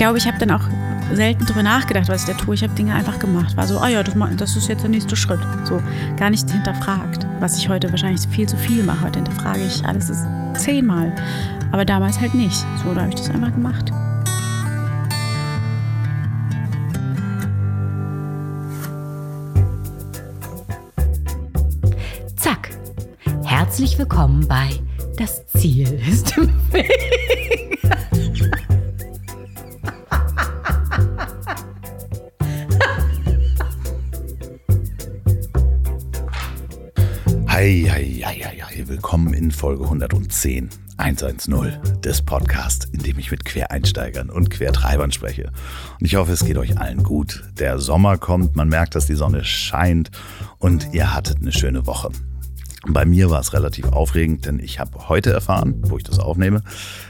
glaube, 0.00 0.16
ich 0.16 0.26
habe 0.26 0.38
dann 0.38 0.50
auch 0.50 0.62
selten 1.12 1.44
drüber 1.44 1.62
nachgedacht, 1.62 2.08
was 2.08 2.22
ich 2.22 2.26
da 2.26 2.32
tue. 2.32 2.54
Ich 2.54 2.62
habe 2.62 2.72
Dinge 2.72 2.94
einfach 2.94 3.18
gemacht. 3.18 3.54
War 3.58 3.66
so, 3.66 3.78
ah 3.80 3.88
ja, 3.88 4.02
das, 4.02 4.14
das 4.38 4.56
ist 4.56 4.66
jetzt 4.66 4.80
der 4.80 4.88
nächste 4.88 5.14
Schritt. 5.14 5.40
So, 5.64 5.82
gar 6.16 6.30
nicht 6.30 6.50
hinterfragt. 6.50 7.26
Was 7.38 7.58
ich 7.58 7.68
heute 7.68 7.90
wahrscheinlich 7.90 8.26
viel 8.28 8.48
zu 8.48 8.56
viel 8.56 8.82
mache. 8.82 9.04
Heute 9.04 9.18
hinterfrage 9.18 9.60
ich 9.60 9.84
alles 9.84 10.08
ist 10.08 10.24
zehnmal. 10.54 11.14
Aber 11.70 11.84
damals 11.84 12.18
halt 12.18 12.32
nicht. 12.32 12.64
So, 12.82 12.94
da 12.94 13.02
habe 13.02 13.10
ich 13.10 13.16
das 13.16 13.28
einfach 13.28 13.52
gemacht. 13.52 13.92
Zack. 22.36 22.70
Herzlich 23.44 23.98
willkommen 23.98 24.48
bei 24.48 24.70
Das 25.18 25.46
Ziel 25.48 25.92
ist 26.08 26.38
im 26.38 26.48
Weg. 26.72 27.10
In 39.50 39.56
Folge 39.56 39.82
110, 39.82 40.68
110 40.96 42.00
des 42.04 42.22
Podcasts, 42.22 42.86
in 42.92 43.02
dem 43.02 43.18
ich 43.18 43.32
mit 43.32 43.44
Quereinsteigern 43.44 44.30
und 44.30 44.48
Quertreibern 44.48 45.10
spreche. 45.10 45.50
Und 45.98 46.06
ich 46.06 46.14
hoffe, 46.14 46.30
es 46.30 46.44
geht 46.44 46.56
euch 46.56 46.78
allen 46.78 47.02
gut. 47.02 47.42
Der 47.58 47.80
Sommer 47.80 48.16
kommt, 48.16 48.54
man 48.54 48.68
merkt, 48.68 48.94
dass 48.94 49.06
die 49.06 49.16
Sonne 49.16 49.44
scheint 49.44 50.12
und 50.58 50.94
ihr 50.94 51.12
hattet 51.12 51.38
eine 51.38 51.50
schöne 51.50 51.84
Woche. 51.88 52.10
Bei 52.86 53.04
mir 53.04 53.28
war 53.28 53.40
es 53.40 53.52
relativ 53.52 53.86
aufregend, 53.86 54.46
denn 54.46 54.60
ich 54.60 54.78
habe 54.78 55.08
heute 55.08 55.32
erfahren, 55.32 55.82
wo 55.82 55.98
ich 55.98 56.04
das 56.04 56.20
aufnehme, 56.20 56.62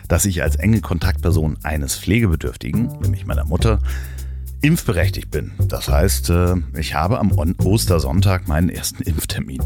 dass 0.09 0.25
ich 0.25 0.43
als 0.43 0.57
enge 0.57 0.81
Kontaktperson 0.81 1.59
eines 1.63 1.95
Pflegebedürftigen, 1.97 3.01
nämlich 3.03 3.27
meiner 3.27 3.45
Mutter, 3.45 3.81
impfberechtigt 4.63 5.31
bin. 5.31 5.53
Das 5.69 5.89
heißt, 5.91 6.31
äh, 6.31 6.55
ich 6.79 6.95
habe 6.95 7.19
am 7.19 7.33
Ostersonntag 7.33 8.49
meinen 8.49 8.71
ersten 8.71 9.03
Impftermin. 9.03 9.61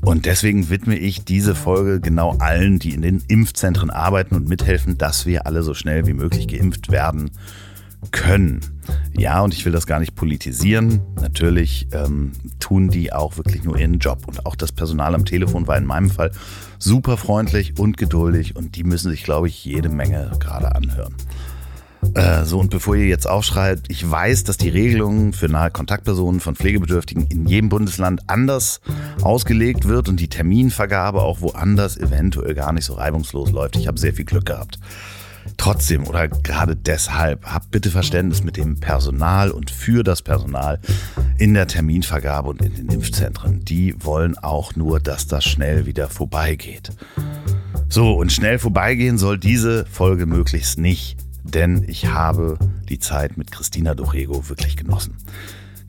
Und 0.00 0.26
deswegen 0.26 0.70
widme 0.70 0.96
ich 0.96 1.24
diese 1.24 1.54
Folge 1.54 2.00
genau 2.00 2.36
allen, 2.38 2.78
die 2.78 2.94
in 2.94 3.02
den 3.02 3.22
Impfzentren 3.28 3.90
arbeiten 3.90 4.36
und 4.36 4.48
mithelfen, 4.48 4.96
dass 4.96 5.26
wir 5.26 5.46
alle 5.46 5.62
so 5.62 5.74
schnell 5.74 6.06
wie 6.06 6.14
möglich 6.14 6.48
geimpft 6.48 6.90
werden 6.90 7.30
können. 8.10 8.60
Ja, 9.16 9.40
und 9.42 9.52
ich 9.52 9.64
will 9.64 9.72
das 9.72 9.86
gar 9.86 9.98
nicht 9.98 10.14
politisieren. 10.14 11.00
Natürlich 11.20 11.88
ähm, 11.92 12.32
tun 12.60 12.88
die 12.88 13.12
auch 13.12 13.36
wirklich 13.36 13.64
nur 13.64 13.76
ihren 13.78 13.98
Job. 13.98 14.26
Und 14.26 14.46
auch 14.46 14.54
das 14.54 14.72
Personal 14.72 15.14
am 15.14 15.24
Telefon 15.24 15.66
war 15.66 15.76
in 15.76 15.84
meinem 15.84 16.10
Fall 16.10 16.30
super 16.78 17.16
freundlich 17.16 17.78
und 17.78 17.96
geduldig. 17.96 18.56
Und 18.56 18.76
die 18.76 18.84
müssen 18.84 19.10
sich, 19.10 19.24
glaube 19.24 19.48
ich, 19.48 19.64
jede 19.64 19.88
Menge 19.88 20.30
gerade 20.38 20.74
anhören. 20.74 21.14
Äh, 22.14 22.44
so, 22.44 22.60
und 22.60 22.70
bevor 22.70 22.96
ihr 22.96 23.06
jetzt 23.06 23.28
aufschreit, 23.28 23.82
ich 23.88 24.08
weiß, 24.08 24.44
dass 24.44 24.56
die 24.56 24.68
Regelungen 24.68 25.32
für 25.32 25.48
nahe 25.48 25.70
Kontaktpersonen 25.70 26.40
von 26.40 26.54
Pflegebedürftigen 26.54 27.26
in 27.26 27.46
jedem 27.46 27.68
Bundesland 27.68 28.22
anders 28.28 28.80
ausgelegt 29.22 29.86
wird 29.86 30.08
und 30.08 30.20
die 30.20 30.28
Terminvergabe 30.28 31.22
auch 31.22 31.40
woanders 31.40 31.96
eventuell 31.96 32.54
gar 32.54 32.72
nicht 32.72 32.84
so 32.84 32.94
reibungslos 32.94 33.50
läuft. 33.50 33.76
Ich 33.76 33.88
habe 33.88 33.98
sehr 33.98 34.14
viel 34.14 34.24
Glück 34.24 34.46
gehabt. 34.46 34.78
Trotzdem 35.56 36.06
oder 36.06 36.28
gerade 36.28 36.76
deshalb 36.76 37.44
habt 37.46 37.70
bitte 37.70 37.90
Verständnis 37.90 38.44
mit 38.44 38.56
dem 38.56 38.78
Personal 38.78 39.50
und 39.50 39.70
für 39.70 40.04
das 40.04 40.22
Personal 40.22 40.78
in 41.38 41.54
der 41.54 41.66
Terminvergabe 41.66 42.50
und 42.50 42.62
in 42.62 42.74
den 42.74 42.88
Impfzentren. 42.88 43.64
Die 43.64 43.94
wollen 44.04 44.36
auch 44.36 44.76
nur, 44.76 45.00
dass 45.00 45.26
das 45.26 45.44
schnell 45.44 45.86
wieder 45.86 46.08
vorbeigeht. 46.08 46.90
So, 47.88 48.12
und 48.12 48.30
schnell 48.30 48.58
vorbeigehen 48.58 49.16
soll 49.16 49.38
diese 49.38 49.86
Folge 49.86 50.26
möglichst 50.26 50.78
nicht 50.78 51.16
denn 51.54 51.84
ich 51.86 52.06
habe 52.06 52.58
die 52.88 52.98
Zeit 52.98 53.36
mit 53.36 53.50
Christina 53.50 53.94
Dorego 53.94 54.48
wirklich 54.48 54.76
genossen. 54.76 55.16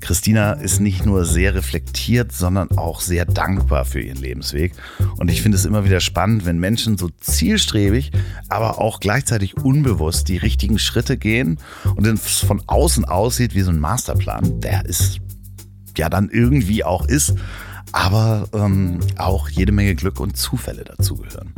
Christina 0.01 0.53
ist 0.53 0.79
nicht 0.79 1.05
nur 1.05 1.25
sehr 1.25 1.55
reflektiert, 1.55 2.31
sondern 2.31 2.71
auch 2.77 3.01
sehr 3.01 3.25
dankbar 3.25 3.83
für 3.85 3.99
ihren 3.99 4.17
Lebensweg. 4.17 4.73
Und 5.17 5.29
ich 5.29 5.41
finde 5.41 5.57
es 5.57 5.65
immer 5.65 5.83
wieder 5.83 5.99
spannend, 5.99 6.45
wenn 6.45 6.57
Menschen 6.57 6.97
so 6.97 7.09
zielstrebig, 7.19 8.11
aber 8.47 8.79
auch 8.79 8.99
gleichzeitig 9.01 9.57
unbewusst 9.57 10.29
die 10.29 10.37
richtigen 10.37 10.79
Schritte 10.79 11.17
gehen 11.17 11.59
und 11.95 12.07
es 12.07 12.39
von 12.39 12.63
außen 12.65 13.05
aussieht 13.05 13.55
wie 13.55 13.61
so 13.61 13.71
ein 13.71 13.79
Masterplan, 13.79 14.61
der 14.61 14.85
ist 14.85 15.19
ja 15.97 16.09
dann 16.09 16.29
irgendwie 16.29 16.83
auch 16.85 17.05
ist, 17.05 17.33
aber 17.91 18.47
ähm, 18.53 18.99
auch 19.17 19.49
jede 19.49 19.71
Menge 19.71 19.95
Glück 19.95 20.19
und 20.19 20.37
Zufälle 20.37 20.85
dazugehören. 20.85 21.53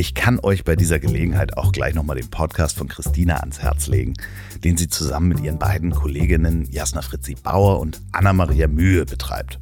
Ich 0.00 0.14
kann 0.14 0.38
euch 0.40 0.62
bei 0.62 0.76
dieser 0.76 1.00
Gelegenheit 1.00 1.56
auch 1.56 1.72
gleich 1.72 1.92
nochmal 1.92 2.14
den 2.14 2.30
Podcast 2.30 2.78
von 2.78 2.86
Christina 2.86 3.38
ans 3.38 3.58
Herz 3.58 3.88
legen, 3.88 4.14
den 4.62 4.76
sie 4.76 4.88
zusammen 4.88 5.28
mit 5.28 5.40
ihren 5.40 5.58
beiden 5.58 5.90
Kolleginnen 5.90 6.68
Jasna 6.70 7.02
Fritzi 7.02 7.34
Bauer 7.34 7.80
und 7.80 8.00
Anna-Maria 8.12 8.68
Mühe 8.68 9.04
betreibt. 9.04 9.58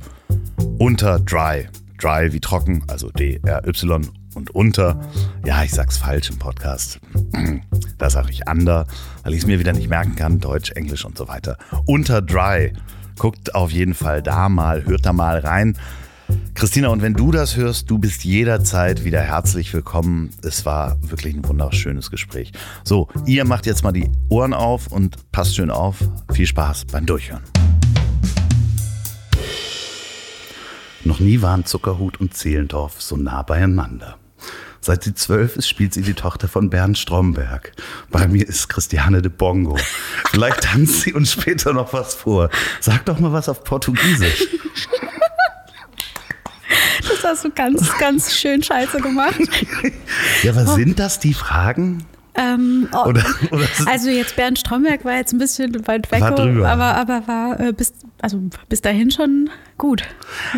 Unter 0.79 1.21
Dry, 1.21 1.69
Dry 1.97 2.35
wie 2.35 2.41
trocken, 2.41 2.85
also 2.87 3.11
D-R-Y 3.11 4.11
und 4.35 4.51
unter, 4.51 5.01
ja, 5.47 5.63
ich 5.65 5.71
sag's 5.71 5.97
falsch 5.97 6.29
im 6.29 6.39
Podcast, 6.39 7.01
da 7.99 8.11
sage 8.11 8.31
ich 8.31 8.47
under, 8.47 8.87
weil 9.23 9.33
ich 9.33 9.41
es 9.41 9.47
mir 9.47 9.59
wieder 9.59 9.73
nicht 9.73 9.89
merken 9.89 10.17
kann, 10.17 10.39
Deutsch, 10.39 10.71
Englisch 10.73 11.07
und 11.07 11.17
so 11.17 11.29
weiter. 11.29 11.57
Unter 11.87 12.21
Dry, 12.21 12.75
guckt 13.19 13.55
auf 13.55 13.71
jeden 13.71 13.95
Fall 13.95 14.23
da 14.23 14.51
mal, 14.51 14.85
hört 14.85 15.07
da 15.07 15.15
mal 15.15 15.39
rein. 15.39 15.79
Christina, 16.55 16.89
und 16.89 17.03
wenn 17.03 17.15
du 17.15 17.33
das 17.33 17.57
hörst, 17.57 17.91
du 17.91 17.99
bist 17.99 18.25
jederzeit 18.25 19.05
wieder 19.05 19.21
herzlich 19.21 19.73
willkommen. 19.75 20.31
Es 20.43 20.65
war 20.65 20.97
wirklich 21.03 21.35
ein 21.35 21.47
wunderschönes 21.47 22.11
Gespräch. 22.11 22.53
So, 22.83 23.09
ihr 23.27 23.45
macht 23.45 23.67
jetzt 23.67 23.85
mal 23.85 23.93
die 23.93 24.11
Ohren 24.29 24.55
auf 24.55 24.87
und 24.89 25.31
passt 25.33 25.57
schön 25.57 25.71
auf. 25.71 25.97
Viel 26.33 26.47
Spaß 26.47 26.87
beim 26.87 27.07
Durchhören. 27.07 27.43
Noch 31.05 31.21
nie 31.21 31.43
waren 31.43 31.65
Zuckerhut 31.65 32.21
und 32.21 32.35
Zehlendorf 32.35 33.01
so 33.01 33.17
nah 33.17 33.43
beieinander. 33.43 34.17
Seit 34.81 35.05
sie 35.05 35.15
zwölf 35.15 35.57
ist, 35.57 35.69
spielt 35.69 35.95
sie 35.95 36.03
die 36.03 36.15
Tochter 36.15 36.49
von 36.49 36.71
Bernd 36.71 36.97
Stromberg. 36.97 37.73
Bei 38.11 38.27
mir 38.29 38.47
ist 38.47 38.69
Christiane 38.69 39.21
de 39.21 39.31
Bongo. 39.31 39.77
Vielleicht 40.31 40.63
tanzt 40.63 41.03
sie 41.03 41.13
uns 41.13 41.33
später 41.33 41.73
noch 41.73 41.93
was 41.93 42.15
vor. 42.15 42.51
Sag 42.81 43.05
doch 43.07 43.19
mal 43.19 43.33
was 43.33 43.49
auf 43.49 43.63
Portugiesisch. 43.63 44.47
Das 47.09 47.25
hast 47.25 47.45
du 47.45 47.51
ganz, 47.51 47.97
ganz 47.99 48.35
schön 48.35 48.63
scheiße 48.63 49.01
gemacht. 49.01 49.41
Ja, 50.43 50.55
was 50.55 50.69
oh. 50.69 50.75
sind 50.75 50.99
das 50.99 51.19
die 51.21 51.35
Fragen? 51.35 52.05
Ähm, 52.35 52.89
oh, 52.93 53.09
oder, 53.09 53.25
oder 53.51 53.67
also 53.87 54.11
jetzt 54.11 54.37
Bernd 54.37 54.59
Stromberg 54.59 55.05
war 55.05 55.17
jetzt 55.17 55.33
ein 55.33 55.39
bisschen 55.39 55.87
weit 55.87 56.11
weg, 56.13 56.23
aber, 56.23 56.95
aber 56.97 57.27
war 57.27 57.61
äh, 57.61 57.73
bis, 57.73 57.95
also 58.21 58.43
bis 58.69 58.83
dahin 58.83 59.11
schon 59.11 59.49
gut. 59.79 60.03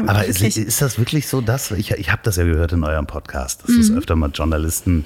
Aber 0.07 0.25
ist, 0.25 0.43
ist, 0.43 0.83
das 0.83 0.99
wirklich 0.99 1.29
so, 1.29 1.41
dass 1.41 1.71
ich, 1.71 1.93
ich 1.93 2.11
habe 2.11 2.23
das 2.25 2.37
ja 2.37 2.45
gehört 2.45 2.73
in 2.73 2.83
eurem 2.83 3.07
Podcast, 3.07 3.63
dass 3.63 3.71
mhm. 3.71 3.81
es 3.81 3.93
öfter 3.93 4.17
mal 4.17 4.31
Journalisten 4.31 5.05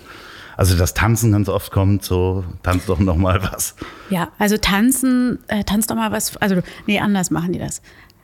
also 0.57 0.77
das 0.77 0.95
Tanzen 0.95 1.33
ganz 1.33 1.49
oft 1.49 1.73
kommt, 1.73 2.05
so 2.05 2.45
tanz 2.63 2.87
doch 2.87 2.99
noch 2.99 3.17
mal 3.17 3.43
was. 3.43 3.75
Ja, 4.11 4.29
also 4.39 4.59
tanzen, 4.59 5.39
äh, 5.49 5.65
tanz 5.65 5.87
doch 5.87 5.97
mal 5.97 6.13
was. 6.13 6.37
Also 6.37 6.61
nee, 6.87 7.01
anders 7.01 7.31
machen 7.31 7.53
die 7.53 7.59
das 7.59 7.81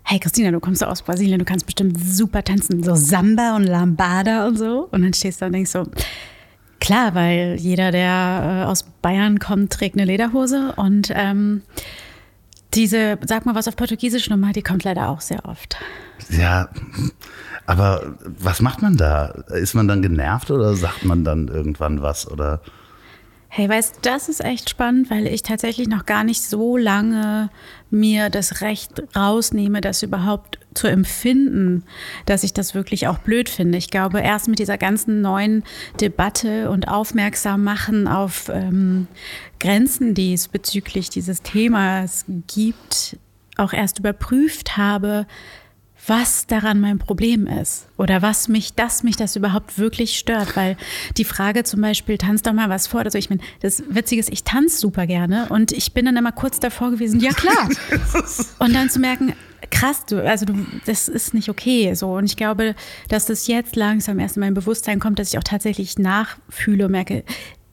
hey 0.09 0.19
Christina, 0.19 0.51
du 0.51 0.59
kommst 0.59 0.83
aus 0.83 1.03
Brasilien, 1.03 1.39
du 1.39 1.45
kannst 1.45 1.67
bestimmt 1.67 2.03
super 2.03 2.43
tanzen, 2.43 2.83
so 2.83 2.95
Samba 2.95 3.55
und 3.57 3.65
Lambada 3.65 4.47
und 4.47 4.57
so. 4.57 4.89
Und 4.91 5.03
dann 5.03 5.13
stehst 5.13 5.39
du 5.39 5.41
da 5.41 5.47
und 5.49 5.53
denkst 5.53 5.71
so, 5.71 5.85
klar, 6.81 7.15
weil 7.15 7.57
jeder, 7.59 7.91
der 7.93 8.65
äh, 8.65 8.71
aus 8.71 8.85
Bayern 9.03 9.39
kommt, 9.39 9.71
trägt 9.71 9.97
eine 9.97 10.07
Lederhose 10.07 10.73
und 10.77 11.13
ähm, 11.15 11.61
diese, 12.73 13.19
sag 13.27 13.45
mal 13.45 13.55
was 13.55 13.69
auf 13.69 13.77
Portugiesisch 13.77 14.31
nochmal, 14.31 14.55
die 14.55 14.63
kommt 14.63 14.83
leider 14.85 15.11
auch 15.11 15.21
sehr 15.21 15.45
oft. 15.45 15.77
Ja, 16.31 16.71
aber 17.67 18.17
was 18.25 18.63
macht 18.63 18.81
man 18.81 18.97
da? 18.97 19.27
Ist 19.27 19.75
man 19.75 19.89
dann 19.89 20.01
genervt 20.01 20.51
oder 20.51 20.75
sagt 20.75 21.05
man 21.05 21.23
dann 21.23 21.49
irgendwann 21.49 22.01
was 22.01 22.31
oder? 22.31 22.63
Hey, 23.59 23.69
weißt 23.69 23.99
das 24.03 24.29
ist 24.29 24.45
echt 24.45 24.71
spannend, 24.71 25.10
weil 25.10 25.27
ich 25.27 25.43
tatsächlich 25.43 25.89
noch 25.89 26.07
gar 26.07 26.22
nicht 26.22 26.45
so 26.45 26.77
lange 26.77 27.51
mir 27.91 28.31
das 28.31 28.60
Recht 28.60 29.03
rausnehme, 29.16 29.81
das 29.81 30.05
überhaupt 30.05 30.60
zu 30.75 30.87
empfinden, 30.87 31.83
dass 32.25 32.45
ich 32.45 32.55
das 32.55 32.77
wirklich 32.77 33.09
auch 33.09 33.19
blöd 33.19 33.49
finde. 33.49 33.77
Ich 33.77 33.91
glaube, 33.91 34.21
erst 34.21 34.47
mit 34.47 34.60
dieser 34.60 34.78
ganzen 34.78 35.22
neuen 35.22 35.65
Debatte 36.01 36.71
und 36.71 36.87
aufmerksam 36.87 37.65
machen 37.65 38.07
auf 38.07 38.49
ähm, 38.49 39.09
Grenzen, 39.59 40.15
die 40.15 40.34
es 40.34 40.47
bezüglich 40.47 41.11
dieses 41.11 41.43
Themas 41.43 42.27
gibt, 42.47 43.19
auch 43.57 43.72
erst 43.72 43.99
überprüft 43.99 44.77
habe, 44.77 45.27
was 46.06 46.47
daran 46.47 46.80
mein 46.80 46.98
Problem 46.98 47.47
ist 47.47 47.89
oder 47.97 48.22
was 48.22 48.48
mich, 48.48 48.74
dass 48.74 49.03
mich 49.03 49.16
das 49.16 49.36
überhaupt 49.36 49.78
wirklich 49.78 50.18
stört. 50.18 50.56
Weil 50.56 50.77
die 51.16 51.24
Frage 51.24 51.65
zum 51.65 51.80
Beispiel, 51.80 52.18
tanz 52.18 52.42
doch 52.42 52.53
mal 52.53 52.71
was 52.71 52.86
vor. 52.86 53.00
Also 53.00 53.18
ich 53.18 53.30
meine, 53.30 53.42
das 53.60 53.83
Witzige 53.89 54.21
ist, 54.21 54.33
ich 54.33 54.45
tanze 54.45 54.78
super 54.78 55.06
gerne 55.06 55.47
und 55.50 55.72
ich 55.72 55.92
bin 55.92 56.06
dann 56.06 56.16
immer 56.16 56.33
kurz 56.33 56.60
davor 56.60 56.91
gewesen, 56.91 57.21
ja 57.21 57.33
klar. 57.33 57.68
und 58.59 58.74
dann 58.74 58.91
zu 58.91 59.00
merken, 59.00 59.34
krass, 59.71 60.04
du, 60.06 60.27
also 60.27 60.47
du, 60.47 60.54
das 60.86 61.09
ist 61.09 61.34
nicht 61.34 61.48
okay. 61.48 61.95
So. 61.95 62.15
Und 62.15 62.24
ich 62.24 62.36
glaube, 62.36 62.74
dass 63.09 63.27
das 63.27 63.47
jetzt 63.47 63.77
langsam 63.77 64.18
erst 64.18 64.36
in 64.36 64.41
mein 64.41 64.54
Bewusstsein 64.54 65.01
kommt, 65.01 65.18
dass 65.18 65.33
ich 65.33 65.39
auch 65.39 65.44
tatsächlich 65.44 65.98
nachfühle 65.98 66.86
und 66.86 66.92
merke, 66.92 67.24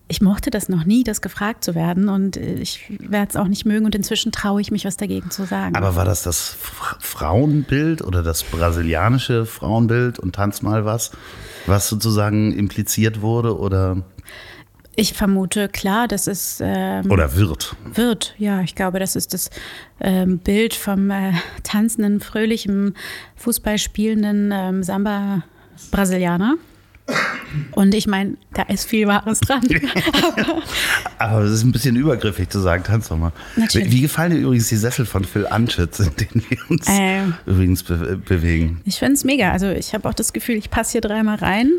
ich 0.07 0.21
mochte 0.21 0.51
das 0.51 0.69
noch 0.69 0.85
nie, 0.85 1.03
das 1.03 1.21
gefragt 1.21 1.63
zu 1.63 1.73
werden 1.73 2.09
und 2.09 2.37
ich 2.37 2.91
werde 2.99 3.29
es 3.29 3.35
auch 3.35 3.47
nicht 3.47 3.65
mögen 3.65 3.85
und 3.85 3.95
inzwischen 3.95 4.31
traue 4.31 4.61
ich 4.61 4.69
mich, 4.71 4.85
was 4.85 4.97
dagegen 4.97 5.31
zu 5.31 5.45
sagen. 5.45 5.75
Aber 5.75 5.95
war 5.95 6.05
das 6.05 6.21
das 6.21 6.55
Frauenbild 6.99 8.03
oder 8.03 8.21
das 8.21 8.43
brasilianische 8.43 9.45
Frauenbild 9.45 10.19
und 10.19 10.35
tanz 10.35 10.61
mal 10.61 10.85
was, 10.85 11.11
was 11.65 11.89
sozusagen 11.89 12.51
impliziert 12.51 13.21
wurde 13.21 13.57
oder? 13.57 14.03
Ich 14.95 15.13
vermute, 15.13 15.67
klar, 15.67 16.07
das 16.07 16.25
ist. 16.25 16.61
Ähm, 16.63 17.11
Oder 17.11 17.35
wird. 17.35 17.75
Wird, 17.83 18.33
ja. 18.37 18.61
Ich 18.61 18.75
glaube, 18.75 18.99
das 18.99 19.17
ist 19.17 19.33
das 19.33 19.49
ähm, 19.99 20.37
Bild 20.37 20.73
vom 20.73 21.09
äh, 21.11 21.33
tanzenden, 21.63 22.21
fröhlichen, 22.21 22.95
Fußballspielenden 23.35 24.53
ähm, 24.53 24.83
Samba-Brasilianer. 24.83 26.55
Und 27.71 27.93
ich 27.93 28.07
meine, 28.07 28.35
da 28.53 28.63
ist 28.63 28.89
viel 28.89 29.07
Wahres 29.07 29.39
dran. 29.39 29.61
Aber 31.19 31.41
es 31.41 31.51
ist 31.51 31.63
ein 31.63 31.71
bisschen 31.71 31.95
übergriffig 31.95 32.49
zu 32.49 32.59
sagen, 32.59 32.83
tanz 32.83 33.07
doch 33.09 33.17
mal. 33.17 33.31
Natürlich. 33.55 33.91
Wie 33.91 34.01
gefallen 34.01 34.31
dir 34.31 34.39
übrigens 34.39 34.67
die 34.69 34.75
Sessel 34.75 35.05
von 35.05 35.23
Phil 35.23 35.47
Anschütz, 35.47 35.99
in 35.99 36.11
denen 36.15 36.43
wir 36.49 36.57
uns 36.69 36.85
Ähm. 36.89 37.35
übrigens 37.45 37.83
be 37.83 38.17
bewegen? 38.17 38.81
Ich 38.85 38.97
finde 38.99 39.13
es 39.13 39.23
mega. 39.23 39.51
Also 39.51 39.69
ich 39.69 39.93
habe 39.93 40.09
auch 40.09 40.13
das 40.13 40.33
Gefühl, 40.33 40.55
ich 40.55 40.69
passe 40.69 40.93
hier 40.93 41.01
dreimal 41.01 41.37
rein. 41.37 41.71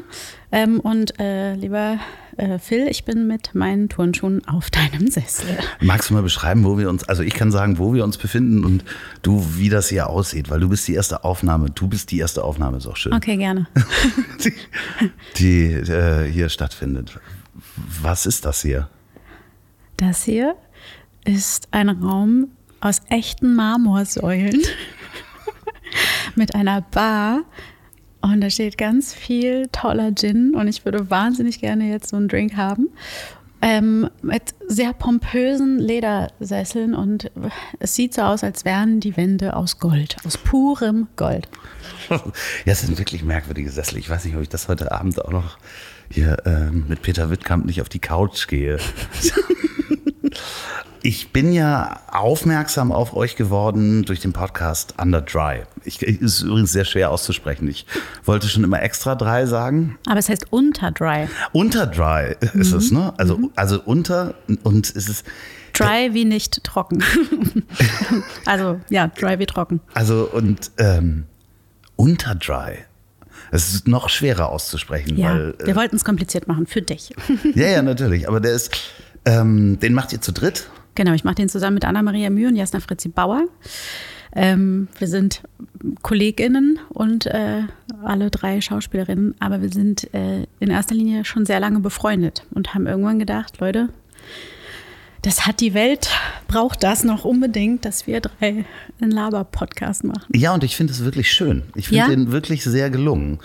Ähm, 0.53 0.81
und 0.81 1.19
äh, 1.19 1.55
lieber 1.55 1.99
äh, 2.37 2.59
Phil, 2.59 2.87
ich 2.89 3.05
bin 3.05 3.27
mit 3.27 3.55
meinen 3.55 3.89
Turnschuhen 3.89 4.47
auf 4.47 4.71
deinem 4.71 5.11
Sessel. 5.11 5.59
Magst 5.81 6.11
du 6.11 6.15
mal 6.15 6.23
beschreiben, 6.23 6.65
wo 6.65 6.79
wir 6.79 6.89
uns, 6.89 7.05
also 7.05 7.23
ich 7.23 7.35
kann 7.35 7.51
sagen, 7.51 7.79
wo 7.79 7.95
wir 7.95 8.05
uns 8.05 8.19
befinden 8.19 8.65
und 8.65 8.85
du, 9.23 9.45
wie 9.57 9.69
das 9.69 9.89
hier 9.89 10.09
aussieht, 10.09 10.51
weil 10.51 10.61
du 10.61 10.69
bist 10.69 10.87
die 10.89 10.95
erste 10.95 11.25
Aufnahme, 11.25 11.71
du 11.71 11.89
bist 11.89 12.11
die 12.11 12.19
erste 12.19 12.45
Aufnahme, 12.45 12.79
ist 12.79 12.87
auch 12.87 12.97
schön, 12.97 13.13
Okay, 13.13 13.37
gerne. 13.37 13.67
die, 14.45 14.53
die 15.37 15.73
äh, 15.73 16.31
hier 16.31 16.49
stattfindet. 16.49 17.19
Was 17.77 18.27
ist 18.27 18.45
das 18.45 18.63
hier? 18.63 18.89
Das 19.97 20.25
hier 20.25 20.57
ist 21.25 21.69
ein 21.71 21.89
Raum 21.89 22.49
aus 22.81 23.01
echten 23.09 23.55
Marmorsäulen 23.55 24.61
mit 26.35 26.55
einer 26.55 26.83
Bar. 26.83 27.45
Und 28.33 28.41
da 28.41 28.51
steht 28.51 28.77
ganz 28.77 29.15
viel 29.15 29.69
toller 29.69 30.15
Gin 30.15 30.55
und 30.55 30.69
ich 30.69 30.85
würde 30.85 31.11
wahnsinnig 31.11 31.61
gerne 31.61 31.89
jetzt 31.89 32.11
so 32.11 32.17
einen 32.17 32.29
Drink 32.29 32.57
haben. 32.57 32.89
Ähm, 33.63 34.11
mit 34.21 34.55
sehr 34.67 34.93
pompösen 34.93 35.79
Ledersesseln 35.79 36.95
und 36.95 37.31
es 37.79 37.95
sieht 37.95 38.13
so 38.13 38.23
aus, 38.23 38.45
als 38.45 38.67
wären 38.67 39.01
die 39.01 39.17
Wände 39.17 39.57
aus 39.57 39.79
Gold, 39.79 40.17
aus 40.27 40.37
purem 40.37 41.09
Gold. 41.17 41.49
Ja, 42.09 42.21
es 42.73 42.83
sind 42.83 42.99
wirklich 42.99 43.25
merkwürdige 43.25 43.71
Sessel. 43.71 43.99
Ich 43.99 44.09
weiß 44.09 44.25
nicht, 44.25 44.37
ob 44.37 44.43
ich 44.43 44.49
das 44.49 44.69
heute 44.69 44.93
Abend 44.93 45.25
auch 45.25 45.33
noch 45.33 45.59
hier 46.11 46.37
ähm, 46.45 46.85
mit 46.87 47.03
Peter 47.03 47.31
Wittkamp 47.31 47.65
nicht 47.65 47.81
auf 47.81 47.89
die 47.89 47.99
Couch 47.99 48.47
gehe. 48.47 48.79
Ich 51.07 51.33
bin 51.33 51.53
ja 51.53 52.01
aufmerksam 52.11 52.91
auf 52.91 53.15
euch 53.15 53.37
geworden 53.37 54.03
durch 54.03 54.19
den 54.19 54.33
Podcast 54.33 54.95
Under 55.01 55.21
Dry. 55.21 55.63
Ich, 55.85 56.03
ist 56.03 56.41
übrigens 56.43 56.73
sehr 56.73 56.85
schwer 56.85 57.13
auszusprechen. 57.13 57.69
Ich 57.69 57.87
wollte 58.25 58.49
schon 58.49 58.65
immer 58.65 58.83
extra 58.83 59.15
dry 59.15 59.47
sagen. 59.47 59.97
Aber 60.07 60.19
es 60.19 60.29
heißt 60.29 60.53
Unterdry. 60.53 61.29
Unter 61.53 61.87
Dry 61.87 62.35
ist 62.55 62.73
es, 62.73 62.91
ne? 62.91 63.15
Also, 63.19 63.39
also 63.55 63.81
unter 63.85 64.35
und 64.65 64.97
es 64.97 65.09
ist. 65.09 65.25
Dry 65.75 66.13
wie 66.13 66.25
nicht 66.25 66.65
trocken. 66.65 67.05
also 68.45 68.81
ja, 68.91 69.07
dry 69.07 69.39
wie 69.39 69.47
trocken. 69.47 69.79
Also 69.95 70.29
und 70.33 70.73
ähm, 70.79 71.27
unter 71.95 72.35
Dry. 72.35 72.79
Es 73.53 73.73
ist 73.75 73.87
noch 73.87 74.09
schwerer 74.09 74.49
auszusprechen, 74.49 75.17
Ja, 75.17 75.35
weil. 75.35 75.55
äh, 75.61 75.67
wir 75.69 75.77
wollten 75.77 75.95
es 75.95 76.05
kompliziert 76.05 76.49
machen 76.49 76.67
für 76.67 76.83
dich. 76.83 77.15
Ja, 77.55 77.69
ja, 77.69 77.83
natürlich. 77.83 78.27
Aber 78.27 78.41
der 78.41 78.55
ist, 78.55 78.77
ähm, 79.25 79.79
den 79.79 79.95
macht 79.95 80.13
ihr 80.13 80.21
zu 80.21 80.33
dritt. 80.33 80.69
Genau, 80.97 81.13
ich 81.13 81.23
mache 81.25 81.37
den 81.37 81.49
zusammen 81.49 81.75
mit 81.75 81.85
Anna-Maria 81.85 82.31
Mühe 82.31 82.49
und 82.49 82.57
Jasna 82.57 82.81
Fritzi 82.81 83.09
Bauer. 83.09 83.45
Ähm, 84.35 84.89
wir 84.99 85.07
sind 85.09 85.43
KollegInnen 86.03 86.79
und 86.91 87.27
äh, 87.27 87.63
alle 88.05 88.31
drei 88.31 88.61
Schauspielerinnen, 88.61 89.35
aber 89.39 89.63
wir 89.63 89.71
sind 89.71 90.13
äh, 90.13 90.47
in 90.59 90.69
erster 90.71 90.95
Linie 90.95 91.25
schon 91.25 91.47
sehr 91.47 91.61
lange 91.61 91.81
befreundet 91.81 92.45
und 92.51 92.75
haben 92.75 92.87
irgendwann 92.87 93.19
gedacht, 93.19 93.61
Leute, 93.61 93.89
das 95.23 95.47
hat 95.47 95.61
die 95.61 95.75
Welt, 95.75 96.11
braucht 96.49 96.83
das 96.83 97.03
noch 97.03 97.25
unbedingt, 97.25 97.85
dass 97.85 98.07
wir 98.07 98.21
drei 98.21 98.65
einen 99.01 99.11
Laber-Podcast 99.11 100.05
machen. 100.05 100.27
Ja, 100.35 100.53
und 100.55 100.65
ich 100.65 100.77
finde 100.77 100.93
es 100.93 101.05
wirklich 101.05 101.33
schön. 101.33 101.63
Ich 101.75 101.89
finde 101.89 101.99
Ja? 102.03 102.09
den 102.09 102.31
wirklich 102.33 102.63
sehr 102.63 102.91
gelungen. 102.91 103.39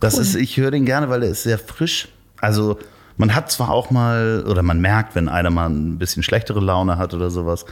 Das 0.00 0.14
Cool. 0.14 0.22
ist, 0.22 0.34
ich 0.36 0.56
höre 0.58 0.70
den 0.70 0.84
gerne, 0.86 1.08
weil 1.08 1.22
er 1.24 1.30
ist 1.30 1.42
sehr 1.42 1.58
frisch. 1.58 2.08
Also 2.40 2.78
man 3.16 3.34
hat 3.34 3.50
zwar 3.50 3.70
auch 3.70 3.90
mal, 3.90 4.44
oder 4.46 4.62
man 4.62 4.80
merkt, 4.80 5.14
wenn 5.14 5.28
einer 5.28 5.50
mal 5.50 5.68
ein 5.68 5.98
bisschen 5.98 6.22
schlechtere 6.22 6.60
Laune 6.60 6.98
hat 6.98 7.14
oder 7.14 7.30
sowas, 7.30 7.64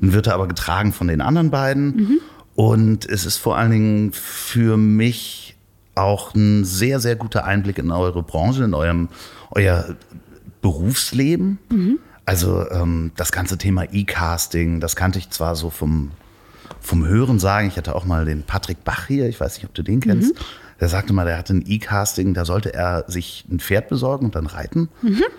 dann 0.00 0.12
wird 0.12 0.26
er 0.26 0.34
aber 0.34 0.48
getragen 0.48 0.92
von 0.92 1.08
den 1.08 1.20
anderen 1.20 1.50
beiden. 1.50 1.96
Mhm. 1.96 2.20
Und 2.54 3.06
es 3.06 3.24
ist 3.24 3.36
vor 3.36 3.56
allen 3.56 3.70
Dingen 3.70 4.12
für 4.12 4.76
mich 4.76 5.56
auch 5.94 6.34
ein 6.34 6.64
sehr, 6.64 7.00
sehr 7.00 7.16
guter 7.16 7.44
Einblick 7.44 7.78
in 7.78 7.90
eure 7.90 8.22
Branche, 8.22 8.64
in 8.64 8.74
eurem, 8.74 9.08
euer 9.50 9.96
Berufsleben. 10.60 11.58
Mhm. 11.70 11.98
Also 12.24 12.68
ähm, 12.70 13.12
das 13.16 13.32
ganze 13.32 13.58
Thema 13.58 13.84
E-Casting, 13.90 14.80
das 14.80 14.96
kannte 14.96 15.18
ich 15.18 15.30
zwar 15.30 15.56
so 15.56 15.70
vom, 15.70 16.10
vom 16.80 17.06
Hören 17.06 17.38
sagen. 17.38 17.68
Ich 17.68 17.76
hatte 17.76 17.94
auch 17.94 18.04
mal 18.04 18.24
den 18.24 18.42
Patrick 18.42 18.84
Bach 18.84 19.06
hier, 19.06 19.28
ich 19.28 19.40
weiß 19.40 19.56
nicht, 19.56 19.64
ob 19.64 19.74
du 19.74 19.82
den 19.82 20.00
kennst. 20.00 20.34
Der 20.80 20.88
sagte 20.88 21.12
mal, 21.12 21.24
der 21.24 21.36
hatte 21.36 21.54
ein 21.54 21.64
E-Casting, 21.66 22.34
da 22.34 22.44
sollte 22.44 22.72
er 22.72 23.04
sich 23.08 23.44
ein 23.50 23.58
Pferd 23.58 23.88
besorgen 23.88 24.26
und 24.26 24.34
dann 24.36 24.46
reiten. 24.46 24.88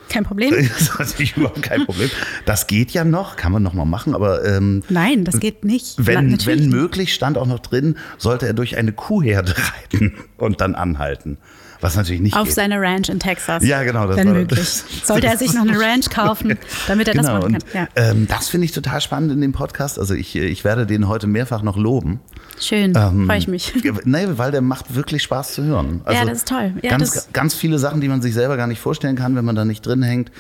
Kein 0.10 0.26
Problem. 0.26 0.54
Das 0.70 0.82
ist 0.82 1.00
natürlich 1.00 1.38
überhaupt 1.38 1.62
kein 1.62 1.86
Problem. 1.86 2.10
Das 2.46 2.68
geht 2.68 2.92
ja 2.92 3.04
noch, 3.04 3.36
kann 3.36 3.52
man 3.52 3.64
noch 3.64 3.74
mal 3.74 3.86
machen, 3.86 4.14
aber 4.14 4.46
ähm, 4.46 4.84
Nein, 4.90 5.24
das 5.24 5.40
geht 5.40 5.64
nicht. 5.64 5.96
Na, 5.98 6.08
wenn, 6.08 6.30
natürlich 6.30 6.64
wenn 6.64 6.70
möglich, 6.70 7.14
stand 7.14 7.38
auch 7.38 7.46
noch 7.48 7.60
drin, 7.60 7.96
sollte 8.18 8.48
er 8.48 8.54
durch 8.54 8.78
eine 8.78 8.92
Kuhherde 8.92 9.56
reiten 9.94 10.14
und 10.38 10.62
dann 10.62 10.76
anhalten. 10.76 11.38
Was 11.82 11.96
natürlich 11.96 12.20
nicht 12.22 12.36
Auf 12.36 12.46
geht. 12.48 12.56
seine 12.56 12.80
Ranch 12.82 13.08
in 13.08 13.20
Texas. 13.20 13.64
Ja, 13.64 13.84
genau, 13.84 14.06
das 14.08 14.18
Wenn 14.18 14.34
möglich. 14.34 14.60
das- 14.60 14.84
Sollte 15.06 15.28
er 15.28 15.38
sich 15.38 15.54
noch 15.54 15.62
eine 15.62 15.80
Ranch 15.80 16.10
kaufen, 16.10 16.58
damit 16.88 17.08
er 17.08 17.14
das 17.14 17.26
Genau, 17.26 17.40
machen 17.40 17.56
und, 17.56 17.72
kann. 17.72 17.88
Ja. 17.96 18.10
ähm, 18.12 18.28
das 18.28 18.50
finde 18.50 18.66
ich 18.66 18.74
total 18.74 19.00
spannend 19.00 19.32
in 19.32 19.40
dem 19.40 19.54
Podcast. 19.54 19.98
Also 19.98 20.14
ich, 20.14 20.36
ich 20.36 20.64
werde 20.66 20.86
den 20.86 21.08
heute 21.08 21.28
mehrfach 21.28 21.62
noch 21.62 21.78
loben. 21.78 22.20
Schön, 22.60 22.94
Ähm, 22.98 23.28
freue 23.28 23.38
ich 23.38 23.48
mich. 23.48 23.74
Nee, 24.04 24.26
weil 24.32 24.52
der 24.52 24.62
macht 24.62 24.94
wirklich 24.94 25.24
Spaß 25.24 25.54
zu 25.54 25.64
hören. 25.64 26.02
Also 26.04 26.20
Ja, 26.20 26.26
das 26.26 26.40
ist 26.40 26.48
toll. 26.50 26.74
Ja, 26.82 26.90
ganz, 26.92 27.12
das- 27.14 27.30
ganz 27.32 27.54
viele 27.54 27.80
Sachen, 27.80 28.02
die 28.02 28.10
man 28.10 28.22
sich 28.22 28.34
selber 28.34 28.58
gar 28.58 28.68
nicht 28.68 28.82
vorstellen 28.82 29.16
kann, 29.16 29.36
wenn 29.38 29.46
man 29.46 29.56
da 29.56 29.64
nicht 29.64 29.86
drin 29.86 30.04
hängt. 30.04 30.32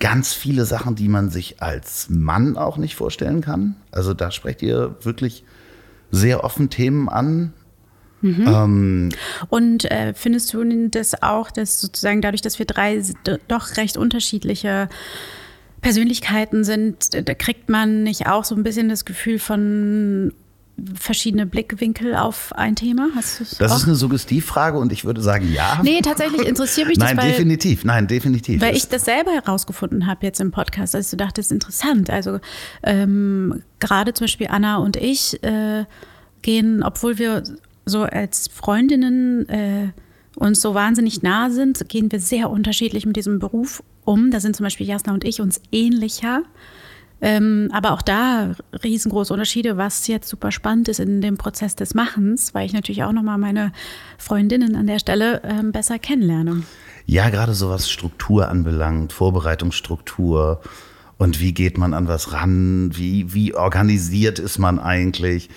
Ganz 0.00 0.32
viele 0.32 0.64
Sachen, 0.64 0.94
die 0.94 1.08
man 1.08 1.28
sich 1.30 1.62
als 1.62 2.06
Mann 2.08 2.56
auch 2.56 2.76
nicht 2.78 2.94
vorstellen 2.96 3.42
kann. 3.42 3.76
Also 3.92 4.14
da 4.14 4.30
sprecht 4.30 4.62
ihr 4.62 4.96
wirklich 5.02 5.44
sehr 6.10 6.44
offen 6.44 6.70
Themen 6.70 7.08
an. 7.08 7.52
Und 8.22 9.84
äh, 9.90 10.14
findest 10.14 10.52
du 10.54 10.88
das 10.88 11.22
auch, 11.22 11.50
dass 11.50 11.80
sozusagen 11.80 12.22
dadurch, 12.22 12.42
dass 12.42 12.58
wir 12.58 12.66
drei 12.66 13.00
doch 13.48 13.76
recht 13.76 13.96
unterschiedliche 13.96 14.88
Persönlichkeiten 15.82 16.64
sind, 16.64 17.28
da 17.28 17.34
kriegt 17.34 17.68
man 17.68 18.02
nicht 18.02 18.26
auch 18.26 18.44
so 18.44 18.54
ein 18.54 18.62
bisschen 18.62 18.88
das 18.88 19.04
Gefühl 19.04 19.38
von 19.38 20.32
verschiedene 20.94 21.46
Blickwinkel 21.46 22.14
auf 22.16 22.52
ein 22.54 22.76
Thema? 22.76 23.08
Hast 23.14 23.40
du's 23.40 23.50
Das 23.58 23.72
auch? 23.72 23.76
ist 23.78 23.84
eine 23.84 23.94
Suggestivfrage 23.94 24.76
und 24.78 24.92
ich 24.92 25.04
würde 25.06 25.22
sagen, 25.22 25.50
ja. 25.52 25.80
Nee, 25.82 26.00
tatsächlich 26.02 26.46
interessiert 26.46 26.88
mich 26.88 26.98
das, 26.98 27.08
Nein, 27.08 27.16
weil- 27.18 27.30
definitiv. 27.30 27.84
Nein, 27.84 28.06
definitiv. 28.06 28.60
Weil 28.60 28.76
ich 28.76 28.88
das 28.88 29.04
selber 29.06 29.30
herausgefunden 29.30 30.06
habe 30.06 30.26
jetzt 30.26 30.40
im 30.40 30.50
Podcast, 30.50 30.94
als 30.94 31.10
du 31.10 31.16
dachtest, 31.16 31.50
interessant. 31.50 32.10
Also 32.10 32.40
ähm, 32.82 33.62
gerade 33.78 34.12
zum 34.12 34.24
Beispiel 34.24 34.48
Anna 34.50 34.76
und 34.78 34.96
ich 34.96 35.42
äh, 35.42 35.84
gehen, 36.42 36.82
obwohl 36.82 37.18
wir 37.18 37.42
so 37.86 38.02
als 38.02 38.48
Freundinnen 38.48 39.48
äh, 39.48 39.88
uns 40.34 40.60
so 40.60 40.74
wahnsinnig 40.74 41.22
nah 41.22 41.50
sind, 41.50 41.88
gehen 41.88 42.12
wir 42.12 42.20
sehr 42.20 42.50
unterschiedlich 42.50 43.06
mit 43.06 43.16
diesem 43.16 43.38
Beruf 43.38 43.82
um. 44.04 44.30
Da 44.30 44.40
sind 44.40 44.54
zum 44.54 44.64
Beispiel 44.64 44.86
Jasna 44.86 45.14
und 45.14 45.24
ich 45.24 45.40
uns 45.40 45.60
ähnlicher. 45.72 46.42
Ähm, 47.22 47.70
aber 47.72 47.92
auch 47.92 48.02
da 48.02 48.52
riesengroße 48.84 49.32
Unterschiede, 49.32 49.78
was 49.78 50.06
jetzt 50.06 50.28
super 50.28 50.52
spannend 50.52 50.88
ist 50.88 51.00
in 51.00 51.22
dem 51.22 51.38
Prozess 51.38 51.74
des 51.74 51.94
Machens, 51.94 52.52
weil 52.52 52.66
ich 52.66 52.74
natürlich 52.74 53.04
auch 53.04 53.12
nochmal 53.12 53.38
meine 53.38 53.72
Freundinnen 54.18 54.76
an 54.76 54.86
der 54.86 54.98
Stelle 54.98 55.40
ähm, 55.44 55.72
besser 55.72 55.98
kennenlerne. 55.98 56.64
Ja, 57.06 57.30
gerade 57.30 57.54
so 57.54 57.70
was 57.70 57.88
Struktur 57.88 58.48
anbelangt, 58.48 59.14
Vorbereitungsstruktur 59.14 60.60
Und 61.18 61.40
wie 61.40 61.54
geht 61.54 61.78
man 61.78 61.94
an 61.94 62.08
was 62.08 62.32
ran? 62.32 62.90
Wie, 62.94 63.32
wie 63.32 63.54
organisiert 63.54 64.38
ist 64.38 64.58
man 64.58 64.78
eigentlich? 64.78 65.48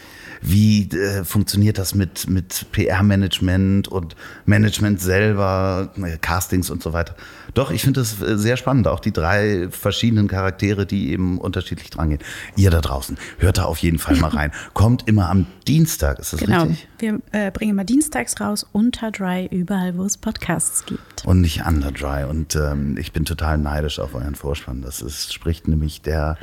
Wie 0.41 0.89
äh, 0.89 1.23
funktioniert 1.23 1.77
das 1.77 1.95
mit, 1.95 2.29
mit 2.29 2.65
PR-Management 2.71 3.87
und 3.87 4.15
Management 4.45 5.01
selber, 5.01 5.91
äh, 5.97 6.17
Castings 6.17 6.69
und 6.69 6.81
so 6.81 6.93
weiter? 6.93 7.15
Doch, 7.53 7.71
ich 7.71 7.81
finde 7.81 7.99
das 7.99 8.21
äh, 8.21 8.37
sehr 8.37 8.57
spannend. 8.57 8.87
Auch 8.87 8.99
die 8.99 9.11
drei 9.11 9.67
verschiedenen 9.69 10.27
Charaktere, 10.27 10.85
die 10.85 11.11
eben 11.11 11.37
unterschiedlich 11.39 11.89
drangehen. 11.89 12.21
Ihr 12.55 12.71
da 12.71 12.81
draußen, 12.81 13.17
hört 13.39 13.57
da 13.57 13.65
auf 13.65 13.79
jeden 13.79 13.99
Fall 13.99 14.15
mal 14.17 14.29
rein. 14.29 14.51
Kommt 14.73 15.07
immer 15.07 15.29
am 15.29 15.45
Dienstag, 15.67 16.19
ist 16.19 16.33
das 16.33 16.39
genau. 16.39 16.63
richtig? 16.63 16.87
Wir 16.99 17.19
äh, 17.31 17.51
bringen 17.51 17.71
immer 17.71 17.83
dienstags 17.85 18.39
raus, 18.39 18.65
unter 18.71 19.11
Dry, 19.11 19.47
überall, 19.51 19.97
wo 19.97 20.03
es 20.03 20.17
Podcasts 20.17 20.85
gibt. 20.85 21.25
Und 21.25 21.41
nicht 21.41 21.65
under 21.65 21.91
dry. 21.91 22.23
Und 22.23 22.55
ähm, 22.55 22.97
ich 22.97 23.11
bin 23.11 23.25
total 23.25 23.57
neidisch 23.57 23.99
auf 23.99 24.15
euren 24.15 24.35
Vorspann. 24.35 24.81
Das 24.81 25.01
ist, 25.01 25.33
spricht 25.33 25.67
nämlich 25.67 26.01
der 26.01 26.37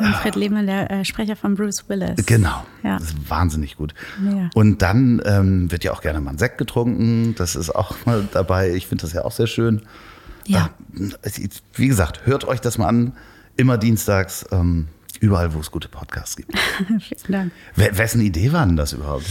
Manfred 0.00 0.36
Lehmann, 0.36 0.66
der 0.66 0.90
äh, 0.90 1.04
Sprecher 1.04 1.36
von 1.36 1.54
Bruce 1.54 1.88
Willis. 1.88 2.24
Genau. 2.26 2.64
Ja. 2.82 2.98
Das 2.98 3.08
ist 3.08 3.30
wahnsinnig 3.30 3.76
gut. 3.76 3.94
Mega. 4.18 4.50
Und 4.54 4.82
dann 4.82 5.20
ähm, 5.24 5.70
wird 5.70 5.84
ja 5.84 5.92
auch 5.92 6.00
gerne 6.00 6.20
mal 6.20 6.30
ein 6.30 6.38
Sekt 6.38 6.58
getrunken. 6.58 7.34
Das 7.36 7.56
ist 7.56 7.70
auch 7.74 7.94
mal 8.06 8.26
dabei. 8.32 8.72
Ich 8.74 8.86
finde 8.86 9.02
das 9.02 9.12
ja 9.12 9.24
auch 9.24 9.32
sehr 9.32 9.46
schön. 9.46 9.82
Ja. 10.46 10.70
Äh, 11.22 11.48
Wie 11.74 11.88
gesagt, 11.88 12.26
hört 12.26 12.44
euch 12.44 12.60
das 12.60 12.78
mal 12.78 12.88
an. 12.88 13.12
Immer 13.56 13.76
dienstags, 13.76 14.46
ähm, 14.50 14.88
überall, 15.20 15.52
wo 15.52 15.60
es 15.60 15.70
gute 15.70 15.88
Podcasts 15.88 16.36
gibt. 16.36 16.52
Vielen 16.86 17.00
Dank. 17.28 17.52
W 17.76 17.90
wessen 17.92 18.22
Idee 18.22 18.52
war 18.52 18.64
denn 18.64 18.76
das 18.76 18.94
überhaupt? 18.94 19.26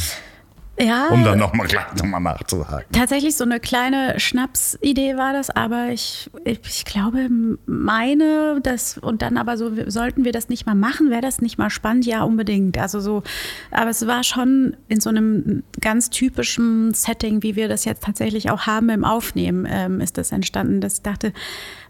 Ja, 0.80 1.10
Um 1.10 1.24
dann 1.24 1.38
nochmal 1.38 1.68
gleich 1.68 1.94
nochmal 1.96 2.22
nachzuhaken. 2.22 2.86
tatsächlich 2.92 3.36
so 3.36 3.44
eine 3.44 3.60
kleine 3.60 4.20
Schnapsidee 4.20 5.16
war 5.16 5.34
das, 5.34 5.50
aber 5.50 5.90
ich, 5.90 6.32
ich, 6.44 6.60
ich 6.66 6.86
glaube, 6.86 7.30
meine, 7.66 8.60
das 8.64 8.98
und 8.98 9.22
dann 9.22 9.38
aber 9.38 9.58
so, 9.58 9.72
sollten 9.88 10.24
wir 10.24 10.32
das 10.32 10.50
nicht 10.50 10.66
mal 10.66 10.74
machen, 10.74 11.10
wäre 11.12 11.22
das 11.22 11.42
nicht 11.42 11.58
mal 11.58 11.70
spannend? 11.70 12.06
Ja, 12.06 12.24
unbedingt. 12.24 12.78
Also 12.80 13.00
so, 13.00 13.22
aber 13.70 13.90
es 13.92 14.08
war 14.08 14.24
schon 14.24 14.76
in 14.88 15.02
so 15.02 15.10
einem 15.10 15.64
ganz 15.82 16.10
typischen 16.10 16.94
Setting, 16.94 17.44
wie 17.44 17.56
wir 17.56 17.68
das 17.68 17.86
jetzt 17.86 18.04
tatsächlich 18.04 18.50
auch 18.50 18.62
haben 18.62 18.90
im 18.90 19.04
Aufnehmen, 19.04 19.68
ähm, 19.70 20.02
ist 20.02 20.18
das 20.18 20.32
entstanden, 20.32 20.82
dass 20.82 20.96
ich 20.96 21.02
dachte, 21.02 21.34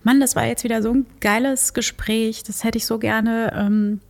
Mann, 0.04 0.20
das 0.20 0.36
war 0.36 0.46
jetzt 0.46 0.64
wieder 0.64 0.82
so 0.82 0.92
ein 0.92 1.06
geiles 1.22 1.74
Gespräch, 1.74 2.44
das 2.44 2.64
hätte 2.64 2.80
ich 2.80 2.86
so 2.88 2.98
gerne 2.98 3.54
ähm, 3.56 4.02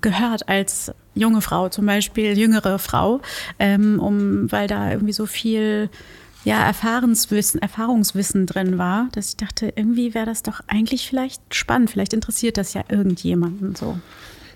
gehört 0.00 0.48
als 0.48 0.92
junge 1.18 1.40
Frau, 1.42 1.68
zum 1.68 1.86
Beispiel 1.86 2.38
jüngere 2.38 2.78
Frau, 2.78 3.20
ähm, 3.58 3.98
um, 4.00 4.50
weil 4.50 4.66
da 4.68 4.90
irgendwie 4.90 5.12
so 5.12 5.26
viel 5.26 5.90
ja, 6.44 6.64
Erfahrungswissen, 6.64 7.60
Erfahrungswissen 7.60 8.46
drin 8.46 8.78
war, 8.78 9.08
dass 9.12 9.30
ich 9.30 9.36
dachte, 9.36 9.72
irgendwie 9.76 10.14
wäre 10.14 10.24
das 10.26 10.42
doch 10.42 10.60
eigentlich 10.68 11.06
vielleicht 11.08 11.42
spannend, 11.54 11.90
vielleicht 11.90 12.12
interessiert 12.14 12.56
das 12.56 12.74
ja 12.74 12.84
irgendjemanden 12.88 13.74
so. 13.74 13.98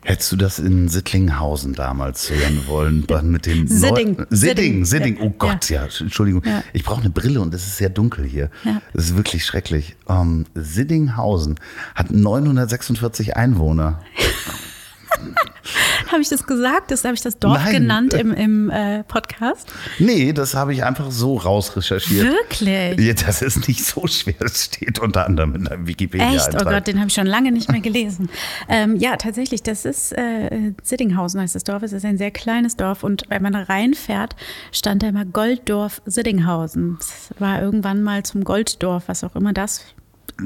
Hättest 0.05 0.33
du 0.33 0.37
das 0.37 0.59
in 0.59 0.89
Sittlinghausen 0.89 1.75
damals 1.75 2.29
hören 2.29 2.67
wollen? 2.67 3.05
Mit 3.31 3.47
den 3.47 3.69
Sidding. 3.69 4.17
Neu- 4.17 4.25
Sidding, 4.31 4.85
Sidding. 4.85 4.85
Sidding. 4.85 5.19
Oh 5.21 5.27
Ja. 5.27 5.33
Gott, 5.39 5.71
ja. 5.71 5.85
Entschuldigung. 6.01 6.43
Ja. 6.45 6.65
Ich 6.73 6.83
brauche 6.83 7.03
eine 7.03 7.11
Brille 7.11 7.41
und 7.41 7.55
es 7.55 7.65
ist 7.69 7.77
sehr 7.77 7.89
dunkel 7.89 8.25
hier. 8.25 8.51
Ja. 8.65 8.83
Das 8.95 9.05
ist 9.05 9.17
wirklich 9.17 9.45
schrecklich. 9.45 9.95
Ähm, 10.09 10.47
Siddinghausen 10.57 11.55
hat 11.95 12.11
946 12.11 13.37
Einwohner. 13.37 14.01
Habe 16.11 16.23
ich 16.23 16.29
das 16.29 16.47
gesagt? 16.47 16.91
Das 16.91 17.05
habe 17.05 17.15
ich 17.15 17.21
das 17.21 17.39
Dorf 17.39 17.63
Nein. 17.65 17.73
genannt 17.73 18.15
im, 18.15 18.33
im 18.33 18.71
äh, 18.71 19.03
Podcast? 19.05 19.73
Nee, 19.99 20.33
das 20.33 20.55
habe 20.55 20.75
ich 20.75 20.85
einfach 20.85 21.11
so 21.11 21.37
rausrecherchiert. 21.37 22.27
Wirklich? 22.27 23.01
Ja, 23.01 23.15
das 23.15 23.43
ist 23.43 23.69
nicht 23.69 23.85
so 23.85 24.07
schwer. 24.07 24.35
Es 24.41 24.65
steht 24.65 24.99
unter 24.99 25.27
anderem 25.27 25.55
in 25.55 25.67
einem 25.69 25.83
Echt? 25.83 25.89
Wikipedia-Eintrag. 25.89 26.67
Oh 26.67 26.71
Gott, 26.71 26.87
den 26.87 26.99
habe 26.99 27.09
ich 27.09 27.15
schon 27.15 27.27
lange 27.27 27.53
nicht 27.53 27.71
mehr 27.71 27.81
gelesen. 27.81 28.29
ähm, 28.69 28.97
ja, 28.97 29.17
tatsächlich, 29.17 29.63
das 29.63 29.85
ist 29.85 30.13
äh, 30.13 30.73
Siddinghausen 30.83 31.41
heißt 31.41 31.55
das 31.55 31.65
Dorf. 31.65 31.83
Es 31.83 31.93
ist 31.93 32.05
ein 32.05 32.19
sehr 32.19 32.31
kleines 32.31 32.77
Dorf 32.77 33.05
und 33.05 33.25
wenn 33.29 33.43
man 33.43 33.55
reinfährt, 33.55 34.37
stand 34.73 35.03
da 35.03 35.09
immer 35.09 35.25
Golddorf 35.25 36.03
Siddinghausen. 36.05 36.97
Das 36.99 37.31
war 37.39 37.63
irgendwann 37.63 38.03
mal 38.03 38.23
zum 38.23 38.45
Golddorf, 38.45 39.05
was 39.07 39.25
auch 39.25 39.37
immer 39.37 39.53
das 39.53 39.85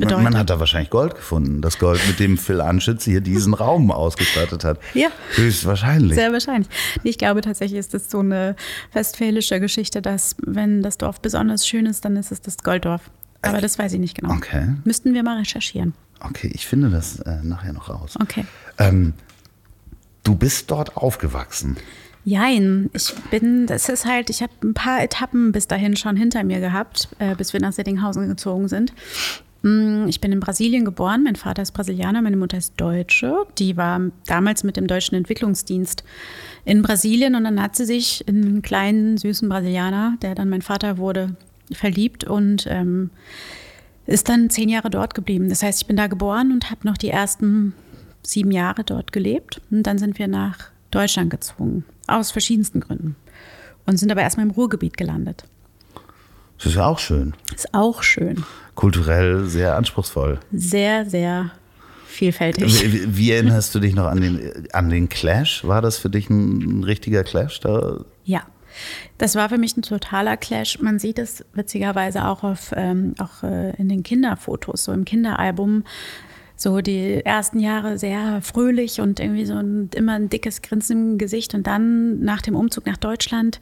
bedeutet. 0.00 0.22
Man, 0.22 0.32
man 0.32 0.38
hat 0.38 0.50
da 0.50 0.60
wahrscheinlich 0.60 0.90
Gold 0.90 1.14
gefunden. 1.14 1.62
Das 1.62 1.78
Gold, 1.78 2.00
mit 2.06 2.18
dem 2.20 2.38
Phil 2.38 2.60
Anschütz 2.60 3.04
hier 3.04 3.20
diesen 3.20 3.54
Raum 3.54 3.90
ausgestattet 3.92 4.64
hat. 4.64 4.78
Ja. 4.94 5.08
Höchstwahrscheinlich. 5.34 6.14
Sehr 6.14 6.32
wahrscheinlich. 6.32 6.68
Ich 7.02 7.18
glaube 7.18 7.40
tatsächlich 7.40 7.78
ist 7.78 7.94
das 7.94 8.10
so 8.10 8.20
eine 8.20 8.56
westfälische 8.92 9.60
Geschichte, 9.60 10.02
dass 10.02 10.36
wenn 10.44 10.82
das 10.82 10.98
Dorf 10.98 11.20
besonders 11.20 11.66
schön 11.66 11.86
ist, 11.86 12.04
dann 12.04 12.16
ist 12.16 12.32
es 12.32 12.40
das 12.40 12.58
Golddorf. 12.58 13.10
Aber 13.42 13.60
das 13.60 13.78
weiß 13.78 13.92
ich 13.92 14.00
nicht 14.00 14.16
genau. 14.16 14.34
Okay. 14.34 14.74
Müssten 14.84 15.14
wir 15.14 15.22
mal 15.22 15.38
recherchieren. 15.38 15.94
Okay, 16.20 16.50
ich 16.52 16.66
finde 16.66 16.90
das 16.90 17.20
äh, 17.20 17.42
nachher 17.42 17.72
noch 17.72 17.88
raus. 17.88 18.14
Okay. 18.20 18.44
Ähm, 18.78 19.14
du 20.24 20.34
bist 20.34 20.70
dort 20.70 20.96
aufgewachsen. 20.96 21.76
Jein, 22.24 22.90
ich 22.92 23.14
bin, 23.30 23.66
das 23.66 23.88
ist 23.88 24.04
halt, 24.04 24.30
ich 24.30 24.42
habe 24.42 24.52
ein 24.64 24.74
paar 24.74 25.00
Etappen 25.00 25.52
bis 25.52 25.68
dahin 25.68 25.94
schon 25.94 26.16
hinter 26.16 26.42
mir 26.42 26.58
gehabt, 26.58 27.08
äh, 27.20 27.36
bis 27.36 27.52
wir 27.52 27.60
nach 27.60 27.72
Siddinghausen 27.72 28.26
gezogen 28.26 28.66
sind. 28.66 28.92
Mm, 29.62 30.06
Ich 30.08 30.20
bin 30.20 30.32
in 30.32 30.40
Brasilien 30.40 30.84
geboren, 30.84 31.22
mein 31.25 31.36
Vater 31.36 31.62
ist 31.62 31.72
Brasilianer, 31.72 32.22
meine 32.22 32.36
Mutter 32.36 32.58
ist 32.58 32.75
Deutsche. 32.76 33.46
Die 33.58 33.76
war 33.76 34.00
damals 34.26 34.64
mit 34.64 34.76
dem 34.76 34.86
Deutschen 34.86 35.14
Entwicklungsdienst 35.16 36.04
in 36.64 36.82
Brasilien 36.82 37.34
und 37.34 37.44
dann 37.44 37.62
hat 37.62 37.76
sie 37.76 37.84
sich 37.84 38.26
in 38.28 38.44
einen 38.44 38.62
kleinen, 38.62 39.16
süßen 39.18 39.48
Brasilianer, 39.48 40.16
der 40.22 40.34
dann 40.34 40.48
mein 40.48 40.62
Vater 40.62 40.98
wurde, 40.98 41.36
verliebt 41.72 42.25
und 42.25 42.66
ähm, 42.68 43.10
ist 44.06 44.28
dann 44.28 44.50
zehn 44.50 44.68
Jahre 44.68 44.90
dort 44.90 45.14
geblieben. 45.14 45.48
Das 45.48 45.62
heißt, 45.62 45.82
ich 45.82 45.86
bin 45.88 45.96
da 45.96 46.06
geboren 46.06 46.52
und 46.52 46.70
habe 46.70 46.86
noch 46.86 46.96
die 46.96 47.10
ersten 47.10 47.75
sieben 48.22 48.50
Jahre 48.52 48.84
dort 48.84 49.12
gelebt. 49.12 49.60
Und 49.70 49.82
dann 49.84 49.98
sind 49.98 50.18
wir 50.18 50.28
nach 50.28 50.70
Deutschland 50.90 51.30
gezogen, 51.30 51.84
aus 52.06 52.30
verschiedensten 52.30 52.80
Gründen. 52.80 53.16
Und 53.86 53.98
sind 53.98 54.10
aber 54.10 54.22
erstmal 54.22 54.46
im 54.46 54.52
Ruhrgebiet 54.52 54.96
gelandet. 54.96 55.44
Das 56.58 56.66
ist 56.66 56.75
ja 56.76 56.86
auch 56.86 56.98
schön. 56.98 57.34
Ist 57.54 57.72
auch 57.75 58.02
schön. 58.02 58.44
Kulturell 58.76 59.47
sehr 59.47 59.75
anspruchsvoll. 59.75 60.38
Sehr, 60.52 61.04
sehr 61.11 61.50
vielfältig. 62.06 62.92
Wie, 62.92 63.16
wie- 63.16 63.33
erinnerst 63.33 63.75
du 63.75 63.80
dich 63.80 63.95
noch 63.95 64.06
an 64.06 64.21
den, 64.21 64.68
an 64.73 64.88
den 64.88 65.09
Clash? 65.09 65.64
War 65.66 65.83
das 65.83 65.99
für 65.99 66.09
dich 66.09 66.30
ein, 66.30 66.80
ein 66.80 66.85
richtiger 66.85 67.25
Clash? 67.25 67.59
Da? 67.61 68.04
Ja, 68.25 68.42
das 69.18 69.35
war 69.35 69.49
für 69.49 69.59
mich 69.59 69.76
ein 69.76 69.83
totaler 69.83 70.37
Clash. 70.37 70.78
Man 70.80 70.99
sieht 70.99 71.18
es 71.18 71.45
witzigerweise 71.54 72.26
auch, 72.26 72.42
auf, 72.45 72.73
ähm, 72.76 73.14
auch 73.18 73.42
äh, 73.42 73.75
in 73.76 73.88
den 73.88 74.02
Kinderfotos, 74.02 74.85
so 74.85 74.92
im 74.92 75.04
Kinderalbum. 75.04 75.85
So 76.59 76.80
die 76.80 77.23
ersten 77.23 77.59
Jahre 77.59 77.99
sehr 77.99 78.40
fröhlich 78.40 79.00
und 79.02 79.21
irgendwie 79.21 79.45
so 79.45 79.54
ein, 79.54 79.90
immer 79.95 80.12
ein 80.14 80.30
dickes 80.30 80.62
Grinsen 80.62 81.12
im 81.12 81.18
Gesicht. 81.18 81.54
Und 81.54 81.66
dann 81.66 82.21
nach 82.21 82.40
dem 82.40 82.54
Umzug 82.56 82.87
nach 82.87 82.97
Deutschland 82.97 83.61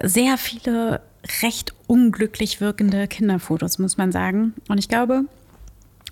sehr 0.00 0.36
viele 0.38 1.00
recht 1.42 1.74
unglücklich 1.86 2.60
wirkende 2.60 3.06
Kinderfotos, 3.08 3.78
muss 3.78 3.96
man 3.96 4.12
sagen. 4.12 4.54
Und 4.68 4.78
ich 4.78 4.88
glaube, 4.88 5.24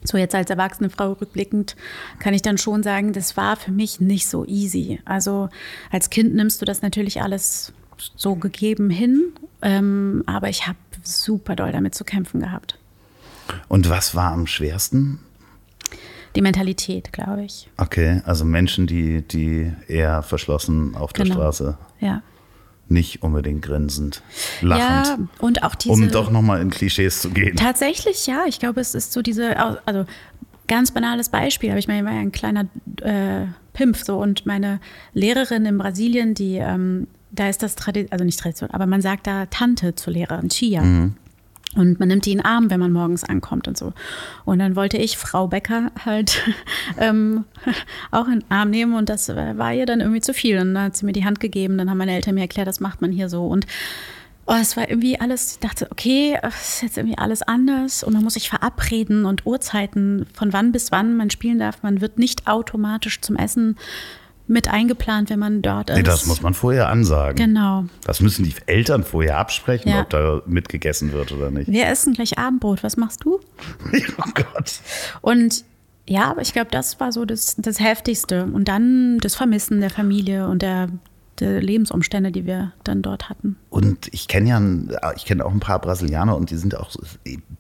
so 0.03 0.19
jetzt 0.19 0.35
als 0.35 0.51
erwachsene 0.51 0.91
Frau 0.91 1.13
rückblickend 1.13 1.77
kann 2.19 2.35
ich 2.35 2.43
dann 2.43 2.59
schon 2.59 2.83
sagen, 2.83 3.13
das 3.13 3.37
war 3.37 3.57
für 3.57 3.73
mich 3.73 4.01
nicht 4.01 4.27
so 4.27 4.45
easy. 4.45 5.01
Also 5.05 5.49
als 5.91 6.11
Kind 6.11 6.35
nimmst 6.35 6.61
du 6.61 6.67
das 6.67 6.83
natürlich 6.83 7.23
alles 7.23 7.73
so 8.17 8.35
gegeben 8.35 8.91
hin, 8.91 9.33
ähm, 9.63 10.23
aber 10.27 10.49
ich 10.49 10.67
habe 10.67 10.79
super 11.03 11.57
doll 11.57 11.73
damit 11.73 11.95
zu 11.95 12.05
kämpfen 12.05 12.41
gehabt. 12.41 12.79
Und 13.69 13.89
was 13.89 14.15
war 14.15 14.33
am 14.33 14.47
schwersten? 14.47 15.21
Die 16.35 16.43
Mentalität, 16.43 17.13
glaube 17.13 17.45
ich. 17.45 17.69
Okay, 17.77 18.21
also 18.25 18.45
Menschen, 18.45 18.87
die, 18.87 19.23
die 19.23 19.73
eher 19.87 20.23
verschlossen 20.23 20.97
auf 20.97 21.13
der 21.13 21.25
Genau. 21.25 21.37
Straße, 21.37 21.79
Ja. 22.01 22.23
Nicht 22.95 23.23
unbedingt 23.23 23.61
grinsend, 23.61 24.23
Ja, 24.63 24.69
lachend. 24.69 25.29
und 25.41 25.63
auch 25.63 25.75
diese. 25.75 25.93
um 25.93 26.11
doch 26.11 26.31
nochmal 26.31 26.63
in 26.63 26.71
Klischees 26.71 27.21
zu 27.21 27.29
gehen. 27.31 27.57
Tatsächlich, 27.57 28.27
ja. 28.27 28.45
Ich 28.47 28.59
glaube, 28.59 28.81
es 28.81 28.95
ist 28.95 29.13
so 29.13 29.21
diese, 29.21 29.59
also 29.85 30.07
ganz 30.67 30.93
banales 30.93 31.29
Beispiel, 31.29 31.69
aber 31.71 31.79
ich 31.79 31.89
meine, 31.89 32.01
ich 32.01 32.05
war 32.07 32.13
ja 32.15 32.21
ein 32.21 32.33
kleiner 32.33 32.67
äh, 33.03 33.47
Pimp 33.75 33.97
so 33.99 34.17
und 34.19 34.47
meine 34.47 34.81
Lehrerin 35.13 35.67
in 35.67 35.77
Brasilien, 35.77 36.33
die, 36.33 36.57
ähm, 36.57 37.07
da 37.33 37.49
ist 37.51 37.63
das 37.63 37.75
Tradition, 37.75 38.13
also 38.13 38.25
nicht 38.25 38.41
Tradition, 38.41 38.71
aber 38.71 38.87
man 38.87 39.03
sagt 39.03 39.27
da 39.27 39.45
Tante 39.47 39.95
zur 39.95 40.15
Lehrerin, 40.15 40.49
Chia. 40.49 41.11
Und 41.77 41.99
man 41.99 42.09
nimmt 42.09 42.27
die 42.27 42.33
in 42.33 42.39
den 42.39 42.45
Arm, 42.45 42.71
wenn 42.71 42.81
man 42.81 42.93
morgens 42.93 43.25
ankommt 43.25 43.67
und 43.69 43.77
so. 43.77 43.93
Und 44.45 44.59
dann 44.59 44.77
wollte 44.77 44.97
ich 44.97 45.17
Frau 45.17 45.49
Becker 45.49 45.91
halt 46.05 46.43
ähm, 46.99 47.45
auch 48.11 48.27
in 48.27 48.41
den 48.41 48.51
Arm 48.51 48.71
nehmen 48.71 48.95
und 48.95 49.09
das 49.09 49.29
war 49.29 49.73
ihr 49.73 49.87
dann 49.87 50.01
irgendwie 50.01 50.21
zu 50.21 50.35
viel. 50.35 50.59
Und 50.59 50.75
dann 50.75 50.85
hat 50.85 50.97
sie 50.97 51.07
mir 51.07 51.13
die 51.13 51.25
Hand 51.25 51.41
gegeben, 51.41 51.79
dann 51.79 51.91
haben 51.91 51.99
meine 51.99 52.15
Eltern 52.15 52.35
mir 52.35 52.43
erklärt, 52.43 52.69
das 52.69 52.81
macht 52.81 53.01
man 53.01 53.13
hier 53.13 53.29
so. 53.29 53.47
Und 53.47 53.67
oh, 54.47 54.55
es 54.61 54.77
war 54.77 54.89
irgendwie 54.89 55.19
alles, 55.19 55.53
ich 55.53 55.59
dachte, 55.59 55.89
okay, 55.91 56.39
es 56.43 56.75
ist 56.75 56.83
jetzt 56.83 56.99
irgendwie 56.99 57.19
alles 57.19 57.43
anders 57.43 58.05
und 58.05 58.13
man 58.13 58.23
muss 58.23 58.35
sich 58.35 58.49
verabreden 58.49 59.25
und 59.25 59.47
Uhrzeiten, 59.47 60.27
von 60.35 60.53
wann 60.53 60.73
bis 60.73 60.93
wann 60.93 61.17
man 61.17 61.31
spielen 61.31 61.59
darf. 61.59 61.83
Man 61.83 62.01
wird 62.01 62.19
nicht 62.19 62.47
automatisch 62.47 63.21
zum 63.21 63.37
Essen 63.37 63.77
mit 64.47 64.69
eingeplant, 64.69 65.31
wenn 65.31 65.39
man 65.39 65.63
dort 65.63 65.91
ist. 65.91 65.97
Nee, 65.97 66.03
das 66.03 66.27
muss 66.27 66.43
man 66.43 66.53
vorher 66.55 66.89
ansagen. 66.89 67.37
Genau. 67.37 67.85
Das 68.05 68.21
müssen 68.21 68.45
die 68.45 68.55
Eltern 68.67 69.03
vorher 69.03 69.39
absprechen, 69.39 69.91
Ja. 69.91 70.03
ob 70.03 70.11
da 70.11 70.43
mitgegessen 70.47 71.13
wird 71.13 71.33
oder 71.33 71.51
nicht. 71.51 71.71
Wir 71.71 71.87
essen 71.87 72.13
gleich 72.13 72.39
Abendbrot, 72.39 72.83
was 72.83 72.97
machst 72.97 73.25
du? 73.25 73.41
oh 74.19 74.31
Gott. 74.35 74.81
Und 75.23 75.65
Ja, 76.07 76.31
aber 76.31 76.43
ich 76.43 76.53
glaube, 76.53 76.69
das 76.71 77.01
war 77.01 77.13
so 77.13 77.25
das, 77.25 77.55
das 77.57 77.81
Heftigste. 77.81 78.45
Und 78.45 78.69
dann 78.69 79.19
das 79.21 79.35
Vermissen 79.35 79.81
der 79.81 79.89
Familie 79.89 80.47
und 80.49 80.61
der, 80.61 80.89
der 81.41 81.61
Lebensumstände, 81.61 82.33
die 82.33 82.47
wir 82.47 82.73
dann 82.85 83.03
dort 83.03 83.29
hatten. 83.29 83.57
Und 83.71 84.09
ich 84.13 84.29
kenne 84.29 84.49
ja, 84.49 85.13
ich 85.17 85.25
kenne 85.25 85.45
auch 85.45 85.53
ein 85.53 85.61
paar 85.61 85.81
Brasilianer 85.81 86.37
und 86.37 86.51
die 86.51 86.57
sind 86.57 86.77
auch 86.77 86.91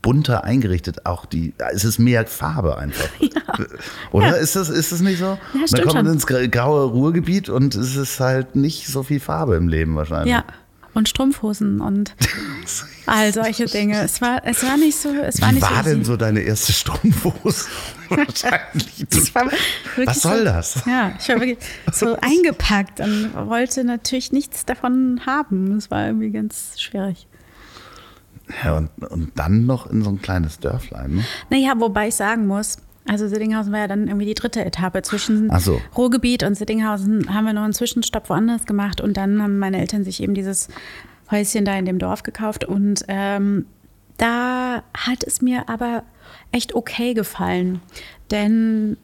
bunter 0.03 0.45
eingerichtet. 0.45 1.07
Auch 1.07 1.27
die, 1.27 1.55
es 1.73 1.85
ist 1.85 1.99
mehr 1.99 2.27
Farbe 2.27 2.79
einfach. 2.79 3.09
Ja. 3.25 3.65
Oder 4.13 4.29
ja. 4.29 4.33
ist 4.35 4.57
das, 4.57 4.69
ist 4.69 4.93
das 4.93 5.01
nicht 5.01 5.19
so? 5.19 5.25
Ja, 5.25 5.39
Dann 5.71 5.83
kommt 5.83 5.95
man 5.95 6.07
ins 6.07 6.27
graue 6.27 6.85
Ruhrgebiet 6.85 7.49
und 7.49 7.75
es 7.75 7.97
ist 7.97 8.21
halt 8.21 8.57
nicht 8.57 8.87
so 8.87 9.03
viel 9.03 9.21
Farbe 9.21 9.57
im 9.57 9.69
Leben 9.69 9.95
wahrscheinlich. 9.97 10.33
Ja. 10.33 10.45
Und 10.95 11.09
Strumpfhosen 11.09 11.81
und 11.81 12.15
all 13.07 13.33
solche 13.33 13.67
Dinge. 13.67 14.01
Es 14.01 14.21
war, 14.21 14.43
es 14.45 14.63
war 14.63 14.77
nicht 14.77 14.97
so. 14.97 15.11
Es 15.11 15.41
war 15.41 15.51
Wie 15.51 15.55
nicht 15.55 15.63
war 15.63 15.83
so 15.83 15.91
denn 15.91 16.05
so 16.05 16.17
deine 16.17 16.41
erste 16.41 16.73
Strumpfhose? 16.73 17.67
Wahrscheinlich. 18.09 19.07
Was 20.05 20.23
soll 20.23 20.39
so, 20.39 20.45
das? 20.45 20.83
Ja, 20.87 21.13
ich 21.19 21.29
war 21.29 21.41
wirklich 21.41 21.59
so 21.93 22.17
eingepackt 22.21 23.01
und 23.01 23.35
wollte 23.35 23.83
natürlich 23.83 24.31
nichts 24.31 24.65
davon 24.65 25.21
haben. 25.27 25.77
Es 25.77 25.91
war 25.91 26.07
irgendwie 26.07 26.31
ganz 26.31 26.81
schwierig. 26.81 27.27
Ja, 28.63 28.77
und, 28.77 28.91
und 29.11 29.33
dann 29.37 29.67
noch 29.67 29.91
in 29.91 30.03
so 30.03 30.11
ein 30.11 30.21
kleines 30.21 30.61
Dörflein, 30.61 31.17
ne? 31.17 31.25
Naja, 31.51 31.75
wobei 31.79 32.09
ich 32.09 32.15
sagen 32.15 32.47
muss, 32.47 32.77
also 33.07 33.29
Siddinghausen 33.29 33.73
war 33.73 33.81
ja 33.81 33.89
dann 33.89 34.09
irgendwie 34.09 34.27
die 34.27 34.35
dritte 34.35 34.65
Etappe. 34.65 35.03
Zwischen 35.03 35.51
so. 35.61 35.81
Ruhrgebiet 35.97 36.43
und 36.43 36.55
Siddinghausen 36.55 37.33
haben 37.35 37.45
wir 37.45 37.53
noch 37.53 37.65
einen 37.65 37.75
Zwischenstopp 37.75 38.31
woanders 38.31 38.65
gemacht 38.65 39.01
und 39.01 39.17
dann 39.17 39.43
haben 39.43 39.59
meine 39.59 39.79
Eltern 39.79 40.05
sich 40.05 40.23
eben 40.23 40.35
dieses 40.35 40.69
Häuschen 41.31 41.65
da 41.65 41.77
in 41.77 41.85
dem 41.85 41.99
Dorf 41.99 42.23
gekauft 42.23 42.65
und 42.65 43.05
ähm, 43.09 43.67
da 44.17 44.83
hat 44.95 45.25
es 45.25 45.43
mir 45.43 45.69
aber 45.69 46.05
echt 46.53 46.75
okay 46.75 47.15
gefallen, 47.15 47.81
denn 48.31 48.97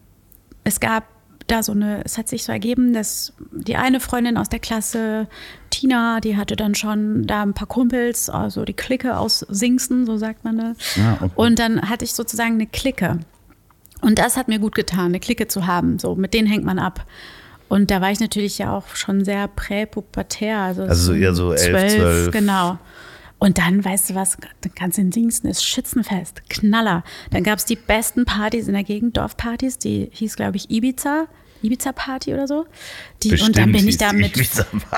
es 0.64 0.80
gab 0.80 1.04
da 1.50 1.62
so 1.62 1.72
eine, 1.72 2.04
es 2.04 2.16
hat 2.16 2.28
sich 2.28 2.44
so 2.44 2.52
ergeben, 2.52 2.92
dass 2.92 3.32
die 3.50 3.76
eine 3.76 3.98
Freundin 3.98 4.36
aus 4.36 4.48
der 4.48 4.60
Klasse, 4.60 5.26
Tina, 5.70 6.20
die 6.20 6.36
hatte 6.36 6.54
dann 6.54 6.74
schon 6.74 7.26
da 7.26 7.42
ein 7.42 7.54
paar 7.54 7.66
Kumpels, 7.66 8.30
also 8.30 8.64
die 8.64 8.72
Clique 8.72 9.16
aus 9.16 9.40
Singsten, 9.48 10.06
so 10.06 10.16
sagt 10.16 10.44
man 10.44 10.58
das. 10.58 10.96
Ja, 10.96 11.18
okay. 11.20 11.32
Und 11.34 11.58
dann 11.58 11.88
hatte 11.88 12.04
ich 12.04 12.12
sozusagen 12.12 12.54
eine 12.54 12.66
Clique. 12.66 13.18
Und 14.00 14.18
das 14.18 14.36
hat 14.36 14.48
mir 14.48 14.58
gut 14.58 14.74
getan, 14.74 15.06
eine 15.06 15.20
Clique 15.20 15.48
zu 15.48 15.66
haben. 15.66 15.98
So, 15.98 16.14
mit 16.14 16.34
denen 16.34 16.48
hängt 16.48 16.64
man 16.64 16.78
ab. 16.78 17.06
Und 17.68 17.90
da 17.90 18.00
war 18.00 18.10
ich 18.10 18.20
natürlich 18.20 18.58
ja 18.58 18.72
auch 18.76 18.96
schon 18.96 19.24
sehr 19.24 19.46
präpubertär. 19.48 20.58
Also, 20.58 20.82
Also 20.82 21.12
so 21.12 21.18
eher 21.18 21.34
so 21.34 21.52
elf, 21.52 21.94
zwölf. 21.94 22.30
Genau. 22.32 22.78
Und 23.38 23.58
dann, 23.58 23.82
weißt 23.84 24.10
du 24.10 24.14
was, 24.14 24.36
ganz 24.74 24.98
in 24.98 25.10
Dingsten 25.10 25.46
ist 25.46 25.64
Schützenfest, 25.64 26.48
Knaller. 26.50 27.04
Dann 27.30 27.42
gab 27.42 27.58
es 27.58 27.64
die 27.64 27.76
besten 27.76 28.24
Partys 28.26 28.68
in 28.68 28.74
der 28.74 28.84
Gegend, 28.84 29.16
Dorfpartys, 29.16 29.78
die 29.78 30.10
hieß, 30.12 30.36
glaube 30.36 30.56
ich, 30.56 30.70
Ibiza. 30.70 31.26
Ibiza-Party 31.62 32.34
oder 32.34 32.46
so. 32.46 32.66
Die, 33.22 33.32
und 33.40 33.56
dann 33.56 33.72
bin 33.72 33.86
ich 33.88 33.98
da 33.98 34.12
mit, 34.12 34.36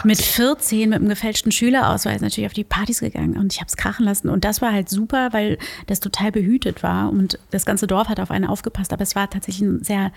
mit 0.04 0.22
14 0.22 0.90
mit 0.90 0.98
einem 0.98 1.08
gefälschten 1.08 1.52
Schülerausweis 1.52 2.20
natürlich 2.20 2.46
auf 2.46 2.52
die 2.52 2.64
Partys 2.64 3.00
gegangen 3.00 3.36
und 3.36 3.52
ich 3.52 3.60
habe 3.60 3.68
es 3.68 3.76
krachen 3.76 4.04
lassen. 4.04 4.28
Und 4.28 4.44
das 4.44 4.62
war 4.62 4.72
halt 4.72 4.88
super, 4.88 5.32
weil 5.32 5.58
das 5.86 6.00
total 6.00 6.32
behütet 6.32 6.82
war 6.82 7.10
und 7.10 7.38
das 7.50 7.64
ganze 7.64 7.86
Dorf 7.86 8.08
hat 8.08 8.20
auf 8.20 8.30
einen 8.30 8.46
aufgepasst. 8.46 8.92
Aber 8.92 9.02
es 9.02 9.14
war 9.14 9.28
tatsächlich 9.28 9.68
ein 9.68 9.82
sehr 9.82 10.12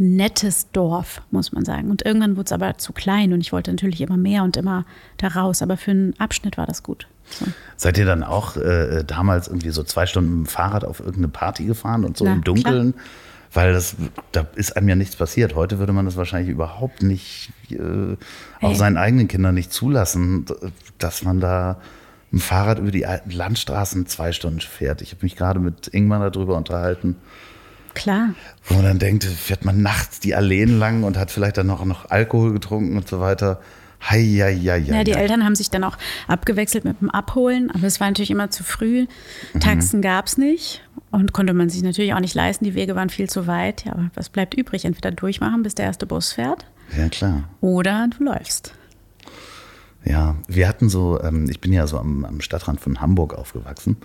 nettes 0.00 0.70
Dorf, 0.72 1.20
muss 1.30 1.52
man 1.52 1.64
sagen. 1.64 1.90
Und 1.90 2.04
irgendwann 2.06 2.36
wurde 2.36 2.46
es 2.46 2.52
aber 2.52 2.78
zu 2.78 2.92
klein 2.92 3.34
und 3.34 3.42
ich 3.42 3.52
wollte 3.52 3.70
natürlich 3.70 4.00
immer 4.00 4.16
mehr 4.16 4.42
und 4.44 4.56
immer 4.56 4.86
da 5.18 5.28
raus. 5.28 5.60
Aber 5.60 5.76
für 5.76 5.90
einen 5.90 6.18
Abschnitt 6.18 6.56
war 6.56 6.66
das 6.66 6.82
gut. 6.82 7.06
So. 7.28 7.44
Seid 7.76 7.98
ihr 7.98 8.06
dann 8.06 8.24
auch 8.24 8.56
äh, 8.56 9.04
damals 9.06 9.48
irgendwie 9.48 9.70
so 9.70 9.82
zwei 9.82 10.06
Stunden 10.06 10.30
mit 10.30 10.46
dem 10.46 10.50
Fahrrad 10.50 10.84
auf 10.84 11.00
irgendeine 11.00 11.28
Party 11.28 11.66
gefahren 11.66 12.04
und 12.04 12.16
so 12.16 12.24
Na, 12.24 12.32
im 12.32 12.42
Dunkeln? 12.42 12.94
Weil 13.52 13.72
das, 13.72 13.96
da 14.30 14.46
ist 14.54 14.76
einem 14.76 14.88
ja 14.88 14.94
nichts 14.94 15.16
passiert. 15.16 15.56
Heute 15.56 15.78
würde 15.80 15.92
man 15.92 16.04
das 16.04 16.16
wahrscheinlich 16.16 16.50
überhaupt 16.50 17.02
nicht, 17.02 17.50
äh, 17.70 18.16
auch 18.60 18.76
seinen 18.76 18.96
eigenen 18.96 19.26
Kindern 19.26 19.54
nicht 19.54 19.72
zulassen, 19.72 20.46
dass 20.98 21.24
man 21.24 21.40
da 21.40 21.80
mit 22.30 22.40
dem 22.40 22.44
Fahrrad 22.44 22.78
über 22.78 22.92
die 22.92 23.06
alten 23.06 23.30
Landstraßen 23.30 24.06
zwei 24.06 24.30
Stunden 24.30 24.60
fährt. 24.60 25.02
Ich 25.02 25.10
habe 25.10 25.24
mich 25.24 25.34
gerade 25.34 25.58
mit 25.58 25.88
Ingmar 25.88 26.30
darüber 26.30 26.56
unterhalten, 26.56 27.16
Klar. 27.94 28.34
wo 28.66 28.74
man 28.74 28.84
dann 28.84 28.98
denkt, 29.00 29.24
fährt 29.24 29.64
man 29.64 29.82
nachts 29.82 30.20
die 30.20 30.36
Alleen 30.36 30.78
lang 30.78 31.02
und 31.02 31.18
hat 31.18 31.32
vielleicht 31.32 31.56
dann 31.56 31.66
noch, 31.66 31.84
noch 31.84 32.08
Alkohol 32.08 32.52
getrunken 32.52 32.96
und 32.96 33.08
so 33.08 33.18
weiter. 33.18 33.60
Hei, 34.02 34.22
hei, 34.22 34.56
hei, 34.56 34.78
Ja, 34.78 35.04
die 35.04 35.14
hei. 35.14 35.20
Eltern 35.20 35.44
haben 35.44 35.54
sich 35.54 35.68
dann 35.70 35.84
auch 35.84 35.98
abgewechselt 36.26 36.84
mit 36.84 37.00
dem 37.02 37.10
Abholen, 37.10 37.70
aber 37.70 37.86
es 37.86 38.00
war 38.00 38.06
natürlich 38.08 38.30
immer 38.30 38.48
zu 38.48 38.64
früh. 38.64 39.06
Mhm. 39.52 39.60
Taxen 39.60 40.00
gab 40.00 40.26
es 40.26 40.38
nicht 40.38 40.82
und 41.10 41.32
konnte 41.32 41.54
man 41.54 41.68
sich 41.70 41.82
natürlich 41.82 42.14
auch 42.14 42.20
nicht 42.20 42.34
leisten. 42.34 42.64
Die 42.64 42.74
Wege 42.74 42.94
waren 42.94 43.10
viel 43.10 43.28
zu 43.28 43.46
weit. 43.46 43.84
Ja, 43.84 43.92
aber 43.92 44.10
was 44.14 44.28
bleibt 44.28 44.54
übrig? 44.54 44.84
Entweder 44.84 45.10
durchmachen, 45.10 45.62
bis 45.62 45.74
der 45.74 45.86
erste 45.86 46.06
Bus 46.06 46.32
fährt, 46.32 46.66
Ja, 46.96 47.08
klar. 47.08 47.44
oder 47.60 48.08
du 48.16 48.24
läufst. 48.24 48.74
Ja, 50.04 50.36
wir 50.48 50.66
hatten 50.66 50.88
so, 50.88 51.20
ähm, 51.22 51.48
ich 51.50 51.60
bin 51.60 51.72
ja 51.72 51.86
so 51.86 51.98
am, 51.98 52.24
am 52.24 52.40
Stadtrand 52.40 52.80
von 52.80 53.00
Hamburg 53.02 53.34
aufgewachsen 53.34 53.98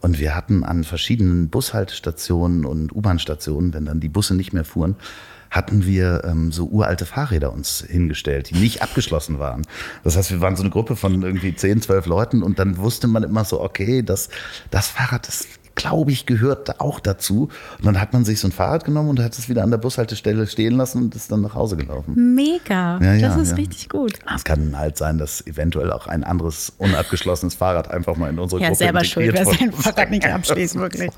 und 0.00 0.20
wir 0.20 0.36
hatten 0.36 0.62
an 0.62 0.84
verschiedenen 0.84 1.48
Bushaltestationen 1.50 2.64
und 2.64 2.94
U-Bahn-Stationen, 2.94 3.74
wenn 3.74 3.84
dann 3.84 3.98
die 3.98 4.08
Busse 4.08 4.36
nicht 4.36 4.52
mehr 4.52 4.64
fuhren, 4.64 4.94
hatten 5.50 5.84
wir 5.84 6.22
ähm, 6.24 6.52
so 6.52 6.66
uralte 6.66 7.04
Fahrräder 7.04 7.52
uns 7.52 7.84
hingestellt, 7.84 8.50
die 8.50 8.54
nicht 8.54 8.82
abgeschlossen 8.82 9.40
waren. 9.40 9.62
Das 10.04 10.16
heißt, 10.16 10.30
wir 10.30 10.40
waren 10.40 10.54
so 10.54 10.62
eine 10.62 10.70
Gruppe 10.70 10.94
von 10.94 11.20
irgendwie 11.22 11.52
10, 11.52 11.82
12 11.82 12.06
Leuten 12.06 12.42
und 12.44 12.60
dann 12.60 12.76
wusste 12.76 13.08
man 13.08 13.24
immer 13.24 13.44
so, 13.44 13.60
okay, 13.60 14.02
das, 14.02 14.28
das 14.70 14.86
Fahrrad, 14.86 15.26
das 15.26 15.48
glaube 15.74 16.12
ich, 16.12 16.26
gehört 16.26 16.80
auch 16.80 17.00
dazu. 17.00 17.48
Und 17.78 17.86
dann 17.86 18.00
hat 18.00 18.12
man 18.12 18.24
sich 18.24 18.40
so 18.40 18.48
ein 18.48 18.52
Fahrrad 18.52 18.84
genommen 18.84 19.08
und 19.10 19.20
hat 19.20 19.36
es 19.38 19.48
wieder 19.48 19.62
an 19.62 19.70
der 19.70 19.78
Bushaltestelle 19.78 20.46
stehen 20.46 20.76
lassen 20.76 21.02
und 21.02 21.14
ist 21.14 21.30
dann 21.32 21.40
nach 21.40 21.54
Hause 21.54 21.76
gelaufen. 21.76 22.34
Mega. 22.34 22.98
Ja, 23.00 23.14
ja, 23.14 23.28
das 23.28 23.36
ist 23.40 23.50
ja. 23.50 23.56
richtig 23.56 23.88
gut. 23.88 24.18
Es 24.34 24.44
kann 24.44 24.76
halt 24.76 24.98
sein, 24.98 25.18
dass 25.18 25.46
eventuell 25.46 25.92
auch 25.92 26.06
ein 26.06 26.24
anderes 26.24 26.72
unabgeschlossenes 26.78 27.54
Fahrrad 27.54 27.90
einfach 27.90 28.16
mal 28.16 28.30
in 28.30 28.38
unsere 28.38 28.60
Ja, 28.60 28.68
Gruppe 28.68 28.78
selber 28.78 29.04
schuld, 29.04 29.32
wer 29.32 29.44
sein. 29.44 29.72
Fahrrad 29.72 30.10
nicht 30.10 30.26
abschließt, 30.26 30.76
wirklich. 30.76 31.10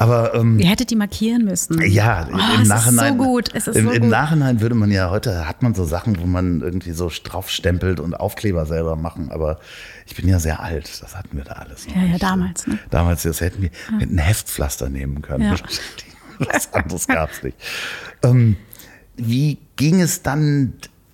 Aber 0.00 0.34
ähm, 0.34 0.58
Ihr 0.58 0.70
hättet 0.70 0.88
die 0.88 0.96
markieren 0.96 1.44
müssen. 1.44 1.78
ja, 1.82 2.26
oh, 2.32 2.54
im 2.54 2.62
es 2.62 2.68
Nachhinein. 2.68 3.12
Ist 3.12 3.18
so 3.18 3.24
gut. 3.28 3.50
Es 3.52 3.66
ist 3.66 3.76
im, 3.76 3.84
so 3.84 3.90
Im 3.90 4.00
gut. 4.00 4.10
Nachhinein 4.10 4.62
würde 4.62 4.74
man 4.74 4.90
ja 4.90 5.10
heute 5.10 5.46
hat 5.46 5.62
man 5.62 5.74
so 5.74 5.84
Sachen, 5.84 6.18
wo 6.22 6.26
man 6.26 6.62
irgendwie 6.62 6.92
so 6.92 7.10
draufstempelt 7.22 8.00
und 8.00 8.14
Aufkleber 8.14 8.64
selber 8.64 8.96
machen. 8.96 9.30
Aber 9.30 9.58
ich 10.10 10.16
bin 10.16 10.28
ja 10.28 10.40
sehr 10.40 10.60
alt. 10.60 11.00
Das 11.00 11.16
hatten 11.16 11.36
wir 11.36 11.44
da 11.44 11.52
alles. 11.52 11.86
noch 11.86 11.94
Ja, 11.94 12.02
ja, 12.02 12.08
nicht. 12.08 12.22
damals, 12.22 12.66
ne? 12.66 12.78
Damals, 12.90 13.22
das 13.22 13.40
hätten 13.40 13.62
wir 13.62 13.70
mit 13.92 14.08
einem 14.08 14.18
Heftpflaster 14.18 14.88
nehmen 14.88 15.22
können. 15.22 15.44
Ja. 15.44 15.54
Was 16.52 16.72
anderes 16.72 17.06
gab 17.06 17.30
es 17.30 17.42
nicht. 17.44 17.56
Ähm, 18.22 18.56
wie 19.16 19.58
ging 19.76 20.00
es 20.00 20.22
dann 20.22 20.72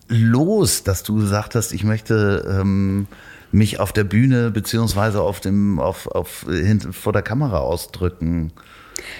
los, 0.08 0.82
dass 0.82 1.02
du 1.02 1.16
gesagt 1.16 1.54
hast, 1.54 1.72
ich 1.72 1.84
möchte 1.84 2.58
ähm, 2.60 3.06
mich 3.52 3.80
auf 3.80 3.92
der 3.92 4.04
Bühne 4.04 4.50
beziehungsweise 4.50 5.20
auf 5.20 5.40
dem, 5.40 5.78
auf, 5.78 6.06
auf, 6.06 6.46
hint, 6.48 6.94
vor 6.94 7.12
der 7.12 7.22
Kamera 7.22 7.58
ausdrücken? 7.58 8.52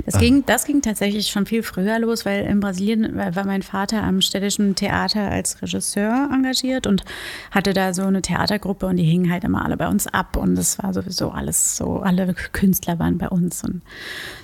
Das 0.05 0.18
ging, 0.18 0.44
das 0.46 0.64
ging 0.64 0.83
tatsächlich 0.83 1.29
schon 1.29 1.46
viel 1.46 1.62
früher 1.62 1.99
los, 1.99 2.25
weil 2.25 2.44
in 2.44 2.61
Brasilien 2.61 3.16
war 3.16 3.46
mein 3.46 3.62
Vater 3.62 4.03
am 4.03 4.20
städtischen 4.20 4.75
Theater 4.75 5.31
als 5.31 5.61
Regisseur 5.62 6.29
engagiert 6.33 6.87
und 6.87 7.05
hatte 7.51 7.72
da 7.72 7.94
so 7.94 8.03
eine 8.03 8.22
Theatergruppe 8.22 8.87
und 8.87 8.96
die 8.96 9.05
hingen 9.05 9.31
halt 9.31 9.44
immer 9.44 9.64
alle 9.64 9.77
bei 9.77 9.88
uns 9.88 10.07
ab 10.07 10.37
und 10.37 10.57
das 10.57 10.83
war 10.83 10.92
sowieso 10.92 11.31
alles 11.31 11.77
so, 11.77 12.01
alle 12.01 12.35
Künstler 12.53 12.99
waren 12.99 13.18
bei 13.18 13.29
uns 13.29 13.64
und 13.64 13.83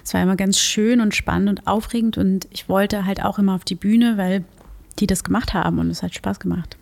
es 0.04 0.14
war 0.14 0.22
immer 0.22 0.36
ganz 0.36 0.58
schön 0.58 1.00
und 1.00 1.14
spannend 1.14 1.48
und 1.48 1.66
aufregend 1.66 2.18
und 2.18 2.48
ich 2.50 2.68
wollte 2.68 3.04
halt 3.04 3.24
auch 3.24 3.38
immer 3.38 3.54
auf 3.54 3.64
die 3.64 3.74
Bühne, 3.74 4.16
weil 4.16 4.44
die 4.98 5.06
das 5.06 5.24
gemacht 5.24 5.54
haben 5.54 5.78
und 5.78 5.90
es 5.90 6.02
hat 6.02 6.14
Spaß 6.14 6.40
gemacht. 6.40 6.76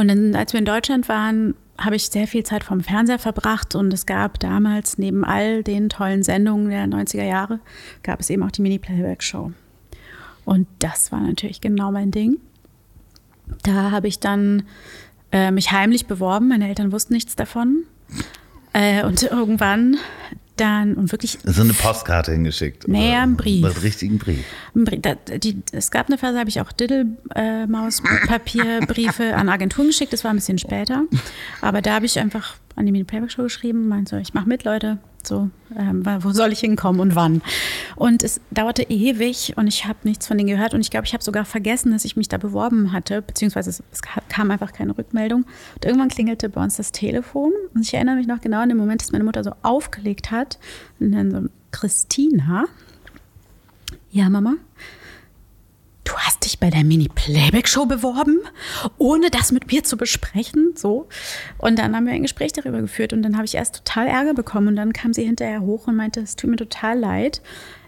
Und 0.00 0.08
dann, 0.08 0.34
als 0.34 0.54
wir 0.54 0.60
in 0.60 0.64
Deutschland 0.64 1.10
waren, 1.10 1.54
habe 1.76 1.94
ich 1.94 2.08
sehr 2.08 2.26
viel 2.26 2.42
Zeit 2.42 2.64
vom 2.64 2.80
Fernseher 2.80 3.18
verbracht 3.18 3.74
und 3.74 3.92
es 3.92 4.06
gab 4.06 4.40
damals 4.40 4.96
neben 4.96 5.26
all 5.26 5.62
den 5.62 5.90
tollen 5.90 6.22
Sendungen 6.22 6.70
der 6.70 6.86
90er 6.86 7.24
Jahre, 7.24 7.60
gab 8.02 8.18
es 8.18 8.30
eben 8.30 8.42
auch 8.42 8.50
die 8.50 8.62
Mini-Playback-Show. 8.62 9.52
Und 10.46 10.66
das 10.78 11.12
war 11.12 11.20
natürlich 11.20 11.60
genau 11.60 11.92
mein 11.92 12.12
Ding. 12.12 12.38
Da 13.62 13.90
habe 13.90 14.08
ich 14.08 14.20
dann 14.20 14.62
äh, 15.32 15.50
mich 15.50 15.70
heimlich 15.70 16.06
beworben, 16.06 16.48
meine 16.48 16.66
Eltern 16.66 16.92
wussten 16.92 17.12
nichts 17.12 17.36
davon. 17.36 17.84
Äh, 18.72 19.04
und 19.04 19.22
irgendwann 19.30 19.98
dann, 20.60 20.94
und 20.94 21.10
wirklich 21.12 21.38
So 21.44 21.62
eine 21.62 21.72
Postkarte 21.72 22.32
hingeschickt. 22.32 22.86
Nee, 22.88 23.10
oder 23.10 23.22
ein 23.22 23.36
Brief. 23.36 23.64
Einen 23.64 23.76
richtigen 23.78 24.18
Brief. 24.18 24.44
Ein 24.74 24.84
Brie- 24.84 25.00
da- 25.00 25.14
Die, 25.14 25.62
es 25.72 25.90
gab 25.90 26.08
eine 26.08 26.18
Phase, 26.18 26.38
habe 26.38 26.48
ich 26.50 26.60
auch 26.60 26.70
Diddle-Maus-Papierbriefe 26.72 29.34
an 29.36 29.48
Agenturen 29.48 29.86
geschickt. 29.88 30.12
Das 30.12 30.24
war 30.24 30.30
ein 30.32 30.36
bisschen 30.36 30.58
später. 30.58 31.04
Aber 31.60 31.82
da 31.82 31.94
habe 31.94 32.06
ich 32.06 32.18
einfach 32.18 32.54
an 32.80 32.86
die 32.86 32.92
Mini-Playback-Show 32.92 33.44
geschrieben, 33.44 33.86
meinte 33.88 34.16
so, 34.16 34.16
ich 34.16 34.34
mache 34.34 34.48
mit, 34.48 34.64
Leute. 34.64 34.98
So, 35.22 35.50
ähm, 35.76 36.02
wo 36.20 36.30
soll 36.30 36.50
ich 36.50 36.60
hinkommen 36.60 36.98
und 36.98 37.14
wann? 37.14 37.42
Und 37.94 38.22
es 38.24 38.40
dauerte 38.50 38.84
ewig 38.84 39.52
und 39.56 39.66
ich 39.66 39.84
habe 39.84 39.98
nichts 40.04 40.26
von 40.26 40.38
denen 40.38 40.48
gehört. 40.48 40.72
Und 40.72 40.80
ich 40.80 40.90
glaube, 40.90 41.04
ich 41.06 41.12
habe 41.12 41.22
sogar 41.22 41.44
vergessen, 41.44 41.92
dass 41.92 42.06
ich 42.06 42.16
mich 42.16 42.28
da 42.28 42.38
beworben 42.38 42.92
hatte, 42.92 43.20
beziehungsweise 43.20 43.68
es, 43.68 43.82
es 43.92 44.00
ka- 44.00 44.22
kam 44.30 44.50
einfach 44.50 44.72
keine 44.72 44.96
Rückmeldung. 44.96 45.42
Und 45.74 45.84
irgendwann 45.84 46.08
klingelte 46.08 46.48
bei 46.48 46.62
uns 46.62 46.76
das 46.76 46.90
Telefon. 46.90 47.52
Und 47.74 47.82
ich 47.82 47.92
erinnere 47.92 48.16
mich 48.16 48.26
noch 48.26 48.40
genau 48.40 48.60
an 48.60 48.70
den 48.70 48.78
Moment, 48.78 49.02
dass 49.02 49.12
meine 49.12 49.24
Mutter 49.24 49.44
so 49.44 49.52
aufgelegt 49.62 50.30
hat. 50.30 50.58
Und 50.98 51.12
dann 51.12 51.30
so, 51.30 51.42
Christina, 51.70 52.64
ja, 54.10 54.30
Mama, 54.30 54.54
du 56.10 56.16
hast 56.18 56.44
dich 56.44 56.58
bei 56.58 56.70
der 56.70 56.84
Mini-Playback-Show 56.84 57.86
beworben, 57.86 58.38
ohne 58.98 59.30
das 59.30 59.52
mit 59.52 59.70
mir 59.70 59.84
zu 59.84 59.96
besprechen. 59.96 60.72
So. 60.74 61.08
Und 61.58 61.78
dann 61.78 61.94
haben 61.94 62.06
wir 62.06 62.12
ein 62.12 62.22
Gespräch 62.22 62.52
darüber 62.52 62.80
geführt 62.80 63.12
und 63.12 63.22
dann 63.22 63.36
habe 63.36 63.44
ich 63.44 63.54
erst 63.54 63.76
total 63.84 64.06
Ärger 64.08 64.34
bekommen 64.34 64.68
und 64.68 64.76
dann 64.76 64.92
kam 64.92 65.12
sie 65.12 65.24
hinterher 65.24 65.60
hoch 65.60 65.86
und 65.86 65.96
meinte, 65.96 66.20
es 66.20 66.36
tut 66.36 66.50
mir 66.50 66.56
total 66.56 66.98
leid. 66.98 67.40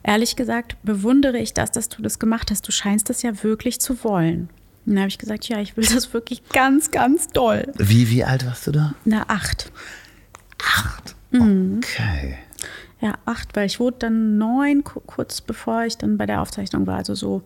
Ehrlich 0.04 0.36
gesagt 0.36 0.76
bewundere 0.82 1.38
ich 1.38 1.54
das, 1.54 1.70
dass 1.70 1.88
du 1.88 2.02
das 2.02 2.18
gemacht 2.18 2.50
hast. 2.50 2.66
Du 2.66 2.72
scheinst 2.72 3.08
das 3.10 3.22
ja 3.22 3.42
wirklich 3.42 3.80
zu 3.80 4.02
wollen. 4.04 4.48
Und 4.84 4.94
dann 4.94 4.98
habe 5.00 5.08
ich 5.08 5.18
gesagt, 5.18 5.48
ja, 5.48 5.60
ich 5.60 5.76
will 5.76 5.84
das 5.86 6.12
wirklich 6.12 6.42
ganz, 6.48 6.90
ganz 6.90 7.28
doll. 7.28 7.72
Wie, 7.78 8.10
wie 8.10 8.24
alt 8.24 8.44
warst 8.46 8.66
du 8.66 8.72
da? 8.72 8.94
Na, 9.04 9.24
acht. 9.28 9.70
Acht. 10.76 11.14
Mhm. 11.30 11.80
Okay. 11.84 12.36
Ja, 13.00 13.14
acht, 13.24 13.54
weil 13.56 13.66
ich 13.66 13.80
wurde 13.80 13.96
dann 14.00 14.38
neun, 14.38 14.84
ku- 14.84 15.00
kurz 15.06 15.40
bevor 15.40 15.84
ich 15.84 15.98
dann 15.98 16.18
bei 16.18 16.26
der 16.26 16.40
Aufzeichnung 16.40 16.86
war, 16.86 16.98
also 16.98 17.14
so 17.16 17.42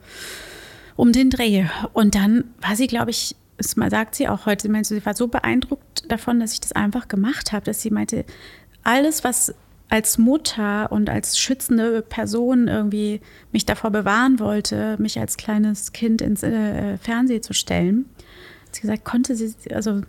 um 0.97 1.13
den 1.13 1.31
Dreh. 1.31 1.67
Und 1.93 2.15
dann 2.15 2.45
war 2.61 2.77
sie, 2.77 2.87
glaube 2.87 3.11
ich, 3.11 3.37
das 3.59 3.77
mal 3.77 3.91
sagt 3.91 4.15
sie 4.15 4.29
auch 4.29 4.45
heute, 4.47 4.63
sie 4.63 4.69
meinte, 4.69 4.95
sie 4.95 5.05
war 5.07 5.15
so 5.15 5.29
beeindruckt 5.29 6.11
davon, 6.11 6.41
dass 6.41 6.53
ich 6.53 6.61
das 6.61 6.73
einfach 6.73 7.09
gemacht 7.09 7.53
habe, 7.53 7.65
dass 7.65 7.81
sie 7.81 7.91
meinte, 7.91 8.25
alles, 8.83 9.25
was 9.25 9.55
als 9.89 10.19
Mutter 10.19 10.91
und 10.91 11.09
als 11.09 11.39
schützende 11.39 12.03
Person 12.03 12.67
irgendwie 12.69 13.21
mich 13.53 13.65
davor 13.67 13.91
bewahren 13.91 14.41
wollte, 14.41 14.97
mich 14.99 15.19
als 15.19 15.37
kleines 15.37 15.93
Kind 15.93 16.21
ins 16.23 16.43
äh, 16.43 16.99
Fernsehen 16.99 17.43
zu 17.43 17.53
stellen, 17.55 18.07
hat 18.67 18.75
sie 18.75 18.81
gesagt, 18.83 19.05
konnte 19.05 19.37
sie, 19.37 19.55
also 19.73 20.01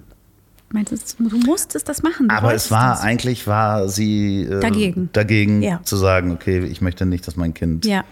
meinte, 0.71 0.97
du 1.19 1.38
musstest 1.38 1.88
das 1.88 2.02
machen. 2.04 2.30
Aber 2.30 2.54
es 2.54 2.71
war 2.71 2.91
das. 2.95 3.02
eigentlich 3.02 3.45
war 3.47 3.88
sie 3.88 4.41
äh, 4.41 4.60
Dagegen. 4.60 5.10
dagegen 5.13 5.62
Ja. 5.62 5.80
zu 5.84 5.95
sagen, 5.95 6.32
okay, 6.32 6.65
ich 6.65 6.82
möchte 6.82 7.06
nicht, 7.06 7.26
dass 7.28 7.36
mein 7.38 7.54
Kind 7.54 7.86
Ja. 7.86 8.04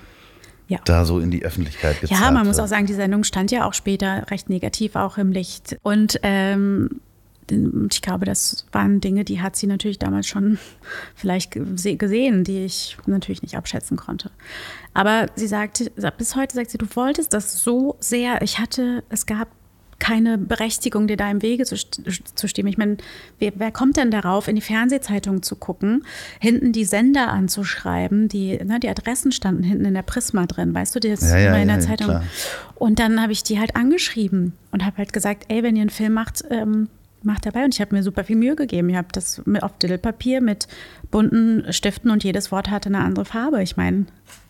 Ja. 0.67 0.80
da 0.86 1.06
so 1.06 1.19
in 1.19 1.30
die 1.32 1.43
Öffentlichkeit 1.45 2.01
gezerrt 2.01 2.19
Ja, 2.19 2.32
man 2.32 2.47
muss 2.47 2.58
auch 2.60 2.67
sagen, 2.67 2.86
die 2.88 2.93
Sendung 2.93 3.23
stand 3.23 3.51
ja 3.51 3.67
auch 3.67 3.73
später 3.73 4.30
recht 4.32 4.49
negativ 4.49 4.95
auch 4.95 5.17
im 5.17 5.32
Licht. 5.32 5.78
Und 5.84 6.19
ähm, 6.23 7.01
ich 7.91 8.01
glaube, 8.01 8.25
das 8.25 8.65
waren 8.71 8.99
Dinge, 9.01 9.23
die 9.23 9.39
hat 9.41 9.56
sie 9.56 9.67
natürlich 9.67 9.99
damals 9.99 10.25
schon 10.25 10.58
vielleicht 11.15 11.54
gese- 11.54 11.97
gesehen, 11.97 12.43
die 12.43 12.65
ich 12.65 12.97
natürlich 13.06 13.43
nicht 13.43 13.56
abschätzen 13.56 13.97
konnte. 13.97 14.32
Aber 14.95 15.28
sie 15.36 15.45
sagte, 15.47 15.91
bis 16.17 16.36
heute 16.36 16.56
sagt 16.56 16.71
sie, 16.71 16.80
du 16.80 16.88
wolltest 16.95 17.34
das 17.34 17.62
so 17.62 17.95
sehr. 17.99 18.41
Ich 18.41 18.58
hatte, 18.58 19.04
es 19.10 19.28
gab 19.28 19.49
keine 19.99 20.38
Berechtigung, 20.38 21.08
dir 21.08 21.17
da 21.17 21.31
im 21.31 21.41
Wege 21.41 21.65
zu, 21.65 21.75
zu 21.77 22.47
stehen. 22.47 22.67
Ich 22.67 22.77
meine, 22.77 22.97
wer, 23.39 23.53
wer 23.55 23.71
kommt 23.71 23.97
denn 23.97 24.12
darauf, 24.12 24.47
in 24.47 24.55
die 24.55 24.62
Fernsehzeitung 24.62 25.41
zu 25.41 25.55
gucken, 25.55 26.05
hinten 26.39 26.73
die 26.73 26.86
Sender 26.86 27.29
anzuschreiben, 27.29 28.27
die, 28.27 28.58
ne, 28.63 28.79
die 28.79 28.89
Adressen 28.89 29.31
standen 29.31 29.63
hinten 29.63 29.86
in 29.86 29.93
der 29.93 30.01
Prisma 30.01 30.45
drin, 30.45 30.73
weißt 30.73 30.95
du, 30.95 30.99
das 30.99 31.21
Ja, 31.21 31.38
ja, 31.38 31.47
immer 31.47 31.62
in 31.62 31.69
ja, 31.69 31.75
der 31.75 31.84
ja, 31.84 31.89
Zeitung. 31.89 32.08
klar. 32.08 32.23
Und 32.75 32.99
dann 32.99 33.21
habe 33.21 33.31
ich 33.31 33.43
die 33.43 33.60
halt 33.60 33.75
angeschrieben 33.75 34.53
und 34.71 34.86
habe 34.86 34.97
halt 34.97 35.13
gesagt, 35.13 35.45
ey, 35.47 35.63
wenn 35.63 35.75
ihr 35.75 35.81
einen 35.81 35.89
Film 35.89 36.13
macht, 36.13 36.43
ähm, 36.49 36.89
macht 37.23 37.45
dabei. 37.45 37.63
Und 37.63 37.73
ich 37.73 37.81
habe 37.81 37.95
mir 37.95 38.03
super 38.03 38.23
viel 38.23 38.36
Mühe 38.36 38.55
gegeben. 38.55 38.89
Ich 38.89 38.95
habe 38.95 39.08
das 39.12 39.41
auf 39.62 39.77
Dillpapier 39.79 40.41
mit 40.41 40.67
bunten 41.10 41.71
Stiften 41.73 42.12
und 42.12 42.23
jedes 42.23 42.51
Wort 42.51 42.69
hatte 42.69 42.89
eine 42.89 42.99
andere 42.99 43.25
Farbe. 43.25 43.63
Ich 43.63 43.77
meine, 43.77 44.05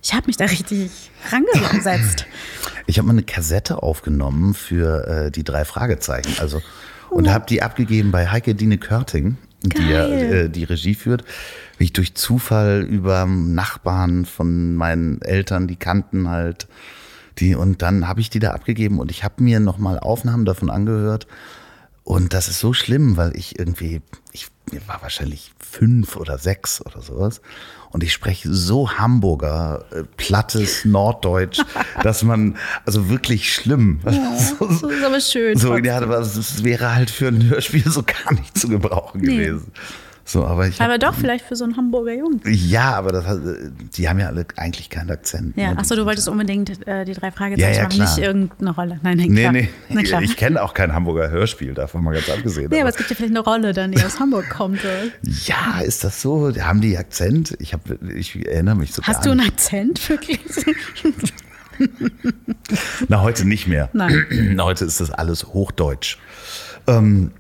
ich 0.06 0.14
habe 0.14 0.28
mich 0.28 0.38
da 0.38 0.46
richtig 0.46 1.10
rangesetzt. 1.32 2.28
Ich 2.86 3.00
habe 3.00 3.08
mal 3.08 3.14
eine 3.14 3.24
Kassette 3.24 3.82
aufgenommen 3.82 4.54
für 4.54 5.08
äh, 5.08 5.32
die 5.32 5.44
drei 5.44 5.66
Fragezeichen. 5.66 6.40
Also 6.40 6.62
und 7.10 7.28
habe 7.28 7.48
die 7.48 7.64
abgegeben 7.64 8.12
bei 8.12 8.30
Heike 8.30 8.54
Dine 8.54 8.78
Körting, 8.78 9.38
die 9.64 9.90
ja 9.90 10.08
äh, 10.08 10.50
die 10.50 10.64
Regie 10.64 10.94
führt. 10.94 11.24
Wie 11.80 11.86
ich 11.86 11.94
durch 11.94 12.14
Zufall 12.14 12.84
über 12.84 13.26
Nachbarn 13.26 14.26
von 14.26 14.76
meinen 14.76 15.24
Eltern, 15.24 15.68
die 15.68 15.76
kannten 15.76 16.30
halt 16.30 16.68
die 17.40 17.56
und 17.56 17.82
dann 17.82 18.08
habe 18.08 18.22
ich 18.22 18.30
die 18.30 18.40
da 18.40 18.52
abgegeben 18.52 19.00
und 19.00 19.10
ich 19.10 19.24
habe 19.24 19.42
mir 19.42 19.60
noch 19.60 19.80
mal 19.80 19.98
Aufnahmen 19.98 20.46
davon 20.46 20.70
angehört 20.70 21.26
und 22.04 22.36
das 22.36 22.48
ist 22.48 22.60
so 22.60 22.74
schlimm, 22.74 23.18
weil 23.18 23.36
ich 23.36 23.58
irgendwie 23.58 24.04
ich 24.32 24.50
war 24.88 25.02
wahrscheinlich 25.02 25.52
fünf 25.60 26.16
oder 26.16 26.38
sechs 26.38 26.84
oder 26.86 27.02
sowas 27.02 27.42
und 27.92 28.04
ich 28.04 28.12
spreche 28.14 28.54
so 28.54 28.90
Hamburger 28.92 29.86
äh, 29.92 30.04
plattes 30.18 30.84
Norddeutsch, 30.86 31.62
dass 32.04 32.24
man 32.24 32.58
also 32.86 33.10
wirklich 33.10 33.54
schlimm. 33.54 34.02
so, 34.06 34.66
Das 34.68 34.82
ist 34.84 35.04
aber 35.04 35.22
schön. 35.22 35.58
so, 35.58 35.68
trotzdem. 35.70 35.86
ja, 35.86 35.98
aber 35.98 36.20
es 36.20 36.64
wäre 36.64 36.94
halt 36.96 37.10
für 37.10 37.28
ein 37.28 37.48
Hörspiel 37.50 37.90
so 37.90 38.04
gar 38.04 38.34
nicht 38.34 38.58
zu 38.58 38.68
gebrauchen 38.68 39.22
Nee. 39.22 39.38
gewesen. 39.46 39.72
So, 40.28 40.44
aber 40.44 40.68
ich 40.68 40.80
hab, 40.82 40.88
aber 40.88 40.98
doch, 40.98 41.14
vielleicht 41.14 41.46
für 41.46 41.56
so 41.56 41.66
einen 41.66 41.78
Hamburger 41.78 42.14
Jungen. 42.14 42.42
ja, 42.46 42.96
aber 42.96 43.12
das, 43.12 43.26
die 43.96 44.10
haben 44.10 44.18
ja 44.20 44.26
alle 44.26 44.44
eigentlich 44.58 44.90
keinen 44.90 45.12
Akzent. 45.12 45.56
Ja, 45.56 45.72
ne? 45.74 45.78
achso, 45.78 45.96
du 45.96 46.04
wolltest 46.08 46.28
unbedingt 46.28 46.88
äh, 46.88 47.06
die 47.06 47.14
drei 47.14 47.30
Fragezeichen 47.32 47.62
Ja, 47.62 47.78
ja, 47.78 47.84
machen, 47.84 47.96
klar. 47.96 48.10
nicht 48.16 48.26
irgendeine 48.26 48.72
Rolle. 48.72 49.00
Nein, 49.04 49.18
nein, 49.18 49.28
Nee, 49.30 49.42
klar. 49.42 49.52
nee, 49.54 49.70
Na 49.90 50.02
klar. 50.02 50.22
ich 50.24 50.36
kenne 50.36 50.64
auch 50.64 50.74
kein 50.74 50.94
Hamburger 50.94 51.30
Hörspiel, 51.30 51.76
davon 51.76 52.04
mal 52.04 52.16
ganz 52.16 52.28
abgesehen. 52.30 52.70
nee, 52.72 52.78
aber 52.78 52.82
aber- 52.82 52.90
es 52.90 52.98
gibt 52.98 53.12
ja 53.12 53.16
vielleicht 53.16 53.32
eine 53.36 53.42
Rolle 53.42 53.74
dann, 53.74 53.92
die 53.92 54.04
aus 54.04 54.20
Hamburg 54.20 54.50
kommt. 54.50 54.80
oder? 54.84 55.04
ja, 55.46 55.82
ist 55.82 56.04
das 56.04 56.20
so? 56.24 56.52
Haben 56.60 56.82
die 56.82 56.98
Akzent? 56.98 57.56
Ich, 57.60 57.74
hab, 57.74 57.82
ich 58.10 58.48
erinnere 58.48 58.76
mich 58.78 58.94
so 58.94 59.04
Hast 59.04 59.26
du 59.28 59.30
einen. 59.30 59.42
Akzent 59.42 60.10
wirklich? 60.10 60.40
Na, 63.10 63.22
heute 63.22 63.46
nicht 63.48 63.68
mehr. 63.68 63.90
Nein. 63.94 64.58
heute 64.60 64.86
ist 64.86 65.00
das 65.02 65.12
alles 65.12 65.46
Hochdeutsch. 65.48 66.18
Ähm, 66.88 67.32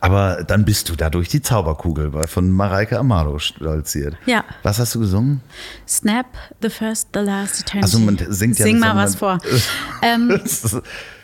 aber 0.00 0.44
dann 0.44 0.64
bist 0.64 0.88
du 0.88 0.96
dadurch 0.96 1.28
die 1.28 1.42
Zauberkugel 1.42 2.26
von 2.26 2.50
Mareike 2.50 2.98
Amado 2.98 3.38
stolziert. 3.38 4.16
Ja. 4.26 4.44
Was 4.62 4.78
hast 4.78 4.94
du 4.94 5.00
gesungen? 5.00 5.40
Snap, 5.86 6.26
the 6.62 6.70
first, 6.70 7.08
the 7.14 7.20
last 7.20 7.60
eternity. 7.60 7.82
Also 7.84 7.98
man 7.98 8.18
singt 8.30 8.58
ja 8.58 8.64
Sing 8.64 8.78
mal 8.78 8.96
was 8.96 9.16
vor. 9.16 9.38
ähm, 10.02 10.40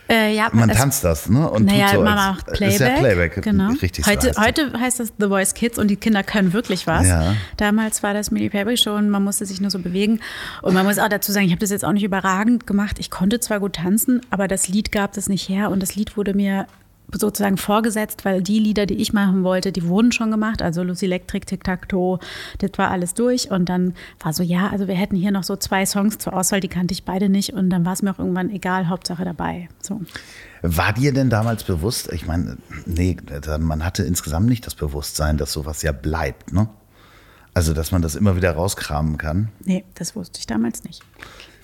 äh, 0.09 0.35
ja, 0.37 0.49
Man 0.53 0.71
es- 0.71 0.77
tanzt 0.79 1.03
das, 1.03 1.29
ne? 1.29 1.51
Und 1.51 1.65
Naja, 1.65 1.89
so, 1.95 2.03
man 2.03 2.15
macht 2.15 2.47
Playback. 2.47 2.75
Ist 2.75 2.81
ja 2.81 2.89
Playback, 2.99 3.43
Genau. 3.43 3.71
richtig. 3.83 4.05
so 4.05 4.11
heute, 4.11 4.29
heißt 4.29 4.39
es. 4.39 4.45
heute 4.45 4.73
heißt 4.81 5.01
das 5.01 5.13
The 5.19 5.27
Voice 5.27 5.55
Kids 5.55 5.79
und 5.79 5.89
die 5.89 5.97
Kinder 5.97 6.23
können 6.23 6.53
wirklich 6.53 6.87
was. 6.87 7.09
Ja. 7.09 7.35
Damals 7.57 8.03
war 8.05 8.15
das 8.15 8.31
Mini 8.31 8.49
Playback 8.49 8.79
Show 8.79 8.95
und 8.95 9.11
man 9.11 9.25
musste 9.25 9.47
sich 9.47 9.61
nur 9.61 9.71
so 9.71 9.81
bewegen. 9.81 10.21
Und 10.63 10.75
man 10.75 10.87
muss 10.87 10.99
auch 11.01 11.09
dazu 11.09 11.33
sagen, 11.33 11.47
ich 11.47 11.51
habe 11.53 11.61
das 11.61 11.71
jetzt 11.71 11.85
auch 11.85 11.93
nicht 11.93 12.05
überragend 12.05 12.67
gemacht. 12.69 12.99
Ich 13.01 13.11
konnte 13.11 13.41
zwar 13.41 13.59
gut 13.59 13.75
tanzen, 13.77 14.21
aber 14.31 14.47
das 14.47 14.69
Lied 14.69 14.93
gab 14.93 15.13
das 15.15 15.29
nicht 15.29 15.49
her 15.49 15.71
und 15.71 15.83
das 15.83 15.97
Lied 15.97 16.17
wurde 16.17 16.35
mir 16.35 16.67
sozusagen 17.13 17.57
vorgesetzt, 17.57 18.25
weil 18.25 18.43
die 18.43 18.59
Lieder, 18.59 18.87
die 18.87 18.95
ich 18.95 19.13
machen 19.13 19.45
wollte, 19.45 19.73
die 19.73 19.87
wurden 19.87 20.13
schon 20.13 20.31
gemacht. 20.31 20.63
Also 20.63 20.83
Lucy 20.83 21.07
Electric, 21.07 21.47
Tic 21.47 21.65
Tac 21.65 21.89
Toe, 21.89 22.19
das 22.59 22.73
war 22.77 22.91
alles 22.91 23.15
durch. 23.15 23.51
Und 23.51 23.69
dann 23.69 23.95
war 24.21 24.33
so, 24.33 24.43
ja, 24.43 24.69
also 24.69 24.89
wir 24.89 24.95
hätten 24.95 25.17
hier 25.17 25.31
noch 25.31 25.45
so 25.45 25.57
zwei 25.57 25.87
Songs 25.87 26.19
zur 26.19 26.35
Auswahl, 26.35 26.61
die 26.61 26.69
kannte 26.69 26.93
ich 26.93 27.05
beide 27.05 27.29
nicht. 27.29 27.53
Und 27.53 27.71
dann 27.71 27.85
war 27.85 27.93
es 27.93 28.03
mir 28.03 28.11
auch 28.11 28.19
irgendwann 28.19 28.51
egal, 28.51 28.89
Hauptsache 28.89 29.25
dabei. 29.25 29.69
So. 29.81 30.01
War 30.63 30.93
dir 30.93 31.13
denn 31.13 31.31
damals 31.31 31.65
bewusst, 31.65 32.13
ich 32.13 32.27
meine, 32.27 32.57
nee, 32.87 33.17
man 33.59 33.85
hatte 33.85 34.03
insgesamt 34.03 34.47
nicht 34.47 34.67
das 34.67 34.75
Bewusstsein, 34.75 35.37
dass 35.37 35.53
sowas 35.53 35.83
ja 35.83 35.93
bleibt, 35.93 36.53
ne? 36.53 36.69
Also, 37.55 37.73
dass 37.73 37.91
man 37.91 38.03
das 38.03 38.17
immer 38.17 38.37
wieder 38.37 38.53
rauskramen 38.53 39.17
kann. 39.17 39.49
Nee, 39.65 39.87
das 39.95 40.15
wusste 40.15 40.41
ich 40.41 40.47
damals 40.47 40.85
nicht. 40.85 41.03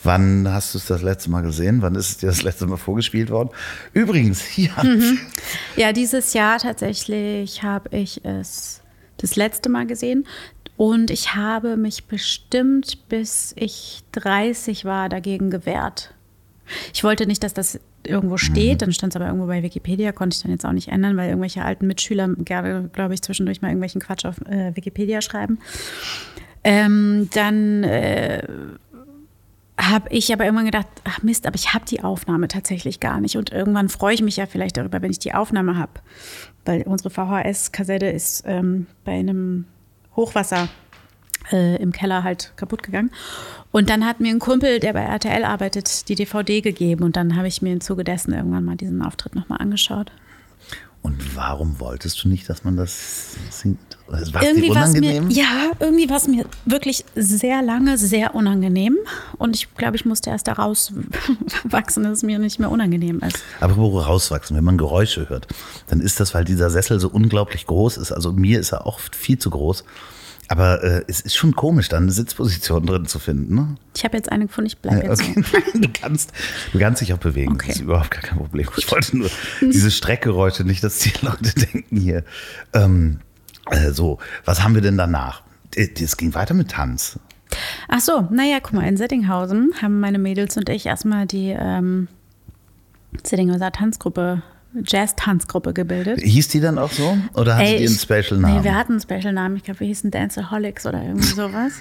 Wann 0.05 0.49
hast 0.49 0.75
du 0.75 0.79
es 0.79 0.87
das 0.87 1.03
letzte 1.03 1.31
Mal 1.31 1.43
gesehen? 1.43 1.83
Wann 1.83 1.95
ist 1.95 2.11
es 2.11 2.17
dir 2.19 2.27
das 2.27 2.43
letzte 2.43 2.67
Mal 2.67 2.77
vorgespielt 2.77 3.31
worden? 3.31 3.51
Übrigens, 3.93 4.41
hier. 4.47 4.73
Mhm. 4.83 5.19
Ja, 5.77 5.93
dieses 5.93 6.33
Jahr 6.33 6.59
tatsächlich 6.59 7.63
habe 7.63 7.97
ich 7.97 8.25
es 8.25 8.81
das 9.19 9.37
letzte 9.37 9.69
Mal 9.69 9.87
gesehen 9.87 10.27
und 10.77 11.11
ich 11.11 11.35
habe 11.35 11.77
mich 11.77 12.07
bestimmt, 12.07 13.09
bis 13.09 13.55
ich 13.57 14.03
30 14.13 14.85
war, 14.85 15.09
dagegen 15.09 15.51
gewehrt. 15.51 16.15
Ich 16.93 17.05
wollte 17.05 17.27
nicht, 17.27 17.45
dass 17.45 17.55
das 17.55 17.79
irgendwo 18.05 18.37
steht, 18.37 18.83
dann 18.83 18.93
stand 18.93 19.13
es 19.13 19.17
aber 19.17 19.27
irgendwo 19.27 19.47
bei 19.47 19.63
Wikipedia, 19.63 20.11
konnte 20.13 20.35
ich 20.35 20.43
dann 20.43 20.51
jetzt 20.51 20.65
auch 20.65 20.73
nicht 20.73 20.89
ändern, 20.89 21.17
weil 21.17 21.29
irgendwelche 21.29 21.65
alten 21.65 21.87
Mitschüler 21.87 22.29
gerne, 22.37 22.91
glaube 22.93 23.15
ich, 23.15 23.23
zwischendurch 23.23 23.63
mal 23.63 23.69
irgendwelchen 23.69 24.01
Quatsch 24.01 24.25
auf 24.25 24.41
äh, 24.47 24.75
Wikipedia 24.75 25.21
schreiben. 25.21 25.59
Ähm, 26.65 27.29
dann 27.33 27.85
äh, 27.85 28.43
habe 29.91 30.09
ich 30.11 30.33
aber 30.33 30.45
irgendwann 30.45 30.67
gedacht, 30.67 30.87
ach 31.05 31.23
Mist, 31.23 31.47
aber 31.47 31.57
ich 31.57 31.75
habe 31.75 31.85
die 31.85 32.03
Aufnahme 32.03 32.49
tatsächlich 32.49 33.01
gar 33.01 33.21
nicht. 33.21 33.37
Und 33.37 33.53
irgendwann 33.53 33.89
freue 33.89 34.15
ich 34.15 34.23
mich 34.23 34.37
ja 34.37 34.47
vielleicht 34.47 34.77
darüber, 34.77 35.03
wenn 35.03 35.11
ich 35.11 35.19
die 35.19 35.35
Aufnahme 35.35 35.77
habe. 35.77 35.93
Weil 36.65 36.83
unsere 36.83 37.11
VHS-Kassette 37.11 38.07
ist 38.07 38.45
ähm, 38.47 38.87
bei 39.05 39.13
einem 39.13 39.67
Hochwasser 40.15 40.69
äh, 41.51 41.77
im 41.77 41.93
Keller 41.93 42.23
halt 42.23 42.53
kaputt 42.57 42.83
gegangen. 42.83 43.11
Und 43.73 43.91
dann 43.91 44.07
hat 44.07 44.21
mir 44.21 44.31
ein 44.31 44.39
Kumpel, 44.39 44.79
der 44.79 44.93
bei 44.93 45.03
RTL 45.03 45.45
arbeitet, 45.45 46.09
die 46.09 46.15
DVD 46.15 46.61
gegeben. 46.61 47.05
Und 47.05 47.17
dann 47.17 47.37
habe 47.37 47.49
ich 47.49 47.63
mir 47.63 47.73
im 47.73 47.81
Zuge 47.81 48.05
dessen 48.05 48.33
irgendwann 48.33 48.65
mal 48.65 48.77
diesen 48.77 49.03
Auftritt 49.03 49.35
nochmal 49.35 49.59
angeschaut. 49.61 50.13
Und 51.03 51.37
warum 51.37 51.81
wolltest 51.81 52.23
du 52.23 52.29
nicht, 52.29 52.49
dass 52.49 52.63
man 52.63 52.77
das 52.77 53.35
singt? 53.51 53.79
War 54.07 54.43
irgendwie 54.43 54.69
war 54.75 54.87
es 54.87 54.93
mir, 54.93 55.23
ja, 55.31 55.71
irgendwie 55.81 56.09
war 56.09 56.19
es 56.19 56.29
mir 56.29 56.45
wirklich 56.65 57.05
sehr 57.17 57.61
lange 57.63 57.99
sehr 57.99 58.35
unangenehm. 58.35 58.97
Und 59.39 59.57
ich 59.57 59.75
glaube, 59.75 59.97
ich 59.97 60.05
musste 60.05 60.31
erst 60.31 60.47
da 60.47 60.53
rauswachsen, 60.53 62.05
dass 62.05 62.19
es 62.19 62.23
mir 62.23 62.39
nicht 62.39 62.61
mehr 62.61 62.71
unangenehm 62.71 63.21
ist. 63.21 63.39
Aber 63.61 63.77
wo 63.77 63.99
rauswachsen, 63.99 64.57
wenn 64.57 64.65
man 64.65 64.79
Geräusche 64.79 65.29
hört, 65.29 65.49
dann 65.89 66.01
ist 66.01 66.21
das, 66.21 66.35
weil 66.35 66.45
dieser 66.45 66.71
Sessel 66.71 67.01
so 67.01 67.09
unglaublich 67.09 67.67
groß 67.67 67.97
ist. 67.97 68.13
Also 68.13 68.33
mir 68.33 68.61
ist 68.61 68.73
er 68.73 68.87
auch 68.87 69.01
viel 69.01 69.39
zu 69.39 69.51
groß. 69.51 69.85
Aber 70.49 70.83
äh, 70.83 71.05
es 71.09 71.21
ist 71.21 71.35
schon 71.35 71.55
komisch, 71.55 71.89
da 71.89 71.97
eine 71.97 72.11
Sitzposition 72.11 72.85
drin 72.85 73.07
zu 73.07 73.19
finden. 73.19 73.55
Ne? 73.55 73.77
Ich 73.97 74.05
habe 74.05 74.17
jetzt 74.17 74.31
eine 74.31 74.47
gefunden, 74.47 74.67
ich 74.67 74.79
bleibe 74.79 75.07
jetzt. 75.07 75.23
Okay. 75.23 75.43
du, 75.75 75.89
kannst, 75.93 76.33
du 76.73 76.79
kannst 76.79 77.01
dich 77.01 77.13
auch 77.15 77.19
bewegen. 77.19 77.53
Okay. 77.53 77.69
Das 77.69 77.77
ist 77.77 77.83
überhaupt 77.83 78.11
gar 78.11 78.23
kein 78.23 78.39
Problem. 78.39 78.69
Ich 78.77 78.91
wollte 78.91 79.17
nur 79.17 79.31
diese 79.61 79.91
Streckgeräusche, 79.91 80.65
nicht, 80.65 80.85
dass 80.85 80.99
die 80.99 81.13
Leute 81.23 81.55
denken 81.55 81.97
hier. 81.97 82.25
Ähm, 82.75 83.21
äh, 83.71 83.91
so, 83.91 84.19
was 84.45 84.63
haben 84.63 84.75
wir 84.75 84.83
denn 84.83 84.99
danach? 84.99 85.43
Es 85.75 86.17
ging 86.17 86.35
weiter 86.35 86.55
mit 86.55 86.71
Tanz. 86.71 87.19
Ach 87.89 88.01
so, 88.01 88.29
naja, 88.31 88.59
guck 88.61 88.75
mal, 88.75 88.87
in 88.87 88.97
Settinghausen 88.97 89.73
haben 89.81 90.01
meine 90.01 90.19
Mädels 90.19 90.57
und 90.57 90.69
ich 90.69 90.87
erstmal 90.87 91.27
die 91.27 91.57
ähm, 91.59 92.09
Settinghauser 93.23 93.73
Tanzgruppe, 93.73 94.43
Jazz-Tanzgruppe 94.85 95.73
gebildet. 95.73 96.21
Hieß 96.21 96.49
die 96.49 96.61
dann 96.61 96.79
auch 96.79 96.91
so? 96.91 97.17
Oder 97.35 97.57
hattet 97.57 97.75
Ey, 97.75 97.83
ihr 97.83 97.89
einen 97.89 97.99
Special-Namen? 97.99 98.59
Nee, 98.59 98.65
wir 98.65 98.75
hatten 98.75 98.93
einen 98.93 99.01
Special-Namen. 99.01 99.57
Ich 99.57 99.65
glaube, 99.65 99.81
wir 99.81 99.87
hießen 99.87 100.11
Danceaholics 100.11 100.87
oder 100.87 101.03
irgendwie 101.03 101.27
sowas. 101.35 101.73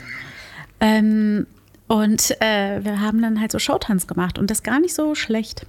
ähm, 0.80 1.47
und 1.88 2.32
äh, 2.41 2.84
wir 2.86 3.01
haben 3.01 3.21
dann 3.21 3.41
halt 3.41 3.51
so 3.51 3.60
Showtanz 3.60 4.08
gemacht 4.08 4.39
und 4.39 4.49
das 4.49 4.63
gar 4.63 4.80
nicht 4.80 4.93
so 4.93 5.13
schlecht. 5.13 5.65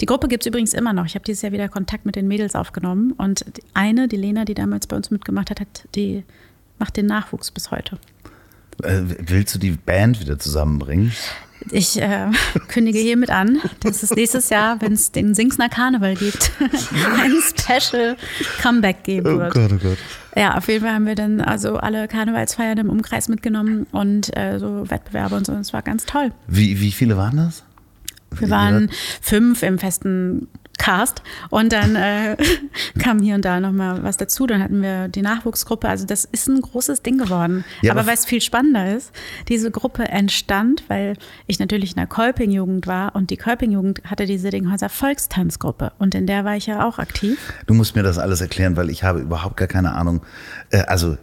Die 0.00 0.06
Gruppe 0.06 0.28
gibt 0.28 0.42
es 0.42 0.46
übrigens 0.46 0.72
immer 0.72 0.94
noch. 0.94 1.04
Ich 1.04 1.14
habe 1.14 1.24
dieses 1.26 1.42
Jahr 1.42 1.52
wieder 1.52 1.68
Kontakt 1.68 2.06
mit 2.06 2.16
den 2.16 2.26
Mädels 2.26 2.54
aufgenommen 2.54 3.12
und 3.12 3.44
eine, 3.74 4.08
die 4.08 4.16
Lena, 4.16 4.46
die 4.46 4.54
damals 4.54 4.86
bei 4.86 4.96
uns 4.96 5.10
mitgemacht 5.10 5.50
hat, 5.50 5.60
hat 5.60 5.84
die 5.94 6.24
macht 6.78 6.96
den 6.96 7.06
Nachwuchs 7.06 7.50
bis 7.50 7.70
heute. 7.70 7.98
Äh, 8.82 9.00
willst 9.18 9.54
du 9.54 9.58
die 9.58 9.72
Band 9.72 10.20
wieder 10.20 10.38
zusammenbringen? 10.38 11.12
Ich 11.72 12.00
äh, 12.00 12.30
kündige 12.68 12.98
hiermit 12.98 13.30
an, 13.30 13.60
dass 13.80 14.02
es 14.02 14.14
nächstes 14.14 14.50
Jahr, 14.50 14.80
wenn 14.80 14.92
es 14.92 15.12
den 15.12 15.34
Singsner 15.34 15.68
Karneval 15.68 16.14
gibt, 16.14 16.52
ein 16.60 17.34
Special 17.42 18.16
Comeback 18.62 19.04
geben 19.04 19.38
wird. 19.38 19.56
oh 19.56 19.78
Gott. 19.78 19.98
Ja, 20.36 20.56
auf 20.56 20.68
jeden 20.68 20.84
Fall 20.84 20.94
haben 20.94 21.06
wir 21.06 21.14
dann 21.14 21.40
also 21.40 21.76
alle 21.76 22.06
Karnevalsfeiern 22.06 22.78
im 22.78 22.90
Umkreis 22.90 23.28
mitgenommen 23.28 23.86
und 23.92 24.36
äh, 24.36 24.58
so 24.58 24.88
Wettbewerbe 24.88 25.34
und 25.34 25.46
so. 25.46 25.52
Und 25.52 25.60
es 25.60 25.72
war 25.72 25.82
ganz 25.82 26.04
toll. 26.04 26.32
Wie, 26.46 26.80
wie 26.80 26.92
viele 26.92 27.16
waren 27.16 27.36
das? 27.36 27.64
Wir 28.30 28.50
waren 28.50 28.90
fünf 29.20 29.62
im 29.62 29.78
festen 29.78 30.48
Cast 30.78 31.22
und 31.50 31.72
dann 31.72 31.96
äh, 31.96 32.36
kam 33.02 33.18
hier 33.18 33.34
und 33.34 33.44
da 33.44 33.58
nochmal 33.58 34.04
was 34.04 34.16
dazu. 34.16 34.46
Dann 34.46 34.62
hatten 34.62 34.80
wir 34.80 35.08
die 35.08 35.22
Nachwuchsgruppe. 35.22 35.88
Also 35.88 36.06
das 36.06 36.24
ist 36.24 36.48
ein 36.48 36.60
großes 36.60 37.02
Ding 37.02 37.18
geworden. 37.18 37.64
Ja, 37.82 37.90
aber 37.92 38.06
was 38.06 38.24
viel 38.24 38.40
spannender 38.40 38.94
ist, 38.96 39.10
diese 39.48 39.72
Gruppe 39.72 40.04
entstand, 40.06 40.84
weil 40.86 41.14
ich 41.48 41.58
natürlich 41.58 41.90
in 41.90 41.96
der 41.96 42.06
Kolping-Jugend 42.06 42.86
war 42.86 43.16
und 43.16 43.30
die 43.30 43.36
Kolping-Jugend 43.36 44.02
hatte 44.04 44.24
die 44.26 44.38
Siddinghäuser 44.38 44.88
Volkstanzgruppe 44.88 45.92
und 45.98 46.14
in 46.14 46.28
der 46.28 46.44
war 46.44 46.54
ich 46.56 46.66
ja 46.66 46.86
auch 46.86 47.00
aktiv. 47.00 47.38
Du 47.66 47.74
musst 47.74 47.96
mir 47.96 48.04
das 48.04 48.16
alles 48.16 48.40
erklären, 48.40 48.76
weil 48.76 48.88
ich 48.88 49.02
habe 49.02 49.18
überhaupt 49.18 49.56
gar 49.56 49.68
keine 49.68 49.94
Ahnung. 49.94 50.22
Äh, 50.70 50.84
Also, 50.86 51.18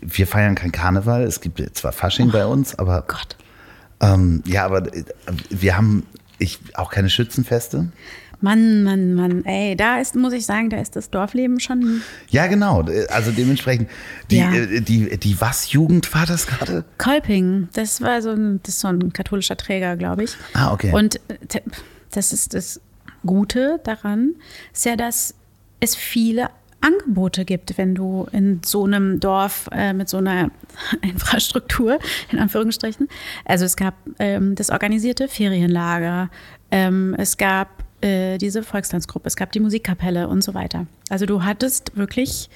wir 0.00 0.26
feiern 0.26 0.54
kein 0.54 0.72
Karneval. 0.72 1.24
Es 1.24 1.42
gibt 1.42 1.60
zwar 1.76 1.92
Fasching 1.92 2.30
bei 2.30 2.46
uns, 2.46 2.74
aber 2.78 3.04
Gott. 3.06 3.36
ähm, 4.00 4.42
ja, 4.46 4.64
aber 4.64 4.86
äh, 4.94 5.04
wir 5.50 5.76
haben 5.76 6.06
ich, 6.44 6.60
auch 6.74 6.90
keine 6.90 7.10
Schützenfeste. 7.10 7.88
Mann, 8.40 8.82
Mann, 8.82 9.14
Mann, 9.14 9.44
ey, 9.46 9.74
da 9.74 9.98
ist, 10.00 10.14
muss 10.16 10.34
ich 10.34 10.44
sagen, 10.44 10.68
da 10.68 10.76
ist 10.78 10.96
das 10.96 11.08
Dorfleben 11.08 11.60
schon 11.60 12.02
Ja, 12.28 12.46
genau. 12.46 12.84
Also 13.08 13.30
dementsprechend, 13.30 13.88
die, 14.30 14.36
Ja. 14.36 14.52
äh, 14.52 14.80
die, 14.82 15.16
die 15.18 15.40
was 15.40 15.72
Jugend 15.72 16.12
war 16.14 16.26
das 16.26 16.46
gerade? 16.46 16.84
Kolping, 16.98 17.68
das 17.72 18.02
war 18.02 18.20
so 18.20 18.30
ein, 18.32 18.60
das 18.64 18.80
so 18.80 18.88
ein 18.88 19.12
katholischer 19.14 19.56
Träger, 19.56 19.96
glaube 19.96 20.24
ich. 20.24 20.36
Ah, 20.52 20.72
okay. 20.72 20.92
Und 20.92 21.16
äh, 21.28 21.60
das 22.10 22.32
ist 22.34 22.52
das 22.52 22.80
Gute 23.24 23.80
daran, 23.84 24.34
ist 24.74 24.84
ja, 24.84 24.96
dass 24.96 25.34
es 25.80 25.96
viele 25.96 26.50
Angebote 26.84 27.44
gibt, 27.44 27.78
wenn 27.78 27.94
du 27.94 28.26
in 28.32 28.60
so 28.64 28.84
einem 28.84 29.20
Dorf 29.20 29.68
äh, 29.72 29.92
mit 29.92 30.08
so 30.08 30.18
einer 30.18 30.50
Infrastruktur, 31.02 31.98
in 32.30 32.38
Anführungsstrichen, 32.38 33.08
also 33.44 33.64
es 33.64 33.76
gab 33.76 33.94
ähm, 34.18 34.54
das 34.54 34.70
organisierte 34.70 35.28
Ferienlager, 35.28 36.30
ähm, 36.70 37.14
es 37.18 37.36
gab 37.36 37.68
äh, 38.00 38.38
diese 38.38 38.62
Volkstanzgruppe, 38.62 39.26
es 39.26 39.36
gab 39.36 39.52
die 39.52 39.60
Musikkapelle 39.60 40.28
und 40.28 40.44
so 40.44 40.54
weiter. 40.54 40.86
Also 41.08 41.26
du 41.26 41.42
hattest 41.42 41.96
wirklich 41.96 42.50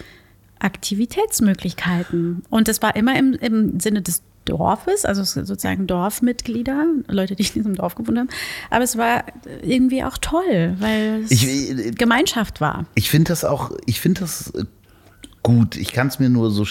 Aktivitätsmöglichkeiten. 0.58 2.42
Und 2.50 2.68
das 2.68 2.82
war 2.82 2.96
immer 2.96 3.18
im, 3.18 3.34
im 3.34 3.80
Sinne 3.80 4.02
des 4.02 4.22
Dorfes, 4.48 5.04
also 5.04 5.22
sozusagen 5.24 5.86
Dorfmitglieder, 5.86 6.86
Leute, 7.08 7.36
die 7.36 7.44
in 7.46 7.52
diesem 7.54 7.74
Dorf 7.74 7.94
gewohnt 7.94 8.18
haben. 8.18 8.28
Aber 8.70 8.82
es 8.84 8.96
war 8.96 9.24
irgendwie 9.62 10.02
auch 10.04 10.18
toll, 10.18 10.74
weil 10.80 11.22
es 11.24 11.30
Ich- 11.30 11.46
äh, 11.70 11.90
Gemeinschaft 11.92 12.60
war. 12.60 12.86
Ich 12.94 13.10
finde 13.10 13.28
das 13.28 13.44
auch, 13.44 13.70
ich 13.86 14.00
finde 14.00 14.22
das 14.22 14.52
äh, 14.54 14.64
gut. 15.42 15.76
Ich 15.76 15.92
kann 15.92 16.08
es 16.08 16.18
mir 16.18 16.28
nur 16.28 16.50
so, 16.50 16.66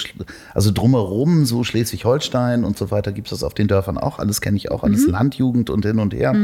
also 0.53 0.71
drumherum, 0.71 1.45
so 1.45 1.63
Schleswig-Holstein 1.63 2.63
und 2.63 2.77
so 2.77 2.91
weiter, 2.91 3.11
gibt 3.11 3.27
es 3.27 3.31
das 3.31 3.43
auf 3.43 3.53
den 3.53 3.67
Dörfern 3.67 3.97
auch. 3.97 4.19
Alles 4.19 4.41
kenne 4.41 4.57
ich 4.57 4.71
auch, 4.71 4.83
alles 4.83 5.07
Landjugend 5.07 5.69
und 5.69 5.85
hin 5.85 5.99
und 5.99 6.13
her. 6.13 6.35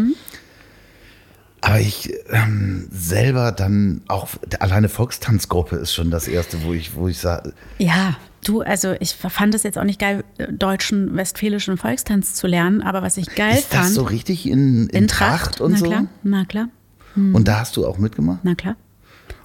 Aber 1.61 1.79
ich 1.79 2.13
ähm, 2.29 2.87
selber 2.91 3.51
dann 3.53 4.01
auch, 4.09 4.27
alleine 4.59 4.89
Volkstanzgruppe 4.89 5.77
ist 5.77 5.93
schon 5.93 6.11
das 6.11 6.27
erste, 6.27 6.63
wo 6.63 6.73
ich, 6.73 6.95
wo 6.95 7.07
ich 7.07 7.17
sage, 7.19 7.53
Ja, 7.79 8.17
du, 8.43 8.61
also 8.61 8.93
ich 8.99 9.13
fand 9.15 9.55
es 9.55 9.63
jetzt 9.63 9.77
auch 9.77 9.83
nicht 9.83 9.99
geil, 9.99 10.23
äh, 10.37 10.51
deutschen, 10.51 11.15
westfälischen 11.15 11.77
Volkstanz 11.77 12.35
zu 12.35 12.47
lernen, 12.47 12.81
aber 12.81 13.01
was 13.01 13.17
ich 13.17 13.33
geil 13.35 13.57
ist 13.57 13.73
das 13.73 13.79
fand. 13.81 13.91
so 13.93 14.03
richtig 14.03 14.45
in, 14.47 14.83
in, 14.89 14.89
in 14.89 15.07
Tracht, 15.07 15.61
und 15.61 15.71
na 15.73 15.77
so? 15.77 15.85
Klar, 15.85 16.05
na 16.23 16.45
klar, 16.45 16.69
Und 17.15 17.47
da 17.47 17.59
hast 17.61 17.75
du 17.77 17.85
auch 17.85 17.97
mitgemacht? 17.97 18.39
na 18.43 18.55
klar. 18.55 18.75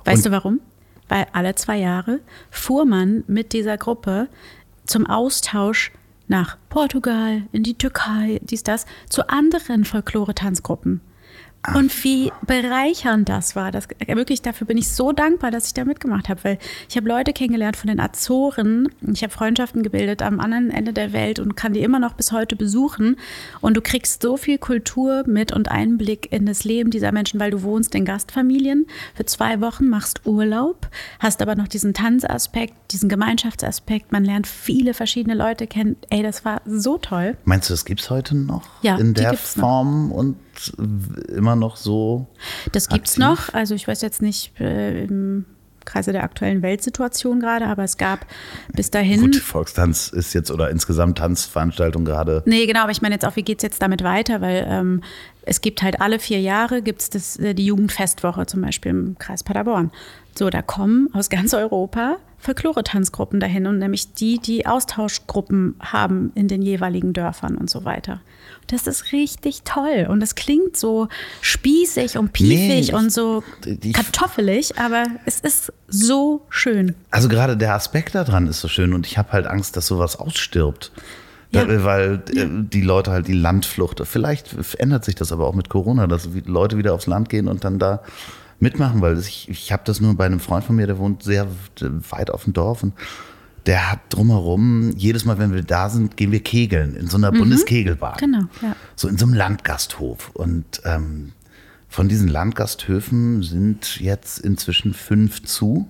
Weißt 0.04 0.18
Und- 0.26 0.32
du 0.32 0.36
warum? 0.36 0.60
Weil 1.08 1.26
alle 1.32 1.54
zwei 1.54 1.78
Jahre 1.78 2.20
fuhr 2.50 2.84
man 2.84 3.24
mit 3.28 3.52
dieser 3.54 3.78
Gruppe 3.78 4.28
zum 4.84 5.06
Austausch 5.06 5.90
nach 6.26 6.58
Portugal, 6.68 7.42
in 7.52 7.62
die 7.62 7.72
Türkei, 7.78 8.38
dies, 8.42 8.62
das, 8.62 8.84
zu 9.08 9.28
anderen 9.30 9.86
Folklore-Tanzgruppen. 9.86 11.00
Und 11.74 12.04
wie 12.04 12.32
bereichernd 12.46 13.28
das 13.28 13.56
war. 13.56 13.72
Das, 13.72 13.88
wirklich, 14.06 14.42
dafür 14.42 14.66
bin 14.66 14.78
ich 14.78 14.88
so 14.88 15.12
dankbar, 15.12 15.50
dass 15.50 15.66
ich 15.66 15.74
da 15.74 15.84
mitgemacht 15.84 16.28
habe, 16.28 16.42
weil 16.44 16.58
ich 16.88 16.96
habe 16.96 17.08
Leute 17.08 17.32
kennengelernt 17.32 17.76
von 17.76 17.88
den 17.88 18.00
Azoren. 18.00 18.88
Ich 19.12 19.22
habe 19.22 19.32
Freundschaften 19.32 19.82
gebildet 19.82 20.22
am 20.22 20.40
anderen 20.40 20.70
Ende 20.70 20.92
der 20.92 21.12
Welt 21.12 21.40
und 21.40 21.56
kann 21.56 21.72
die 21.72 21.80
immer 21.80 21.98
noch 21.98 22.14
bis 22.14 22.32
heute 22.32 22.54
besuchen. 22.54 23.16
Und 23.60 23.76
du 23.76 23.82
kriegst 23.82 24.22
so 24.22 24.36
viel 24.36 24.58
Kultur 24.58 25.24
mit 25.26 25.52
und 25.52 25.68
Einblick 25.68 26.32
in 26.32 26.46
das 26.46 26.64
Leben 26.64 26.90
dieser 26.90 27.12
Menschen, 27.12 27.40
weil 27.40 27.50
du 27.50 27.62
wohnst 27.62 27.94
in 27.94 28.04
Gastfamilien 28.04 28.86
für 29.14 29.26
zwei 29.26 29.60
Wochen, 29.60 29.88
machst 29.88 30.26
Urlaub, 30.26 30.88
hast 31.18 31.42
aber 31.42 31.56
noch 31.56 31.68
diesen 31.68 31.92
Tanzaspekt, 31.92 32.74
diesen 32.92 33.08
Gemeinschaftsaspekt. 33.08 34.12
Man 34.12 34.24
lernt 34.24 34.46
viele 34.46 34.94
verschiedene 34.94 35.34
Leute 35.34 35.66
kennen. 35.66 35.96
Ey, 36.08 36.22
das 36.22 36.44
war 36.44 36.62
so 36.66 36.98
toll. 36.98 37.36
Meinst 37.44 37.68
du, 37.68 37.74
das 37.74 37.84
gibt 37.84 38.00
es 38.00 38.10
heute 38.10 38.36
noch? 38.36 38.62
Ja, 38.82 38.96
In 38.96 39.14
der 39.14 39.30
gibt's 39.30 39.56
noch. 39.56 39.64
Form 39.64 40.12
und 40.12 40.36
immer 41.28 41.56
noch 41.56 41.76
so? 41.76 42.26
Das 42.72 42.88
gibt's 42.88 43.12
aktiv? 43.12 43.24
noch. 43.24 43.54
Also 43.54 43.74
ich 43.74 43.86
weiß 43.86 44.02
jetzt 44.02 44.22
nicht 44.22 44.58
äh, 44.60 45.04
im 45.04 45.44
Kreise 45.88 46.12
der 46.12 46.22
aktuellen 46.22 46.62
Weltsituation 46.62 47.40
gerade, 47.40 47.66
aber 47.66 47.82
es 47.82 47.96
gab 47.96 48.26
bis 48.74 48.90
dahin. 48.90 49.20
Gut, 49.22 49.36
Volkstanz 49.36 50.08
ist 50.08 50.34
jetzt 50.34 50.50
oder 50.50 50.70
insgesamt 50.70 51.18
Tanzveranstaltung 51.18 52.04
gerade. 52.04 52.42
Nee, 52.46 52.66
genau, 52.66 52.82
aber 52.82 52.92
ich 52.92 53.00
meine 53.00 53.14
jetzt 53.14 53.24
auch, 53.24 53.36
wie 53.36 53.42
geht's 53.42 53.62
jetzt 53.62 53.80
damit 53.80 54.04
weiter? 54.04 54.40
Weil 54.40 54.66
ähm, 54.68 55.02
es 55.42 55.62
gibt 55.62 55.82
halt 55.82 56.00
alle 56.00 56.18
vier 56.18 56.40
Jahre 56.40 56.82
gibt's 56.82 57.08
das, 57.10 57.36
äh, 57.38 57.54
die 57.54 57.64
Jugendfestwoche 57.64 58.46
zum 58.46 58.60
Beispiel 58.60 58.90
im 58.90 59.16
Kreis 59.18 59.42
Paderborn. 59.42 59.90
So, 60.36 60.50
da 60.50 60.62
kommen 60.62 61.08
aus 61.14 61.30
ganz 61.30 61.54
Europa 61.54 62.18
Folklore-Tanzgruppen 62.38 63.40
dahin 63.40 63.66
und 63.66 63.78
nämlich 63.78 64.12
die, 64.12 64.38
die 64.38 64.66
Austauschgruppen 64.66 65.74
haben 65.80 66.30
in 66.34 66.46
den 66.46 66.62
jeweiligen 66.62 67.12
Dörfern 67.12 67.56
und 67.56 67.68
so 67.68 67.84
weiter. 67.84 68.20
Das 68.68 68.86
ist 68.86 69.12
richtig 69.12 69.62
toll 69.64 70.06
und 70.08 70.20
das 70.20 70.34
klingt 70.34 70.76
so 70.76 71.08
spießig 71.40 72.16
und 72.18 72.32
piefig 72.32 72.88
Nee, 72.88 72.94
und 72.94 73.10
so 73.12 73.42
die- 73.64 73.92
kartoffelig, 73.92 74.78
aber 74.78 75.04
es 75.24 75.40
ist 75.40 75.72
so 75.88 76.42
schön. 76.50 76.94
Also 77.10 77.28
gerade 77.28 77.56
der 77.56 77.74
Aspekt 77.74 78.14
daran 78.14 78.46
ist 78.46 78.60
so 78.60 78.68
schön 78.68 78.92
und 78.92 79.06
ich 79.06 79.18
habe 79.18 79.32
halt 79.32 79.46
Angst, 79.46 79.76
dass 79.76 79.86
sowas 79.86 80.16
ausstirbt. 80.16 80.92
Ja. 81.50 81.64
Da, 81.64 81.82
weil 81.82 82.22
äh, 82.34 82.46
die 82.46 82.82
Leute 82.82 83.10
halt 83.10 83.26
die 83.26 83.32
Landflucht, 83.32 84.02
vielleicht 84.04 84.54
ändert 84.78 85.04
sich 85.06 85.14
das 85.14 85.32
aber 85.32 85.46
auch 85.46 85.54
mit 85.54 85.70
Corona, 85.70 86.06
dass 86.06 86.28
Leute 86.44 86.76
wieder 86.76 86.92
aufs 86.92 87.06
Land 87.06 87.30
gehen 87.30 87.48
und 87.48 87.64
dann 87.64 87.78
da 87.78 88.02
mitmachen, 88.60 89.00
weil 89.00 89.18
ich, 89.18 89.48
ich 89.48 89.72
habe 89.72 89.82
das 89.86 90.00
nur 90.00 90.14
bei 90.14 90.26
einem 90.26 90.40
Freund 90.40 90.64
von 90.64 90.76
mir, 90.76 90.86
der 90.86 90.98
wohnt 90.98 91.22
sehr 91.22 91.46
weit 92.10 92.30
auf 92.30 92.44
dem 92.44 92.52
Dorf 92.52 92.82
und 92.82 92.92
der 93.68 93.92
hat 93.92 94.00
drumherum, 94.08 94.92
jedes 94.96 95.26
Mal, 95.26 95.38
wenn 95.38 95.52
wir 95.52 95.62
da 95.62 95.90
sind, 95.90 96.16
gehen 96.16 96.32
wir 96.32 96.42
kegeln 96.42 96.96
in 96.96 97.06
so 97.06 97.18
einer 97.18 97.30
Bundeskegelbahn. 97.30 98.16
Genau, 98.16 98.44
ja. 98.62 98.74
So 98.96 99.08
in 99.08 99.18
so 99.18 99.26
einem 99.26 99.34
Landgasthof. 99.34 100.30
Und 100.30 100.80
ähm, 100.86 101.32
von 101.86 102.08
diesen 102.08 102.28
Landgasthöfen 102.28 103.42
sind 103.42 104.00
jetzt 104.00 104.38
inzwischen 104.38 104.94
fünf 104.94 105.42
zu. 105.42 105.86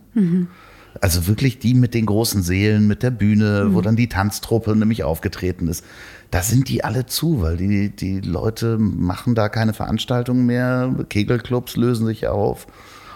Also 1.01 1.29
wirklich 1.29 1.61
die 1.61 1.75
mit 1.75 1.95
den 1.95 2.07
großen 2.07 2.43
Seelen, 2.43 2.89
mit 2.89 3.05
der 3.05 3.13
Bühne, 3.13 3.69
wo 3.71 3.81
dann 3.81 3.95
die 3.95 4.09
Tanztruppe 4.09 4.75
nämlich 4.75 5.05
aufgetreten 5.05 5.69
ist. 5.69 5.85
Da 6.33 6.43
sind 6.43 6.69
die 6.69 6.83
alle 6.83 7.07
zu, 7.07 7.43
weil 7.43 7.57
die, 7.57 7.91
die 7.91 8.21
Leute 8.21 8.77
machen 8.79 9.37
da 9.37 9.49
keine 9.49 9.73
Veranstaltungen 9.73 10.47
mehr. 10.47 10.93
Kegelclubs 11.09 11.77
lösen 11.77 12.07
sich 12.09 12.27
auf. 12.27 12.67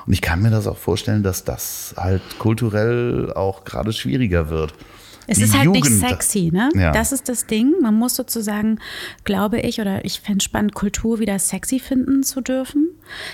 Und 0.06 0.12
ich 0.12 0.20
kann 0.20 0.42
mir 0.42 0.50
das 0.50 0.66
auch 0.66 0.76
vorstellen, 0.76 1.22
dass 1.22 1.44
das 1.44 1.94
halt 1.96 2.22
kulturell 2.38 3.32
auch 3.34 3.64
gerade 3.64 3.92
schwieriger 3.92 4.50
wird. 4.50 4.74
Es 5.26 5.38
die 5.38 5.44
ist 5.44 5.54
halt 5.54 5.66
Jugend, 5.66 5.84
nicht 5.84 6.08
sexy, 6.08 6.50
ne? 6.52 6.68
Ja. 6.74 6.92
Das 6.92 7.12
ist 7.12 7.28
das 7.28 7.46
Ding. 7.46 7.74
Man 7.80 7.94
muss 7.94 8.16
sozusagen, 8.16 8.80
glaube 9.24 9.60
ich, 9.60 9.80
oder 9.80 10.04
ich 10.04 10.20
fände 10.20 10.42
spannend, 10.42 10.74
Kultur 10.74 11.20
wieder 11.20 11.38
sexy 11.38 11.78
finden 11.78 12.22
zu 12.22 12.40
dürfen. 12.40 12.88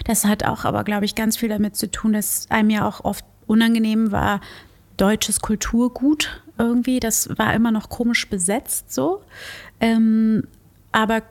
Das 0.05 0.25
hat 0.25 0.45
auch 0.45 0.65
aber, 0.65 0.85
glaube 0.85 1.07
ich, 1.07 1.15
ganz 1.15 1.37
viel 1.37 1.49
damit 1.49 1.77
zu 1.77 1.91
tun, 1.91 2.13
dass 2.13 2.47
einem 2.51 2.71
ja 2.71 2.87
auch 2.87 3.05
oft 3.05 3.25
unangenehm 3.47 4.13
war, 4.13 4.41
deutsches 4.97 5.41
Kulturgut 5.41 6.43
irgendwie. 6.59 7.01
Das 7.01 7.31
war 7.39 7.55
immer 7.55 7.71
noch 7.71 7.89
komisch 7.89 8.29
besetzt 8.29 8.93
so. 8.93 9.23
Ähm, 9.81 10.45
aber 10.93 11.23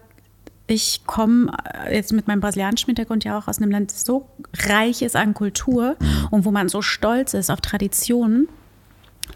ich 0.67 1.05
komme 1.05 1.51
äh, 1.85 1.95
jetzt 1.95 2.13
mit 2.13 2.27
meinem 2.27 2.41
brasilianischen 2.41 2.87
Hintergrund 2.87 3.23
ja 3.23 3.37
auch 3.37 3.47
aus 3.47 3.57
einem 3.57 3.71
Land, 3.71 3.91
das 3.91 4.03
so 4.03 4.27
reich 4.67 5.01
ist 5.01 5.15
an 5.15 5.33
Kultur 5.33 5.95
und 6.29 6.45
wo 6.45 6.51
man 6.51 6.69
so 6.69 6.81
stolz 6.81 7.33
ist 7.33 7.49
auf 7.49 7.61
Traditionen, 7.61 8.47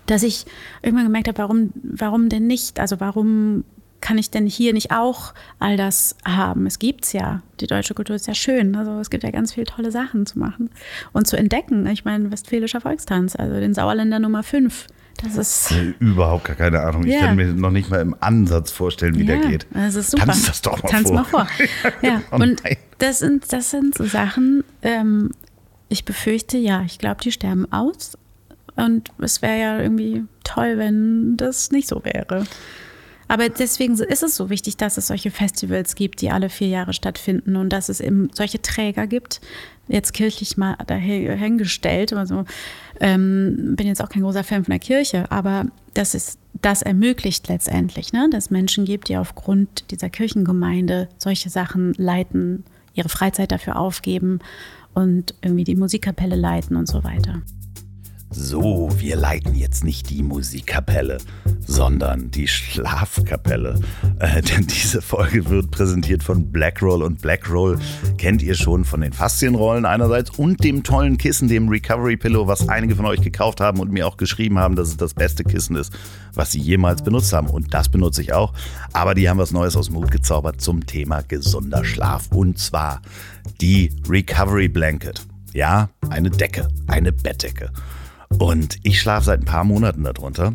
dass 0.06 0.24
ich 0.24 0.46
irgendwann 0.82 1.06
gemerkt 1.06 1.30
habe, 1.30 1.38
warum, 1.38 1.72
warum 1.84 2.30
denn 2.30 2.48
nicht? 2.48 2.80
Also 2.80 3.00
warum 3.00 3.64
kann 4.02 4.18
ich 4.18 4.32
denn 4.32 4.48
hier 4.48 4.74
nicht 4.74 4.92
auch 4.92 5.34
all 5.60 5.78
das 5.78 6.18
haben? 6.26 6.66
Es 6.66 6.80
gibt's 6.80 7.14
ja. 7.14 7.42
Die 7.60 7.68
deutsche 7.68 7.94
Kultur 7.94 8.16
ist 8.16 8.28
ja 8.28 8.34
schön. 8.34 8.76
Also 8.76 9.00
es 9.00 9.10
gibt 9.10 9.24
ja 9.24 9.32
ganz 9.32 9.54
viele 9.54 9.68
tolle 9.68 9.92
Sachen 9.92 10.26
zu 10.26 10.40
machen 10.40 10.70
und 11.14 11.28
zu 11.28 11.38
entdecken. 11.38 11.86
Ich 11.88 12.04
meine, 12.04 12.32
westfälischer 12.32 12.82
Volkstanz, 12.82 13.36
also 13.36 13.54
den 13.54 13.74
Sauerländer 13.74 14.20
Nummer 14.20 14.44
5. 14.44 14.88
Das 15.24 15.38
ist 15.38 15.74
Überhaupt 16.00 16.46
gar 16.46 16.56
keine 16.56 16.82
Ahnung. 16.82 17.06
Ich 17.06 17.14
Ja. 17.14 17.28
kann 17.28 17.36
mir 17.36 17.48
noch 17.48 17.72
nicht 17.72 17.90
mal 17.90 18.02
im 18.02 18.16
Ansatz 18.20 18.72
vorstellen, 18.72 19.18
wie 19.18 19.26
der 19.26 19.38
ja, 19.38 19.50
geht. 19.50 19.68
Das 19.72 19.96
ist 19.96 20.12
super. 20.12 20.26
Tanz 20.26 20.46
das 20.48 20.62
doch 20.62 20.82
mal 20.82 20.90
Tanz 20.90 21.08
vor. 21.08 21.16
mal 21.16 21.24
vor. 21.26 21.48
Ja, 22.02 22.22
Oh 22.32 22.36
und 22.38 22.62
das 22.98 23.20
sind, 23.20 23.52
das 23.54 23.70
sind 23.72 23.96
so 23.96 24.06
Sachen, 24.06 24.64
ähm, 24.82 25.32
ich 25.90 26.06
befürchte, 26.06 26.58
ja, 26.58 26.84
ich 26.84 27.00
glaube, 27.00 27.22
die 27.24 27.32
sterben 27.32 27.72
aus. 27.72 28.18
Und 28.76 29.10
es 29.20 29.42
wäre 29.42 29.60
ja 29.60 29.80
irgendwie 29.80 30.24
toll, 30.44 30.78
wenn 30.78 31.36
das 31.38 31.72
nicht 31.72 31.88
so 31.88 32.04
wäre. 32.06 32.46
Aber 33.28 33.48
deswegen 33.50 33.94
ist 33.94 34.24
es 34.24 34.36
so 34.36 34.50
wichtig, 34.50 34.76
dass 34.78 34.98
es 34.98 35.08
solche 35.08 35.32
Festivals 35.32 35.96
gibt, 35.96 36.22
die 36.22 36.32
alle 36.32 36.50
vier 36.50 36.68
Jahre 36.68 36.94
stattfinden 36.94 37.56
und 37.56 37.70
dass 37.70 37.88
es 37.90 38.02
eben 38.02 38.30
solche 38.34 38.62
Träger 38.62 39.08
gibt, 39.08 39.40
jetzt 39.88 40.14
kirchlich 40.14 40.58
mal 40.58 40.76
dahingestellt. 40.88 42.14
Also 42.14 42.46
ähm, 43.02 43.76
bin 43.76 43.88
jetzt 43.88 44.02
auch 44.02 44.10
kein 44.10 44.22
großer 44.22 44.44
Fan 44.44 44.64
von 44.64 44.72
der 44.72 44.80
Kirche, 44.80 45.30
aber 45.32 45.66
das 45.96 46.14
ist 46.14 46.40
das 46.54 46.84
ermöglicht 46.84 47.48
letztendlich, 47.48 48.14
ne? 48.14 48.30
dass 48.32 48.52
Menschen 48.52 48.86
gibt, 48.86 49.10
die 49.10 49.18
aufgrund 49.18 49.90
dieser 49.90 50.10
Kirchengemeinde 50.10 51.10
solche 51.18 51.50
Sachen 51.50 51.94
leiten, 51.98 52.64
ihre 52.94 53.10
Freizeit 53.10 53.52
dafür 53.52 53.80
aufgeben 53.80 54.40
und 54.94 55.34
irgendwie 55.42 55.64
die 55.64 55.76
Musikkapelle 55.76 56.36
leiten 56.36 56.76
und 56.76 56.88
so 56.88 57.04
weiter. 57.04 57.42
So, 58.34 58.90
wir 58.96 59.18
leiten 59.18 59.56
jetzt 59.56 59.84
nicht 59.84 60.10
die 60.10 60.24
Musikkapelle, 60.24 61.18
sondern 61.68 62.32
die 62.32 62.48
Schlafkapelle. 62.48 63.78
Äh, 64.20 64.42
denn 64.42 64.68
diese 64.68 65.02
Folge 65.02 65.50
wird 65.50 65.70
präsentiert 65.70 66.24
von 66.24 66.50
Blackroll 66.50 67.04
und 67.04 67.22
Blackroll 67.22 67.78
kennt 68.18 68.42
ihr 68.42 68.56
schon 68.56 68.86
von 68.86 69.02
den 69.02 69.12
Faszienrollen 69.12 69.86
einerseits 69.86 70.30
und 70.30 70.64
dem 70.64 70.84
tollen 70.84 71.18
Kissen, 71.18 71.50
dem 71.50 71.68
Recovery 71.68 72.16
Pillow, 72.16 72.48
was 72.48 72.70
einige 72.70 72.96
von 72.96 73.06
euch 73.06 73.20
gekauft 73.20 73.60
haben 73.60 73.82
und 73.82 73.92
mir 73.92 74.08
auch 74.08 74.16
geschrieben 74.16 74.60
haben, 74.60 74.78
dass 74.78 74.88
es 74.88 74.98
das 74.98 75.14
beste 75.14 75.44
Kissen 75.44 75.76
ist, 75.76 75.92
was 76.34 76.52
sie 76.52 76.60
jemals 76.60 77.04
benutzt 77.04 77.34
haben. 77.34 77.48
Und 77.48 77.74
das 77.74 77.90
benutze 77.90 78.22
ich 78.22 78.32
auch. 78.32 78.54
Aber 78.94 79.14
die 79.14 79.30
haben 79.30 79.40
was 79.40 79.52
Neues 79.52 79.76
aus 79.76 79.88
dem 79.88 79.98
Hut 79.98 80.10
gezaubert 80.10 80.62
zum 80.62 80.86
Thema 80.86 81.22
gesunder 81.22 81.84
Schlaf. 81.84 82.30
Und 82.32 82.60
zwar 82.60 83.02
die 83.60 83.92
Recovery 84.08 84.70
Blanket. 84.70 85.22
Ja, 85.52 85.90
eine 86.10 86.30
Decke, 86.30 86.70
eine 86.88 87.12
Bettdecke. 87.12 87.72
Und 88.40 88.78
ich 88.84 89.00
schlafe 89.00 89.26
seit 89.26 89.42
ein 89.42 89.46
paar 89.46 89.64
Monaten 89.64 90.04
darunter. 90.04 90.54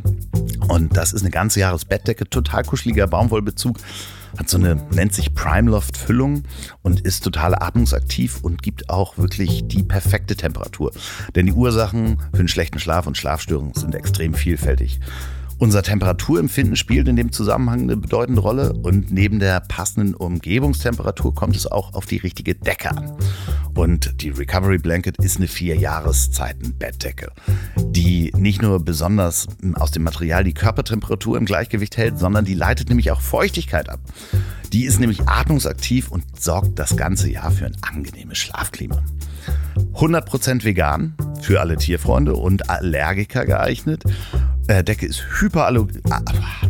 Und 0.69 0.97
das 0.97 1.13
ist 1.13 1.23
eine 1.23 1.31
ganze 1.31 1.61
Jahresbettdecke, 1.61 2.29
total 2.29 2.65
kuscheliger 2.65 3.07
Baumwollbezug. 3.07 3.79
Hat 4.37 4.51
so 4.51 4.59
eine, 4.59 4.77
nennt 4.93 5.15
sich 5.15 5.35
Prime 5.35 5.71
Loft 5.71 5.97
Füllung 5.97 6.43
und 6.83 7.01
ist 7.01 7.25
total 7.25 7.55
atmungsaktiv 7.55 8.41
und 8.43 8.63
gibt 8.63 8.91
auch 8.91 9.17
wirklich 9.17 9.67
die 9.69 9.83
perfekte 9.83 10.37
Temperatur. 10.37 10.93
Denn 11.35 11.47
die 11.47 11.53
Ursachen 11.53 12.19
für 12.33 12.41
einen 12.41 12.49
schlechten 12.49 12.79
Schlaf 12.79 13.07
und 13.07 13.17
Schlafstörungen 13.17 13.75
sind 13.75 13.95
extrem 13.95 14.35
vielfältig. 14.35 15.01
Unser 15.59 15.83
Temperaturempfinden 15.83 16.77
spielt 16.77 17.09
in 17.09 17.17
dem 17.17 17.33
Zusammenhang 17.33 17.83
eine 17.83 17.97
bedeutende 17.97 18.43
Rolle 18.43 18.75
und 18.75 19.11
neben 19.11 19.39
der 19.39 19.61
passenden 19.61 20.15
Umgebungstemperatur 20.15 21.35
kommt 21.35 21.57
es 21.57 21.67
auch 21.67 21.95
auf 21.95 22.05
die 22.05 22.19
richtige 22.19 22.55
Decke 22.55 22.91
an. 22.91 23.17
Und 23.75 24.21
die 24.21 24.29
Recovery 24.29 24.77
Blanket 24.77 25.17
ist 25.19 25.39
eine 25.39 25.49
Vier-Jahreszeiten-Bettdecke, 25.49 27.33
die 27.77 28.33
nicht 28.37 28.61
nur 28.61 28.85
besonders 28.85 29.47
aus 29.75 29.93
dem 29.93 30.03
Material 30.03 30.45
die 30.45 30.53
Körpertemperatur 30.53 31.39
im 31.39 31.47
Gleichgewicht 31.47 31.97
hält, 31.97 32.19
sondern 32.19 32.45
die 32.45 32.55
leitet 32.55 32.91
nämlich 32.91 33.11
auch 33.11 33.23
Feuchtigkeit 33.23 33.89
ab. 33.89 34.01
Die 34.75 34.85
ist 34.85 35.01
nämlich 35.01 35.27
atmungsaktiv 35.27 36.11
und 36.11 36.25
sorgt 36.39 36.79
das 36.79 36.99
ganze 36.99 37.31
Jahr 37.31 37.51
für 37.51 37.65
ein 37.65 37.77
angenehmes 37.81 38.37
Schlafklima. 38.37 39.03
100% 39.95 40.65
vegan 40.65 41.15
für 41.41 41.61
alle 41.61 41.77
Tierfreunde 41.77 42.35
und 42.35 42.69
Allergiker 42.69 43.47
geeignet. 43.47 44.05
Äh, 44.69 44.83
Decke 44.83 45.07
ist 45.07 45.23
hyperallo 45.41 45.87
ah, 46.11 46.21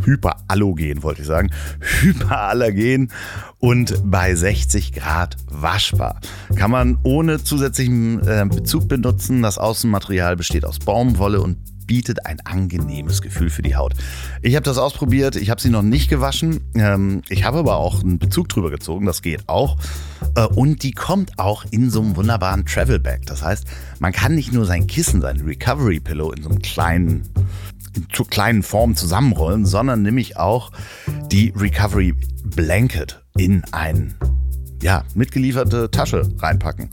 hyperallogen, 0.05 1.01
wollte 1.03 1.21
ich 1.21 1.27
sagen. 1.27 1.49
Hyperallergen 1.79 3.11
und 3.59 4.01
bei 4.05 4.35
60 4.35 4.93
Grad 4.93 5.35
waschbar. 5.49 6.19
Kann 6.55 6.71
man 6.71 6.97
ohne 7.03 7.43
zusätzlichen 7.43 8.25
äh, 8.27 8.45
Bezug 8.47 8.87
benutzen. 8.87 9.41
Das 9.41 9.57
Außenmaterial 9.57 10.35
besteht 10.35 10.65
aus 10.65 10.79
Baumwolle 10.79 11.41
und 11.41 11.57
bietet 11.87 12.25
ein 12.25 12.39
angenehmes 12.41 13.21
Gefühl 13.21 13.49
für 13.49 13.61
die 13.61 13.75
Haut. 13.75 13.93
Ich 14.41 14.55
habe 14.55 14.63
das 14.63 14.77
ausprobiert, 14.77 15.37
ich 15.37 15.49
habe 15.49 15.61
sie 15.61 15.69
noch 15.69 15.81
nicht 15.81 16.09
gewaschen. 16.09 16.59
Ähm, 16.75 17.21
ich 17.29 17.45
habe 17.45 17.59
aber 17.59 17.77
auch 17.77 18.03
einen 18.03 18.19
Bezug 18.19 18.49
drüber 18.49 18.69
gezogen, 18.69 19.05
das 19.05 19.21
geht 19.21 19.47
auch. 19.47 19.77
Äh, 20.35 20.45
und 20.45 20.83
die 20.83 20.91
kommt 20.91 21.39
auch 21.39 21.65
in 21.71 21.89
so 21.89 22.01
einem 22.01 22.15
wunderbaren 22.15 22.65
Travel 22.65 22.99
Bag. 22.99 23.25
Das 23.25 23.41
heißt, 23.41 23.65
man 23.99 24.11
kann 24.11 24.35
nicht 24.35 24.51
nur 24.51 24.65
sein 24.65 24.85
Kissen, 24.85 25.21
sein 25.21 25.39
Recovery 25.39 25.99
Pillow 25.99 26.31
in 26.33 26.43
so 26.43 26.49
einem 26.49 26.61
kleinen 26.61 27.07
in 27.07 27.66
zur 28.11 28.27
kleinen 28.27 28.63
Form 28.63 28.95
zusammenrollen, 28.95 29.65
sondern 29.65 30.01
nämlich 30.01 30.37
auch 30.37 30.71
die 31.31 31.53
Recovery 31.55 32.13
Blanket 32.43 33.23
in 33.37 33.63
ein 33.71 34.15
ja, 34.81 35.03
mitgelieferte 35.15 35.89
Tasche 35.91 36.29
reinpacken. 36.39 36.89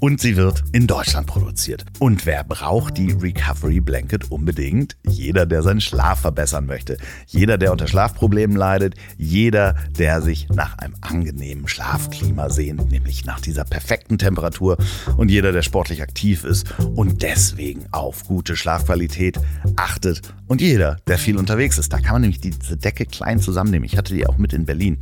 Und 0.00 0.20
sie 0.20 0.36
wird 0.36 0.62
in 0.72 0.86
Deutschland 0.86 1.26
produziert. 1.26 1.84
Und 1.98 2.26
wer 2.26 2.44
braucht 2.44 2.98
die 2.98 3.12
Recovery 3.12 3.80
Blanket 3.80 4.30
unbedingt? 4.30 4.96
Jeder, 5.06 5.46
der 5.46 5.62
seinen 5.62 5.80
Schlaf 5.80 6.20
verbessern 6.20 6.66
möchte. 6.66 6.98
Jeder, 7.26 7.58
der 7.58 7.72
unter 7.72 7.86
Schlafproblemen 7.86 8.56
leidet. 8.56 8.94
Jeder, 9.16 9.76
der 9.98 10.20
sich 10.20 10.48
nach 10.48 10.78
einem 10.78 10.94
angenehmen 11.00 11.68
Schlafklima 11.68 12.50
sehnt, 12.50 12.90
nämlich 12.90 13.24
nach 13.24 13.40
dieser 13.40 13.64
perfekten 13.64 14.18
Temperatur. 14.18 14.76
Und 15.16 15.30
jeder, 15.30 15.52
der 15.52 15.62
sportlich 15.62 16.02
aktiv 16.02 16.44
ist 16.44 16.66
und 16.94 17.22
deswegen 17.22 17.86
auf 17.92 18.24
gute 18.24 18.56
Schlafqualität 18.56 19.38
achtet. 19.76 20.22
Und 20.46 20.60
jeder, 20.60 20.96
der 21.06 21.18
viel 21.18 21.36
unterwegs 21.36 21.78
ist. 21.78 21.92
Da 21.92 22.00
kann 22.00 22.12
man 22.12 22.22
nämlich 22.22 22.40
diese 22.40 22.76
Decke 22.76 23.06
klein 23.06 23.40
zusammennehmen. 23.40 23.86
Ich 23.86 23.96
hatte 23.96 24.14
die 24.14 24.26
auch 24.26 24.38
mit 24.38 24.52
in 24.52 24.64
Berlin. 24.66 24.98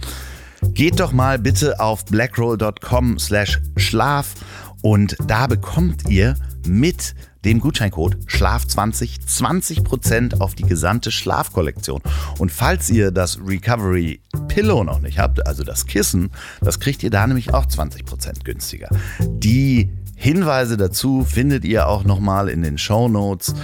Geht 0.71 1.01
doch 1.01 1.13
mal 1.13 1.39
bitte 1.39 1.81
auf 1.81 2.05
blackroll.com 2.05 3.19
slash 3.19 3.61
Schlaf 3.77 4.35
und 4.83 5.16
da 5.27 5.47
bekommt 5.47 6.09
ihr 6.09 6.37
mit 6.66 7.14
dem 7.45 7.61
Gutscheincode 7.61 8.16
Schlaf20 8.27 9.27
20% 9.27 10.40
auf 10.40 10.55
die 10.55 10.62
gesamte 10.62 11.11
Schlafkollektion. 11.11 12.01
Und 12.38 12.53
falls 12.53 12.90
ihr 12.90 13.11
das 13.11 13.38
Recovery 13.45 14.21
Pillow 14.49 14.85
noch 14.85 15.01
nicht 15.01 15.18
habt, 15.18 15.47
also 15.47 15.64
das 15.64 15.87
Kissen, 15.87 16.31
das 16.61 16.79
kriegt 16.79 17.03
ihr 17.03 17.11
da 17.11 17.27
nämlich 17.27 17.53
auch 17.53 17.66
20% 17.66 18.45
günstiger. 18.45 18.88
Die 19.21 19.90
Hinweise 20.14 20.77
dazu 20.77 21.25
findet 21.25 21.64
ihr 21.64 21.88
auch 21.88 22.05
nochmal 22.05 22.49
in 22.49 22.62
den 22.62 22.79
Show 22.79 23.09
Notes. 23.09 23.55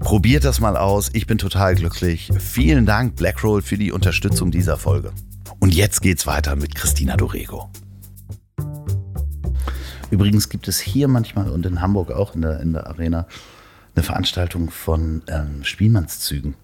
Probiert 0.00 0.44
das 0.44 0.58
mal 0.58 0.76
aus. 0.76 1.10
Ich 1.12 1.28
bin 1.28 1.38
total 1.38 1.76
glücklich. 1.76 2.30
Vielen 2.40 2.86
Dank, 2.86 3.14
Blackroll, 3.14 3.62
für 3.62 3.78
die 3.78 3.92
Unterstützung 3.92 4.50
dieser 4.50 4.78
Folge. 4.78 5.12
Und 5.60 5.74
jetzt 5.74 6.02
geht's 6.02 6.26
weiter 6.26 6.56
mit 6.56 6.74
Christina 6.74 7.16
Dorego. 7.16 7.70
Übrigens 10.10 10.48
gibt 10.48 10.68
es 10.68 10.78
hier 10.78 11.08
manchmal 11.08 11.50
und 11.50 11.66
in 11.66 11.80
Hamburg 11.80 12.10
auch 12.10 12.34
in 12.34 12.42
der, 12.42 12.60
in 12.60 12.72
der 12.72 12.86
Arena 12.86 13.26
eine 13.94 14.02
Veranstaltung 14.02 14.70
von 14.70 15.22
ähm, 15.28 15.64
Spielmannszügen. 15.64 16.54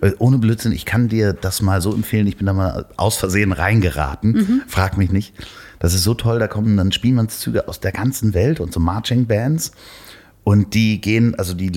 Äh, 0.00 0.12
Ohne 0.18 0.38
Blödsinn, 0.38 0.72
ich 0.72 0.84
kann 0.84 1.08
dir 1.08 1.32
das 1.32 1.62
mal 1.62 1.80
so 1.80 1.92
empfehlen. 1.92 2.26
Ich 2.28 2.36
bin 2.36 2.46
da 2.46 2.52
mal 2.52 2.86
aus 2.96 3.16
Versehen 3.16 3.52
reingeraten. 3.52 4.62
Frag 4.68 4.96
mich 4.96 5.10
nicht. 5.10 5.34
Das 5.80 5.94
ist 5.94 6.04
so 6.04 6.14
toll, 6.14 6.38
da 6.38 6.46
kommen 6.46 6.76
dann 6.76 6.92
Spielmannszüge 6.92 7.66
aus 7.66 7.80
der 7.80 7.90
ganzen 7.90 8.34
Welt 8.34 8.60
und 8.60 8.72
so 8.72 8.78
Marching 8.78 9.26
Bands. 9.26 9.72
Und 10.44 10.74
die 10.74 11.00
gehen, 11.00 11.36
also 11.36 11.54
die 11.54 11.70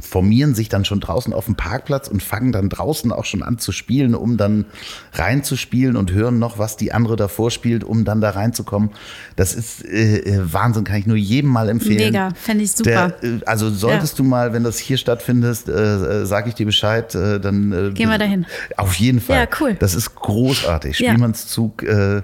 formieren 0.00 0.54
sich 0.54 0.70
dann 0.70 0.86
schon 0.86 1.00
draußen 1.00 1.34
auf 1.34 1.44
dem 1.44 1.54
Parkplatz 1.54 2.08
und 2.08 2.22
fangen 2.22 2.50
dann 2.50 2.70
draußen 2.70 3.12
auch 3.12 3.26
schon 3.26 3.42
an 3.42 3.58
zu 3.58 3.72
spielen, 3.72 4.14
um 4.14 4.38
dann 4.38 4.64
reinzuspielen 5.12 5.96
und 5.96 6.12
hören 6.12 6.38
noch, 6.38 6.58
was 6.58 6.78
die 6.78 6.92
andere 6.92 7.16
davor 7.16 7.50
spielt, 7.50 7.84
um 7.84 8.06
dann 8.06 8.22
da 8.22 8.30
reinzukommen. 8.30 8.90
Das 9.36 9.54
ist 9.54 9.84
äh, 9.84 10.20
äh, 10.20 10.40
Wahnsinn, 10.50 10.84
kann 10.84 10.96
ich 10.96 11.06
nur 11.06 11.18
jedem 11.18 11.50
mal 11.50 11.68
empfehlen. 11.68 12.12
Mega, 12.12 12.30
fände 12.34 12.64
ich 12.64 12.72
super. 12.72 13.10
Der, 13.20 13.22
äh, 13.22 13.40
also 13.44 13.68
solltest 13.68 14.18
du 14.18 14.24
mal, 14.24 14.54
wenn 14.54 14.64
das 14.64 14.78
hier 14.78 14.96
stattfindet, 14.96 15.68
äh, 15.68 16.24
sage 16.24 16.48
ich 16.48 16.54
dir 16.54 16.64
Bescheid, 16.64 17.14
äh, 17.14 17.38
dann 17.38 17.72
äh, 17.72 17.90
Gehen 17.92 18.08
wir 18.08 18.16
dahin. 18.16 18.46
Auf 18.78 18.94
jeden 18.94 19.20
Fall. 19.20 19.36
Ja, 19.36 19.48
cool. 19.60 19.74
Das 19.74 19.94
ist 19.94 20.14
großartig. 20.14 20.98
Ja. 21.00 21.10
Spielmannszug. 21.10 21.82
Äh, 21.82 22.22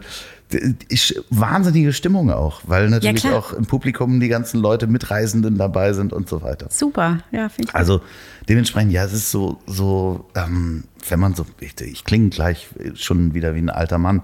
ist 0.54 1.24
wahnsinnige 1.30 1.92
Stimmung 1.92 2.30
auch, 2.30 2.62
weil 2.64 2.88
natürlich 2.88 3.22
klar. 3.22 3.38
auch 3.38 3.52
im 3.52 3.66
Publikum 3.66 4.20
die 4.20 4.28
ganzen 4.28 4.60
Leute 4.60 4.86
Mitreisenden 4.86 5.56
dabei 5.58 5.92
sind 5.92 6.12
und 6.12 6.28
so 6.28 6.42
weiter. 6.42 6.66
Super, 6.70 7.18
ja, 7.30 7.48
finde 7.48 7.70
ich. 7.70 7.74
Also 7.74 8.00
dementsprechend, 8.48 8.92
ja, 8.92 9.04
es 9.04 9.12
ist 9.12 9.30
so, 9.30 9.60
so 9.66 10.26
ähm, 10.34 10.84
wenn 11.08 11.20
man 11.20 11.34
so, 11.34 11.46
ich, 11.60 11.80
ich 11.80 12.04
klinge 12.04 12.28
gleich 12.28 12.68
schon 12.94 13.34
wieder 13.34 13.54
wie 13.54 13.60
ein 13.60 13.70
alter 13.70 13.98
Mann. 13.98 14.22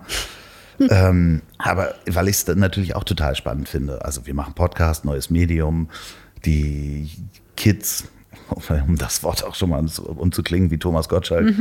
ähm, 0.91 1.43
aber 1.59 1.95
weil 2.07 2.29
ich 2.29 2.37
es 2.37 2.47
natürlich 2.55 2.95
auch 2.95 3.05
total 3.05 3.35
spannend 3.35 3.69
finde. 3.69 4.05
Also 4.05 4.27
wir 4.27 4.35
machen 4.35 4.55
Podcast, 4.55 5.05
neues 5.05 5.31
Medium, 5.31 5.89
die 6.45 7.11
Kids, 7.57 8.05
um 8.87 8.97
das 8.97 9.23
Wort 9.23 9.45
auch 9.45 9.55
schon 9.55 9.71
mal 9.71 9.85
umzuklingen 10.17 10.71
wie 10.71 10.79
Thomas 10.79 11.09
Gottschalk, 11.09 11.55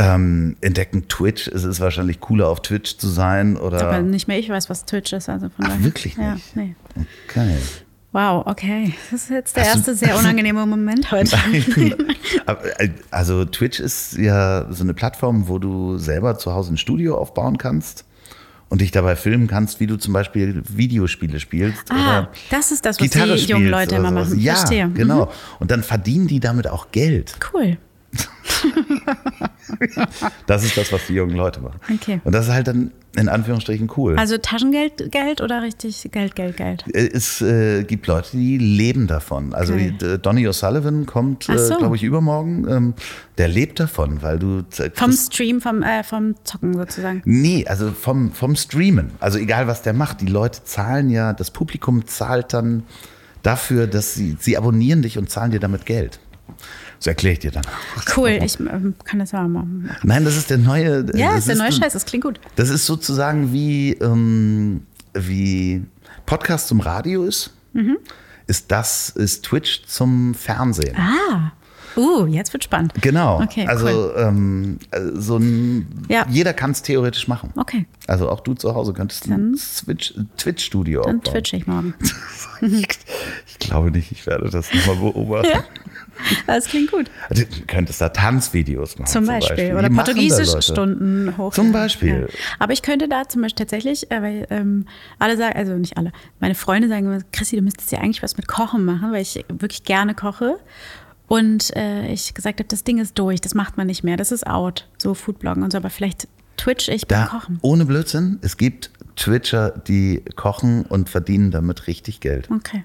ähm, 0.00 0.56
entdecken 0.62 1.08
Twitch. 1.08 1.46
Es 1.48 1.64
ist 1.64 1.78
wahrscheinlich 1.80 2.20
cooler 2.20 2.48
auf 2.48 2.62
Twitch 2.62 2.96
zu 2.96 3.08
sein 3.08 3.56
oder. 3.56 3.80
Aber 3.86 4.00
nicht 4.02 4.28
mehr 4.28 4.38
ich 4.38 4.48
weiß, 4.48 4.70
was 4.70 4.84
Twitch 4.86 5.12
ist. 5.12 5.28
Also 5.28 5.48
von 5.50 5.64
Ach, 5.64 5.68
daher. 5.68 5.84
wirklich 5.84 6.16
ja, 6.16 6.34
nicht? 6.34 6.56
Nee. 6.56 6.74
Okay. 7.28 7.56
Wow, 8.12 8.44
okay. 8.46 8.94
Das 9.12 9.22
ist 9.22 9.30
jetzt 9.30 9.56
der 9.56 9.64
Hast 9.64 9.86
du- 9.86 9.90
erste 9.92 9.94
sehr 9.94 10.18
unangenehme 10.18 10.66
Moment 10.66 11.10
heute. 11.12 11.36
Äh, 12.78 12.88
Also 13.10 13.44
Twitch 13.44 13.78
ist 13.80 14.16
ja 14.16 14.66
so 14.72 14.82
eine 14.82 14.94
Plattform, 14.94 15.48
wo 15.48 15.58
du 15.58 15.96
selber 15.98 16.38
zu 16.38 16.52
Hause 16.52 16.74
ein 16.74 16.76
Studio 16.76 17.16
aufbauen 17.16 17.58
kannst 17.58 18.04
und 18.68 18.80
dich 18.80 18.90
dabei 18.90 19.16
filmen 19.16 19.46
kannst, 19.46 19.78
wie 19.80 19.86
du 19.86 19.96
zum 19.96 20.12
Beispiel 20.12 20.62
Videospiele 20.68 21.38
spielst 21.40 21.84
Ah, 21.90 21.94
oder 21.94 22.28
das 22.50 22.72
ist 22.72 22.84
das, 22.84 22.96
was 23.00 23.02
Gitarre 23.10 23.36
die 23.36 23.44
jungen 23.44 23.68
Leute 23.68 23.96
immer 23.96 24.10
machen. 24.10 24.38
Ja, 24.40 24.54
Verstehe. 24.56 24.88
Mhm. 24.88 24.94
genau. 24.94 25.30
Und 25.60 25.70
dann 25.70 25.82
verdienen 25.82 26.26
die 26.26 26.40
damit 26.40 26.66
auch 26.66 26.90
Geld. 26.92 27.34
Cool. 27.52 27.76
Das 30.46 30.64
ist 30.64 30.76
das, 30.76 30.92
was 30.92 31.06
die 31.06 31.14
jungen 31.14 31.36
Leute 31.36 31.60
machen. 31.60 31.80
Okay. 31.94 32.20
Und 32.24 32.34
das 32.34 32.46
ist 32.48 32.52
halt 32.52 32.66
dann 32.68 32.90
in 33.16 33.28
Anführungsstrichen 33.28 33.90
cool. 33.96 34.16
Also 34.18 34.36
Taschengeld 34.38 35.10
Geld 35.10 35.40
oder 35.40 35.62
richtig 35.62 36.08
Geld, 36.12 36.36
Geld, 36.36 36.56
Geld? 36.56 36.84
es 36.94 37.40
äh, 37.40 37.82
gibt 37.84 38.06
Leute, 38.06 38.36
die 38.36 38.58
leben 38.58 39.06
davon. 39.06 39.52
Also 39.54 39.72
Okay. 39.74 39.94
äh, 40.02 40.18
Donny 40.18 40.46
O'Sullivan 40.46 41.06
kommt, 41.06 41.48
äh, 41.48 41.58
so. 41.58 41.76
glaube 41.78 41.96
ich, 41.96 42.02
übermorgen. 42.02 42.66
Ähm, 42.68 42.94
der 43.38 43.48
lebt 43.48 43.80
davon, 43.80 44.22
weil 44.22 44.38
du 44.38 44.64
äh, 44.78 44.90
Vom 44.94 45.12
Stream, 45.12 45.60
vom, 45.60 45.82
äh, 45.82 46.04
vom 46.04 46.34
Zocken 46.44 46.74
sozusagen. 46.74 47.22
Nee, 47.24 47.64
also 47.66 47.90
vom, 47.92 48.32
vom 48.32 48.54
Streamen. 48.56 49.12
Also 49.20 49.38
egal, 49.38 49.66
was 49.66 49.82
der 49.82 49.92
macht. 49.92 50.20
Die 50.20 50.26
Leute 50.26 50.62
zahlen 50.64 51.10
ja, 51.10 51.32
das 51.32 51.50
Publikum 51.50 52.06
zahlt 52.06 52.52
dann 52.52 52.84
dafür, 53.42 53.86
dass 53.86 54.14
sie, 54.14 54.36
sie 54.38 54.56
abonnieren 54.56 55.02
dich 55.02 55.16
und 55.18 55.30
zahlen 55.30 55.50
dir 55.50 55.60
damit 55.60 55.86
Geld. 55.86 56.20
So 57.02 57.08
erkläre 57.08 57.32
ich 57.32 57.38
dir 57.38 57.50
dann. 57.50 57.64
Cool, 58.14 58.28
ich 58.28 58.60
ähm, 58.60 58.94
kann 59.04 59.18
das 59.18 59.32
mal 59.32 59.48
machen. 59.48 59.90
Nein, 60.02 60.24
das 60.26 60.36
ist 60.36 60.50
der 60.50 60.58
neue. 60.58 61.06
Ja, 61.14 61.30
das 61.30 61.40
ist 61.40 61.48
der 61.48 61.56
neue 61.56 61.72
Scheiß, 61.72 61.94
das 61.94 62.04
klingt 62.04 62.24
gut. 62.24 62.38
Das 62.56 62.68
ist 62.68 62.84
sozusagen 62.84 63.54
wie, 63.54 63.92
ähm, 63.94 64.82
wie 65.14 65.82
Podcast 66.26 66.68
zum 66.68 66.80
Radio 66.80 67.24
ist. 67.24 67.54
Mhm. 67.72 67.96
Ist 68.46 68.70
das, 68.70 69.08
ist 69.10 69.46
Twitch 69.46 69.84
zum 69.86 70.34
Fernsehen. 70.34 70.94
Ah, 70.94 71.52
uh, 71.96 72.26
jetzt 72.26 72.52
wird 72.52 72.64
spannend. 72.64 72.92
Genau. 73.00 73.40
Okay, 73.42 73.66
also 73.66 73.86
cool. 73.86 74.14
ähm, 74.16 74.78
äh, 74.90 75.00
so 75.14 75.36
ein, 75.36 76.04
Ja. 76.08 76.26
jeder 76.28 76.52
kann 76.52 76.70
es 76.72 76.82
theoretisch 76.82 77.28
machen. 77.28 77.52
Okay, 77.56 77.86
Also 78.06 78.28
auch 78.30 78.40
du 78.40 78.54
zu 78.54 78.74
Hause 78.74 78.92
könntest 78.92 79.26
ein 79.28 79.54
Switch- 79.56 80.14
Twitch-Studio 80.36 81.02
dann 81.02 81.16
aufbauen. 81.18 81.32
twitch 81.34 81.52
ich 81.54 81.66
morgen. 81.66 81.94
Ich, 82.62 82.86
ich 83.46 83.58
glaube 83.58 83.90
nicht, 83.90 84.12
ich 84.12 84.26
werde 84.26 84.50
das 84.50 84.68
nochmal 84.74 84.96
beobachten. 84.96 85.64
Das 86.46 86.66
klingt 86.66 86.90
gut. 86.90 87.10
Also, 87.30 87.44
Du 87.44 87.62
könntest 87.66 88.02
da 88.02 88.10
Tanzvideos 88.10 88.98
machen. 88.98 89.10
Zum 89.10 89.26
Beispiel. 89.26 89.72
Oder 89.74 89.88
machen 89.88 90.04
da 90.04 90.12
Leute? 90.12 90.12
Portugiesisch-Stunden 90.12 91.34
hoch. 91.38 91.54
Zum 91.54 91.72
Beispiel. 91.72 92.28
Aber 92.58 92.74
ich 92.74 92.82
könnte 92.82 93.08
da 93.08 93.26
zum 93.26 93.40
Beispiel 93.40 93.64
tatsächlich, 93.64 94.10
äh, 94.10 94.20
weil 94.20 94.46
ähm, 94.50 94.84
alle 95.18 95.38
sagen, 95.38 95.56
also 95.56 95.72
nicht 95.72 95.96
alle, 95.96 96.12
meine 96.38 96.54
Freunde 96.54 96.88
sagen 96.88 97.06
immer, 97.06 97.20
Chrissy, 97.32 97.56
du 97.56 97.62
müsstest 97.62 97.90
ja 97.92 98.00
eigentlich 98.00 98.22
was 98.22 98.36
mit 98.36 98.46
Kochen 98.46 98.84
machen, 98.84 99.10
weil 99.12 99.22
ich 99.22 99.42
wirklich 99.48 99.84
gerne 99.84 100.14
koche. 100.14 100.58
Und 101.30 101.76
äh, 101.76 102.08
ich 102.08 102.34
gesagt 102.34 102.58
habe, 102.58 102.66
das 102.66 102.82
Ding 102.82 102.98
ist 102.98 103.16
durch, 103.16 103.40
das 103.40 103.54
macht 103.54 103.76
man 103.76 103.86
nicht 103.86 104.02
mehr, 104.02 104.16
das 104.16 104.32
ist 104.32 104.44
out, 104.48 104.88
so 104.98 105.14
Foodbloggen 105.14 105.62
und 105.62 105.70
so, 105.70 105.78
aber 105.78 105.88
vielleicht 105.88 106.26
twitch 106.56 106.88
ich 106.88 107.06
beim 107.06 107.20
Da, 107.20 107.26
Kochen. 107.26 107.60
ohne 107.62 107.84
Blödsinn, 107.84 108.40
es 108.42 108.56
gibt 108.56 108.90
Twitcher, 109.14 109.70
die 109.86 110.24
kochen 110.34 110.82
und 110.86 111.08
verdienen 111.08 111.52
damit 111.52 111.86
richtig 111.86 112.18
Geld. 112.18 112.50
Okay. 112.50 112.82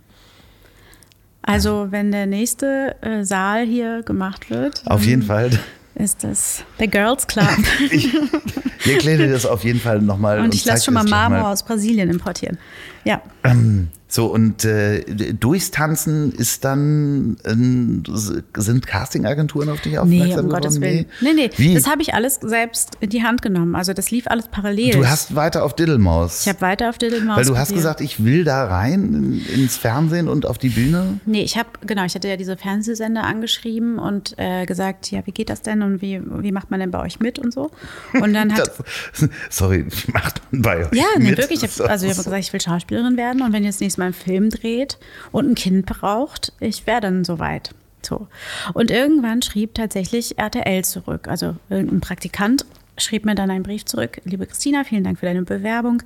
Also, 1.41 1.88
wenn 1.89 2.12
der 2.12 2.28
nächste 2.28 2.96
äh, 3.02 3.24
Saal 3.24 3.66
hier 3.66 4.04
gemacht 4.04 4.52
wird, 4.52 4.84
Auf 4.86 5.04
jeden 5.04 5.24
Fall. 5.24 5.50
ist 5.96 6.24
das 6.24 6.64
der 6.80 6.88
Girls 6.88 7.26
Club. 7.26 7.50
Ich, 7.89 8.14
ich 8.86 8.91
erkläre 8.93 9.24
dir 9.26 9.32
das 9.32 9.48
auf 9.48 9.64
jeden 9.64 9.80
Fall 9.80 10.02
nochmal. 10.04 10.39
und 10.39 10.54
ich 10.54 10.64
zeig 10.64 10.74
lasse 10.74 10.86
schon 10.86 10.93
mal 10.93 11.04
Marmor 11.04 11.48
aus 11.50 11.64
Brasilien 11.64 12.12
importieren. 12.12 12.60
Ja. 13.06 13.24
So, 14.16 14.28
und 14.28 14.63
äh, 14.63 15.03
durchs 15.34 15.72
Tanzen 15.72 16.32
ist 16.32 16.63
dann, 16.63 17.36
ähm, 17.43 18.01
sind 18.55 18.88
Castingagenturen 18.88 19.68
auf 19.68 19.82
dich 19.82 19.91
Nee, 19.91 19.99
aufmerksam 19.99 20.45
um 20.45 20.51
Gottes 20.51 20.76
geworden? 20.76 21.05
Willen. 21.20 21.36
Nee, 21.36 21.49
nee, 21.49 21.49
Wie? 21.57 21.74
das 21.74 21.86
habe 21.86 22.01
ich 22.01 22.13
alles 22.13 22.39
selbst 22.41 22.91
in 23.01 23.09
die 23.09 23.24
Hand 23.24 23.41
genommen. 23.41 23.76
Also 23.76 23.91
das 23.91 24.11
lief 24.11 24.28
alles 24.28 24.47
parallel. 24.47 24.91
Du 24.91 25.05
hast 25.05 25.36
weiter 25.36 25.66
auf 25.66 25.76
Diddlemaus. 25.76 26.43
ich 26.43 26.47
habe 26.47 26.61
weiter 26.61 26.89
auf 26.91 26.97
Diddlemaus 26.97 27.36
Weil 27.36 27.43
du 27.43 27.57
hast 27.57 27.74
gesagt, 27.74 27.99
ich 27.99 28.24
will 28.24 28.45
da 28.45 28.63
rein 28.68 29.43
in, 29.53 29.61
ins 29.63 29.76
Fernsehen 29.76 30.30
und 30.30 30.45
auf 30.45 30.59
die 30.59 30.70
Bühne. 30.70 31.20
Nee, 31.26 31.41
ich 31.41 31.57
habe, 31.57 31.68
genau, 31.86 32.05
ich 32.05 32.16
hatte 32.16 32.30
ja 32.30 32.38
diese 32.38 32.55
Fernsehsender 32.55 33.26
angeschrieben 33.26 33.99
und 33.99 34.36
äh, 34.38 34.66
gesagt, 34.66 35.11
ja, 35.11 35.26
wie 35.26 35.32
geht 35.32 35.49
das 35.49 35.61
denn 35.61 35.82
und 35.82 36.01
wie, 36.01 36.22
wie 36.24 36.53
macht 36.53 36.72
man 36.72 36.80
denn 36.80 36.91
bei 36.91 37.01
euch 37.01 37.20
mit 37.20 37.38
und 37.38 37.53
so. 37.53 37.70
Und 38.13 38.34
dann 38.34 38.53
hat, 38.53 38.72
Das, 39.20 39.30
sorry, 39.49 39.86
macht 40.13 40.41
man 40.51 40.61
bei 40.61 40.86
euch 40.86 40.93
ja, 40.93 41.03
nee, 41.18 41.32
mit? 41.32 41.38
wirklich, 41.38 41.61
ich 41.61 41.80
hab, 41.82 41.89
also 41.89 42.05
ich 42.05 42.13
habe 42.13 42.24
gesagt, 42.24 42.39
ich 42.39 42.53
will 42.53 42.61
Schauspielerin 42.61 43.18
werden 43.18 43.41
und 43.41 43.51
wenn 43.51 43.66
ihr 43.66 43.72
das 43.72 43.82
nächste 43.82 43.99
Mal 43.99 44.05
einen 44.06 44.14
Film 44.14 44.49
dreht 44.49 44.97
und 45.32 45.49
ein 45.49 45.56
Kind 45.56 45.86
braucht, 45.86 46.53
ich 46.60 46.88
wäre 46.88 47.01
dann 47.01 47.24
soweit. 47.24 47.72
So. 48.01 48.28
Und 48.74 48.91
irgendwann 48.91 49.41
schrieb 49.41 49.74
tatsächlich 49.74 50.38
RTL 50.38 50.84
zurück, 50.86 51.28
also 51.28 51.56
irgendein 51.70 52.01
Praktikant 52.01 52.66
schrieb 52.97 53.26
mir 53.26 53.36
dann 53.36 53.51
einen 53.51 53.64
Brief 53.64 53.86
zurück, 53.86 54.22
liebe 54.24 54.45
Christina, 54.45 54.84
vielen 54.84 55.03
Dank 55.03 55.20
für 55.20 55.26
deine 55.26 55.43
Bewerbung. 55.43 56.01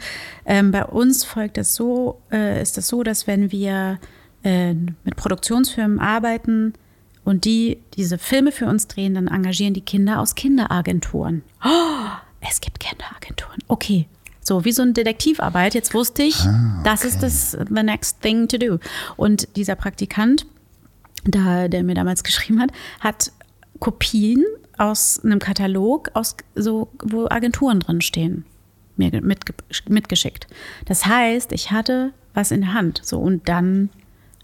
Ähm, 0.45 0.72
bei 0.72 0.86
uns 0.86 1.24
folgt 1.24 1.58
es 1.58 1.76
so, 1.76 2.22
äh, 2.32 2.62
ist 2.62 2.78
es 2.78 2.88
so, 2.88 3.04
dass 3.04 3.28
wenn 3.28 3.52
wir 3.52 4.00
äh, 4.43 4.74
mit 4.74 5.16
Produktionsfirmen 5.16 6.00
arbeiten 6.00 6.74
und 7.26 7.45
die 7.45 7.80
diese 7.95 8.18
Filme 8.18 8.52
für 8.52 8.66
uns 8.66 8.88
drehen, 8.88 9.14
dann 9.14 9.28
engagieren 9.28 9.74
die 9.74 9.82
Kinder 9.82 10.20
aus 10.20 10.36
Kinderagenturen. 10.36 11.43
Oh, 11.64 12.10
es 12.41 12.62
gibt 12.62 12.80
Kinderagenturen. 12.80 13.60
Okay. 13.68 14.08
So, 14.50 14.66
wie 14.66 14.72
so 14.72 14.82
eine 14.82 14.93
Detektivarbeit. 14.93 15.76
Jetzt 15.76 15.93
wusste 15.93 16.24
ich, 16.24 16.36
das 16.84 17.06
ist 17.06 17.22
das 17.22 17.52
the 17.52 17.84
next 17.84 18.20
thing 18.24 18.47
to 18.47 18.58
do. 18.58 18.80
Und 19.16 19.47
dieser 19.56 19.76
Praktikant, 19.76 20.47
da, 21.24 21.68
der 21.68 21.84
mir 21.84 21.93
damals 21.93 22.24
geschrieben 22.24 22.60
hat, 22.60 22.72
hat 23.00 23.32
Kopien 23.80 24.43
aus 24.80 25.20
einem 25.24 25.38
Katalog, 25.38 26.10
aus 26.16 26.36
so, 26.56 26.88
wo 27.04 27.28
Agenturen 27.30 27.80
drin 27.82 28.02
stehen, 28.02 28.43
mir 28.97 29.12
ge- 29.12 29.22
mitge 29.22 29.54
mitgeschickt. 29.88 30.47
Das 30.86 31.06
heißt, 31.06 31.52
ich 31.52 31.70
hatte 31.70 32.12
was 32.34 32.50
in 32.50 32.62
der 32.62 32.74
Hand. 32.74 33.02
So, 33.04 33.20
und 33.20 33.47
dann 33.47 33.89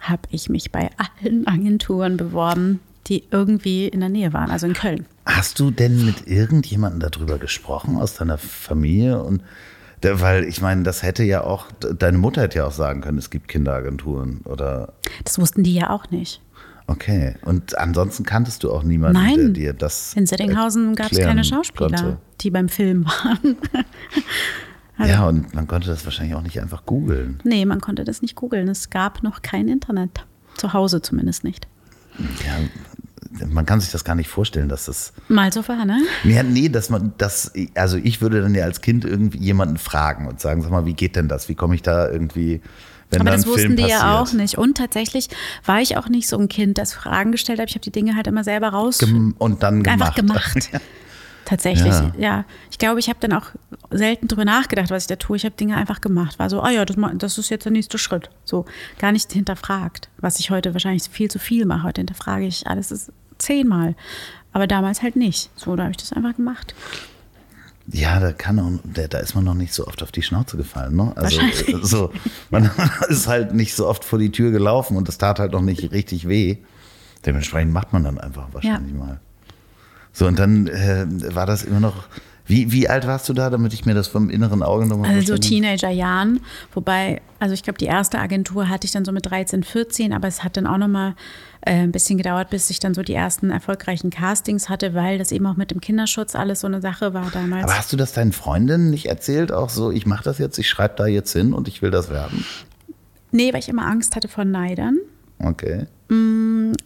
habe 0.02 0.22
ich 0.30 0.50
mich 0.50 0.72
bei 0.72 0.92
allen 0.98 1.48
Agenturen 1.48 2.16
beworben, 2.16 2.80
die 3.08 3.24
irgendwie 3.32 3.88
in 3.88 4.02
der 4.02 4.10
Nähe 4.10 4.34
waren, 4.34 4.52
also 4.52 4.68
in 4.68 4.74
Köln. 4.74 5.08
Hast 5.26 5.60
du 5.60 5.72
denn 5.72 6.06
mit 6.06 6.28
irgendjemandem 6.28 7.10
darüber 7.10 7.40
gesprochen 7.40 7.98
aus 7.98 8.14
deiner 8.14 8.38
Familie? 8.38 9.24
Und 9.24 9.42
weil 10.04 10.44
ich 10.46 10.62
meine, 10.62 10.84
das 10.84 11.04
hätte 11.04 11.24
ja 11.24 11.44
auch, 11.44 11.66
deine 11.98 12.18
Mutter 12.18 12.42
hätte 12.44 12.60
ja 12.60 12.66
auch 12.68 12.72
sagen 12.72 13.02
können, 13.02 13.18
es 13.18 13.30
gibt 13.30 13.48
Kinderagenturen 13.48 14.42
oder 14.46 14.94
Das 15.24 15.40
wussten 15.40 15.64
die 15.64 15.74
ja 15.74 15.90
auch 15.90 16.10
nicht. 16.12 16.42
okay. 16.88 17.36
Und 17.44 17.78
ansonsten 17.78 18.24
kanntest 18.24 18.64
du 18.64 18.72
auch 18.72 18.84
niemanden, 18.84 19.18
der 19.24 19.38
Nein. 19.38 19.54
dir 19.54 19.74
das. 19.74 20.14
In 20.16 20.26
Settinghausen 20.26 20.96
gab 20.96 21.12
es 21.12 21.20
keine 21.20 21.44
Schauspieler, 21.44 21.90
Konnte. 21.90 22.18
die 22.42 22.52
beim 22.52 22.70
Film 22.70 23.06
waren. 23.06 23.58
Also 24.98 25.12
Ja, 25.12 25.28
und 25.28 25.54
man 25.54 25.68
konnte 25.68 25.88
das 25.90 26.06
wahrscheinlich 26.06 26.36
auch 26.36 26.42
nicht 26.44 26.62
einfach 26.62 26.86
googeln. 26.86 27.40
Nee, 27.44 27.66
man 27.66 27.82
konnte 27.82 28.04
das 28.06 28.22
nicht 28.22 28.36
googeln. 28.36 28.68
Es 28.70 28.90
gab 28.90 29.24
noch 29.24 29.42
kein 29.42 29.68
Internet. 29.68 30.26
Zu 30.56 30.72
Hause 30.72 31.02
zumindest 31.02 31.44
nicht. 31.44 31.68
Ja, 32.18 32.54
man 33.52 33.66
kann 33.66 33.80
sich 33.82 33.92
das 33.92 34.04
gar 34.04 34.16
nicht 34.16 34.30
vorstellen, 34.30 34.70
dass 34.70 34.86
das. 34.86 35.14
Mal 35.28 35.52
so 35.52 35.68
war, 35.68 35.86
ne? 35.86 36.02
Ja, 36.24 36.44
nee, 36.44 36.70
dass 36.70 36.90
man 36.90 37.14
das, 37.18 37.52
also 37.76 37.98
ich 37.98 38.22
würde 38.22 38.42
dann 38.42 38.56
ja 38.56 38.64
als 38.66 38.82
Kind 38.82 39.06
irgendwie 39.06 39.40
jemanden 39.40 39.78
fragen 39.78 40.28
und 40.28 40.40
sagen, 40.40 40.62
sag 40.62 40.72
mal, 40.72 40.86
wie 40.86 40.94
geht 40.94 41.16
denn 41.16 41.28
das? 41.28 41.50
Wie 41.50 41.56
komme 41.56 41.76
ich 41.76 41.82
da 41.82 42.10
irgendwie, 42.10 42.62
wenn 43.10 43.22
Aber 43.22 43.32
das 43.32 43.46
wussten 43.46 43.60
Film 43.62 43.76
die 43.76 43.84
passiert? 43.84 44.02
ja 44.02 44.20
auch 44.22 44.34
nicht. 44.34 44.58
Und 44.58 44.78
tatsächlich 44.78 45.30
war 45.66 45.82
ich 45.82 45.98
auch 45.98 46.10
nicht 46.10 46.28
so 46.28 46.38
ein 46.38 46.48
Kind, 46.50 46.78
das 46.78 46.94
Fragen 46.94 47.32
gestellt 47.32 47.60
hat. 47.60 47.70
Ich 47.70 47.76
habe 47.76 47.84
die 47.84 47.92
Dinge 47.92 48.16
halt 48.16 48.28
immer 48.28 48.44
selber 48.44 48.70
raus. 48.70 48.98
Gem 49.00 49.36
und 49.38 49.64
dann 49.64 49.84
gemacht. 49.84 50.02
Einfach 50.02 50.16
gemacht. 50.16 50.70
Tatsächlich, 51.46 51.94
Ja. 51.94 52.12
ja. 52.18 52.46
Ich 52.72 52.80
glaube, 52.80 53.00
ich 53.00 53.08
habe 53.08 53.20
dann 53.22 53.32
auch 53.34 53.52
selten 53.92 54.28
drüber 54.28 54.46
nachgedacht, 54.46 54.90
was 54.90 55.04
ich 55.04 55.08
da 55.08 55.16
tue. 55.16 55.38
Ich 55.38 55.46
habe 55.46 55.54
Dinge 55.56 55.78
einfach 55.78 56.02
gemacht. 56.02 56.40
War 56.40 56.50
so, 56.50 56.60
ah 56.62 56.72
ja, 56.72 56.86
das, 56.86 56.96
das 57.20 57.38
ist 57.38 57.50
jetzt 57.50 57.66
der 57.66 57.72
nächste 57.72 58.00
Schritt. 58.00 58.32
So, 58.46 58.66
gar 58.98 59.12
nicht 59.12 59.32
hinterfragt, 59.32 60.10
was 60.18 60.40
ich 60.40 60.50
heute 60.50 60.74
wahrscheinlich 60.74 61.04
viel 61.04 61.30
zu 61.30 61.38
viel 61.38 61.66
mache. 61.66 61.84
Heute 61.84 62.02
hinterfrage 62.02 62.48
ich 62.48 62.66
alles 62.66 62.90
ist 62.92 63.12
zehnmal. 63.38 63.96
Aber 64.54 64.68
damals 64.68 65.02
halt 65.02 65.16
nicht. 65.16 65.50
So, 65.56 65.76
da 65.76 65.84
habe 65.84 65.92
ich 65.92 65.98
das 65.98 66.14
einfach 66.14 66.36
gemacht. 66.36 66.74
Ja, 67.88 68.20
da 68.20 68.32
kann 68.32 68.60
auch, 68.60 68.72
da, 68.84 69.20
ist 69.20 69.36
man 69.36 69.44
noch 69.44 69.54
nicht 69.54 69.74
so 69.74 69.86
oft 69.86 70.02
auf 70.02 70.12
die 70.12 70.24
Schnauze 70.24 70.58
gefallen, 70.58 70.96
ne? 70.96 71.14
Also 71.16 71.40
so, 71.82 72.12
man 72.50 72.72
ist 73.10 73.28
halt 73.28 73.54
nicht 73.54 73.76
so 73.76 73.88
oft 73.88 74.04
vor 74.04 74.18
die 74.18 74.32
Tür 74.32 74.52
gelaufen 74.52 74.98
und 74.98 75.08
das 75.08 75.20
tat 75.20 75.40
halt 75.40 75.52
noch 75.52 75.62
nicht 75.62 75.92
richtig 75.92 76.28
weh. 76.28 76.58
Dementsprechend 77.26 77.74
macht 77.74 77.94
man 77.94 78.04
dann 78.04 78.18
einfach 78.18 78.48
wahrscheinlich 78.54 78.94
mal. 78.94 79.20
So, 80.14 80.26
und 80.26 80.40
dann 80.40 80.68
äh, 80.68 81.06
war 81.36 81.46
das 81.46 81.64
immer 81.64 81.80
noch. 81.80 82.08
Wie, 82.48 82.72
wie 82.72 82.88
alt 82.88 83.08
warst 83.08 83.28
du 83.28 83.34
da, 83.34 83.50
damit 83.50 83.74
ich 83.74 83.86
mir 83.86 83.96
das 83.96 84.08
vom 84.08 84.30
inneren 84.30 84.62
Auge 84.62 84.86
nochmal 84.86 85.10
Also 85.10 85.34
so? 85.34 85.38
Teenagerjahren, 85.40 86.42
wobei, 86.74 87.22
also 87.40 87.54
ich 87.54 87.64
glaube, 87.64 87.80
die 87.80 87.86
erste 87.86 88.20
Agentur 88.20 88.70
hatte 88.70 88.86
ich 88.86 88.92
dann 88.92 89.04
so 89.04 89.12
mit 89.12 89.26
13, 89.26 89.64
14, 89.64 90.14
aber 90.14 90.28
es 90.28 90.44
hat 90.44 90.56
dann 90.56 90.68
auch 90.68 90.78
nochmal 90.78 91.16
äh, 91.62 91.74
ein 91.74 91.92
bisschen 91.92 92.18
gedauert, 92.18 92.52
bis 92.52 92.70
ich 92.70 92.80
dann 92.80 92.94
so 92.94 93.02
die 93.02 93.16
ersten 93.16 93.50
erfolgreichen 93.50 94.12
Castings 94.12 94.70
hatte, 94.70 94.94
weil 94.94 95.18
das 95.18 95.32
eben 95.32 95.48
auch 95.48 95.58
mit 95.58 95.72
dem 95.72 95.82
Kinderschutz 95.82 96.36
alles 96.36 96.60
so 96.60 96.68
eine 96.68 96.82
Sache 96.82 97.16
war 97.16 97.32
damals. 97.32 97.64
Aber 97.64 97.78
hast 97.78 97.92
du 97.92 97.98
das 97.98 98.14
deinen 98.14 98.32
Freundinnen 98.32 98.92
nicht 98.92 99.08
erzählt? 99.08 99.52
Auch 99.52 99.70
so, 99.70 99.92
ich 99.92 100.06
mache 100.06 100.24
das 100.24 100.38
jetzt, 100.38 100.60
ich 100.60 100.70
schreibe 100.70 100.94
da 100.98 101.08
jetzt 101.08 101.34
hin 101.34 101.52
und 101.52 101.68
ich 101.68 101.82
will 101.82 101.92
das 101.92 102.10
werden? 102.10 102.46
nee, 103.32 103.52
weil 103.52 103.60
ich 103.60 103.70
immer 103.70 103.86
Angst 103.86 104.16
hatte 104.16 104.28
vor 104.28 104.46
Neidern. 104.46 104.98
Okay. 105.40 105.88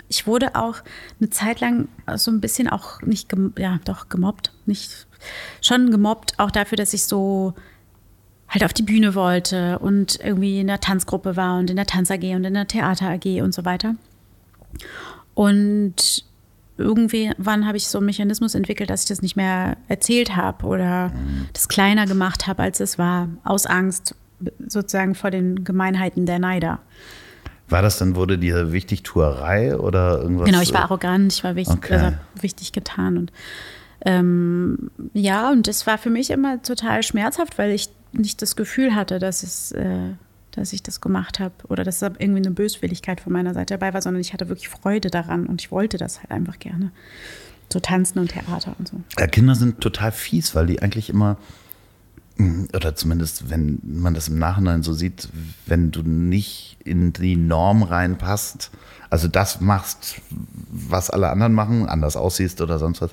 Ich 0.07 0.26
wurde 0.26 0.55
auch 0.55 0.78
eine 1.20 1.30
Zeit 1.30 1.60
lang 1.60 1.89
so 2.16 2.32
ein 2.32 2.41
bisschen 2.41 2.68
auch 2.70 3.01
nicht, 3.01 3.32
ja, 3.57 3.80
doch 3.86 4.10
gemobbt, 4.10 4.53
nicht, 4.66 5.07
schon 5.61 5.91
gemobbt, 5.91 6.34
auch 6.38 6.51
dafür, 6.51 6.78
dass 6.78 6.93
ich 6.93 7.05
so 7.05 7.53
halt 8.47 8.63
auf 8.63 8.74
die 8.74 8.84
Bühne 8.84 9.13
wollte 9.15 9.78
und 9.80 10.20
irgendwie 10.24 10.59
in 10.59 10.67
der 10.67 10.80
Tanzgruppe 10.80 11.36
war 11.36 11.59
und 11.59 11.70
in 11.70 11.76
der 11.76 11.86
Tanz 11.86 12.09
AG 12.09 12.24
und 12.36 12.43
in 12.45 12.53
der 12.55 12.67
Theater 12.67 13.09
AG 13.09 13.41
und 13.41 13.53
so 13.53 13.63
weiter. 13.65 13.95
Und 15.36 16.26
irgendwie, 16.78 17.32
wann 17.38 17.67
habe 17.67 17.78
ich 17.78 17.88
so 17.88 17.97
einen 17.97 18.05
Mechanismus 18.05 18.55
entwickelt, 18.55 18.89
dass 18.89 19.03
ich 19.03 19.07
das 19.09 19.22
nicht 19.22 19.36
mehr 19.36 19.78
erzählt 19.88 20.36
habe 20.36 20.65
oder 20.65 21.11
das 21.53 21.67
kleiner 21.67 22.05
gemacht 22.05 22.47
habe, 22.47 22.63
als 22.63 22.80
es 22.80 22.97
war, 22.97 23.28
aus 23.43 23.65
Angst 23.65 24.15
sozusagen 24.65 25.15
vor 25.15 25.32
den 25.32 25.63
Gemeinheiten 25.65 26.26
der 26.26 26.39
Neider. 26.39 26.80
War 27.67 27.82
das 27.82 27.99
dann, 27.99 28.15
wurde 28.15 28.38
dir 28.38 28.72
wichtig 28.72 29.03
Tuerei 29.03 29.78
oder 29.78 30.22
irgendwas? 30.22 30.45
Genau, 30.45 30.61
ich 30.61 30.74
war 30.74 30.84
arrogant, 30.84 31.34
ich 31.34 31.43
war 31.43 31.55
wichtig, 31.55 31.76
Okay. 31.78 31.93
also 31.93 32.17
wichtig 32.41 32.72
getan. 32.72 33.17
Und 33.17 33.32
ähm, 34.06 34.91
ja, 35.14 35.52
und 35.52 35.68
das 35.68 35.86
war 35.88 35.97
für 35.97 36.10
mich 36.10 36.30
immer 36.30 36.62
total 36.62 37.04
schmerzhaft, 37.04 37.58
weil 37.58 37.72
ich 37.72 37.89
nicht 38.12 38.41
das 38.41 38.56
Gefühl 38.56 38.95
hatte, 38.95 39.20
dass 39.20 39.43
es, 39.43 39.72
äh, 39.74 40.14
dass 40.52 40.74
ich 40.74 40.84
das 40.84 41.02
gemacht 41.02 41.39
habe 41.39 41.54
oder 41.68 41.84
dass 41.84 42.00
da 42.00 42.12
irgendwie 42.18 42.41
eine 42.41 42.52
Böswilligkeit 42.52 43.22
von 43.22 43.34
meiner 43.34 43.54
Seite 43.54 43.76
dabei 43.76 43.93
war, 43.93 44.02
sondern 44.02 44.22
ich 44.22 44.34
hatte 44.34 44.50
wirklich 44.50 44.70
Freude 44.70 45.10
daran 45.10 45.45
und 45.45 45.62
ich 45.62 45.72
wollte 45.72 45.97
das 45.97 46.20
halt 46.20 46.32
einfach 46.32 46.60
gerne. 46.60 46.91
So 47.72 47.80
tanzen 47.80 48.20
und 48.20 48.32
Theater 48.32 48.76
und 48.80 48.88
so. 48.88 48.97
Ja, 49.20 49.28
Kinder 49.28 49.54
sind 49.54 49.80
total 49.80 50.12
fies, 50.12 50.56
weil 50.56 50.66
die 50.66 50.82
eigentlich 50.82 51.10
immer, 51.10 51.38
mm, 52.38 52.66
oder 52.74 52.95
zumindest 52.95 53.52
wenn 53.52 53.80
man 53.84 54.16
das 54.16 54.30
im 54.30 54.39
Nachhinein 54.39 54.82
so 54.82 54.93
sieht, 54.93 55.30
wenn 55.68 55.91
du 55.91 56.02
nicht 56.02 56.78
in 56.84 57.14
die 57.14 57.36
Norm 57.36 57.84
reinpasst, 57.84 58.72
also 59.12 59.28
das 59.28 59.62
machst, 59.62 60.22
was 60.72 61.10
alle 61.12 61.30
anderen 61.30 61.54
machen, 61.54 61.88
anders 61.88 62.16
aussiehst 62.16 62.62
oder 62.62 62.80
sonst 62.80 63.02
was, 63.02 63.12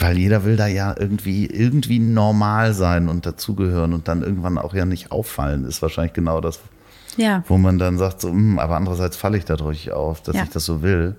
weil 0.00 0.18
jeder 0.18 0.44
will 0.44 0.56
da 0.56 0.66
ja 0.66 0.94
irgendwie, 0.98 1.46
irgendwie 1.46 1.98
normal 1.98 2.74
sein 2.74 3.08
und 3.08 3.26
dazugehören 3.26 3.92
und 3.92 4.08
dann 4.08 4.22
irgendwann 4.22 4.58
auch 4.58 4.74
ja 4.74 4.84
nicht 4.84 5.12
auffallen, 5.12 5.64
ist 5.64 5.82
wahrscheinlich 5.82 6.12
genau 6.14 6.40
das, 6.40 6.58
Ja, 7.16 7.44
wo 7.46 7.58
man 7.58 7.78
dann 7.78 7.96
sagt, 7.96 8.20
so, 8.20 8.28
"Hm, 8.30 8.58
aber 8.58 8.76
andererseits 8.76 9.16
falle 9.16 9.38
ich 9.38 9.44
dadurch 9.44 9.92
auf, 9.92 10.20
dass 10.22 10.34
Ja. 10.36 10.42
ich 10.42 10.48
das 10.50 10.64
so 10.64 10.82
will. 10.82 11.14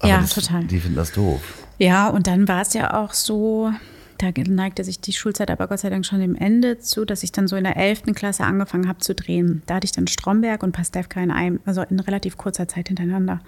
Aber 0.00 0.08
Ja, 0.08 0.20
das, 0.20 0.30
total. 0.34 0.64
Die 0.64 0.80
finden 0.80 0.96
das 0.96 1.12
doof. 1.12 1.40
Ja, 1.78 2.08
und 2.08 2.26
dann 2.26 2.48
war 2.48 2.62
es 2.62 2.72
ja 2.74 2.94
auch 2.94 3.12
so, 3.12 3.70
da 4.18 4.30
neigte 4.36 4.82
sich 4.84 5.00
die 5.00 5.12
Schulzeit 5.12 5.50
aber 5.50 5.66
Gott 5.68 5.78
sei 5.78 5.90
Dank 5.90 6.04
schon 6.04 6.20
dem 6.20 6.34
Ende 6.34 6.78
zu, 6.78 7.04
dass 7.04 7.22
ich 7.22 7.32
dann 7.32 7.46
so 7.48 7.56
in 7.56 7.64
der 7.64 7.76
11. 7.76 8.14
Klasse 8.14 8.44
angefangen 8.44 8.88
habe 8.88 8.98
zu 8.98 9.14
drehen. 9.14 9.62
Da 9.66 9.76
hatte 9.76 9.84
ich 9.86 9.92
dann 9.92 10.06
Stromberg 10.08 10.62
und 10.62 10.72
Pastewka 10.72 11.20
in 11.22 11.30
einem, 11.30 11.60
also 11.64 11.82
in 11.82 12.00
relativ 12.00 12.36
kurzer 12.36 12.66
Zeit 12.68 12.88
hintereinander. 12.88 13.40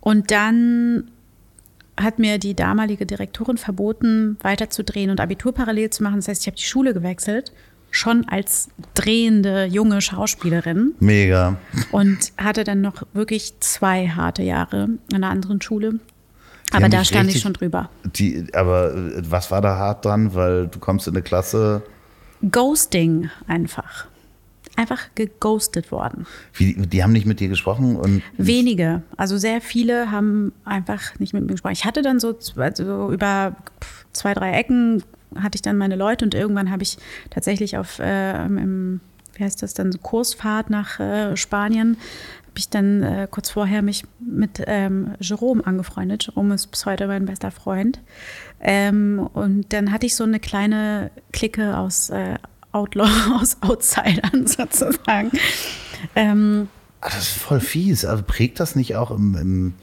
Und 0.00 0.30
dann 0.30 1.04
hat 2.00 2.18
mir 2.18 2.38
die 2.38 2.54
damalige 2.54 3.06
Direktorin 3.06 3.56
verboten, 3.56 4.36
weiterzudrehen 4.42 5.10
und 5.10 5.20
Abitur 5.20 5.52
parallel 5.52 5.90
zu 5.90 6.02
machen. 6.02 6.16
Das 6.16 6.28
heißt, 6.28 6.42
ich 6.42 6.46
habe 6.48 6.56
die 6.56 6.62
Schule 6.64 6.92
gewechselt, 6.94 7.52
schon 7.90 8.26
als 8.28 8.68
drehende 8.94 9.66
junge 9.66 10.00
Schauspielerin 10.00 10.94
Mega. 10.98 11.56
und 11.92 12.32
hatte 12.36 12.64
dann 12.64 12.80
noch 12.80 13.02
wirklich 13.12 13.54
zwei 13.60 14.08
harte 14.08 14.42
Jahre 14.42 14.84
an 14.84 14.98
einer 15.14 15.30
anderen 15.30 15.60
Schule. 15.62 16.00
Aber 16.72 16.84
haben 16.84 16.90
da 16.90 17.04
stand 17.04 17.28
ich 17.28 17.36
richtig- 17.36 17.42
schon 17.42 17.52
drüber. 17.52 17.90
Die, 18.04 18.46
aber 18.52 18.92
äh, 18.94 19.22
was 19.30 19.52
war 19.52 19.60
da 19.60 19.76
hart 19.76 20.04
dran? 20.04 20.34
Weil 20.34 20.66
du 20.66 20.80
kommst 20.80 21.06
in 21.06 21.14
eine 21.14 21.22
Klasse, 21.22 21.82
Ghosting 22.50 23.30
einfach. 23.46 24.06
Einfach 24.76 25.08
geghostet 25.14 25.92
worden. 25.92 26.26
wie, 26.52 26.74
die 26.74 27.02
haben 27.02 27.12
nicht 27.12 27.26
mit 27.26 27.38
dir 27.38 27.48
gesprochen 27.48 27.96
und 27.96 28.22
Wenige, 28.36 29.02
also 29.16 29.36
sehr 29.38 29.60
viele 29.60 30.10
haben 30.10 30.52
einfach 30.64 31.18
nicht 31.20 31.32
mit 31.32 31.42
mir 31.42 31.52
gesprochen. 31.52 31.74
Ich 31.74 31.84
hatte 31.84 32.02
dann 32.02 32.18
so, 32.18 32.36
also 32.56 33.12
über 33.12 33.56
zwei, 34.12 34.34
drei 34.34 34.52
Ecken 34.52 35.02
hatte 35.36 35.56
ich 35.56 35.62
dann 35.62 35.76
meine 35.76 35.96
Leute 35.96 36.24
und 36.24 36.34
irgendwann 36.34 36.70
habe 36.70 36.82
ich 36.82 36.98
tatsächlich 37.30 37.76
auf, 37.76 37.98
äh, 37.98 38.44
im, 38.44 39.00
wie 39.34 39.44
heißt 39.44 39.62
das 39.62 39.74
dann, 39.74 39.92
so 39.92 39.98
Kursfahrt 39.98 40.70
nach 40.70 41.00
äh, 41.00 41.36
Spanien, 41.36 41.96
habe 42.54 42.58
ich 42.58 42.68
dann 42.68 43.02
äh, 43.02 43.28
kurz 43.28 43.50
vorher 43.50 43.82
mich 43.82 44.04
mit 44.20 44.62
ähm, 44.66 45.14
Jerome 45.18 45.66
angefreundet. 45.66 46.26
Jerome 46.26 46.54
ist 46.54 46.68
bis 46.68 46.86
heute 46.86 47.08
mein 47.08 47.26
bester 47.26 47.50
Freund. 47.50 48.00
Ähm, 48.60 49.28
und 49.32 49.72
dann 49.72 49.90
hatte 49.90 50.06
ich 50.06 50.14
so 50.14 50.22
eine 50.22 50.38
kleine 50.38 51.10
Clique 51.32 51.76
aus 51.76 52.10
äh, 52.10 52.36
Outlaw, 52.74 53.08
aus 53.40 53.56
Outsidern 53.62 54.46
sozusagen. 54.46 55.30
Ähm, 56.14 56.68
Ah, 57.04 57.10
das 57.10 57.28
ist 57.28 57.36
voll 57.36 57.60
fies. 57.60 58.06
Also 58.06 58.22
prägt 58.26 58.60
das 58.60 58.76
nicht 58.76 58.96
auch 58.96 59.10
im, 59.10 59.36
im, 59.36 59.74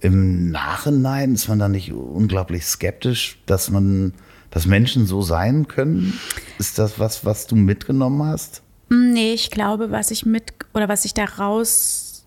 im 0.00 0.50
Nachhinein? 0.50 1.34
Ist 1.34 1.48
man 1.48 1.58
da 1.58 1.68
nicht 1.68 1.90
unglaublich 1.90 2.66
skeptisch, 2.66 3.38
dass 3.46 3.70
man, 3.70 4.12
dass 4.50 4.66
Menschen 4.66 5.06
so 5.06 5.22
sein 5.22 5.68
können? 5.68 6.20
Ist 6.58 6.78
das 6.78 6.98
was, 6.98 7.24
was 7.24 7.46
du 7.46 7.56
mitgenommen 7.56 8.22
hast? 8.24 8.60
Nee, 8.90 9.32
ich 9.32 9.50
glaube, 9.50 9.90
was 9.90 10.10
ich 10.10 10.26
mit 10.26 10.52
oder 10.74 10.90
was 10.90 11.06
ich 11.06 11.14
daraus, 11.14 12.26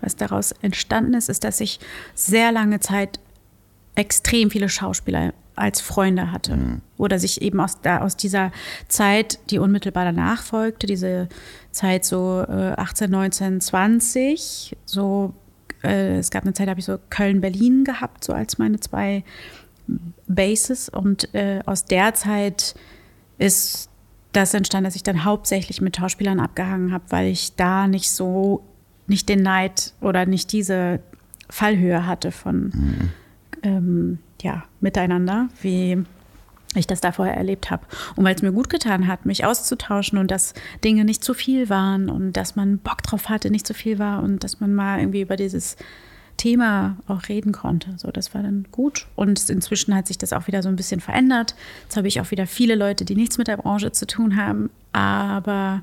was 0.00 0.16
daraus 0.16 0.50
entstanden 0.60 1.14
ist, 1.14 1.28
ist, 1.28 1.44
dass 1.44 1.60
ich 1.60 1.78
sehr 2.16 2.50
lange 2.50 2.80
Zeit 2.80 3.20
extrem 3.94 4.50
viele 4.50 4.68
Schauspieler 4.68 5.32
als 5.58 5.80
Freunde 5.80 6.32
hatte. 6.32 6.80
Oder 6.96 7.18
sich 7.18 7.42
eben 7.42 7.60
aus, 7.60 7.80
da, 7.80 8.00
aus 8.00 8.16
dieser 8.16 8.52
Zeit, 8.88 9.38
die 9.50 9.58
unmittelbar 9.58 10.04
danach 10.04 10.42
folgte, 10.42 10.86
diese 10.86 11.28
Zeit 11.70 12.04
so 12.04 12.44
äh, 12.48 12.72
18, 12.76 13.10
19, 13.10 13.60
20, 13.60 14.76
so 14.84 15.34
äh, 15.82 16.18
es 16.18 16.30
gab 16.30 16.44
eine 16.44 16.52
Zeit, 16.52 16.66
da 16.66 16.70
habe 16.70 16.80
ich 16.80 16.86
so 16.86 16.98
Köln-Berlin 17.10 17.84
gehabt, 17.84 18.24
so 18.24 18.32
als 18.32 18.58
meine 18.58 18.80
zwei 18.80 19.24
Bases. 20.26 20.88
Und 20.88 21.34
äh, 21.34 21.60
aus 21.66 21.84
der 21.84 22.14
Zeit 22.14 22.74
ist 23.38 23.90
das 24.32 24.54
entstanden, 24.54 24.84
dass 24.84 24.96
ich 24.96 25.02
dann 25.02 25.24
hauptsächlich 25.24 25.80
mit 25.80 25.96
Schauspielern 25.96 26.40
abgehangen 26.40 26.92
habe, 26.92 27.04
weil 27.08 27.28
ich 27.28 27.56
da 27.56 27.86
nicht 27.86 28.10
so, 28.10 28.64
nicht 29.06 29.28
den 29.28 29.42
Neid 29.42 29.94
oder 30.00 30.26
nicht 30.26 30.52
diese 30.52 31.00
Fallhöhe 31.48 32.06
hatte 32.06 32.30
von 32.30 33.10
ähm, 33.62 34.18
ja, 34.42 34.64
Miteinander, 34.80 35.48
wie 35.62 36.04
ich 36.74 36.86
das 36.86 37.00
da 37.00 37.12
vorher 37.12 37.36
erlebt 37.36 37.70
habe. 37.70 37.84
Und 38.16 38.24
weil 38.24 38.34
es 38.34 38.42
mir 38.42 38.52
gut 38.52 38.68
getan 38.68 39.06
hat, 39.06 39.26
mich 39.26 39.44
auszutauschen 39.44 40.18
und 40.18 40.30
dass 40.30 40.54
Dinge 40.84 41.04
nicht 41.04 41.24
zu 41.24 41.34
viel 41.34 41.68
waren 41.68 42.10
und 42.10 42.32
dass 42.32 42.56
man 42.56 42.78
Bock 42.78 43.02
drauf 43.02 43.28
hatte, 43.28 43.50
nicht 43.50 43.66
zu 43.66 43.74
viel 43.74 43.98
war 43.98 44.22
und 44.22 44.44
dass 44.44 44.60
man 44.60 44.74
mal 44.74 45.00
irgendwie 45.00 45.22
über 45.22 45.36
dieses 45.36 45.76
Thema 46.36 46.96
auch 47.06 47.28
reden 47.28 47.52
konnte. 47.52 47.94
So, 47.96 48.10
das 48.10 48.34
war 48.34 48.42
dann 48.42 48.66
gut. 48.70 49.06
Und 49.16 49.50
inzwischen 49.50 49.94
hat 49.94 50.06
sich 50.06 50.18
das 50.18 50.32
auch 50.32 50.46
wieder 50.46 50.62
so 50.62 50.68
ein 50.68 50.76
bisschen 50.76 51.00
verändert. 51.00 51.54
Jetzt 51.84 51.96
habe 51.96 52.08
ich 52.08 52.20
auch 52.20 52.30
wieder 52.30 52.46
viele 52.46 52.74
Leute, 52.74 53.04
die 53.04 53.16
nichts 53.16 53.38
mit 53.38 53.48
der 53.48 53.56
Branche 53.56 53.92
zu 53.92 54.06
tun 54.06 54.36
haben. 54.36 54.70
Aber 54.92 55.82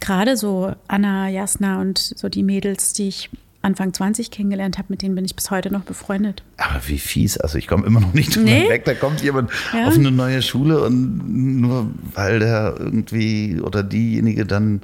gerade 0.00 0.36
so 0.36 0.74
Anna, 0.88 1.28
Jasna 1.28 1.80
und 1.80 1.98
so 1.98 2.28
die 2.28 2.42
Mädels, 2.42 2.92
die 2.92 3.08
ich 3.08 3.30
Anfang 3.62 3.94
20 3.94 4.30
kennengelernt 4.30 4.76
habe, 4.78 4.86
mit 4.90 5.02
denen 5.02 5.14
bin 5.14 5.24
ich 5.24 5.36
bis 5.36 5.50
heute 5.50 5.72
noch 5.72 5.82
befreundet. 5.82 6.42
Aber 6.56 6.80
wie 6.86 6.98
fies. 6.98 7.38
Also 7.38 7.58
ich 7.58 7.68
komme 7.68 7.86
immer 7.86 8.00
noch 8.00 8.12
nicht 8.12 8.34
drüber 8.34 8.50
nee. 8.50 8.68
weg. 8.68 8.84
Da 8.84 8.94
kommt 8.94 9.22
jemand 9.22 9.50
ja. 9.72 9.86
auf 9.86 9.94
eine 9.94 10.10
neue 10.10 10.42
Schule 10.42 10.82
und 10.82 11.60
nur 11.60 11.90
weil 12.14 12.40
der 12.40 12.74
irgendwie 12.78 13.60
oder 13.60 13.82
diejenige 13.82 14.44
dann 14.44 14.82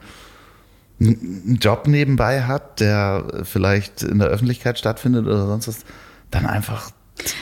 einen 1.01 1.59
Job 1.61 1.87
nebenbei 1.87 2.43
hat, 2.43 2.81
der 2.81 3.43
vielleicht 3.45 4.03
in 4.03 4.19
der 4.19 4.29
Öffentlichkeit 4.29 4.79
stattfindet 4.79 5.27
oder 5.27 5.47
sonst 5.47 5.69
was, 5.69 5.85
dann 6.31 6.47
einfach 6.47 6.91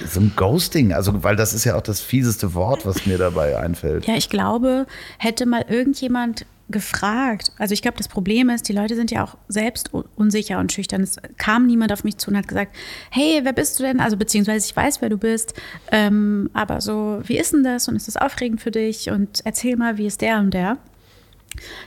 so 0.09 0.21
ein 0.21 0.33
Ghosting, 0.37 0.93
also 0.93 1.23
weil 1.23 1.37
das 1.37 1.53
ist 1.53 1.65
ja 1.65 1.77
auch 1.77 1.83
das 1.83 2.01
fieseste 2.01 2.55
Wort, 2.55 2.87
was 2.87 3.07
mir 3.07 3.19
dabei 3.19 3.59
einfällt. 3.59 4.07
Ja, 4.07 4.15
ich 4.15 4.31
glaube, 4.31 4.87
hätte 5.19 5.47
mal 5.47 5.65
irgendjemand 5.69 6.47
gefragt. 6.69 7.53
Also 7.59 7.75
ich 7.75 7.83
glaube, 7.83 7.97
das 7.97 8.09
Problem 8.09 8.51
ist, 8.51 8.69
die 8.69 8.73
Leute 8.73 8.97
sind 8.97 9.11
ja 9.11 9.23
auch 9.23 9.37
selbst 9.49 9.91
unsicher 10.17 10.59
und 10.59 10.73
schüchtern. 10.73 11.03
Es 11.03 11.17
kam 11.39 11.67
niemand 11.67 11.93
auf 11.93 12.03
mich 12.03 12.19
zu 12.19 12.31
und 12.31 12.37
hat 12.37 12.49
gesagt, 12.49 12.75
hey, 13.11 13.41
wer 13.43 13.53
bist 13.53 13.79
du 13.79 13.85
denn? 13.85 14.01
Also 14.01 14.17
beziehungsweise 14.17 14.67
ich 14.67 14.75
weiß, 14.75 15.01
wer 15.01 15.09
du 15.09 15.17
bist, 15.17 15.55
ähm, 15.93 16.51
aber 16.55 16.81
so, 16.81 17.21
wie 17.25 17.39
ist 17.39 17.53
denn 17.53 17.63
das 17.63 17.87
und 17.89 17.95
ist 17.95 18.09
das 18.09 18.17
aufregend 18.17 18.61
für 18.61 18.73
dich? 18.73 19.11
Und 19.11 19.43
erzähl 19.45 19.77
mal, 19.77 19.97
wie 19.97 20.07
ist 20.07 20.21
der 20.21 20.39
und 20.41 20.55
der? 20.55 20.79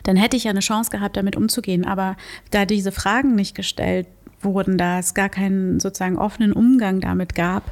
Dann 0.03 0.15
hätte 0.15 0.37
ich 0.37 0.45
ja 0.45 0.51
eine 0.51 0.61
Chance 0.61 0.91
gehabt, 0.91 1.17
damit 1.17 1.35
umzugehen. 1.35 1.85
Aber 1.85 2.15
da 2.51 2.65
diese 2.65 2.91
Fragen 2.91 3.35
nicht 3.35 3.55
gestellt 3.55 4.07
wurden, 4.41 4.77
da 4.77 4.99
es 4.99 5.13
gar 5.13 5.29
keinen 5.29 5.79
sozusagen 5.79 6.17
offenen 6.17 6.53
Umgang 6.53 7.01
damit 7.01 7.35
gab, 7.35 7.71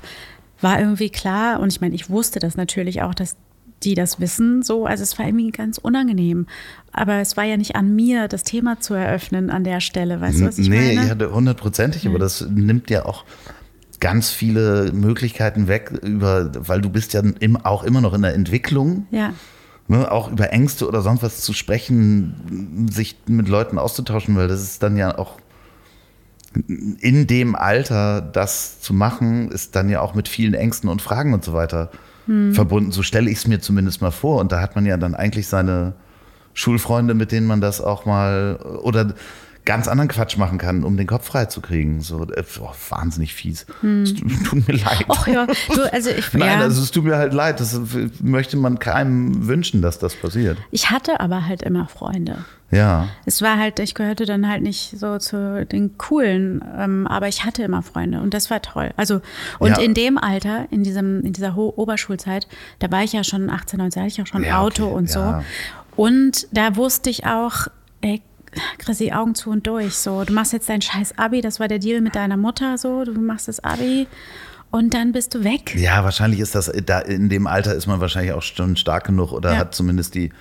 war 0.60 0.80
irgendwie 0.80 1.10
klar, 1.10 1.60
und 1.60 1.72
ich 1.72 1.82
meine, 1.82 1.96
ich 1.96 2.10
wusste 2.10 2.40
das 2.40 2.58
natürlich 2.58 3.02
auch, 3.02 3.14
dass 3.14 3.36
die 3.84 3.96
das 3.96 4.20
wissen, 4.20 4.64
so, 4.64 4.86
also 4.86 5.04
es 5.04 5.18
war 5.20 5.26
irgendwie 5.26 5.52
ganz 5.52 5.78
unangenehm. 5.78 6.48
Aber 6.92 7.16
es 7.18 7.38
war 7.38 7.44
ja 7.44 7.58
nicht 7.58 7.76
an 7.76 7.96
mir, 7.96 8.28
das 8.28 8.44
Thema 8.44 8.80
zu 8.80 8.94
eröffnen 8.94 9.50
an 9.50 9.64
der 9.64 9.82
Stelle, 9.82 10.20
weißt 10.20 10.40
du, 10.40 10.46
was 10.46 10.58
ich 10.58 10.70
nee, 10.70 10.96
meine? 10.96 11.16
Nee, 11.16 11.24
ja, 11.24 11.32
hundertprozentig, 11.32 12.08
aber 12.08 12.20
das 12.20 12.48
nimmt 12.50 12.90
ja 12.90 13.06
auch 13.06 13.24
ganz 14.00 14.30
viele 14.30 14.92
Möglichkeiten 14.94 15.68
weg, 15.68 15.92
über, 16.04 16.52
weil 16.56 16.82
du 16.82 16.90
bist 16.90 17.14
ja 17.14 17.22
im, 17.40 17.58
auch 17.58 17.84
immer 17.84 18.02
noch 18.02 18.14
in 18.14 18.22
der 18.22 18.34
Entwicklung. 18.34 19.08
Ja. 19.12 19.34
Ne, 19.90 20.12
auch 20.12 20.30
über 20.30 20.52
Ängste 20.52 20.86
oder 20.86 21.02
sonst 21.02 21.24
was 21.24 21.40
zu 21.40 21.54
sprechen, 21.54 22.88
sich 22.92 23.16
mit 23.26 23.48
Leuten 23.48 23.78
auszutauschen, 23.78 24.36
weil 24.36 24.50
das 24.50 24.62
ist 24.62 24.84
dann 24.84 24.98
ja 24.98 25.18
auch 25.18 25.40
in 26.68 27.26
dem 27.28 27.56
Alter 27.56 28.22
das 28.22 28.82
zu 28.82 28.94
machen, 28.94 29.50
ist 29.50 29.76
dann 29.78 29.88
ja 29.88 30.02
auch 30.02 30.14
mit 30.14 30.28
vielen 30.28 30.56
Ängsten 30.56 30.90
und 30.90 31.02
Fragen 31.02 31.34
und 31.34 31.46
so 31.46 31.54
weiter 31.54 31.90
hm. 32.28 32.54
verbunden. 32.54 32.92
So 32.92 33.04
stelle 33.04 33.30
ich 33.30 33.40
es 33.40 33.48
mir 33.48 33.60
zumindest 33.60 34.02
mal 34.02 34.12
vor. 34.12 34.40
Und 34.40 34.52
da 34.52 34.62
hat 34.62 34.76
man 34.76 34.86
ja 34.86 34.98
dann 34.98 35.16
eigentlich 35.16 35.48
seine 35.48 35.94
Schulfreunde, 36.54 37.14
mit 37.14 37.32
denen 37.32 37.48
man 37.48 37.62
das 37.62 37.82
auch 37.82 38.06
mal 38.06 38.58
oder 38.84 39.14
ganz 39.68 39.88
anderen 39.88 40.08
Quatsch 40.08 40.38
machen 40.38 40.58
kann, 40.58 40.84
um 40.84 40.98
den 40.98 41.06
Kopf 41.06 41.28
frei 41.28 41.46
zu 41.46 41.62
kriegen. 41.62 42.02
So, 42.02 42.26
oh, 42.26 42.72
wahnsinnig 42.90 43.36
fies. 43.36 43.68
Hm. 43.82 44.04
Es 44.04 44.14
tut 44.44 44.68
mir 44.68 44.74
leid. 44.74 45.06
Ach 45.10 45.28
ja, 45.28 45.46
du, 45.46 45.94
also 45.94 46.10
ich, 46.10 46.34
Nein, 46.34 46.60
ja. 46.60 46.60
also 46.62 46.82
es 46.82 46.90
tut 46.90 47.04
mir 47.04 47.18
halt 47.18 47.34
leid. 47.34 47.60
Das 47.60 47.80
möchte 48.22 48.58
man 48.58 48.80
keinem 48.80 49.46
wünschen, 49.46 49.82
dass 49.82 50.00
das 50.00 50.16
passiert. 50.16 50.58
Ich 50.72 50.90
hatte 50.90 51.20
aber 51.20 51.46
halt 51.46 51.62
immer 51.62 51.88
Freunde. 51.88 52.46
Ja. 52.72 53.10
Es 53.26 53.42
war 53.42 53.58
halt, 53.58 53.80
ich 53.80 53.94
gehörte 53.94 54.26
dann 54.26 54.50
halt 54.50 54.64
nicht 54.64 54.98
so 54.98 55.18
zu 55.18 55.66
den 55.66 55.98
coolen, 55.98 56.64
ähm, 56.78 57.06
aber 57.06 57.28
ich 57.28 57.46
hatte 57.46 57.64
immer 57.64 57.82
Freunde 57.82 58.22
und 58.22 58.34
das 58.34 58.50
war 58.50 58.62
toll. 58.62 58.92
Also, 58.98 59.22
und 59.60 59.72
ja. 59.72 59.80
in 59.80 59.94
dem 59.94 60.18
Alter, 60.18 60.68
in 60.72 60.84
diesem, 60.84 61.22
in 61.22 61.34
dieser 61.34 61.56
Ho 61.56 61.74
Oberschulzeit, 61.76 62.48
da 62.80 62.90
war 62.90 63.04
ich 63.04 63.14
ja 63.14 63.24
schon 63.24 63.50
18, 63.50 63.80
19, 63.80 64.02
hatte 64.02 64.14
ich 64.14 64.22
auch 64.22 64.28
schon 64.28 64.44
ja, 64.44 64.60
Auto 64.60 64.86
okay. 64.86 64.96
und 64.96 65.10
so. 65.10 65.36
Und 65.96 66.48
da 66.52 66.76
wusste 66.76 67.10
ich 67.10 67.26
auch, 67.26 67.68
ey, 68.02 68.22
Chrissy, 68.78 69.12
Augen 69.12 69.36
zu 69.36 69.50
und 69.50 69.68
durch. 69.68 69.96
So, 69.96 70.24
du 70.24 70.34
machst 70.34 70.54
jetzt 70.54 70.70
dein 70.70 70.82
scheiß 70.82 71.18
Abi, 71.18 71.42
das 71.42 71.60
war 71.60 71.68
der 71.68 71.80
Deal 71.80 72.02
mit 72.02 72.16
deiner 72.16 72.38
Mutter, 72.38 72.78
so, 72.78 73.04
du 73.04 73.14
machst 73.14 73.48
das 73.48 73.64
Abi 73.64 74.08
und 74.72 74.94
dann 74.94 75.12
bist 75.12 75.34
du 75.34 75.44
weg. 75.44 75.76
Ja, 75.76 76.04
wahrscheinlich 76.04 76.40
ist 76.40 76.56
das, 76.56 76.72
da 76.86 77.00
in 77.00 77.30
dem 77.30 77.48
Alter 77.48 77.74
ist 77.74 77.88
man 77.88 78.02
wahrscheinlich 78.02 78.34
auch 78.34 78.42
schon 78.42 78.76
stark 78.76 79.06
genug 79.06 79.32
oder 79.32 79.54
ja. 79.54 79.58
hat 79.60 79.74
zumindest 79.76 80.16
die 80.16 80.32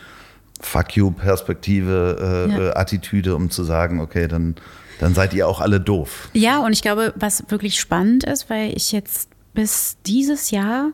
Fuck 0.61 0.97
you-Perspektive, 0.97 2.49
äh, 2.49 2.51
ja. 2.51 2.69
Äh, 2.69 2.75
Attitüde, 2.75 3.37
um 3.37 3.51
zu 3.51 3.63
sagen, 3.63 4.01
okay, 4.01 4.27
dann, 4.27 4.57
dann 4.99 5.15
seid 5.15 5.35
ihr 5.35 5.47
auch 5.47 5.61
alle 5.61 5.81
doof. 5.81 6.31
Ja, 6.33 6.59
und 6.59 6.73
ich 6.73 6.83
glaube, 6.83 7.13
was 7.17 7.45
wirklich 7.49 7.79
spannend 7.79 8.25
ist, 8.25 8.49
weil 8.49 8.75
ich 8.75 8.93
jetzt 8.93 9.29
bis 9.55 9.97
dieses 10.07 10.51
Jahr 10.51 10.91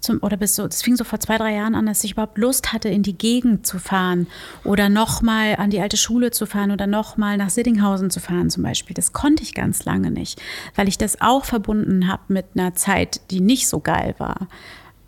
zum, 0.00 0.18
oder 0.22 0.36
bis 0.36 0.56
so, 0.56 0.66
das 0.66 0.82
fing 0.82 0.96
so 0.96 1.04
vor 1.04 1.20
zwei, 1.20 1.38
drei 1.38 1.54
Jahren 1.54 1.74
an, 1.74 1.86
dass 1.86 2.04
ich 2.04 2.12
überhaupt 2.12 2.38
Lust 2.38 2.72
hatte, 2.72 2.88
in 2.88 3.02
die 3.02 3.16
Gegend 3.16 3.66
zu 3.66 3.78
fahren 3.78 4.26
oder 4.64 4.88
nochmal 4.88 5.56
an 5.56 5.70
die 5.70 5.80
alte 5.80 5.96
Schule 5.96 6.30
zu 6.30 6.46
fahren 6.46 6.70
oder 6.70 6.86
nochmal 6.86 7.36
nach 7.36 7.50
Siddinghausen 7.50 8.10
zu 8.10 8.20
fahren 8.20 8.50
zum 8.50 8.62
Beispiel. 8.62 8.94
Das 8.94 9.12
konnte 9.12 9.42
ich 9.42 9.54
ganz 9.54 9.84
lange 9.84 10.10
nicht, 10.10 10.40
weil 10.74 10.88
ich 10.88 10.98
das 10.98 11.20
auch 11.20 11.44
verbunden 11.44 12.08
habe 12.08 12.22
mit 12.28 12.46
einer 12.54 12.74
Zeit, 12.74 13.20
die 13.30 13.40
nicht 13.40 13.68
so 13.68 13.80
geil 13.80 14.14
war. 14.18 14.48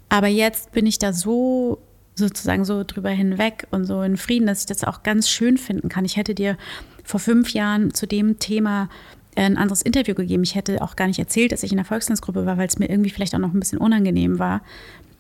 Aber 0.09 0.28
jetzt 0.28 0.72
bin 0.72 0.86
ich 0.86 0.99
da 0.99 1.12
so 1.12 1.78
sozusagen 2.14 2.64
so 2.64 2.84
drüber 2.84 3.11
hinweg 3.11 3.66
und 3.70 3.84
so 3.84 4.03
in 4.03 4.16
Frieden, 4.16 4.47
dass 4.47 4.61
ich 4.61 4.66
das 4.66 4.84
auch 4.84 5.03
ganz 5.03 5.28
schön 5.28 5.57
finden 5.57 5.88
kann. 5.88 6.05
Ich 6.05 6.16
hätte 6.16 6.34
dir 6.34 6.59
vor 7.05 7.20
fünf 7.20 7.53
Jahren 7.53 7.95
zu 7.95 8.07
dem 8.07 8.38
Thema 8.38 8.88
ein 9.37 9.57
anderes 9.57 9.83
Interview 9.83 10.14
gegeben. 10.14 10.43
Ich 10.43 10.55
hätte 10.55 10.83
auch 10.83 10.97
gar 10.97 11.07
nicht 11.07 11.18
erzählt, 11.18 11.53
dass 11.53 11.62
ich 11.62 11.70
in 11.70 11.78
der 11.78 11.87
Volkstanzgruppe 11.87 12.45
war, 12.47 12.59
weil 12.59 12.66
es 12.66 12.78
mir 12.78 12.89
irgendwie 12.89 13.11
vielleicht 13.11 13.35
auch 13.35 13.39
noch 13.39 13.55
ein 13.55 13.61
bisschen 13.61 13.78
unangenehm 13.78 14.39
war. 14.39 14.62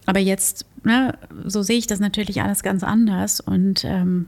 Aber 0.06 0.18
jetzt, 0.18 0.66
ne, 0.84 1.16
so 1.44 1.62
sehe 1.62 1.78
ich 1.78 1.86
das 1.86 2.00
natürlich 2.00 2.42
alles 2.42 2.62
ganz 2.62 2.82
anders 2.82 3.40
und 3.40 3.84
ähm, 3.84 4.26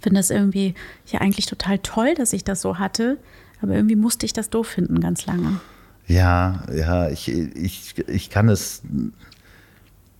finde 0.00 0.20
das 0.20 0.30
irgendwie 0.30 0.74
ja 1.06 1.20
eigentlich 1.20 1.46
total 1.46 1.78
toll, 1.80 2.14
dass 2.14 2.32
ich 2.32 2.44
das 2.44 2.60
so 2.60 2.78
hatte. 2.78 3.18
Aber 3.60 3.74
irgendwie 3.74 3.96
musste 3.96 4.26
ich 4.26 4.32
das 4.32 4.50
doof 4.50 4.68
finden, 4.68 5.00
ganz 5.00 5.26
lange. 5.26 5.60
Ja, 6.06 6.64
ja, 6.74 7.08
ich, 7.08 7.28
ich, 7.28 7.94
ich 8.08 8.30
kann 8.30 8.48
es 8.48 8.82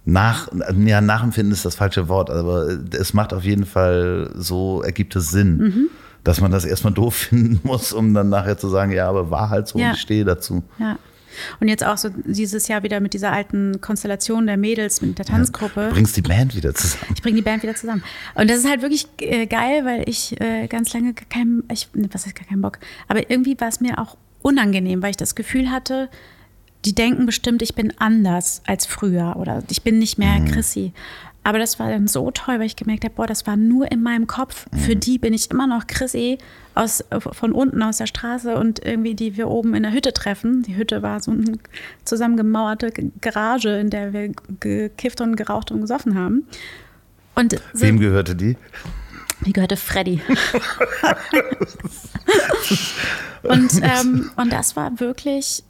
nach, 0.06 0.48
ja, 0.84 1.00
nachempfinden 1.00 1.52
ist 1.52 1.64
das 1.64 1.76
falsche 1.76 2.08
Wort, 2.08 2.30
aber 2.30 2.78
es 2.90 3.14
macht 3.14 3.32
auf 3.32 3.44
jeden 3.44 3.64
Fall 3.64 4.30
so, 4.34 4.82
ergibt 4.82 5.16
es 5.16 5.30
Sinn. 5.30 5.56
Mhm 5.56 5.90
dass 6.24 6.40
man 6.40 6.50
das 6.50 6.64
erstmal 6.64 6.92
doof 6.92 7.14
finden 7.30 7.60
muss, 7.62 7.92
um 7.92 8.12
dann 8.14 8.28
nachher 8.28 8.58
zu 8.58 8.68
sagen, 8.68 8.92
ja, 8.92 9.08
aber 9.08 9.30
war 9.30 9.50
halt 9.50 9.68
so 9.68 9.78
ja. 9.78 9.88
und 9.88 9.94
ich 9.94 10.00
stehe 10.00 10.24
dazu. 10.24 10.62
Ja. 10.78 10.98
Und 11.60 11.68
jetzt 11.68 11.84
auch 11.84 11.98
so 11.98 12.10
dieses 12.10 12.68
Jahr 12.68 12.84
wieder 12.84 13.00
mit 13.00 13.12
dieser 13.12 13.32
alten 13.32 13.80
Konstellation 13.80 14.46
der 14.46 14.56
Mädels, 14.56 15.02
mit 15.02 15.18
der 15.18 15.24
Tanzgruppe. 15.24 15.80
Ja, 15.80 15.88
du 15.88 15.94
bringst 15.94 16.16
die 16.16 16.22
Band 16.22 16.54
wieder 16.54 16.74
zusammen. 16.74 17.12
Ich 17.14 17.22
bringe 17.22 17.36
die 17.36 17.42
Band 17.42 17.62
wieder 17.62 17.74
zusammen. 17.74 18.04
Und 18.34 18.48
das 18.48 18.58
ist 18.58 18.68
halt 18.68 18.82
wirklich 18.82 19.08
äh, 19.18 19.46
geil, 19.46 19.84
weil 19.84 20.08
ich 20.08 20.40
äh, 20.40 20.68
ganz 20.68 20.92
lange 20.92 21.12
gar 21.12 21.26
keinen, 21.28 21.64
ich, 21.72 21.88
ne, 21.94 22.08
was 22.12 22.26
heißt 22.26 22.36
gar 22.36 22.46
keinen 22.46 22.62
Bock, 22.62 22.78
aber 23.08 23.30
irgendwie 23.30 23.58
war 23.60 23.68
es 23.68 23.80
mir 23.80 23.98
auch 23.98 24.16
unangenehm, 24.42 25.02
weil 25.02 25.10
ich 25.10 25.16
das 25.16 25.34
Gefühl 25.34 25.70
hatte, 25.70 26.08
die 26.84 26.94
denken 26.94 27.26
bestimmt, 27.26 27.62
ich 27.62 27.74
bin 27.74 27.94
anders 27.98 28.62
als 28.66 28.86
früher 28.86 29.36
oder 29.36 29.62
ich 29.70 29.82
bin 29.82 29.98
nicht 29.98 30.18
mehr 30.18 30.38
mhm. 30.38 30.50
Chrissy. 30.50 30.92
Aber 31.44 31.58
das 31.58 31.78
war 31.78 31.90
dann 31.90 32.08
so 32.08 32.30
toll, 32.30 32.58
weil 32.58 32.66
ich 32.66 32.74
gemerkt 32.74 33.04
habe, 33.04 33.14
boah, 33.14 33.26
das 33.26 33.46
war 33.46 33.56
nur 33.56 33.92
in 33.92 34.02
meinem 34.02 34.26
Kopf. 34.26 34.66
Mhm. 34.72 34.78
Für 34.78 34.96
die 34.96 35.18
bin 35.18 35.34
ich 35.34 35.50
immer 35.50 35.66
noch 35.66 35.86
Chrissy 35.86 36.38
aus, 36.74 37.04
von 37.32 37.52
unten 37.52 37.82
aus 37.82 37.98
der 37.98 38.06
Straße 38.06 38.56
und 38.56 38.84
irgendwie 38.84 39.14
die 39.14 39.36
wir 39.36 39.48
oben 39.48 39.74
in 39.74 39.82
der 39.82 39.92
Hütte 39.92 40.14
treffen. 40.14 40.62
Die 40.62 40.74
Hütte 40.74 41.02
war 41.02 41.22
so 41.22 41.32
eine 41.32 41.58
zusammengemauerte 42.04 42.92
Garage, 43.20 43.78
in 43.78 43.90
der 43.90 44.14
wir 44.14 44.32
gekifft 44.58 45.20
und 45.20 45.36
geraucht 45.36 45.70
und 45.70 45.82
gesoffen 45.82 46.18
haben. 46.18 46.48
Und 47.34 47.52
so, 47.74 47.82
Wem 47.82 48.00
gehörte 48.00 48.34
die? 48.34 48.56
Die 49.44 49.52
gehörte 49.52 49.76
Freddy. 49.76 50.22
und, 53.42 53.82
ähm, 53.82 54.30
und 54.36 54.50
das 54.50 54.76
war 54.76 54.98
wirklich 54.98 55.62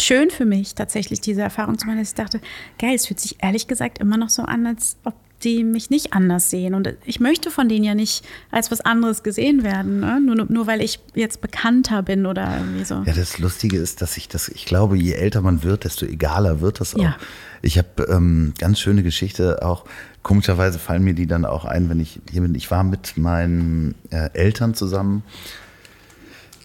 schön 0.00 0.30
für 0.30 0.44
mich, 0.44 0.74
tatsächlich 0.74 1.20
diese 1.20 1.42
Erfahrung 1.42 1.78
zu 1.78 1.86
machen, 1.86 1.98
dass 1.98 2.08
ich 2.08 2.14
dachte, 2.14 2.40
geil, 2.78 2.94
es 2.94 3.06
fühlt 3.06 3.20
sich 3.20 3.36
ehrlich 3.42 3.66
gesagt 3.66 3.98
immer 3.98 4.16
noch 4.16 4.30
so 4.30 4.42
an, 4.42 4.66
als 4.66 4.96
ob 5.04 5.14
die 5.44 5.64
mich 5.64 5.90
nicht 5.90 6.12
anders 6.12 6.50
sehen. 6.50 6.74
Und 6.74 6.94
ich 7.04 7.20
möchte 7.20 7.50
von 7.50 7.68
denen 7.68 7.84
ja 7.84 7.94
nicht 7.94 8.24
als 8.50 8.70
was 8.70 8.80
anderes 8.80 9.22
gesehen 9.22 9.62
werden, 9.62 10.00
ne? 10.00 10.20
nur, 10.20 10.46
nur 10.48 10.66
weil 10.66 10.80
ich 10.80 11.00
jetzt 11.14 11.40
bekannter 11.40 12.02
bin 12.02 12.26
oder 12.26 12.58
irgendwie 12.58 12.84
so. 12.84 13.02
Ja, 13.04 13.12
das 13.12 13.38
Lustige 13.38 13.76
ist, 13.78 14.02
dass 14.02 14.16
ich 14.16 14.28
das, 14.28 14.48
ich 14.48 14.66
glaube, 14.66 14.96
je 14.96 15.12
älter 15.12 15.40
man 15.40 15.62
wird, 15.62 15.84
desto 15.84 16.06
egaler 16.06 16.60
wird 16.60 16.80
das 16.80 16.94
auch. 16.94 17.02
Ja. 17.02 17.16
Ich 17.60 17.78
habe 17.78 18.04
ähm, 18.08 18.54
ganz 18.58 18.80
schöne 18.80 19.02
Geschichte 19.02 19.64
auch. 19.64 19.84
Komischerweise 20.22 20.78
fallen 20.78 21.02
mir 21.02 21.14
die 21.14 21.26
dann 21.26 21.44
auch 21.44 21.64
ein, 21.64 21.88
wenn 21.88 22.00
ich 22.00 22.20
hier 22.30 22.42
bin. 22.42 22.54
Ich 22.54 22.70
war 22.70 22.84
mit 22.84 23.16
meinen 23.16 23.94
äh, 24.10 24.30
Eltern 24.34 24.74
zusammen 24.74 25.24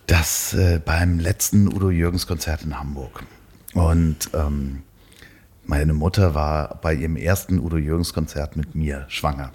das 0.07 0.53
äh, 0.53 0.79
beim 0.83 1.19
letzten 1.19 1.67
Udo 1.67 1.91
Jürgens 1.91 2.25
Konzert 2.25 2.63
in 2.63 2.79
Hamburg. 2.79 3.23
Und 3.73 4.29
ähm, 4.33 4.83
meine 5.65 5.93
Mutter 5.93 6.33
war 6.33 6.79
bei 6.81 6.93
ihrem 6.93 7.17
ersten 7.17 7.59
Udo 7.59 7.77
Jürgens 7.77 8.13
Konzert 8.13 8.55
mit 8.55 8.73
mir 8.73 9.05
schwanger. 9.09 9.51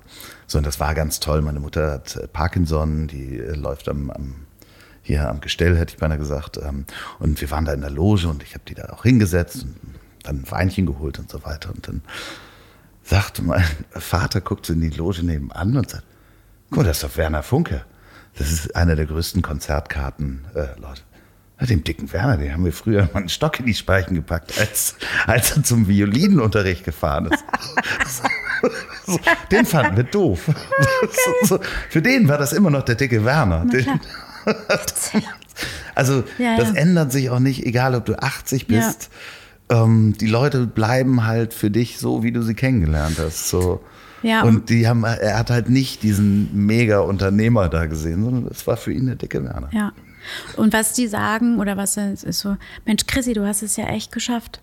So, 0.47 0.59
und 0.59 0.67
das 0.67 0.79
war 0.79 0.95
ganz 0.95 1.21
toll. 1.21 1.41
Meine 1.41 1.59
Mutter 1.59 1.93
hat 1.93 2.17
äh, 2.17 2.29
Parkinson, 2.29 3.09
die 3.09 3.39
äh, 3.39 3.55
läuft 3.55 3.89
am, 3.89 4.11
am, 4.11 4.35
hier 5.03 5.29
am 5.29 5.41
Gestell, 5.41 5.77
hätte 5.77 5.95
ich 5.95 5.99
beinahe 5.99 6.19
gesagt. 6.19 6.59
Ähm, 6.59 6.85
und 7.19 7.41
wir 7.41 7.51
waren 7.51 7.65
da 7.65 7.73
in 7.73 7.81
der 7.81 7.91
Loge 7.91 8.29
und 8.29 8.43
ich 8.43 8.53
habe 8.53 8.65
die 8.69 8.75
da 8.75 8.91
auch 8.91 9.05
hingesetzt 9.05 9.63
und 9.63 9.75
dann 10.23 10.41
ein 10.41 10.51
Weinchen 10.51 10.85
geholt 10.85 11.19
und 11.19 11.31
so 11.31 11.43
weiter. 11.45 11.71
Und 11.71 11.89
dann 11.89 12.03
sagte 13.03 13.43
mein 13.43 13.65
Vater, 13.91 14.43
guckt 14.43 14.67
so 14.67 14.75
in 14.75 14.83
die 14.83 14.91
Loge 14.91 15.23
nebenan 15.23 15.79
und 15.79 15.89
sagt, 15.89 16.05
guck 16.69 16.79
mal, 16.79 16.85
das 16.85 16.99
ist 16.99 17.05
doch 17.05 17.17
Werner 17.17 17.43
Funke. 17.43 17.87
Das 18.39 18.51
ist 18.51 18.75
einer 18.75 18.97
der 18.97 19.07
größten 19.07 19.43
Konzertkarten, 19.43 20.45
äh, 20.55 20.79
Leute. 20.81 21.03
Dem 21.61 21.85
dicken 21.85 22.13
Werner, 22.13 22.39
den 22.39 22.53
haben 22.53 22.65
wir 22.65 22.73
früher 22.73 23.09
mal 23.13 23.21
einen 23.21 23.29
Stock 23.29 23.61
in 23.61 23.67
die 23.67 23.75
Speichen 23.75 24.17
gepackt, 24.17 24.59
als, 24.59 24.97
als 25.29 25.57
er 25.57 25.63
zum 25.63 25.87
Violinunterricht 25.87 26.83
gefahren 26.83 27.27
ist. 27.27 27.45
so, 29.07 29.21
den 29.53 29.65
fanden 29.65 29.97
wir 29.97 30.03
doof. 30.03 30.51
So, 31.45 31.61
für 31.89 32.03
den 32.03 32.27
war 32.27 32.39
das 32.39 32.53
immer 32.53 32.71
noch 32.71 32.83
der 32.83 32.97
dicke 32.97 33.25
Werner. 33.25 33.65
Den, 33.67 33.87
also 35.95 36.25
Ja, 36.39 36.57
das 36.57 36.71
ja. 36.71 36.75
ändert 36.75 37.13
sich 37.13 37.31
auch 37.31 37.39
nicht, 37.39 37.65
egal 37.65 37.95
ob 37.95 38.07
du 38.07 38.21
80 38.21 38.67
bist. 38.67 39.11
Ähm, 39.69 40.17
die 40.21 40.27
Leute 40.27 40.67
bleiben 40.67 41.25
halt 41.25 41.55
für 41.55 41.71
dich 41.71 41.99
so, 41.99 42.25
wie 42.25 42.33
du 42.33 42.43
sie 42.43 42.55
kennengelernt 42.55 43.19
hast. 43.21 43.49
So. 43.49 43.85
Ja, 44.23 44.43
und 44.43 44.71
die 44.71 44.87
haben, 44.87 45.05
er 45.05 45.39
hat 45.39 45.51
halt 45.51 45.69
nicht 45.69 46.03
diesen 46.03 46.67
Mega-Unternehmer 46.67 47.69
da 47.69 47.87
gesehen, 47.87 48.25
sondern 48.25 48.49
das 48.49 48.67
war 48.67 48.77
für 48.77 48.93
ihn 48.93 49.07
der 49.07 49.17
dicke 49.17 49.43
Werner. 49.43 49.69
Ja. 49.73 49.93
Und 50.57 50.73
was 50.73 50.93
die 50.93 51.09
sagen 51.09 51.59
oder 51.59 51.77
was 51.77 51.97
es 51.97 52.23
ist 52.23 52.41
so, 52.41 52.57
Mensch, 52.85 53.07
Chrissy, 53.07 53.33
du 53.33 53.47
hast 53.47 53.63
es 53.63 53.77
ja 53.77 53.87
echt 53.87 54.13
geschafft. 54.13 54.63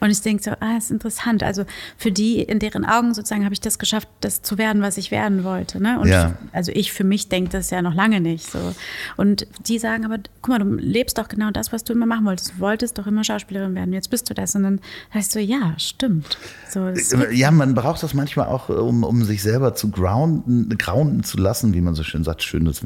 Und 0.00 0.10
ich 0.10 0.20
denke 0.20 0.42
so, 0.42 0.50
ah, 0.60 0.76
ist 0.76 0.90
interessant. 0.90 1.42
Also 1.42 1.64
für 1.96 2.12
die, 2.12 2.40
in 2.42 2.58
deren 2.58 2.84
Augen 2.84 3.14
sozusagen, 3.14 3.44
habe 3.44 3.54
ich 3.54 3.60
das 3.60 3.78
geschafft, 3.78 4.08
das 4.20 4.42
zu 4.42 4.58
werden, 4.58 4.82
was 4.82 4.96
ich 4.98 5.10
werden 5.10 5.42
wollte. 5.44 5.82
Ne? 5.82 5.98
Und 6.00 6.08
Ja. 6.08 6.34
also 6.52 6.70
ich 6.72 6.92
für 6.92 7.04
mich 7.04 7.28
denke 7.28 7.50
das 7.50 7.70
ja 7.70 7.80
noch 7.82 7.94
lange 7.94 8.20
nicht 8.20 8.50
so. 8.50 8.74
Und 9.16 9.46
die 9.66 9.78
sagen 9.78 10.04
aber, 10.04 10.18
guck 10.42 10.48
mal, 10.48 10.58
du 10.58 10.74
lebst 10.74 11.16
doch 11.18 11.28
genau 11.28 11.50
das, 11.50 11.72
was 11.72 11.82
du 11.84 11.92
immer 11.92 12.06
machen 12.06 12.24
wolltest. 12.26 12.52
Du 12.56 12.60
wolltest 12.60 12.98
doch 12.98 13.06
immer 13.06 13.24
Schauspielerin 13.24 13.74
werden. 13.74 13.92
Jetzt 13.94 14.10
bist 14.10 14.28
du 14.28 14.34
das. 14.34 14.54
Und 14.54 14.64
dann 14.64 14.80
heißt 15.14 15.32
so, 15.32 15.38
ja, 15.38 15.74
stimmt. 15.78 16.38
So, 16.70 16.88
ist 16.88 17.16
Ja, 17.32 17.50
man 17.50 17.74
braucht 17.74 18.02
das 18.02 18.12
manchmal 18.14 18.46
auch, 18.48 18.68
um, 18.68 19.02
um 19.02 19.24
sich 19.24 19.42
selber 19.42 19.74
zu 19.74 19.90
grounden, 19.90 20.76
grounden 20.76 21.24
zu 21.24 21.38
lassen, 21.38 21.72
wie 21.74 21.80
man 21.80 21.94
so 21.94 22.02
schön 22.02 22.22
sagt. 22.22 22.42
Schön, 22.42 22.64
das, 22.66 22.82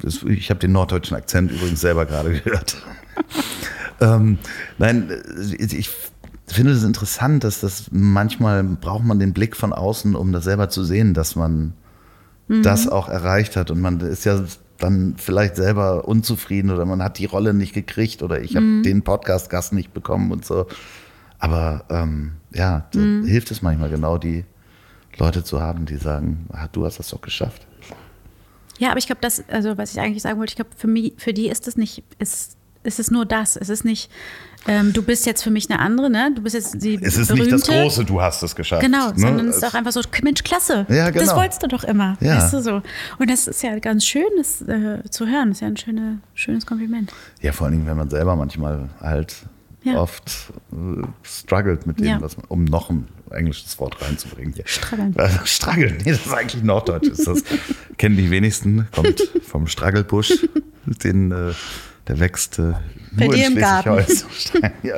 das, 0.00 0.22
ich 0.22 0.50
habe 0.50 0.60
den 0.60 0.72
norddeutschen 0.72 1.16
Akzent 1.16 1.50
übrigens 1.50 1.80
selber 1.80 2.06
gerade 2.06 2.32
gehört. 2.40 2.76
ähm, 4.00 4.38
nein, 4.78 5.10
ich 5.58 5.90
finde 6.46 6.72
es 6.72 6.82
interessant, 6.82 7.44
dass 7.44 7.60
das 7.60 7.86
manchmal 7.90 8.62
braucht 8.62 9.04
man 9.04 9.18
den 9.18 9.32
Blick 9.32 9.56
von 9.56 9.72
außen, 9.72 10.14
um 10.14 10.32
das 10.32 10.44
selber 10.44 10.68
zu 10.68 10.84
sehen, 10.84 11.14
dass 11.14 11.36
man 11.36 11.72
das 12.48 12.88
auch 12.88 13.08
erreicht 13.08 13.56
hat. 13.56 13.70
Und 13.70 13.80
man 13.80 14.00
ist 14.00 14.24
ja 14.24 14.44
dann 14.78 15.14
vielleicht 15.16 15.56
selber 15.56 16.06
unzufrieden 16.06 16.70
oder 16.70 16.84
man 16.84 17.02
hat 17.02 17.18
die 17.18 17.24
Rolle 17.24 17.54
nicht 17.54 17.72
gekriegt 17.72 18.22
oder 18.22 18.40
ich 18.40 18.56
habe 18.56 18.82
den 18.82 19.02
Podcast-Gast 19.02 19.72
nicht 19.72 19.94
bekommen 19.94 20.30
und 20.32 20.44
so. 20.44 20.66
Aber 21.38 21.84
ähm, 21.90 22.32
ja, 22.52 22.86
da 22.92 23.00
hilft 23.00 23.50
es 23.50 23.62
manchmal 23.62 23.90
genau, 23.90 24.18
die 24.18 24.44
Leute 25.18 25.44
zu 25.44 25.60
haben, 25.60 25.86
die 25.86 25.96
sagen, 25.96 26.46
ah, 26.52 26.68
du 26.72 26.84
hast 26.84 26.98
das 26.98 27.08
doch 27.08 27.20
geschafft. 27.20 27.66
Ja, 28.78 28.90
aber 28.90 28.98
ich 28.98 29.06
glaube, 29.06 29.20
das, 29.20 29.44
also 29.48 29.78
was 29.78 29.92
ich 29.92 30.00
eigentlich 30.00 30.22
sagen 30.22 30.38
wollte, 30.38 30.50
ich 30.50 30.56
glaube, 30.56 30.70
für 30.76 30.88
mich, 30.88 31.14
für 31.16 31.32
die 31.32 31.48
ist 31.48 31.68
es 31.68 31.76
nicht, 31.76 32.02
ist, 32.18 32.56
ist 32.82 32.98
es 32.98 33.10
nur 33.10 33.24
das. 33.24 33.56
Es 33.56 33.68
ist 33.68 33.84
nicht, 33.84 34.10
ähm, 34.66 34.92
du 34.92 35.02
bist 35.02 35.26
jetzt 35.26 35.42
für 35.42 35.50
mich 35.50 35.70
eine 35.70 35.78
andere, 35.80 36.08
ne? 36.10 36.32
Du 36.34 36.42
bist 36.42 36.54
jetzt 36.54 36.82
die 36.82 36.98
Es 37.02 37.16
ist 37.16 37.28
berühmte. 37.28 37.54
nicht 37.56 37.68
das 37.68 37.74
Große, 37.74 38.04
du 38.04 38.20
hast 38.20 38.42
es 38.42 38.54
geschafft. 38.56 38.82
Genau, 38.82 39.08
ne? 39.10 39.14
sondern 39.18 39.48
es 39.48 39.56
ist 39.56 39.64
auch 39.64 39.74
einfach 39.74 39.92
so, 39.92 40.00
Mensch, 40.22 40.42
klasse. 40.42 40.86
Ja, 40.88 41.10
Das 41.10 41.22
genau. 41.24 41.36
wolltest 41.36 41.62
du 41.62 41.66
doch 41.68 41.84
immer. 41.84 42.16
Ja. 42.20 42.36
Weißt 42.38 42.54
du 42.54 42.62
so. 42.62 42.82
Und 43.18 43.30
das 43.30 43.46
ist 43.46 43.62
ja 43.62 43.78
ganz 43.78 44.04
schön, 44.06 44.24
das 44.38 44.62
äh, 44.62 45.02
zu 45.10 45.26
hören. 45.26 45.48
Das 45.50 45.58
ist 45.58 45.60
ja 45.62 45.68
ein 45.68 45.76
schöne, 45.76 46.18
schönes 46.34 46.66
Kompliment. 46.66 47.12
Ja, 47.42 47.52
vor 47.52 47.66
allen 47.66 47.74
Dingen, 47.76 47.86
wenn 47.86 47.96
man 47.96 48.08
selber 48.10 48.36
manchmal 48.36 48.88
halt 49.00 49.34
Ja. 49.82 49.96
oft 50.00 50.30
äh, 50.72 51.02
struggelt 51.22 51.86
mit 51.86 51.98
dem, 52.00 52.06
Ja. 52.06 52.20
was 52.20 52.36
man, 52.36 52.46
um 52.48 52.64
noch 52.64 52.88
ein 52.90 53.06
englisches 53.30 53.78
Wort 53.80 54.00
reinzubringen. 54.00 54.54
Hier. 54.54 54.64
Struggeln. 54.66 55.14
Äh, 55.16 55.28
Struggeln, 55.44 55.96
nee, 56.04 56.12
das 56.12 56.24
ist 56.26 56.32
eigentlich 56.32 56.62
Norddeutsch. 56.62 57.08
Ist 57.08 57.26
das. 57.26 57.42
Kennen 57.98 58.16
die 58.16 58.30
wenigsten, 58.30 58.88
kommt 58.94 59.20
vom 59.46 59.66
Struggelbusch. 59.66 60.32
Den, 60.86 61.32
äh, 61.32 61.52
der 62.08 62.20
wächst 62.20 62.58
äh, 62.58 62.72
Bei 63.12 63.26
nur 63.26 63.34
dir 63.34 63.46
in 63.46 63.52
im 63.54 63.58
Garten. 63.58 64.04
Ja. 64.82 64.96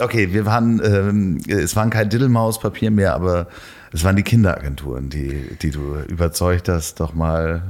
Okay, 0.00 0.32
wir 0.32 0.46
waren, 0.46 0.80
ähm, 0.84 1.40
es 1.48 1.74
waren 1.74 1.90
kein 1.90 2.08
Diddelmauspapier 2.08 2.90
mehr, 2.92 3.14
aber 3.14 3.48
es 3.92 4.04
waren 4.04 4.14
die 4.14 4.22
Kinderagenturen, 4.22 5.08
die, 5.10 5.56
die 5.60 5.70
du 5.70 5.96
überzeugt 6.08 6.68
hast, 6.68 7.00
doch 7.00 7.14
mal 7.14 7.62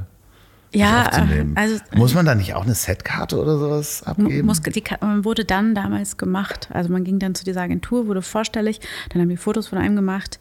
Ja, 0.71 1.07
aufzunehmen. 1.07 1.53
also 1.55 1.77
Muss 1.95 2.13
man 2.13 2.27
da 2.27 2.35
nicht 2.35 2.53
auch 2.53 2.65
eine 2.65 2.75
Setkarte 2.75 3.41
oder 3.41 3.57
sowas 3.57 4.03
abgeben? 4.03 4.45
Muss, 4.45 4.61
die 4.61 4.83
wurde 5.23 5.43
dann 5.43 5.73
damals 5.73 6.17
gemacht. 6.17 6.69
Also 6.71 6.91
man 6.91 7.03
ging 7.03 7.17
dann 7.17 7.33
zu 7.33 7.45
dieser 7.45 7.61
Agentur, 7.61 8.05
wurde 8.05 8.21
vorstellig, 8.21 8.79
dann 9.11 9.21
haben 9.21 9.29
die 9.29 9.37
Fotos 9.37 9.69
von 9.69 9.79
einem 9.79 9.95
gemacht 9.95 10.39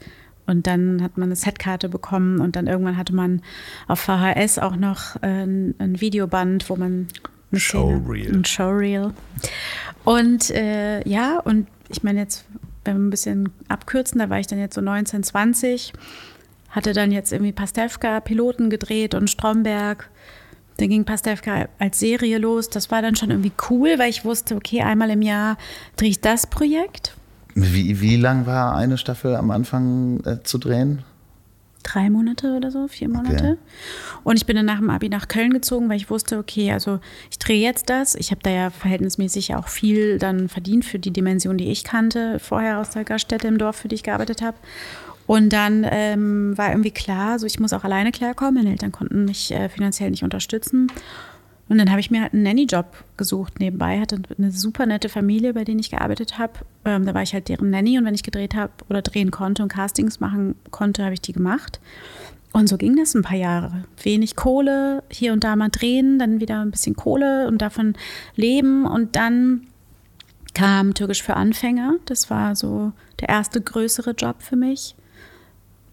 und 0.49 0.67
dann 0.67 1.03
hat 1.03 1.19
man 1.19 1.29
eine 1.29 1.37
Setkarte 1.37 1.89
bekommen 1.91 2.41
und 2.41 2.57
dann 2.57 2.67
irgendwann 2.67 2.97
hatte 2.97 3.15
man 3.15 3.43
auf 3.87 4.01
VHS 4.01 4.59
auch 4.59 4.77
noch 4.77 5.17
äh, 5.23 5.45
ein, 5.45 5.75
ein 5.79 6.01
Videoband, 6.01 6.69
wo 6.71 6.77
man 6.77 7.07
eine 7.53 7.61
Szene- 7.61 8.01
Showreel. 8.01 8.35
Ein 8.35 8.45
Showreel. 8.47 9.13
Und 10.05 10.51
äh, 10.51 11.07
ja, 11.07 11.39
und 11.39 11.69
ich 11.91 12.03
meine 12.03 12.21
jetzt, 12.21 12.47
wenn 12.85 12.97
wir 12.97 13.07
ein 13.07 13.11
bisschen 13.11 13.53
abkürzen, 13.69 14.19
da 14.19 14.31
war 14.31 14.41
ich 14.41 14.47
dann 14.47 14.59
jetzt 14.59 14.75
so 14.75 14.81
19, 14.81 15.23
20, 15.23 15.93
hatte 16.71 16.95
dann 16.95 17.13
jetzt 17.13 17.31
irgendwie 17.31 17.53
Pastewka 17.53 18.21
Piloten 18.21 18.71
gedreht 18.71 19.15
und 19.15 19.29
Stromberg. 19.29 20.09
Dann 20.79 20.89
ging 20.89 21.05
Pastewka 21.05 21.69
als 21.79 21.99
Serie 21.99 22.39
los. 22.39 22.71
Das 22.71 22.91
war 22.91 23.03
dann 23.03 23.17
schon 23.17 23.31
irgendwie 23.31 23.53
cool, 23.69 23.99
weil 23.99 24.09
ich 24.09 24.25
wusste, 24.25 24.57
okay, 24.57 24.81
einmal 24.81 25.11
im 25.11 25.21
Jahr 25.21 25.59
drehe 25.97 26.09
ich 26.09 26.21
das 26.23 26.47
Projekt. 26.47 27.18
Wie, 27.63 28.01
wie 28.01 28.17
lang 28.17 28.47
war 28.47 28.77
eine 28.77 28.99
Staffel 28.99 29.35
am 29.37 29.51
Anfang 29.51 30.21
äh, 30.25 30.43
zu 30.43 30.59
drehen? 30.59 31.03
Drei 31.83 32.11
Monate 32.11 32.57
oder 32.57 32.71
so, 32.71 32.87
vier 32.89 33.09
Monate. 33.09 33.57
Und 34.25 34.37
ich 34.37 34.47
bin 34.47 34.57
dann 34.57 34.67
nach 34.67 34.79
dem 34.79 34.91
Abi 34.91 35.09
nach 35.09 35.29
Köln 35.29 35.53
gezogen, 35.53 35.89
weil 35.89 35.97
ich 35.97 36.11
wusste, 36.11 36.39
okay, 36.39 36.73
also 36.73 36.99
ich 37.31 37.39
drehe 37.39 37.63
jetzt 37.63 37.89
das. 37.89 38.15
Ich 38.15 38.31
habe 38.31 38.43
da 38.43 38.51
ja 38.51 38.71
verhältnismäßig 38.71 39.55
auch 39.55 39.69
viel 39.69 40.19
dann 40.19 40.49
verdient 40.49 40.85
für 40.85 40.99
die 40.99 41.13
Dimension, 41.13 41.57
die 41.57 41.71
ich 41.71 41.85
kannte, 41.85 42.39
vorher 42.41 42.79
aus 42.79 42.91
der 42.91 43.05
Gaststätte 43.05 43.49
im 43.49 43.59
Dorf, 43.59 43.77
für 43.77 43.89
die 43.89 43.95
ich 43.95 44.03
gearbeitet 44.03 44.43
habe. 44.43 44.57
Und 45.27 45.53
dann 45.53 45.87
ähm, 45.89 46.57
war 46.59 46.71
irgendwie 46.71 46.91
klar, 46.91 47.39
so 47.39 47.47
ich 47.47 47.61
muss 47.61 47.73
auch 47.73 47.85
alleine 47.85 48.13
klarkommen. 48.13 48.55
Meine 48.55 48.71
Eltern 48.71 48.93
konnten 48.93 49.25
mich 49.25 49.53
äh, 49.53 49.69
finanziell 49.69 50.11
nicht 50.11 50.25
unterstützen. 50.25 50.89
Und 51.69 51.79
dann 51.79 51.91
habe 51.91 52.01
ich 52.01 52.11
mir 52.11 52.23
halt 52.23 52.33
einen 52.33 52.45
Nanny-Job 52.45 53.05
gesucht 53.17 53.61
nebenbei, 53.61 54.01
hatte 54.01 54.21
eine 54.39 54.51
super 54.51 54.87
nette 54.87 55.09
Familie, 55.09 55.53
bei 55.53 55.65
denen 55.65 55.81
ich 55.81 55.91
gearbeitet 55.91 56.39
habe. 56.39 56.55
Ähm, 56.85 57.05
da 57.05 57.13
war 57.15 57.23
ich 57.23 57.35
halt 57.35 57.49
deren 57.49 57.71
Nanny 57.71 57.99
und 57.99 58.05
wenn 58.05 58.15
ich 58.15 58.23
gedreht 58.23 58.55
habe 58.55 58.73
oder 58.89 59.03
drehen 59.03 59.31
konnte 59.31 59.63
und 59.63 59.69
Castings 59.69 60.21
machen 60.21 60.55
konnte, 60.71 61.05
habe 61.05 61.15
ich 61.15 61.21
die 61.21 61.33
gemacht. 61.33 61.81
Und 62.53 62.69
so 62.69 62.79
ging 62.79 62.97
das 62.97 63.15
ein 63.15 63.23
paar 63.23 63.37
Jahre. 63.37 63.85
Wenig 64.03 64.35
Kohle, 64.35 65.03
hier 65.11 65.33
und 65.33 65.45
da 65.45 65.55
mal 65.57 65.69
drehen, 65.69 66.19
dann 66.19 66.41
wieder 66.41 66.61
ein 66.61 66.71
bisschen 66.71 66.97
Kohle 66.97 67.47
und 67.47 67.59
davon 67.59 67.95
leben. 68.35 68.87
Und 68.87 69.17
dann 69.17 69.67
kam 70.55 70.95
Türkisch 70.95 71.23
für 71.23 71.35
Anfänger. 71.35 71.97
Das 72.07 72.31
war 72.31 72.57
so 72.57 72.93
der 73.21 73.29
erste 73.29 73.61
größere 73.61 74.13
Job 74.13 74.37
für 74.43 74.57
mich. 74.57 74.95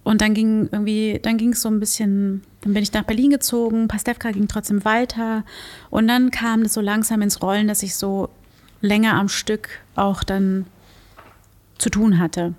Und 0.04 0.22
dann 0.22 0.34
ging 0.34 0.70
irgendwie, 0.72 1.20
dann 1.22 1.38
ging 1.38 1.52
es 1.54 1.62
so 1.62 1.70
ein 1.70 1.80
bisschen, 1.80 2.44
dann 2.66 2.74
bin 2.74 2.82
ich 2.82 2.92
nach 2.94 3.04
Berlin 3.04 3.30
gezogen, 3.30 3.88
Pastewka 3.88 4.32
ging 4.32 4.48
trotzdem 4.48 4.84
weiter. 4.86 5.44
Und 5.92 6.08
dann 6.08 6.32
kam 6.32 6.64
das 6.64 6.74
so 6.74 6.82
langsam 6.82 7.22
ins 7.22 7.44
Rollen, 7.44 7.68
dass 7.68 7.84
ich 7.84 7.96
so 7.96 8.30
länger 8.82 9.14
am 9.14 9.30
Stück 9.30 9.70
auch 9.96 10.24
dann 10.24 10.66
zu 11.78 11.92
tun 11.92 12.20
hatte. 12.20 12.56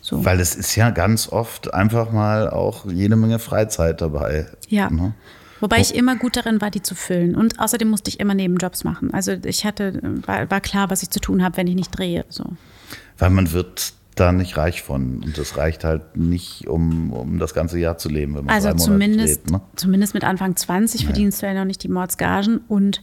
So. 0.00 0.24
Weil 0.24 0.40
es 0.40 0.56
ist 0.56 0.74
ja 0.74 0.90
ganz 0.90 1.28
oft 1.28 1.72
einfach 1.72 2.10
mal 2.10 2.50
auch 2.50 2.86
jede 2.86 3.14
Menge 3.14 3.38
Freizeit 3.38 4.00
dabei. 4.00 4.48
Ja. 4.68 4.90
Ne? 4.90 5.14
Wobei 5.60 5.78
ich 5.78 5.94
immer 5.94 6.16
gut 6.16 6.36
darin 6.36 6.60
war, 6.60 6.72
die 6.72 6.82
zu 6.82 6.96
füllen. 6.96 7.36
Und 7.36 7.60
außerdem 7.60 7.88
musste 7.88 8.10
ich 8.10 8.18
immer 8.18 8.34
Nebenjobs 8.34 8.82
machen. 8.82 9.14
Also 9.14 9.36
ich 9.44 9.64
hatte, 9.64 10.00
war, 10.26 10.50
war 10.50 10.60
klar, 10.60 10.90
was 10.90 11.04
ich 11.04 11.10
zu 11.10 11.20
tun 11.20 11.44
habe, 11.44 11.56
wenn 11.58 11.68
ich 11.68 11.76
nicht 11.76 11.96
drehe. 11.96 12.24
So. 12.28 12.44
Weil 13.18 13.30
man 13.30 13.52
wird 13.52 13.92
da 14.20 14.32
nicht 14.32 14.56
reich 14.56 14.82
von. 14.82 15.22
Und 15.22 15.38
das 15.38 15.56
reicht 15.56 15.84
halt 15.84 16.16
nicht, 16.16 16.66
um, 16.66 17.12
um 17.12 17.38
das 17.38 17.54
ganze 17.54 17.78
Jahr 17.78 17.98
zu 17.98 18.08
leben, 18.08 18.34
wenn 18.34 18.44
man 18.44 18.54
Also 18.54 18.70
drei 18.70 18.76
zumindest, 18.76 19.44
dreht. 19.44 19.52
Ne? 19.52 19.60
zumindest 19.76 20.14
mit 20.14 20.24
Anfang 20.24 20.56
20 20.56 21.04
verdienst 21.04 21.42
du 21.42 21.46
ja 21.46 21.54
noch 21.54 21.64
nicht 21.64 21.82
die 21.82 21.88
Mordsgagen. 21.88 22.60
Und 22.68 23.02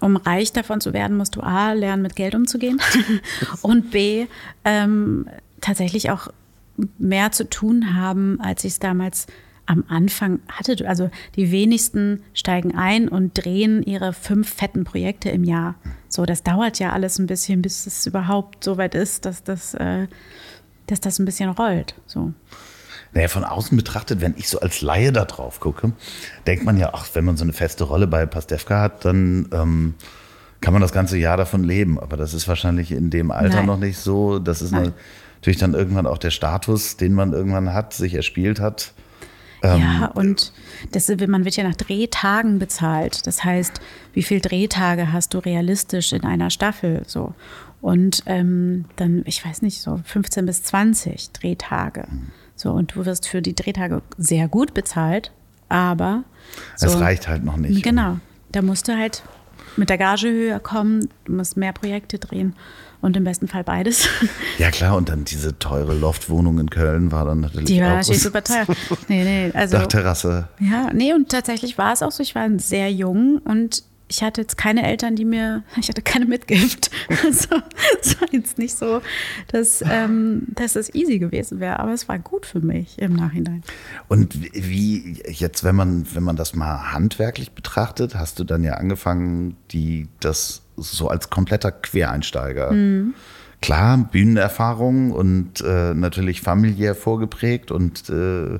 um 0.00 0.16
reich 0.16 0.52
davon 0.52 0.80
zu 0.80 0.92
werden, 0.92 1.16
musst 1.16 1.36
du 1.36 1.40
A, 1.40 1.72
lernen, 1.72 2.02
mit 2.02 2.16
Geld 2.16 2.34
umzugehen. 2.34 2.80
und 3.62 3.90
B, 3.90 4.26
ähm, 4.64 5.26
tatsächlich 5.60 6.10
auch 6.10 6.28
mehr 6.98 7.32
zu 7.32 7.48
tun 7.48 7.94
haben, 7.94 8.40
als 8.40 8.64
ich 8.64 8.72
es 8.72 8.78
damals 8.78 9.26
am 9.66 9.84
Anfang 9.88 10.40
hatte. 10.48 10.86
Also 10.86 11.10
die 11.36 11.50
wenigsten 11.50 12.22
steigen 12.34 12.74
ein 12.76 13.08
und 13.08 13.32
drehen 13.34 13.82
ihre 13.82 14.12
fünf 14.12 14.52
fetten 14.52 14.84
Projekte 14.84 15.30
im 15.30 15.44
Jahr. 15.44 15.76
So, 16.14 16.24
das 16.26 16.44
dauert 16.44 16.78
ja 16.78 16.92
alles 16.92 17.18
ein 17.18 17.26
bisschen, 17.26 17.60
bis 17.60 17.88
es 17.88 18.06
überhaupt 18.06 18.62
so 18.62 18.78
weit 18.78 18.94
ist, 18.94 19.24
dass 19.24 19.42
das, 19.42 19.74
äh, 19.74 20.06
dass 20.86 21.00
das 21.00 21.18
ein 21.18 21.24
bisschen 21.24 21.50
rollt. 21.50 21.96
So. 22.06 22.32
Naja, 23.14 23.26
von 23.26 23.42
außen 23.42 23.76
betrachtet, 23.76 24.20
wenn 24.20 24.34
ich 24.36 24.48
so 24.48 24.60
als 24.60 24.80
Laie 24.80 25.10
da 25.10 25.24
drauf 25.24 25.58
gucke, 25.58 25.90
denkt 26.46 26.64
man 26.64 26.78
ja, 26.78 26.90
ach, 26.92 27.08
wenn 27.14 27.24
man 27.24 27.36
so 27.36 27.42
eine 27.42 27.52
feste 27.52 27.82
Rolle 27.82 28.06
bei 28.06 28.26
Pastewka 28.26 28.80
hat, 28.80 29.04
dann 29.04 29.48
ähm, 29.52 29.94
kann 30.60 30.72
man 30.72 30.82
das 30.82 30.92
ganze 30.92 31.18
Jahr 31.18 31.36
davon 31.36 31.64
leben. 31.64 31.98
Aber 31.98 32.16
das 32.16 32.32
ist 32.32 32.46
wahrscheinlich 32.46 32.92
in 32.92 33.10
dem 33.10 33.32
Alter 33.32 33.56
Nein. 33.56 33.66
noch 33.66 33.78
nicht 33.78 33.98
so. 33.98 34.38
Das 34.38 34.62
ist 34.62 34.70
Nein. 34.70 34.92
natürlich 35.38 35.58
dann 35.58 35.74
irgendwann 35.74 36.06
auch 36.06 36.18
der 36.18 36.30
Status, 36.30 36.96
den 36.96 37.14
man 37.14 37.32
irgendwann 37.32 37.74
hat, 37.74 37.92
sich 37.92 38.14
erspielt 38.14 38.60
hat. 38.60 38.94
Ähm, 39.64 39.80
ja, 39.80 40.06
und 40.14 40.52
das, 40.92 41.08
man 41.26 41.44
wird 41.46 41.56
ja 41.56 41.64
nach 41.64 41.74
Drehtagen 41.74 42.58
bezahlt. 42.58 43.26
Das 43.26 43.44
heißt, 43.44 43.80
wie 44.12 44.22
viele 44.22 44.40
Drehtage 44.40 45.12
hast 45.12 45.32
du 45.32 45.38
realistisch 45.38 46.12
in 46.12 46.24
einer 46.24 46.50
Staffel? 46.50 47.02
So. 47.06 47.34
Und 47.80 48.22
ähm, 48.26 48.84
dann, 48.96 49.22
ich 49.24 49.44
weiß 49.44 49.62
nicht, 49.62 49.80
so 49.80 50.00
15 50.04 50.44
bis 50.44 50.62
20 50.64 51.30
Drehtage. 51.30 52.06
So, 52.56 52.72
und 52.72 52.94
du 52.94 53.06
wirst 53.06 53.26
für 53.26 53.40
die 53.40 53.54
Drehtage 53.54 54.02
sehr 54.18 54.48
gut 54.48 54.74
bezahlt, 54.74 55.32
aber. 55.70 56.24
So, 56.76 56.86
es 56.86 57.00
reicht 57.00 57.26
halt 57.26 57.42
noch 57.42 57.56
nicht. 57.56 57.82
Genau. 57.82 58.18
Da 58.52 58.60
musst 58.60 58.86
du 58.88 58.96
halt 58.96 59.22
mit 59.76 59.88
der 59.88 59.98
Gage 59.98 60.28
höher 60.30 60.60
kommen, 60.60 61.08
du 61.24 61.32
musst 61.32 61.56
mehr 61.56 61.72
Projekte 61.72 62.18
drehen 62.18 62.54
und 63.04 63.16
im 63.16 63.24
besten 63.24 63.48
Fall 63.48 63.64
beides. 63.64 64.08
Ja 64.58 64.70
klar, 64.70 64.96
und 64.96 65.08
dann 65.08 65.24
diese 65.24 65.58
teure 65.58 65.94
Loftwohnung 65.94 66.60
in 66.60 66.70
Köln 66.70 67.10
war 67.10 67.24
dann 67.24 67.40
natürlich 67.40 67.66
Die 67.66 67.80
war 67.80 67.96
natürlich 67.96 68.22
super 68.22 68.42
teuer. 68.44 68.66
Nee, 69.08 69.24
nee, 69.24 69.50
also 69.52 69.76
Dachterrasse. 69.76 70.48
ja, 70.60 70.92
nee, 70.92 71.12
und 71.12 71.28
tatsächlich 71.28 71.76
war 71.76 71.92
es 71.92 72.02
auch 72.02 72.12
so, 72.12 72.22
ich 72.22 72.34
war 72.34 72.48
sehr 72.58 72.92
jung 72.92 73.38
und 73.38 73.82
ich 74.08 74.22
hatte 74.22 74.42
jetzt 74.42 74.56
keine 74.56 74.86
Eltern, 74.86 75.16
die 75.16 75.24
mir, 75.24 75.62
ich 75.80 75.88
hatte 75.88 76.02
keine 76.02 76.26
Mitgift. 76.26 76.90
Also 77.24 77.56
es 78.00 78.20
war 78.20 78.28
jetzt 78.32 78.58
nicht 78.58 78.76
so, 78.76 79.00
dass, 79.48 79.82
ähm, 79.86 80.46
dass 80.54 80.76
es 80.76 80.94
easy 80.94 81.18
gewesen 81.18 81.60
wäre, 81.60 81.80
aber 81.80 81.92
es 81.92 82.08
war 82.08 82.18
gut 82.18 82.46
für 82.46 82.60
mich 82.60 82.98
im 82.98 83.14
Nachhinein. 83.14 83.62
Und 84.08 84.34
wie 84.52 85.22
jetzt, 85.26 85.64
wenn 85.64 85.74
man, 85.74 86.06
wenn 86.14 86.22
man 86.22 86.36
das 86.36 86.54
mal 86.54 86.92
handwerklich 86.92 87.52
betrachtet, 87.52 88.14
hast 88.14 88.38
du 88.38 88.44
dann 88.44 88.62
ja 88.62 88.74
angefangen, 88.74 89.56
die 89.70 90.08
das 90.20 90.63
so 90.76 91.08
als 91.08 91.30
kompletter 91.30 91.72
Quereinsteiger. 91.72 92.72
Mhm. 92.72 93.14
Klar, 93.60 93.96
Bühnenerfahrung 94.10 95.10
und 95.10 95.60
äh, 95.62 95.94
natürlich 95.94 96.42
familiär 96.42 96.94
vorgeprägt 96.94 97.70
und 97.70 98.10
äh, 98.10 98.58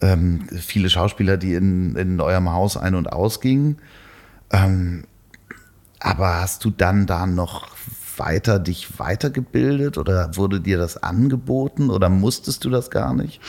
ähm, 0.00 0.46
viele 0.56 0.90
Schauspieler, 0.90 1.36
die 1.36 1.54
in, 1.54 1.96
in 1.96 2.20
eurem 2.20 2.52
Haus 2.52 2.76
ein- 2.76 2.94
und 2.94 3.12
ausgingen. 3.12 3.78
Ähm, 4.52 5.04
aber 5.98 6.40
hast 6.40 6.64
du 6.64 6.70
dann 6.70 7.06
da 7.06 7.26
noch 7.26 7.66
weiter 8.16 8.58
dich 8.58 8.98
weitergebildet 8.98 9.98
oder 9.98 10.36
wurde 10.36 10.60
dir 10.60 10.78
das 10.78 11.02
angeboten 11.02 11.90
oder 11.90 12.08
musstest 12.08 12.64
du 12.64 12.70
das 12.70 12.90
gar 12.90 13.14
nicht? 13.14 13.40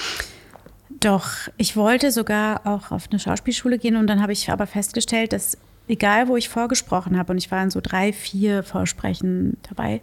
Doch, 1.00 1.30
ich 1.58 1.76
wollte 1.76 2.12
sogar 2.12 2.66
auch 2.66 2.92
auf 2.92 3.08
eine 3.10 3.20
Schauspielschule 3.20 3.80
gehen 3.80 3.96
und 3.96 4.08
dann 4.08 4.22
habe 4.22 4.34
ich 4.34 4.52
aber 4.52 4.68
festgestellt, 4.68 5.34
dass 5.34 5.58
egal 5.90 6.28
wo 6.28 6.38
ich 6.38 6.48
vorgesprochen 6.48 7.18
habe 7.18 7.34
und 7.34 7.38
ich 7.38 7.52
war 7.52 7.62
in 7.62 7.70
so 7.70 7.82
drei, 7.82 8.14
vier 8.14 8.64
Vorsprechen 8.64 9.58
dabei, 9.68 10.02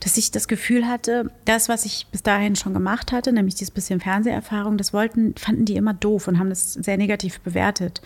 dass 0.00 0.16
ich 0.16 0.32
das 0.32 0.48
Gefühl 0.48 0.86
hatte, 0.86 1.30
das, 1.44 1.68
was 1.68 1.86
ich 1.86 2.08
bis 2.10 2.22
dahin 2.22 2.56
schon 2.56 2.74
gemacht 2.74 3.12
hatte, 3.12 3.32
nämlich 3.32 3.54
dieses 3.54 3.70
bisschen 3.70 4.00
Fernseherfahrung, 4.00 4.76
das 4.76 4.92
wollten, 4.92 5.34
fanden 5.36 5.64
die 5.64 5.76
immer 5.76 5.94
doof 5.94 6.26
und 6.26 6.38
haben 6.38 6.50
das 6.50 6.72
sehr 6.74 6.96
negativ 6.96 7.40
bewertet. 7.40 8.02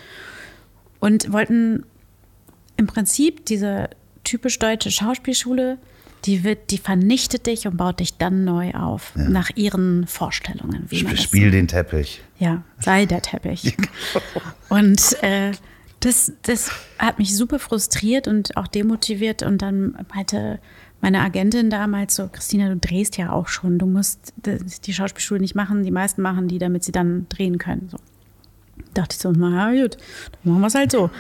Und 1.00 1.32
wollten 1.32 1.84
im 2.76 2.86
Prinzip 2.86 3.46
diese 3.46 3.88
typisch 4.24 4.58
deutsche 4.58 4.90
Schauspielschule, 4.90 5.78
die 6.26 6.44
wird, 6.44 6.70
die 6.70 6.78
vernichtet 6.78 7.46
dich 7.46 7.66
und 7.66 7.76
baut 7.76 8.00
dich 8.00 8.18
dann 8.18 8.44
neu 8.44 8.74
auf, 8.74 9.12
nach 9.14 9.50
ihren 9.54 10.06
Vorstellungen. 10.06 10.84
Wie 10.88 11.00
Sp 11.00 11.16
Spiel 11.16 11.50
den 11.50 11.68
Teppich. 11.68 12.22
ja, 12.38 12.62
sei 12.78 13.06
der 13.06 13.22
Teppich. 13.22 13.76
Und 14.68 15.22
äh, 15.22 15.52
das, 16.06 16.32
das 16.42 16.70
hat 17.00 17.18
mich 17.18 17.36
super 17.36 17.58
frustriert 17.58 18.28
und 18.28 18.56
auch 18.56 18.68
demotiviert. 18.68 19.42
Und 19.42 19.60
dann 19.60 19.98
meinte 20.14 20.60
meine 21.00 21.20
Agentin 21.20 21.68
damals 21.68 22.14
so, 22.14 22.28
Christina, 22.28 22.68
du 22.68 22.76
drehst 22.76 23.16
ja 23.16 23.32
auch 23.32 23.48
schon. 23.48 23.78
Du 23.78 23.86
musst 23.86 24.32
die 24.44 24.94
Schauspielschule 24.94 25.40
nicht 25.40 25.56
machen. 25.56 25.82
Die 25.82 25.90
meisten 25.90 26.22
machen 26.22 26.46
die, 26.46 26.58
damit 26.58 26.84
sie 26.84 26.92
dann 26.92 27.26
drehen 27.28 27.58
können. 27.58 27.88
So. 27.90 27.98
Dachte 28.94 29.14
ich 29.14 29.20
so, 29.20 29.32
na 29.32 29.72
ja, 29.72 29.82
gut, 29.82 29.96
dann 30.44 30.52
machen 30.52 30.62
wir 30.62 30.68
es 30.68 30.74
halt 30.76 30.92
so. 30.92 31.10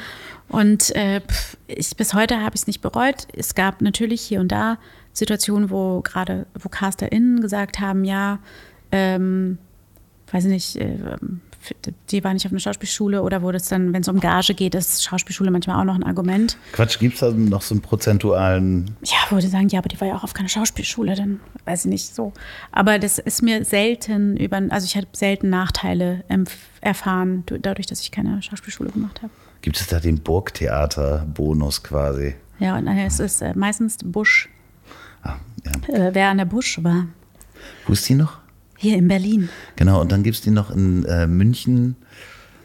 Und 0.48 0.94
äh, 0.94 1.20
ich, 1.66 1.96
bis 1.96 2.14
heute 2.14 2.40
habe 2.40 2.54
ich 2.54 2.60
es 2.60 2.66
nicht 2.68 2.80
bereut. 2.80 3.26
Es 3.36 3.56
gab 3.56 3.82
natürlich 3.82 4.22
hier 4.22 4.38
und 4.38 4.52
da 4.52 4.78
Situationen, 5.12 5.70
wo 5.70 6.00
gerade, 6.02 6.46
wo 6.54 6.68
CasterInnen 6.68 7.40
gesagt 7.40 7.80
haben, 7.80 8.04
ja, 8.04 8.38
ähm, 8.92 9.58
weiß 10.30 10.44
ich 10.44 10.50
nicht, 10.50 10.76
äh, 10.76 11.16
die 12.10 12.22
war 12.24 12.32
nicht 12.34 12.46
auf 12.46 12.52
einer 12.52 12.60
Schauspielschule 12.60 13.22
oder 13.22 13.42
wo 13.42 13.50
das 13.52 13.68
dann, 13.68 13.92
wenn 13.92 14.02
es 14.02 14.08
um 14.08 14.20
Gage 14.20 14.54
geht, 14.54 14.74
ist 14.74 15.04
Schauspielschule 15.04 15.50
manchmal 15.50 15.80
auch 15.80 15.84
noch 15.84 15.94
ein 15.94 16.02
Argument. 16.02 16.56
Quatsch, 16.72 16.98
gibt 16.98 17.14
es 17.14 17.20
da 17.20 17.30
noch 17.30 17.62
so 17.62 17.74
einen 17.74 17.82
prozentualen. 17.82 18.96
Ja, 19.02 19.16
wo 19.30 19.36
die 19.38 19.46
sagen, 19.46 19.68
ja, 19.68 19.78
aber 19.80 19.88
die 19.88 20.00
war 20.00 20.08
ja 20.08 20.14
auch 20.16 20.24
auf 20.24 20.34
keiner 20.34 20.48
Schauspielschule, 20.48 21.14
dann 21.14 21.40
weiß 21.64 21.84
ich 21.86 21.90
nicht 21.90 22.14
so. 22.14 22.32
Aber 22.72 22.98
das 22.98 23.18
ist 23.18 23.42
mir 23.42 23.64
selten 23.64 24.36
über, 24.36 24.60
also 24.70 24.84
ich 24.86 24.96
habe 24.96 25.06
selten 25.12 25.50
Nachteile 25.50 26.24
erfahren, 26.80 27.42
du- 27.46 27.58
dadurch, 27.58 27.86
dass 27.86 28.00
ich 28.00 28.10
keine 28.10 28.40
Schauspielschule 28.42 28.90
gemacht 28.90 29.22
habe. 29.22 29.32
Gibt 29.62 29.78
es 29.80 29.86
da 29.86 29.98
den 30.00 30.20
Burgtheater-Bonus 30.22 31.82
quasi? 31.82 32.34
Ja, 32.58 32.76
und 32.76 32.86
es 32.86 33.20
ist 33.20 33.42
äh, 33.42 33.52
meistens 33.54 33.98
Busch. 34.04 34.48
Ah, 35.22 35.36
ja. 35.88 35.94
Äh, 35.94 36.14
wer 36.14 36.28
an 36.28 36.38
der 36.38 36.44
Busch 36.44 36.82
war, 36.82 37.06
Wo 37.86 37.92
ist 37.92 38.08
die 38.08 38.14
noch? 38.14 38.38
Hier 38.76 38.96
in 38.96 39.08
Berlin. 39.08 39.48
Genau, 39.76 40.00
und 40.00 40.12
dann 40.12 40.22
gibt 40.22 40.36
es 40.36 40.42
die 40.42 40.50
noch 40.50 40.70
in 40.70 41.04
äh, 41.04 41.26
München. 41.26 41.96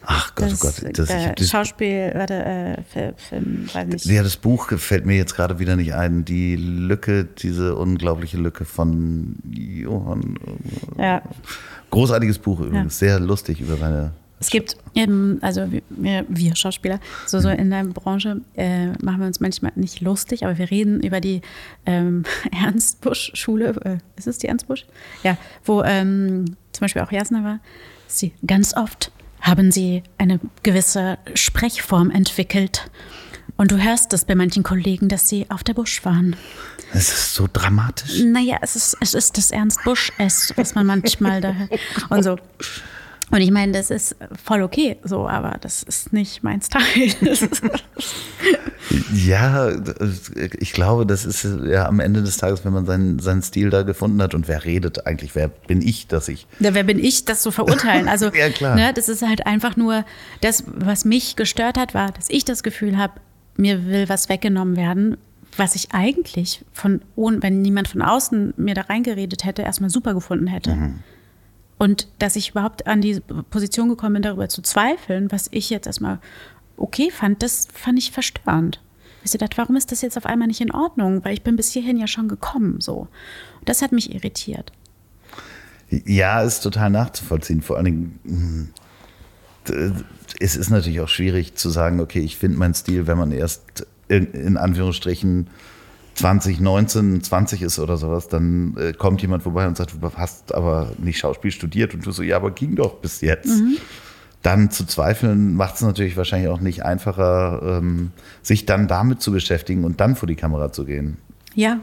Ach 0.04 0.34
Gott, 0.34 0.50
Das, 0.50 0.64
oh 0.64 0.66
Gott. 0.82 0.98
Das, 0.98 1.10
äh, 1.10 1.32
das, 1.36 1.48
Schauspiel, 1.48 2.10
warte, 2.14 2.34
äh, 2.34 2.76
Fi- 2.82 3.12
Film, 3.16 3.68
weiß 3.72 3.86
nicht. 3.86 4.04
ja, 4.06 4.22
das 4.24 4.36
Buch 4.36 4.66
gefällt 4.66 5.06
mir 5.06 5.16
jetzt 5.16 5.36
gerade 5.36 5.60
wieder 5.60 5.76
nicht 5.76 5.94
ein. 5.94 6.24
Die 6.24 6.56
Lücke, 6.56 7.24
diese 7.24 7.76
unglaubliche 7.76 8.36
Lücke 8.36 8.64
von 8.64 9.36
Johann. 9.52 10.36
Ja. 10.98 11.22
Großartiges 11.90 12.38
Buch 12.38 12.58
übrigens, 12.60 12.98
sehr 12.98 13.20
lustig 13.20 13.60
über 13.60 13.76
seine. 13.76 14.12
Es 14.42 14.50
gibt, 14.50 14.76
ähm, 14.96 15.38
also 15.40 15.68
wir, 15.88 16.26
wir 16.28 16.56
Schauspieler, 16.56 16.98
so, 17.26 17.38
so 17.38 17.48
in 17.48 17.70
der 17.70 17.84
Branche 17.84 18.40
äh, 18.56 18.88
machen 19.00 19.20
wir 19.20 19.26
uns 19.28 19.38
manchmal 19.38 19.70
nicht 19.76 20.00
lustig, 20.00 20.44
aber 20.44 20.58
wir 20.58 20.68
reden 20.68 21.00
über 21.00 21.20
die 21.20 21.42
ähm, 21.86 22.24
Ernst-Busch-Schule. 22.50 23.68
Äh, 23.84 23.98
ist 24.16 24.26
es 24.26 24.38
die 24.38 24.48
Ernst-Busch? 24.48 24.84
Ja, 25.22 25.36
wo 25.64 25.84
ähm, 25.84 26.56
zum 26.72 26.80
Beispiel 26.80 27.02
auch 27.02 27.12
Jasna 27.12 27.44
war. 27.44 27.60
Sie 28.08 28.32
ganz 28.44 28.76
oft 28.76 29.12
haben 29.40 29.70
sie 29.70 30.02
eine 30.18 30.40
gewisse 30.64 31.18
Sprechform 31.34 32.10
entwickelt. 32.10 32.90
Und 33.56 33.70
du 33.70 33.80
hörst 33.80 34.12
es 34.12 34.24
bei 34.24 34.34
manchen 34.34 34.64
Kollegen, 34.64 35.08
dass 35.08 35.28
sie 35.28 35.46
auf 35.50 35.62
der 35.62 35.74
Busch 35.74 36.04
waren. 36.04 36.34
Es 36.92 37.08
ist 37.12 37.34
so 37.34 37.48
dramatisch. 37.52 38.24
Naja, 38.24 38.58
es 38.60 38.74
ist, 38.74 38.96
es 39.00 39.14
ist 39.14 39.38
das 39.38 39.52
Ernst 39.52 39.84
Busch-S, 39.84 40.52
was 40.56 40.74
man 40.74 40.86
manchmal 40.86 41.40
da 41.40 41.52
hört. 41.52 41.70
Und 42.08 42.24
so. 42.24 42.38
Und 43.32 43.40
ich 43.40 43.50
meine, 43.50 43.72
das 43.72 43.90
ist 43.90 44.14
voll 44.44 44.62
okay, 44.62 44.98
so, 45.04 45.26
aber 45.26 45.56
das 45.58 45.82
ist 45.82 46.12
nicht 46.12 46.42
mein 46.42 46.60
Style. 46.60 46.82
Ja, 49.14 49.70
ich 50.58 50.72
glaube, 50.72 51.06
das 51.06 51.24
ist 51.24 51.46
ja 51.64 51.86
am 51.86 52.00
Ende 52.00 52.20
des 52.22 52.36
Tages, 52.36 52.64
wenn 52.64 52.72
man 52.72 52.84
seinen, 52.84 53.20
seinen 53.20 53.40
Stil 53.40 53.70
da 53.70 53.82
gefunden 53.82 54.20
hat 54.20 54.34
und 54.34 54.48
wer 54.48 54.64
redet 54.64 55.06
eigentlich, 55.06 55.34
wer 55.34 55.48
bin 55.48 55.80
ich, 55.80 56.08
dass 56.08 56.28
ich. 56.28 56.46
ja, 56.58 56.74
wer 56.74 56.82
bin 56.82 56.98
ich, 56.98 57.24
das 57.24 57.42
zu 57.42 57.52
verurteilen? 57.52 58.08
Also, 58.08 58.26
Ja, 58.34 58.50
klar. 58.50 58.74
Ne, 58.74 58.92
das 58.92 59.08
ist 59.08 59.22
halt 59.22 59.46
einfach 59.46 59.76
nur, 59.76 60.04
das, 60.40 60.64
was 60.66 61.04
mich 61.04 61.36
gestört 61.36 61.78
hat, 61.78 61.94
war, 61.94 62.10
dass 62.10 62.28
ich 62.28 62.44
das 62.44 62.62
Gefühl 62.62 62.98
habe, 62.98 63.14
mir 63.56 63.86
will 63.86 64.08
was 64.08 64.28
weggenommen 64.28 64.76
werden, 64.76 65.16
was 65.56 65.74
ich 65.74 65.92
eigentlich 65.92 66.64
von, 66.72 67.00
ohne, 67.14 67.42
wenn 67.42 67.62
niemand 67.62 67.88
von 67.88 68.02
außen 68.02 68.54
mir 68.56 68.74
da 68.74 68.82
reingeredet 68.82 69.44
hätte, 69.44 69.62
erstmal 69.62 69.90
super 69.90 70.12
gefunden 70.12 70.48
hätte. 70.48 70.72
Und 71.82 72.06
dass 72.20 72.36
ich 72.36 72.50
überhaupt 72.50 72.86
an 72.86 73.00
die 73.00 73.18
Position 73.50 73.88
gekommen 73.88 74.12
bin, 74.12 74.22
darüber 74.22 74.48
zu 74.48 74.62
zweifeln, 74.62 75.32
was 75.32 75.48
ich 75.50 75.68
jetzt 75.68 75.88
erstmal 75.88 76.20
okay 76.76 77.10
fand, 77.10 77.42
das 77.42 77.66
fand 77.74 77.98
ich 77.98 78.12
verstörend. 78.12 78.80
Ich 79.24 79.32
dachte, 79.32 79.56
warum 79.56 79.74
ist 79.74 79.90
das 79.90 80.00
jetzt 80.00 80.16
auf 80.16 80.24
einmal 80.24 80.46
nicht 80.46 80.60
in 80.60 80.70
Ordnung? 80.70 81.24
Weil 81.24 81.34
ich 81.34 81.42
bin 81.42 81.56
bis 81.56 81.72
hierhin 81.72 81.96
ja 81.96 82.06
schon 82.06 82.28
gekommen, 82.28 82.80
so. 82.80 83.08
Und 83.58 83.68
das 83.68 83.82
hat 83.82 83.90
mich 83.90 84.14
irritiert. 84.14 84.70
Ja, 85.90 86.42
ist 86.42 86.60
total 86.60 86.90
nachzuvollziehen. 86.90 87.62
Vor 87.62 87.74
allen 87.78 87.84
Dingen, 87.86 88.72
d- 89.66 89.90
es 90.38 90.54
ist 90.54 90.70
natürlich 90.70 91.00
auch 91.00 91.08
schwierig 91.08 91.56
zu 91.56 91.68
sagen, 91.68 91.98
okay, 91.98 92.20
ich 92.20 92.36
finde 92.36 92.58
meinen 92.58 92.74
Stil, 92.74 93.08
wenn 93.08 93.18
man 93.18 93.32
erst 93.32 93.88
in, 94.06 94.26
in 94.34 94.56
Anführungsstrichen 94.56 95.48
20, 96.14 96.60
19, 96.60 97.22
20 97.22 97.62
ist 97.62 97.78
oder 97.78 97.96
sowas, 97.96 98.28
dann 98.28 98.76
äh, 98.78 98.92
kommt 98.92 99.22
jemand 99.22 99.42
vorbei 99.42 99.66
und 99.66 99.76
sagt, 99.76 99.94
du 100.00 100.10
hast 100.14 100.54
aber 100.54 100.92
nicht 100.98 101.18
Schauspiel 101.18 101.50
studiert 101.50 101.94
und 101.94 102.04
du 102.04 102.12
so, 102.12 102.22
ja, 102.22 102.36
aber 102.36 102.50
ging 102.50 102.76
doch 102.76 102.96
bis 102.96 103.20
jetzt. 103.20 103.62
Dann 104.42 104.70
zu 104.70 104.84
zweifeln 104.84 105.54
macht 105.54 105.76
es 105.76 105.82
natürlich 105.82 106.16
wahrscheinlich 106.16 106.50
auch 106.50 106.60
nicht 106.60 106.84
einfacher, 106.84 107.78
ähm, 107.78 108.10
sich 108.42 108.66
dann 108.66 108.88
damit 108.88 109.22
zu 109.22 109.30
beschäftigen 109.30 109.84
und 109.84 110.00
dann 110.00 110.16
vor 110.16 110.26
die 110.26 110.34
Kamera 110.34 110.72
zu 110.72 110.84
gehen. 110.84 111.18
Ja, 111.54 111.78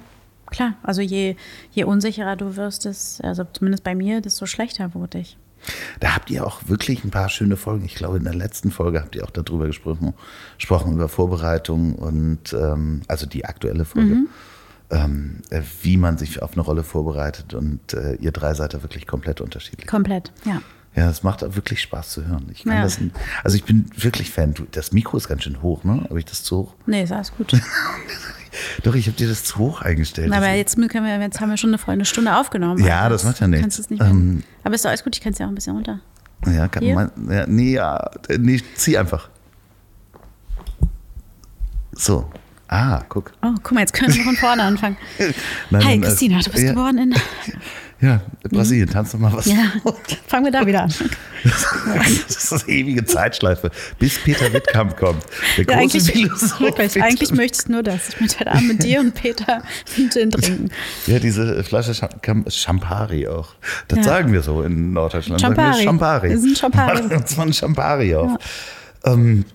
klar. 0.48 0.74
Also 0.84 1.02
je, 1.02 1.36
je 1.72 1.86
unsicherer 1.86 2.36
du 2.36 2.58
wirst, 2.58 2.86
das, 2.86 3.22
also 3.22 3.46
zumindest 3.54 3.84
bei 3.84 3.96
mir, 3.96 4.20
desto 4.20 4.46
schlechter 4.46 4.94
wurde 4.94 5.20
ich. 5.20 5.38
Da 6.00 6.16
habt 6.16 6.30
ihr 6.30 6.46
auch 6.46 6.62
wirklich 6.68 7.04
ein 7.04 7.12
paar 7.12 7.30
schöne 7.30 7.58
Folgen. 7.58 7.86
Ich 7.86 7.96
glaube, 7.96 8.18
in 8.18 8.24
der 8.24 8.34
letzten 8.36 8.72
Folge 8.72 9.02
habt 9.02 9.16
ihr 9.16 9.24
auch 9.24 9.30
darüber 9.32 9.68
gesprochen, 9.68 10.14
gesprochen 10.58 10.94
über 10.94 11.10
Vorbereitung 11.10 11.96
und 11.96 12.54
ähm, 12.54 13.02
also 13.08 13.26
die 13.26 13.46
aktuelle 13.46 13.86
Folge, 13.86 14.26
ähm, 14.92 15.42
äh, 15.50 15.62
wie 15.82 15.98
man 15.98 16.18
sich 16.18 16.42
auf 16.42 16.54
eine 16.54 16.62
Rolle 16.62 16.84
vorbereitet. 16.84 17.54
Und 17.54 17.94
äh, 17.94 18.16
ihr 18.16 18.32
drei 18.32 18.54
seid 18.54 18.74
da 18.74 18.82
wirklich 18.84 19.06
komplett 19.08 19.42
unterschiedlich. 19.42 19.88
Komplett, 19.88 20.32
ja. 20.46 20.62
Ja, 20.96 21.08
es 21.10 21.22
macht 21.22 21.42
wirklich 21.56 21.82
Spaß 21.84 22.10
zu 22.10 22.26
hören. 22.26 22.48
Ich 22.52 22.64
kann 22.64 22.74
Ja. 22.78 22.82
das, 22.82 22.98
also 23.44 23.56
ich 23.56 23.64
bin 23.64 23.86
wirklich 23.96 24.32
Fan. 24.32 24.56
Das 24.72 24.92
Mikro 24.92 25.18
ist 25.18 25.28
ganz 25.28 25.44
schön 25.44 25.62
hoch, 25.62 25.84
ne? 25.84 26.04
Habe 26.10 26.18
ich 26.18 26.26
das 26.26 26.44
zu 26.44 26.58
hoch? 26.58 26.74
Nee, 26.88 27.04
ist 27.04 27.12
alles 27.12 27.32
gut. 27.36 27.54
Doch, 28.84 28.96
ich 28.96 29.08
habe 29.08 29.18
dir 29.18 29.28
das 29.28 29.44
zu 29.44 29.58
hoch 29.58 29.82
eingestellt. 29.82 30.32
Aber 30.32 30.48
Das- 30.48 30.56
jetzt, 30.56 30.76
können 30.76 31.06
wir, 31.06 31.20
jetzt 31.20 31.40
haben 31.40 31.50
wir 31.50 31.58
schon 31.58 31.74
eine, 31.74 31.88
eine 31.88 32.06
Stunde 32.06 32.36
aufgenommen. 32.36 32.84
Ja, 32.84 33.02
Also 33.02 33.16
das 33.16 33.24
macht 33.24 33.40
ja 33.40 33.48
nichts. 33.48 33.90
Nicht. 33.90 34.02
Ähm, 34.02 34.44
Aber 34.64 34.76
ist 34.76 34.84
doch 34.86 34.90
alles 34.90 35.04
gut, 35.04 35.16
ich 35.16 35.22
kann 35.22 35.34
es 35.34 35.40
ja 35.40 35.46
auch 35.46 35.50
ein 35.50 35.56
bisschen 35.56 35.76
runter. 35.76 36.00
ja, 36.48 36.68
kann 36.68 36.84
Hier? 36.84 36.96
man, 36.96 37.12
ja, 37.30 37.46
nee, 37.48 37.74
ja, 37.74 38.10
nee, 38.38 38.62
zieh 38.76 38.98
einfach. 38.98 39.30
So. 41.92 42.30
Ah, 42.68 43.02
guck. 43.10 43.32
Oh, 43.42 43.54
guck 43.64 43.72
mal, 43.72 43.82
jetzt 43.82 43.94
können 43.94 44.14
wir 44.14 44.24
von 44.24 44.36
vorne 44.36 44.62
anfangen. 44.64 44.96
Nein, 45.72 45.84
Hi, 45.86 45.94
äh, 45.96 46.00
Christina, 46.02 46.40
du 46.40 46.52
bist 46.52 46.64
ja, 46.64 46.70
geboren 46.70 46.98
in. 47.00 47.16
Ja, 48.02 48.22
Brasilien, 48.50 48.88
tanz 48.90 49.12
doch 49.12 49.20
mal 49.20 49.34
was. 49.34 49.46
Ja, 49.46 49.74
fangen 50.28 50.46
wir 50.46 50.52
da 50.52 50.66
wieder 50.66 50.84
an. 50.84 50.94
Das 51.44 52.52
ist 52.52 52.64
eine 52.64 52.74
ewige 52.74 53.06
Zeitschleife, 53.06 53.72
bis 53.98 54.20
Peter 54.20 54.52
Wittkamp 54.54 54.98
kommt. 54.98 55.24
Der 55.58 55.66
Ja, 55.66 55.80
große 55.80 55.98
eigentlich, 55.98 56.60
wirklich, 56.60 57.02
eigentlich 57.04 57.32
möchte 57.32 57.60
ich 57.64 57.70
nur 57.70 57.84
das. 57.84 58.10
Ich 58.10 58.20
möchte 58.22 58.40
heute 58.40 58.52
Abend 58.52 58.68
mit 58.68 58.84
dir 58.84 59.00
und 59.00 59.14
Peter 59.16 59.62
einen 59.98 60.10
Gin 60.12 60.32
trinken. 60.32 60.70
Ja, 61.08 61.20
diese 61.20 61.64
Flasche 61.64 61.94
Champari 62.50 63.28
auch. 63.28 63.50
Das 63.88 64.00
Ja. 64.00 64.04
sagen 64.04 64.34
wir 64.34 64.42
so 64.42 64.62
in 64.64 64.92
Norddeutschland. 64.94 65.42
Champari. 65.42 65.84
Champari. 65.84 66.30
Das 66.30 66.40
ist 66.40 66.46
ein 66.46 66.56
Champari. 66.56 67.02
Machen 67.04 67.18
uns 67.18 67.38
mal 67.38 67.48
ein 67.48 67.54
Champari 67.54 68.16
auf. 68.16 68.32
Ähm, 69.06 69.46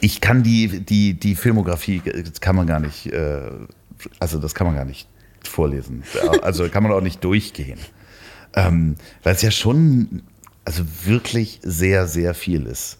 ich 0.00 0.20
kann 0.20 0.42
die, 0.42 0.80
die, 0.80 1.14
die 1.14 1.34
Filmografie, 1.34 2.02
das 2.04 2.40
kann 2.40 2.56
man 2.56 2.66
gar 2.66 2.80
nicht, 2.80 3.06
äh, 3.06 3.40
also 4.18 4.38
das 4.38 4.54
kann 4.54 4.66
man 4.66 4.76
gar 4.76 4.84
nicht 4.84 5.08
vorlesen. 5.48 6.02
Also 6.42 6.68
kann 6.68 6.82
man 6.82 6.92
auch 6.92 7.00
nicht 7.00 7.22
durchgehen. 7.24 7.78
Ähm, 8.54 8.96
weil 9.22 9.34
es 9.34 9.42
ja 9.42 9.50
schon, 9.50 10.22
also 10.64 10.84
wirklich 11.04 11.60
sehr, 11.62 12.06
sehr 12.06 12.34
viel 12.34 12.66
ist 12.66 12.98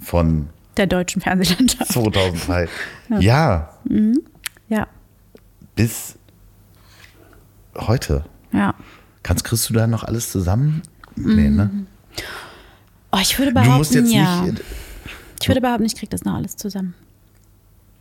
von 0.00 0.48
Der 0.76 0.86
deutschen 0.86 1.20
Fernsehlandschaft. 1.20 1.92
2003. 1.92 2.68
Ja, 3.20 3.70
Ja, 4.68 4.88
bis 5.76 6.16
heute. 7.76 8.24
ja. 8.52 8.74
Kannst, 9.22 9.44
kriegst 9.44 9.68
du 9.70 9.74
da 9.74 9.86
noch 9.86 10.04
alles 10.04 10.30
zusammen? 10.30 10.82
Nee, 11.16 11.48
ne? 11.48 11.86
Oh, 13.10 13.18
ich 13.22 13.38
würde 13.38 13.52
Du 13.52 13.54
behaupten, 13.54 13.78
musst 13.78 13.94
jetzt 13.94 14.12
ja. 14.12 14.42
nicht. 14.42 14.62
Ich 15.40 15.48
würde 15.48 15.60
behaupten, 15.60 15.84
ich 15.84 15.94
kriege 15.96 16.10
das 16.10 16.24
noch 16.24 16.34
alles 16.34 16.56
zusammen. 16.56 16.94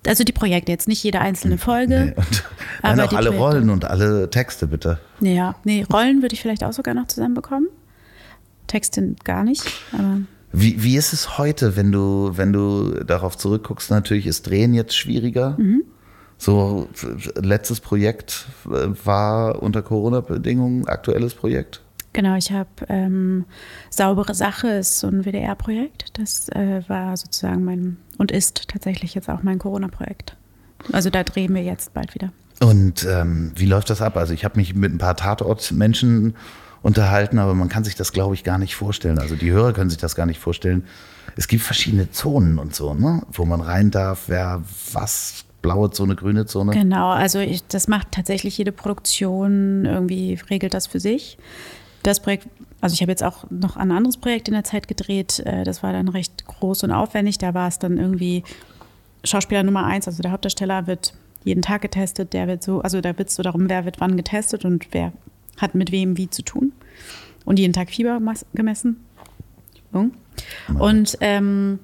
Also 0.05 0.23
die 0.23 0.33
Projekte, 0.33 0.71
jetzt 0.71 0.87
nicht 0.87 1.03
jede 1.03 1.19
einzelne 1.21 1.55
Nee, 1.55 1.61
Folge. 1.61 2.13
und, 2.17 2.43
Aber 2.81 2.95
nein, 2.95 3.07
auch 3.07 3.13
alle 3.13 3.29
Projekte. 3.31 3.37
Rollen 3.37 3.69
und 3.69 3.85
alle 3.85 4.29
Texte, 4.29 4.67
bitte. 4.67 4.99
Ja, 5.21 5.55
nee, 5.63 5.85
Rollen 5.91 6.21
würde 6.21 6.33
ich 6.35 6.41
vielleicht 6.41 6.63
auch 6.63 6.73
sogar 6.73 6.93
noch 6.93 7.07
zusammenbekommen. 7.07 7.67
Texte 8.67 9.15
gar 9.23 9.43
nicht, 9.43 9.63
aber 9.91 10.21
Wie, 10.51 10.81
wie 10.83 10.97
ist 10.97 11.13
es 11.13 11.37
heute, 11.37 11.75
wenn 11.75 11.91
du, 11.91 12.31
wenn 12.35 12.51
du 12.53 13.03
darauf 13.03 13.37
zurückguckst? 13.37 13.91
Natürlich 13.91 14.25
ist 14.27 14.47
Drehen 14.49 14.73
jetzt 14.73 14.95
schwieriger. 14.95 15.55
Mhm. 15.57 15.83
So, 16.37 16.89
letztes 17.35 17.79
Projekt 17.79 18.47
äh, 18.65 18.87
war 19.05 19.61
unter 19.61 19.81
Corona-Bedingungen 19.81 20.87
aktuelles 20.87 21.35
Projekt. 21.35 21.81
Genau, 22.13 22.35
ich 22.35 22.51
habe 22.51 22.69
ähm, 22.89 23.45
Saubere 23.89 24.35
Sache 24.35 24.67
ist 24.67 24.99
so 24.99 25.07
ein 25.07 25.25
WDR-Projekt. 25.25 26.17
Das 26.17 26.47
äh, 26.49 26.81
war 26.87 27.17
sozusagen 27.17 27.63
mein 27.63 27.97
und 28.17 28.31
ist 28.31 28.69
tatsächlich 28.69 29.15
jetzt 29.15 29.29
auch 29.29 29.41
mein 29.43 29.59
Corona-Projekt. 29.59 30.37
Also 30.91 31.09
da 31.09 31.23
drehen 31.23 31.53
wir 31.55 31.63
jetzt 31.63 31.93
bald 31.93 32.13
wieder. 32.13 32.31
Und 32.59 33.05
ähm, 33.05 33.51
wie 33.55 33.65
läuft 33.65 33.89
das 33.89 34.01
ab? 34.01 34.15
Also 34.15 34.33
ich 34.33 34.45
habe 34.45 34.57
mich 34.57 34.75
mit 34.75 34.93
ein 34.93 34.99
paar 34.99 35.15
Tatort-Menschen 35.15 36.35
unterhalten, 36.83 37.39
aber 37.39 37.55
man 37.55 37.69
kann 37.69 37.83
sich 37.83 37.95
das, 37.95 38.11
glaube 38.11 38.35
ich, 38.35 38.43
gar 38.43 38.57
nicht 38.57 38.75
vorstellen. 38.75 39.17
Also 39.17 39.35
die 39.35 39.51
Hörer 39.51 39.73
können 39.73 39.89
sich 39.89 39.99
das 39.99 40.15
gar 40.15 40.25
nicht 40.25 40.39
vorstellen. 40.39 40.85
Es 41.35 41.47
gibt 41.47 41.63
verschiedene 41.63 42.11
Zonen 42.11 42.59
und 42.59 42.75
so, 42.75 42.93
ne? 42.93 43.23
wo 43.31 43.45
man 43.45 43.61
rein 43.61 43.89
darf, 43.89 44.23
wer 44.27 44.61
was, 44.91 45.45
blaue 45.61 45.89
Zone, 45.89 46.15
grüne 46.15 46.45
Zone. 46.45 46.73
Genau, 46.73 47.09
also 47.09 47.39
ich, 47.39 47.65
das 47.67 47.87
macht 47.87 48.11
tatsächlich 48.11 48.57
jede 48.57 48.71
Produktion 48.71 49.85
irgendwie, 49.85 50.37
regelt 50.49 50.73
das 50.73 50.85
für 50.85 50.99
sich. 50.99 51.37
Das 52.03 52.19
Projekt, 52.19 52.47
also 52.81 52.93
ich 52.93 53.01
habe 53.01 53.11
jetzt 53.11 53.23
auch 53.23 53.45
noch 53.49 53.77
ein 53.77 53.91
anderes 53.91 54.17
Projekt 54.17 54.47
in 54.47 54.53
der 54.53 54.63
Zeit 54.63 54.87
gedreht, 54.87 55.39
äh, 55.39 55.63
das 55.63 55.83
war 55.83 55.93
dann 55.93 56.09
recht 56.09 56.45
groß 56.45 56.83
und 56.83 56.91
aufwendig. 56.91 57.37
Da 57.37 57.53
war 57.53 57.67
es 57.67 57.79
dann 57.79 57.97
irgendwie 57.97 58.43
Schauspieler 59.23 59.63
Nummer 59.63 59.85
eins, 59.85 60.07
also 60.07 60.21
der 60.21 60.31
Hauptdarsteller 60.31 60.85
wird 60.85 61.13
jeden 61.45 61.61
Tag 61.61 61.81
getestet, 61.81 62.33
der 62.33 62.47
wird 62.47 62.63
so, 62.63 62.81
also 62.81 63.01
da 63.01 63.17
wird 63.17 63.29
es 63.29 63.35
so 63.35 63.43
darum, 63.43 63.69
wer 63.69 63.85
wird 63.85 63.99
wann 63.99 64.17
getestet 64.17 64.65
und 64.65 64.87
wer 64.91 65.13
hat 65.57 65.75
mit 65.75 65.91
wem 65.91 66.17
wie 66.17 66.29
zu 66.29 66.41
tun. 66.41 66.73
Und 67.45 67.59
jeden 67.59 67.73
Tag 67.73 67.89
Fieber 67.89 68.21
gemessen. 68.53 69.03
Und 70.79 71.17
ähm, 71.21 71.79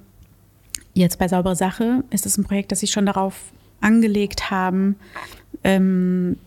jetzt 0.94 1.20
bei 1.20 1.28
Saubere 1.28 1.56
Sache 1.56 2.04
ist 2.10 2.26
es 2.26 2.38
ein 2.38 2.46
Projekt, 2.46 2.72
das 2.72 2.80
sich 2.80 2.92
schon 2.92 3.06
darauf 3.06 3.52
angelegt 3.82 4.52
haben, 4.52 4.96
ähm, 5.64 6.38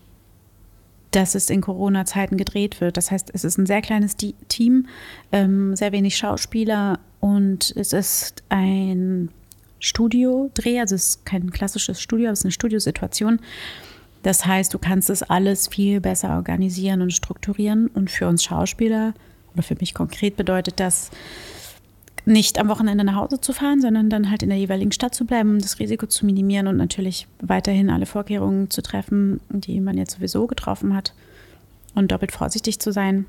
dass 1.15 1.35
es 1.35 1.49
in 1.49 1.61
Corona-Zeiten 1.61 2.37
gedreht 2.37 2.81
wird. 2.81 2.97
Das 2.97 3.11
heißt, 3.11 3.29
es 3.33 3.43
ist 3.43 3.57
ein 3.57 3.65
sehr 3.65 3.81
kleines 3.81 4.15
Team, 4.17 4.87
ähm, 5.31 5.75
sehr 5.75 5.91
wenig 5.91 6.17
Schauspieler 6.17 6.99
und 7.19 7.73
es 7.75 7.93
ist 7.93 8.43
ein 8.49 9.29
Studiodreh, 9.79 10.79
also 10.79 10.95
es 10.95 11.07
ist 11.07 11.25
kein 11.25 11.51
klassisches 11.51 12.01
Studio, 12.01 12.31
es 12.31 12.39
ist 12.39 12.45
eine 12.45 12.51
Studiosituation. 12.51 13.39
Das 14.23 14.45
heißt, 14.45 14.73
du 14.73 14.79
kannst 14.79 15.09
es 15.09 15.21
alles 15.21 15.67
viel 15.67 15.99
besser 15.99 16.35
organisieren 16.35 17.01
und 17.01 17.11
strukturieren. 17.11 17.87
Und 17.87 18.09
für 18.09 18.27
uns 18.27 18.43
Schauspieler 18.43 19.13
oder 19.53 19.63
für 19.63 19.75
mich 19.75 19.93
konkret 19.93 20.37
bedeutet 20.37 20.79
das, 20.79 21.11
nicht 22.25 22.57
am 22.59 22.69
Wochenende 22.69 23.03
nach 23.03 23.15
Hause 23.15 23.41
zu 23.41 23.53
fahren, 23.53 23.81
sondern 23.81 24.09
dann 24.09 24.29
halt 24.29 24.43
in 24.43 24.49
der 24.49 24.57
jeweiligen 24.57 24.91
Stadt 24.91 25.13
zu 25.13 25.25
bleiben, 25.25 25.51
um 25.51 25.59
das 25.59 25.79
Risiko 25.79 26.05
zu 26.07 26.25
minimieren 26.25 26.67
und 26.67 26.77
natürlich 26.77 27.27
weiterhin 27.41 27.89
alle 27.89 28.05
Vorkehrungen 28.05 28.69
zu 28.69 28.81
treffen, 28.81 29.41
die 29.49 29.79
man 29.81 29.97
jetzt 29.97 30.15
sowieso 30.15 30.47
getroffen 30.47 30.95
hat 30.95 31.13
und 31.95 32.11
doppelt 32.11 32.31
vorsichtig 32.31 32.79
zu 32.79 32.91
sein. 32.91 33.25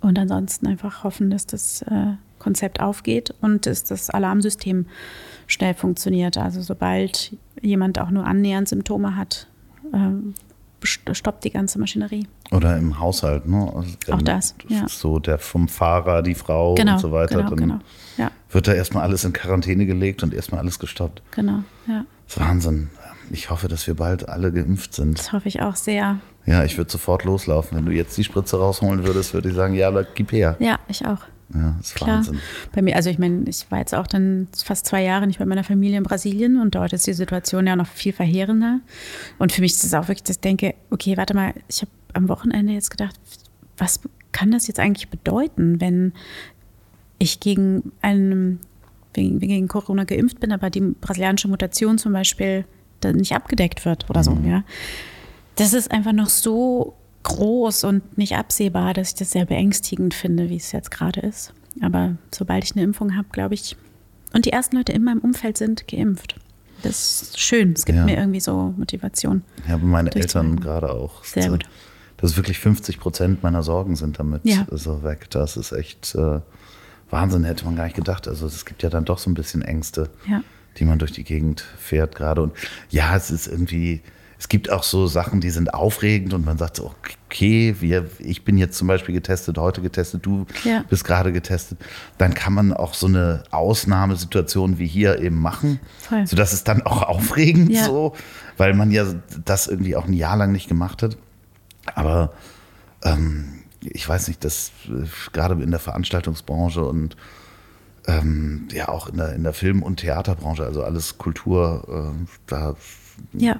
Und 0.00 0.18
ansonsten 0.18 0.66
einfach 0.66 1.02
hoffen, 1.02 1.30
dass 1.30 1.46
das 1.46 1.82
äh, 1.82 2.14
Konzept 2.38 2.80
aufgeht 2.80 3.34
und 3.40 3.66
dass 3.66 3.82
das 3.84 4.10
Alarmsystem 4.10 4.86
schnell 5.46 5.74
funktioniert. 5.74 6.36
Also 6.36 6.60
sobald 6.60 7.36
jemand 7.62 7.98
auch 7.98 8.10
nur 8.10 8.24
annähernd 8.26 8.68
Symptome 8.68 9.16
hat, 9.16 9.48
st- 9.92 10.32
stoppt 10.82 11.44
die 11.44 11.50
ganze 11.50 11.78
Maschinerie. 11.78 12.26
Oder 12.52 12.76
im 12.76 12.98
Haushalt, 12.98 13.46
ne? 13.48 13.72
Also 13.74 13.90
Auch 14.12 14.22
das, 14.22 14.54
ja. 14.68 14.86
So 14.88 15.18
der 15.18 15.38
vom 15.38 15.68
Fahrer, 15.68 16.22
die 16.22 16.34
Frau 16.34 16.74
Genau, 16.74 16.94
und 16.94 16.98
so 17.00 17.12
weiter. 17.12 17.36
genau, 17.38 17.48
dann 17.50 17.58
genau. 17.58 17.78
Ja, 18.16 18.30
wird 18.50 18.68
da 18.68 18.72
erstmal 18.74 19.02
alles 19.02 19.24
in 19.24 19.32
Quarantäne 19.32 19.86
gelegt 19.86 20.22
und 20.22 20.32
erstmal 20.34 20.60
alles 20.60 20.78
gestoppt. 20.78 21.22
genau, 21.32 21.60
ja. 21.86 22.04
Das 22.26 22.36
ist 22.36 22.40
Wahnsinn. 22.40 22.90
Ich 23.30 23.50
hoffe, 23.50 23.66
dass 23.68 23.86
wir 23.86 23.94
bald 23.94 24.28
alle 24.28 24.52
geimpft 24.52 24.94
sind. 24.94 25.18
Das 25.18 25.32
hoffe 25.32 25.48
ich 25.48 25.60
auch 25.60 25.74
sehr. 25.76 26.18
Ja, 26.44 26.62
ich 26.64 26.78
würde 26.78 26.90
sofort 26.90 27.24
loslaufen. 27.24 27.76
Wenn 27.76 27.84
du 27.86 27.92
jetzt 27.92 28.16
die 28.16 28.22
Spritze 28.22 28.56
rausholen 28.58 29.04
würdest, 29.04 29.34
würde 29.34 29.48
ich 29.48 29.54
sagen, 29.56 29.74
ja, 29.74 29.90
gib 30.14 30.30
her. 30.30 30.56
Ja, 30.60 30.78
ich 30.86 31.04
auch. 31.04 31.18
Ja, 31.54 31.76
das 31.78 31.88
ist 31.88 31.94
Klar. 31.94 32.16
Wahnsinn. 32.16 32.40
Bei 32.72 32.82
mir, 32.82 32.96
also 32.96 33.08
ich 33.08 33.18
meine, 33.18 33.44
ich 33.48 33.70
war 33.70 33.78
jetzt 33.78 33.94
auch 33.94 34.06
dann 34.06 34.48
fast 34.56 34.86
zwei 34.86 35.02
Jahre 35.02 35.26
nicht 35.26 35.38
bei 35.38 35.46
meiner 35.46 35.64
Familie 35.64 35.98
in 35.98 36.02
Brasilien 36.02 36.60
und 36.60 36.74
dort 36.74 36.92
ist 36.92 37.06
die 37.06 37.12
Situation 37.12 37.66
ja 37.66 37.76
noch 37.76 37.86
viel 37.86 38.12
verheerender. 38.12 38.80
Und 39.38 39.52
für 39.52 39.60
mich 39.60 39.72
ist 39.72 39.84
es 39.84 39.94
auch 39.94 40.08
wirklich, 40.08 40.24
dass 40.24 40.36
ich 40.36 40.40
denke, 40.40 40.74
okay, 40.90 41.16
warte 41.16 41.34
mal, 41.34 41.54
ich 41.68 41.82
habe 41.82 41.90
am 42.14 42.28
Wochenende 42.28 42.72
jetzt 42.72 42.90
gedacht, 42.90 43.18
was 43.76 44.00
kann 44.32 44.50
das 44.50 44.66
jetzt 44.66 44.80
eigentlich 44.80 45.08
bedeuten, 45.08 45.80
wenn 45.80 46.12
ich 47.18 47.40
gegen 47.40 47.92
einen, 48.02 48.60
wegen, 49.14 49.38
gegen 49.38 49.68
Corona 49.68 50.04
geimpft 50.04 50.40
bin, 50.40 50.52
aber 50.52 50.70
die 50.70 50.80
brasilianische 50.80 51.48
Mutation 51.48 51.96
zum 51.98 52.12
Beispiel 52.12 52.64
dann 53.00 53.16
nicht 53.16 53.34
abgedeckt 53.34 53.84
wird 53.84 54.10
oder 54.10 54.24
so, 54.24 54.36
ja. 54.44 54.64
Das 55.56 55.72
ist 55.72 55.90
einfach 55.90 56.12
noch 56.12 56.28
so 56.28 56.94
groß 57.26 57.84
und 57.84 58.16
nicht 58.18 58.36
absehbar, 58.36 58.94
dass 58.94 59.08
ich 59.10 59.14
das 59.16 59.30
sehr 59.32 59.44
beängstigend 59.44 60.14
finde, 60.14 60.48
wie 60.48 60.56
es 60.56 60.72
jetzt 60.72 60.90
gerade 60.90 61.20
ist. 61.20 61.52
Aber 61.82 62.16
sobald 62.34 62.64
ich 62.64 62.72
eine 62.74 62.82
Impfung 62.84 63.16
habe, 63.16 63.28
glaube 63.32 63.54
ich, 63.54 63.76
und 64.32 64.44
die 64.46 64.50
ersten 64.52 64.76
Leute 64.76 64.92
in 64.92 65.04
meinem 65.04 65.20
Umfeld 65.20 65.58
sind 65.58 65.86
geimpft. 65.88 66.36
Das 66.82 67.22
ist 67.22 67.40
schön. 67.40 67.72
Es 67.72 67.84
gibt 67.84 67.96
Ja. 67.98 68.04
mir 68.04 68.16
irgendwie 68.16 68.40
so 68.40 68.74
Motivation. 68.76 69.42
Ja, 69.68 69.74
aber 69.74 69.84
meine. 69.86 70.14
Eltern 70.14 70.60
gerade 70.60 70.90
auch. 70.90 71.24
Sehr 71.24 71.44
So, 71.44 71.50
gut. 71.52 71.64
Das 72.18 72.30
ist 72.32 72.36
wirklich 72.36 72.58
50 72.58 72.98
Prozent 72.98 73.42
meiner 73.42 73.62
Sorgen 73.62 73.96
sind 73.96 74.18
damit 74.18 74.42
Ja. 74.44 74.66
so 74.70 75.02
weg. 75.02 75.28
Das 75.30 75.56
ist 75.56 75.72
echt 75.72 76.14
äh, 76.14 76.40
Wahnsinn, 77.10 77.44
hätte 77.44 77.64
man 77.64 77.76
gar 77.76 77.84
nicht 77.84 77.96
gedacht. 77.96 78.26
Also 78.28 78.46
es 78.46 78.64
gibt 78.64 78.82
ja 78.82 78.88
dann 78.90 79.04
doch 79.04 79.18
so 79.18 79.30
ein 79.30 79.34
bisschen 79.34 79.62
Ängste, 79.62 80.10
Ja. 80.28 80.42
die 80.78 80.84
man 80.84 80.98
durch 80.98 81.12
die 81.12 81.24
Gegend 81.24 81.60
fährt 81.78 82.14
gerade. 82.14 82.42
Und 82.42 82.52
ja, 82.90 83.14
es 83.16 83.30
ist 83.30 83.46
irgendwie, 83.46 84.00
es 84.38 84.48
gibt 84.48 84.70
auch 84.70 84.82
so 84.82 85.06
Sachen, 85.06 85.40
die 85.40 85.48
sind 85.50 85.72
aufregend 85.72 86.34
und 86.34 86.44
man 86.44 86.58
sagt 86.58 86.76
so, 86.76 86.92
okay, 87.28 87.74
wir, 87.80 88.06
ich 88.18 88.44
bin 88.44 88.58
jetzt 88.58 88.76
zum 88.76 88.86
Beispiel 88.86 89.14
getestet, 89.14 89.56
heute 89.56 89.80
getestet, 89.80 90.26
du 90.26 90.44
Ja. 90.64 90.84
bist 90.88 91.04
gerade 91.04 91.32
getestet. 91.32 91.78
Dann 92.18 92.34
kann 92.34 92.52
man 92.52 92.74
auch 92.74 92.92
so 92.92 93.06
eine 93.06 93.44
Ausnahmesituation 93.50 94.78
wie 94.78 94.86
hier 94.86 95.20
eben 95.20 95.40
machen, 95.40 95.80
Voll. 96.00 96.26
sodass 96.26 96.52
es 96.52 96.64
dann 96.64 96.82
auch 96.82 97.02
aufregend 97.08 97.70
Ja. 97.72 97.84
so, 97.84 98.14
weil 98.58 98.74
man 98.74 98.90
ja 98.90 99.06
das 99.44 99.68
irgendwie 99.68 99.96
auch 99.96 100.04
ein 100.06 100.12
Jahr 100.12 100.36
lang 100.36 100.52
nicht 100.52 100.68
gemacht 100.68 101.02
hat. 101.02 101.16
Aber 101.94 102.32
ähm, 103.04 103.62
ich 103.80 104.06
weiß 104.06 104.28
nicht, 104.28 104.44
dass 104.44 104.70
äh, 104.88 105.06
gerade 105.32 105.54
in 105.62 105.70
der 105.70 105.80
Veranstaltungsbranche 105.80 106.84
und 106.84 107.16
ähm, 108.06 108.68
ja 108.72 108.88
auch 108.88 109.08
in 109.08 109.16
der, 109.16 109.32
in 109.34 109.42
der 109.44 109.52
Film- 109.52 109.82
und 109.82 109.96
Theaterbranche, 109.96 110.64
also 110.64 110.82
alles 110.84 111.16
Kultur, 111.18 112.12
äh, 112.14 112.26
da. 112.46 112.76
Ja. 113.32 113.56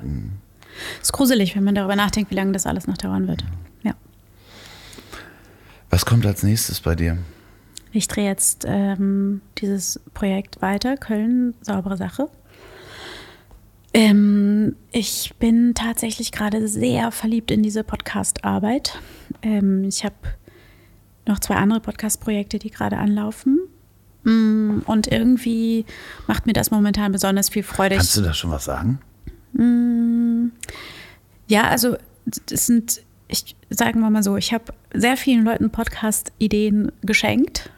Es 1.00 1.08
ist 1.08 1.12
gruselig, 1.12 1.56
wenn 1.56 1.64
man 1.64 1.74
darüber 1.74 1.96
nachdenkt, 1.96 2.30
wie 2.30 2.34
lange 2.34 2.52
das 2.52 2.66
alles 2.66 2.86
noch 2.86 2.96
dauern 2.96 3.28
wird. 3.28 3.44
Ja. 3.82 3.94
Was 5.90 6.06
kommt 6.06 6.26
als 6.26 6.42
nächstes 6.42 6.80
bei 6.80 6.94
dir? 6.94 7.18
Ich 7.92 8.08
drehe 8.08 8.26
jetzt 8.26 8.64
ähm, 8.68 9.40
dieses 9.58 10.00
Projekt 10.12 10.60
weiter, 10.60 10.96
Köln, 10.96 11.54
saubere 11.62 11.96
Sache. 11.96 12.28
Ähm, 13.94 14.76
ich 14.92 15.34
bin 15.38 15.72
tatsächlich 15.74 16.30
gerade 16.30 16.68
sehr 16.68 17.10
verliebt 17.12 17.50
in 17.50 17.62
diese 17.62 17.82
Podcast-Arbeit. 17.82 18.98
Ähm, 19.42 19.84
ich 19.84 20.04
habe 20.04 20.16
noch 21.26 21.38
zwei 21.38 21.54
andere 21.54 21.80
Podcast-Projekte, 21.80 22.58
die 22.58 22.70
gerade 22.70 22.98
anlaufen. 22.98 23.58
Mm, 24.24 24.80
und 24.84 25.06
irgendwie 25.10 25.86
macht 26.26 26.46
mir 26.46 26.52
das 26.52 26.70
momentan 26.70 27.12
besonders 27.12 27.48
viel 27.48 27.62
Freude. 27.62 27.96
Kannst 27.96 28.16
du 28.16 28.20
da 28.20 28.34
schon 28.34 28.50
was 28.50 28.64
sagen? 28.64 28.98
Mm, 29.56 30.52
ja, 31.48 31.68
also 31.68 31.96
das 32.46 32.66
sind 32.66 33.02
ich 33.28 33.56
sagen 33.70 34.00
wir 34.00 34.10
mal 34.10 34.22
so, 34.22 34.36
ich 34.36 34.52
habe 34.52 34.72
sehr 34.94 35.16
vielen 35.16 35.44
Leuten 35.44 35.70
Podcast-Ideen 35.70 36.92
geschenkt, 37.02 37.70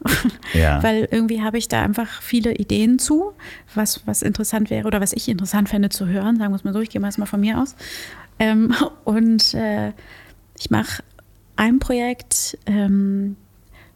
ja. 0.52 0.82
weil 0.82 1.08
irgendwie 1.10 1.42
habe 1.42 1.58
ich 1.58 1.68
da 1.68 1.82
einfach 1.82 2.20
viele 2.20 2.54
Ideen 2.54 2.98
zu, 2.98 3.32
was, 3.74 4.06
was 4.06 4.22
interessant 4.22 4.70
wäre 4.70 4.86
oder 4.86 5.00
was 5.00 5.12
ich 5.12 5.28
interessant 5.28 5.68
fände 5.68 5.88
zu 5.88 6.06
hören, 6.06 6.36
sagen 6.36 6.52
wir 6.52 6.56
es 6.56 6.64
mal 6.64 6.74
so, 6.74 6.80
ich 6.80 6.90
gehe 6.90 7.00
mal 7.00 7.08
erstmal 7.08 7.26
von 7.26 7.40
mir 7.40 7.60
aus. 7.60 7.76
Ähm, 8.38 8.74
und 9.04 9.54
äh, 9.54 9.92
ich 10.58 10.70
mache 10.70 11.02
ein 11.56 11.78
Projekt, 11.78 12.58
ähm, 12.66 13.36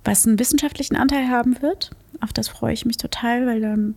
was 0.05 0.27
einen 0.27 0.39
wissenschaftlichen 0.39 0.97
Anteil 0.97 1.29
haben 1.29 1.61
wird. 1.61 1.91
Auf 2.21 2.33
das 2.33 2.49
freue 2.49 2.73
ich 2.73 2.87
mich 2.87 2.97
total, 2.97 3.47
weil 3.47 3.63
ähm, 3.63 3.97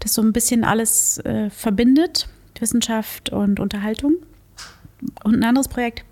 das 0.00 0.14
so 0.14 0.22
ein 0.22 0.32
bisschen 0.32 0.64
alles 0.64 1.18
äh, 1.18 1.50
verbindet, 1.50 2.28
Wissenschaft 2.60 3.30
und 3.30 3.60
Unterhaltung. 3.60 4.14
Und 5.22 5.34
ein 5.34 5.44
anderes 5.44 5.68
Projekt, 5.68 6.04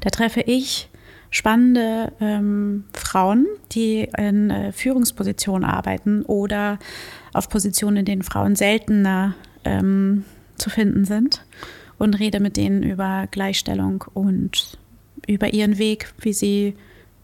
da 0.00 0.10
treffe 0.10 0.40
ich 0.40 0.88
spannende 1.30 2.12
ähm, 2.20 2.84
Frauen, 2.92 3.46
die 3.72 4.08
in 4.16 4.50
äh, 4.50 4.72
Führungspositionen 4.72 5.68
arbeiten 5.68 6.22
oder 6.22 6.78
auf 7.32 7.48
Positionen, 7.48 7.98
in 7.98 8.04
denen 8.04 8.22
Frauen 8.22 8.56
seltener 8.56 9.34
ähm, 9.64 10.24
zu 10.56 10.70
finden 10.70 11.04
sind 11.04 11.44
und 11.98 12.14
rede 12.14 12.40
mit 12.40 12.56
denen 12.56 12.82
über 12.82 13.26
Gleichstellung 13.30 14.04
und 14.14 14.78
über 15.26 15.52
ihren 15.52 15.78
Weg, 15.78 16.12
wie 16.20 16.32
sie, 16.32 16.74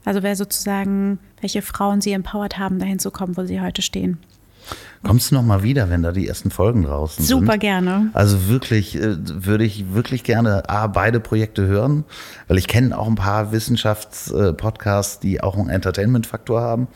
also 0.05 0.23
wer 0.23 0.37
sozusagen, 0.37 1.19
welche 1.41 1.63
Frauen 1.63 2.01
sie 2.01 2.13
empowert 2.13 2.59
haben, 2.59 2.79
dahin 2.79 2.99
zu 2.99 3.11
kommen, 3.11 3.37
wo 3.37 3.45
sie 3.45 3.61
heute 3.61 3.83
stehen. 3.83 4.19
Kommst 5.03 5.31
du 5.31 5.35
noch 5.35 5.43
mal 5.43 5.63
wieder, 5.63 5.91
wenn 5.91 6.03
da 6.03 6.13
die 6.13 6.29
ersten 6.29 6.51
Folgen 6.51 6.85
draußen 6.85 7.25
Super 7.25 7.39
sind? 7.39 7.47
Super 7.47 7.59
gerne. 7.59 8.11
Also 8.13 8.49
wirklich, 8.49 8.97
äh, 8.97 9.17
würde 9.19 9.65
ich 9.65 9.93
wirklich 9.93 10.23
gerne 10.23 10.69
A, 10.69 10.87
beide 10.87 11.21
Projekte 11.21 11.67
hören, 11.67 12.05
weil 12.49 12.59
ich 12.59 12.69
kenne 12.69 12.97
auch 12.97 13.09
ein 13.09 13.17
paar 13.17 13.53
Wissenschaftspodcasts, 13.53 15.19
die 15.19 15.41
auch 15.41 15.57
einen 15.57 15.71
Entertainment-Faktor 15.71 16.61
haben 16.61 16.89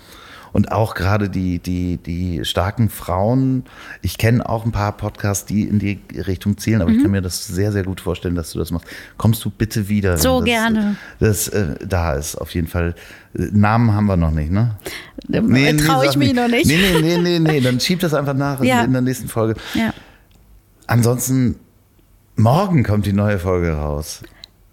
und 0.56 0.72
auch 0.72 0.94
gerade 0.94 1.28
die, 1.28 1.58
die, 1.58 1.98
die 1.98 2.42
starken 2.46 2.88
Frauen. 2.88 3.64
Ich 4.00 4.16
kenne 4.16 4.48
auch 4.48 4.64
ein 4.64 4.72
paar 4.72 4.92
Podcasts, 4.92 5.44
die 5.44 5.64
in 5.64 5.78
die 5.78 6.00
Richtung 6.14 6.56
zielen, 6.56 6.80
aber 6.80 6.90
mhm. 6.90 6.96
ich 6.96 7.02
kann 7.02 7.10
mir 7.10 7.20
das 7.20 7.46
sehr, 7.46 7.72
sehr 7.72 7.82
gut 7.82 8.00
vorstellen, 8.00 8.34
dass 8.34 8.52
du 8.52 8.58
das 8.58 8.70
machst. 8.70 8.86
Kommst 9.18 9.44
du 9.44 9.50
bitte 9.50 9.90
wieder? 9.90 10.16
So 10.16 10.38
das, 10.38 10.46
gerne. 10.46 10.96
Das 11.20 11.48
äh, 11.48 11.74
da 11.86 12.14
ist 12.14 12.36
auf 12.36 12.54
jeden 12.54 12.68
Fall. 12.68 12.94
Äh, 13.34 13.48
Namen 13.52 13.92
haben 13.92 14.06
wir 14.06 14.16
noch 14.16 14.30
nicht, 14.30 14.50
ne? 14.50 14.78
Nee, 15.28 15.42
nee 15.42 15.72
Traue 15.74 16.06
ich 16.06 16.16
mich 16.16 16.32
noch 16.32 16.48
nicht. 16.48 16.64
Nee, 16.64 16.78
nee, 16.78 17.02
nee, 17.02 17.18
nee, 17.18 17.38
nee. 17.38 17.60
Dann 17.60 17.78
schieb 17.78 18.00
das 18.00 18.14
einfach 18.14 18.32
nach 18.32 18.64
ja. 18.64 18.82
in 18.82 18.92
der 18.92 19.02
nächsten 19.02 19.28
Folge. 19.28 19.60
Ja. 19.74 19.92
Ansonsten, 20.86 21.56
morgen 22.34 22.82
kommt 22.82 23.04
die 23.04 23.12
neue 23.12 23.38
Folge 23.38 23.72
raus. 23.72 24.22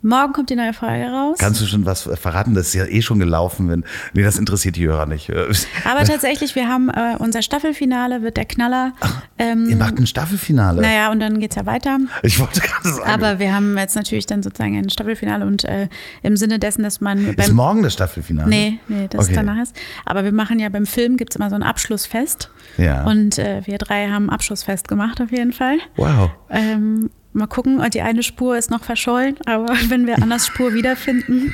Morgen 0.05 0.33
kommt 0.33 0.49
die 0.49 0.57
neue 0.57 0.73
Folge 0.73 1.05
raus. 1.05 1.37
Kannst 1.39 1.61
du 1.61 1.65
schon 1.65 1.85
was 1.85 2.01
verraten? 2.01 2.53
Das 2.55 2.67
ist 2.67 2.73
ja 2.73 2.85
eh 2.85 3.01
schon 3.01 3.19
gelaufen. 3.19 3.69
Wenn, 3.69 3.85
nee, 4.13 4.21
das 4.21 4.37
interessiert 4.37 4.75
die 4.75 4.85
Hörer 4.85 5.05
nicht. 5.05 5.29
Aber 5.85 6.03
tatsächlich, 6.03 6.55
wir 6.55 6.67
haben 6.67 6.89
äh, 6.89 7.15
unser 7.19 7.41
Staffelfinale, 7.41 8.21
wird 8.21 8.35
der 8.35 8.43
Knaller. 8.43 8.91
Ach, 8.99 9.21
ähm, 9.39 9.69
ihr 9.69 9.77
macht 9.77 9.97
ein 9.97 10.05
Staffelfinale? 10.05 10.81
Naja, 10.81 11.09
und 11.09 11.21
dann 11.21 11.39
geht 11.39 11.51
es 11.51 11.55
ja 11.55 11.65
weiter. 11.65 11.99
Ich 12.21 12.37
wollte 12.37 12.59
gerade 12.59 12.89
sagen. 12.89 13.09
Aber 13.09 13.39
wir 13.39 13.55
haben 13.55 13.77
jetzt 13.77 13.95
natürlich 13.95 14.25
dann 14.25 14.43
sozusagen 14.43 14.77
ein 14.77 14.89
Staffelfinale 14.89 15.45
und 15.45 15.63
äh, 15.63 15.87
im 16.21 16.35
Sinne 16.35 16.59
dessen, 16.59 16.83
dass 16.83 16.99
man. 16.99 17.33
ist 17.35 17.53
morgen 17.53 17.81
das 17.81 17.93
Staffelfinale? 17.93 18.49
Nee, 18.49 18.79
nee, 18.89 19.07
das 19.09 19.27
okay. 19.27 19.35
danach 19.35 19.61
ist. 19.63 19.73
Aber 20.05 20.25
wir 20.25 20.33
machen 20.33 20.59
ja 20.59 20.67
beim 20.67 20.85
Film, 20.85 21.15
gibt 21.15 21.31
es 21.31 21.37
immer 21.37 21.49
so 21.49 21.55
ein 21.55 21.63
Abschlussfest. 21.63 22.49
Ja. 22.77 23.05
Und 23.05 23.39
äh, 23.39 23.61
wir 23.65 23.77
drei 23.77 24.09
haben 24.09 24.29
Abschlussfest 24.29 24.89
gemacht 24.89 25.21
auf 25.21 25.31
jeden 25.31 25.53
Fall. 25.53 25.77
Wow. 25.95 26.31
Ähm, 26.49 27.09
Mal 27.34 27.47
gucken, 27.47 27.81
die 27.91 28.01
eine 28.01 28.21
Spur 28.21 28.57
ist 28.57 28.69
noch 28.69 28.84
verschollen, 28.84 29.38
aber 29.45 29.67
wenn 29.89 30.07
wir 30.07 30.21
Annas 30.21 30.47
Spur 30.47 30.73
wiederfinden, 30.73 31.53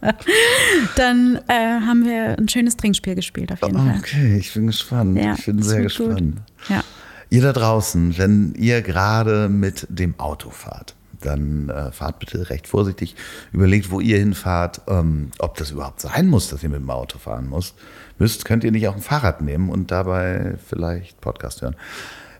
dann 0.96 1.40
äh, 1.48 1.52
haben 1.52 2.04
wir 2.04 2.38
ein 2.38 2.48
schönes 2.48 2.76
Trinkspiel 2.76 3.14
gespielt 3.14 3.52
auf 3.52 3.60
jeden 3.62 3.76
Fall. 3.76 3.96
Okay, 3.98 4.38
ich 4.38 4.52
bin 4.54 4.66
gespannt. 4.66 5.18
Ja, 5.18 5.34
ich 5.34 5.44
bin 5.44 5.62
sehr 5.62 5.82
gespannt. 5.82 6.38
Ja. 6.68 6.82
Ihr 7.30 7.42
da 7.42 7.52
draußen, 7.52 8.16
wenn 8.18 8.54
ihr 8.56 8.80
gerade 8.82 9.48
mit 9.48 9.86
dem 9.90 10.18
Auto 10.18 10.50
fahrt, 10.50 10.94
dann 11.20 11.68
äh, 11.68 11.90
fahrt 11.90 12.18
bitte 12.18 12.50
recht 12.50 12.66
vorsichtig. 12.66 13.16
Überlegt, 13.52 13.90
wo 13.90 14.00
ihr 14.00 14.18
hinfahrt, 14.18 14.82
ähm, 14.88 15.30
ob 15.38 15.56
das 15.56 15.70
überhaupt 15.70 16.00
sein 16.00 16.28
muss, 16.28 16.48
dass 16.48 16.62
ihr 16.62 16.68
mit 16.68 16.80
dem 16.80 16.90
Auto 16.90 17.18
fahren 17.18 17.48
müsst. 17.48 17.74
müsst. 18.18 18.44
Könnt 18.44 18.64
ihr 18.64 18.72
nicht 18.72 18.88
auch 18.88 18.94
ein 18.94 19.02
Fahrrad 19.02 19.40
nehmen 19.40 19.70
und 19.70 19.90
dabei 19.90 20.54
vielleicht 20.66 21.20
Podcast 21.20 21.62
hören. 21.62 21.76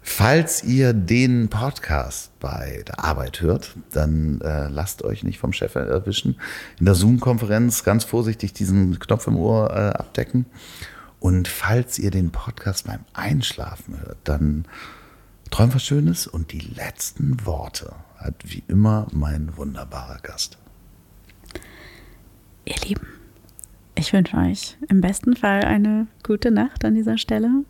Falls 0.07 0.63
ihr 0.63 0.93
den 0.93 1.49
Podcast 1.49 2.39
bei 2.39 2.85
der 2.87 3.03
Arbeit 3.03 3.41
hört, 3.41 3.75
dann 3.91 4.39
äh, 4.43 4.69
lasst 4.69 5.03
euch 5.03 5.25
nicht 5.25 5.39
vom 5.39 5.55
Chef 5.55 5.75
erwischen. 5.77 6.37
In 6.79 6.85
der 6.85 6.95
Zoom-Konferenz 6.95 7.85
ganz 7.85 8.05
vorsichtig 8.05 8.53
diesen 8.53 8.99
Knopf 8.99 9.27
im 9.27 9.39
Ohr 9.39 9.71
äh, 9.71 9.99
abdecken. 9.99 10.45
Und 11.21 11.49
falls 11.49 11.99
ihr 11.99 12.11
den 12.11 12.31
Podcast 12.31 12.87
beim 12.87 13.01
Einschlafen 13.15 13.99
hört, 13.99 14.19
dann 14.25 14.67
träumt 15.51 15.75
was 15.75 15.85
Schönes 15.85 16.27
und 16.27 16.53
die 16.53 16.61
letzten 16.61 17.45
Worte 17.47 17.95
hat 18.19 18.35
wie 18.45 18.63
immer 18.69 19.07
mein 19.11 19.57
wunderbarer 19.57 20.19
Gast. 20.23 20.59
Ihr 22.67 22.77
Lieben, 22.87 23.07
ich 23.95 24.13
wünsche 24.13 24.37
euch 24.37 24.77
im 24.89 25.01
besten 25.01 25.35
Fall 25.35 25.65
eine 25.65 26.09
gute 26.23 26.51
Nacht 26.51 26.85
an 26.85 26.95
dieser 26.95 27.17
Stelle 27.17 27.65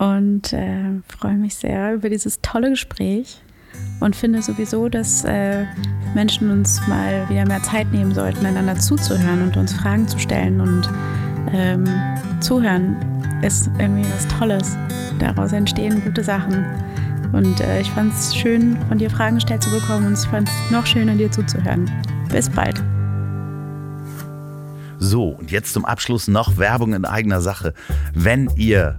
und 0.00 0.54
äh, 0.54 1.02
freue 1.08 1.34
mich 1.34 1.56
sehr 1.56 1.94
über 1.94 2.08
dieses 2.08 2.40
tolle 2.40 2.70
Gespräch 2.70 3.42
und 4.00 4.16
finde 4.16 4.40
sowieso, 4.40 4.88
dass 4.88 5.24
äh, 5.24 5.66
Menschen 6.14 6.50
uns 6.50 6.80
mal 6.88 7.28
wieder 7.28 7.46
mehr 7.46 7.62
Zeit 7.62 7.92
nehmen 7.92 8.14
sollten, 8.14 8.46
einander 8.46 8.76
zuzuhören 8.76 9.42
und 9.42 9.58
uns 9.58 9.74
Fragen 9.74 10.08
zu 10.08 10.18
stellen. 10.18 10.58
Und 10.62 10.88
ähm, 11.52 11.84
zuhören 12.40 12.96
ist 13.42 13.70
irgendwie 13.78 14.08
was 14.14 14.26
Tolles. 14.38 14.74
Daraus 15.18 15.52
entstehen 15.52 16.02
gute 16.02 16.24
Sachen. 16.24 16.64
Und 17.32 17.60
äh, 17.60 17.82
ich 17.82 17.90
fand 17.90 18.14
es 18.14 18.34
schön, 18.34 18.78
von 18.88 18.96
dir 18.96 19.10
Fragen 19.10 19.34
gestellt 19.34 19.62
zu 19.62 19.70
bekommen 19.70 20.06
und 20.06 20.14
ich 20.14 20.26
fand 20.30 20.48
es 20.48 20.70
noch 20.70 20.86
schöner, 20.86 21.14
dir 21.14 21.30
zuzuhören. 21.30 21.90
Bis 22.30 22.48
bald. 22.48 22.82
So, 24.98 25.28
und 25.28 25.50
jetzt 25.50 25.74
zum 25.74 25.84
Abschluss 25.84 26.26
noch 26.26 26.56
Werbung 26.56 26.94
in 26.94 27.04
eigener 27.04 27.42
Sache. 27.42 27.74
Wenn 28.14 28.48
ihr 28.56 28.98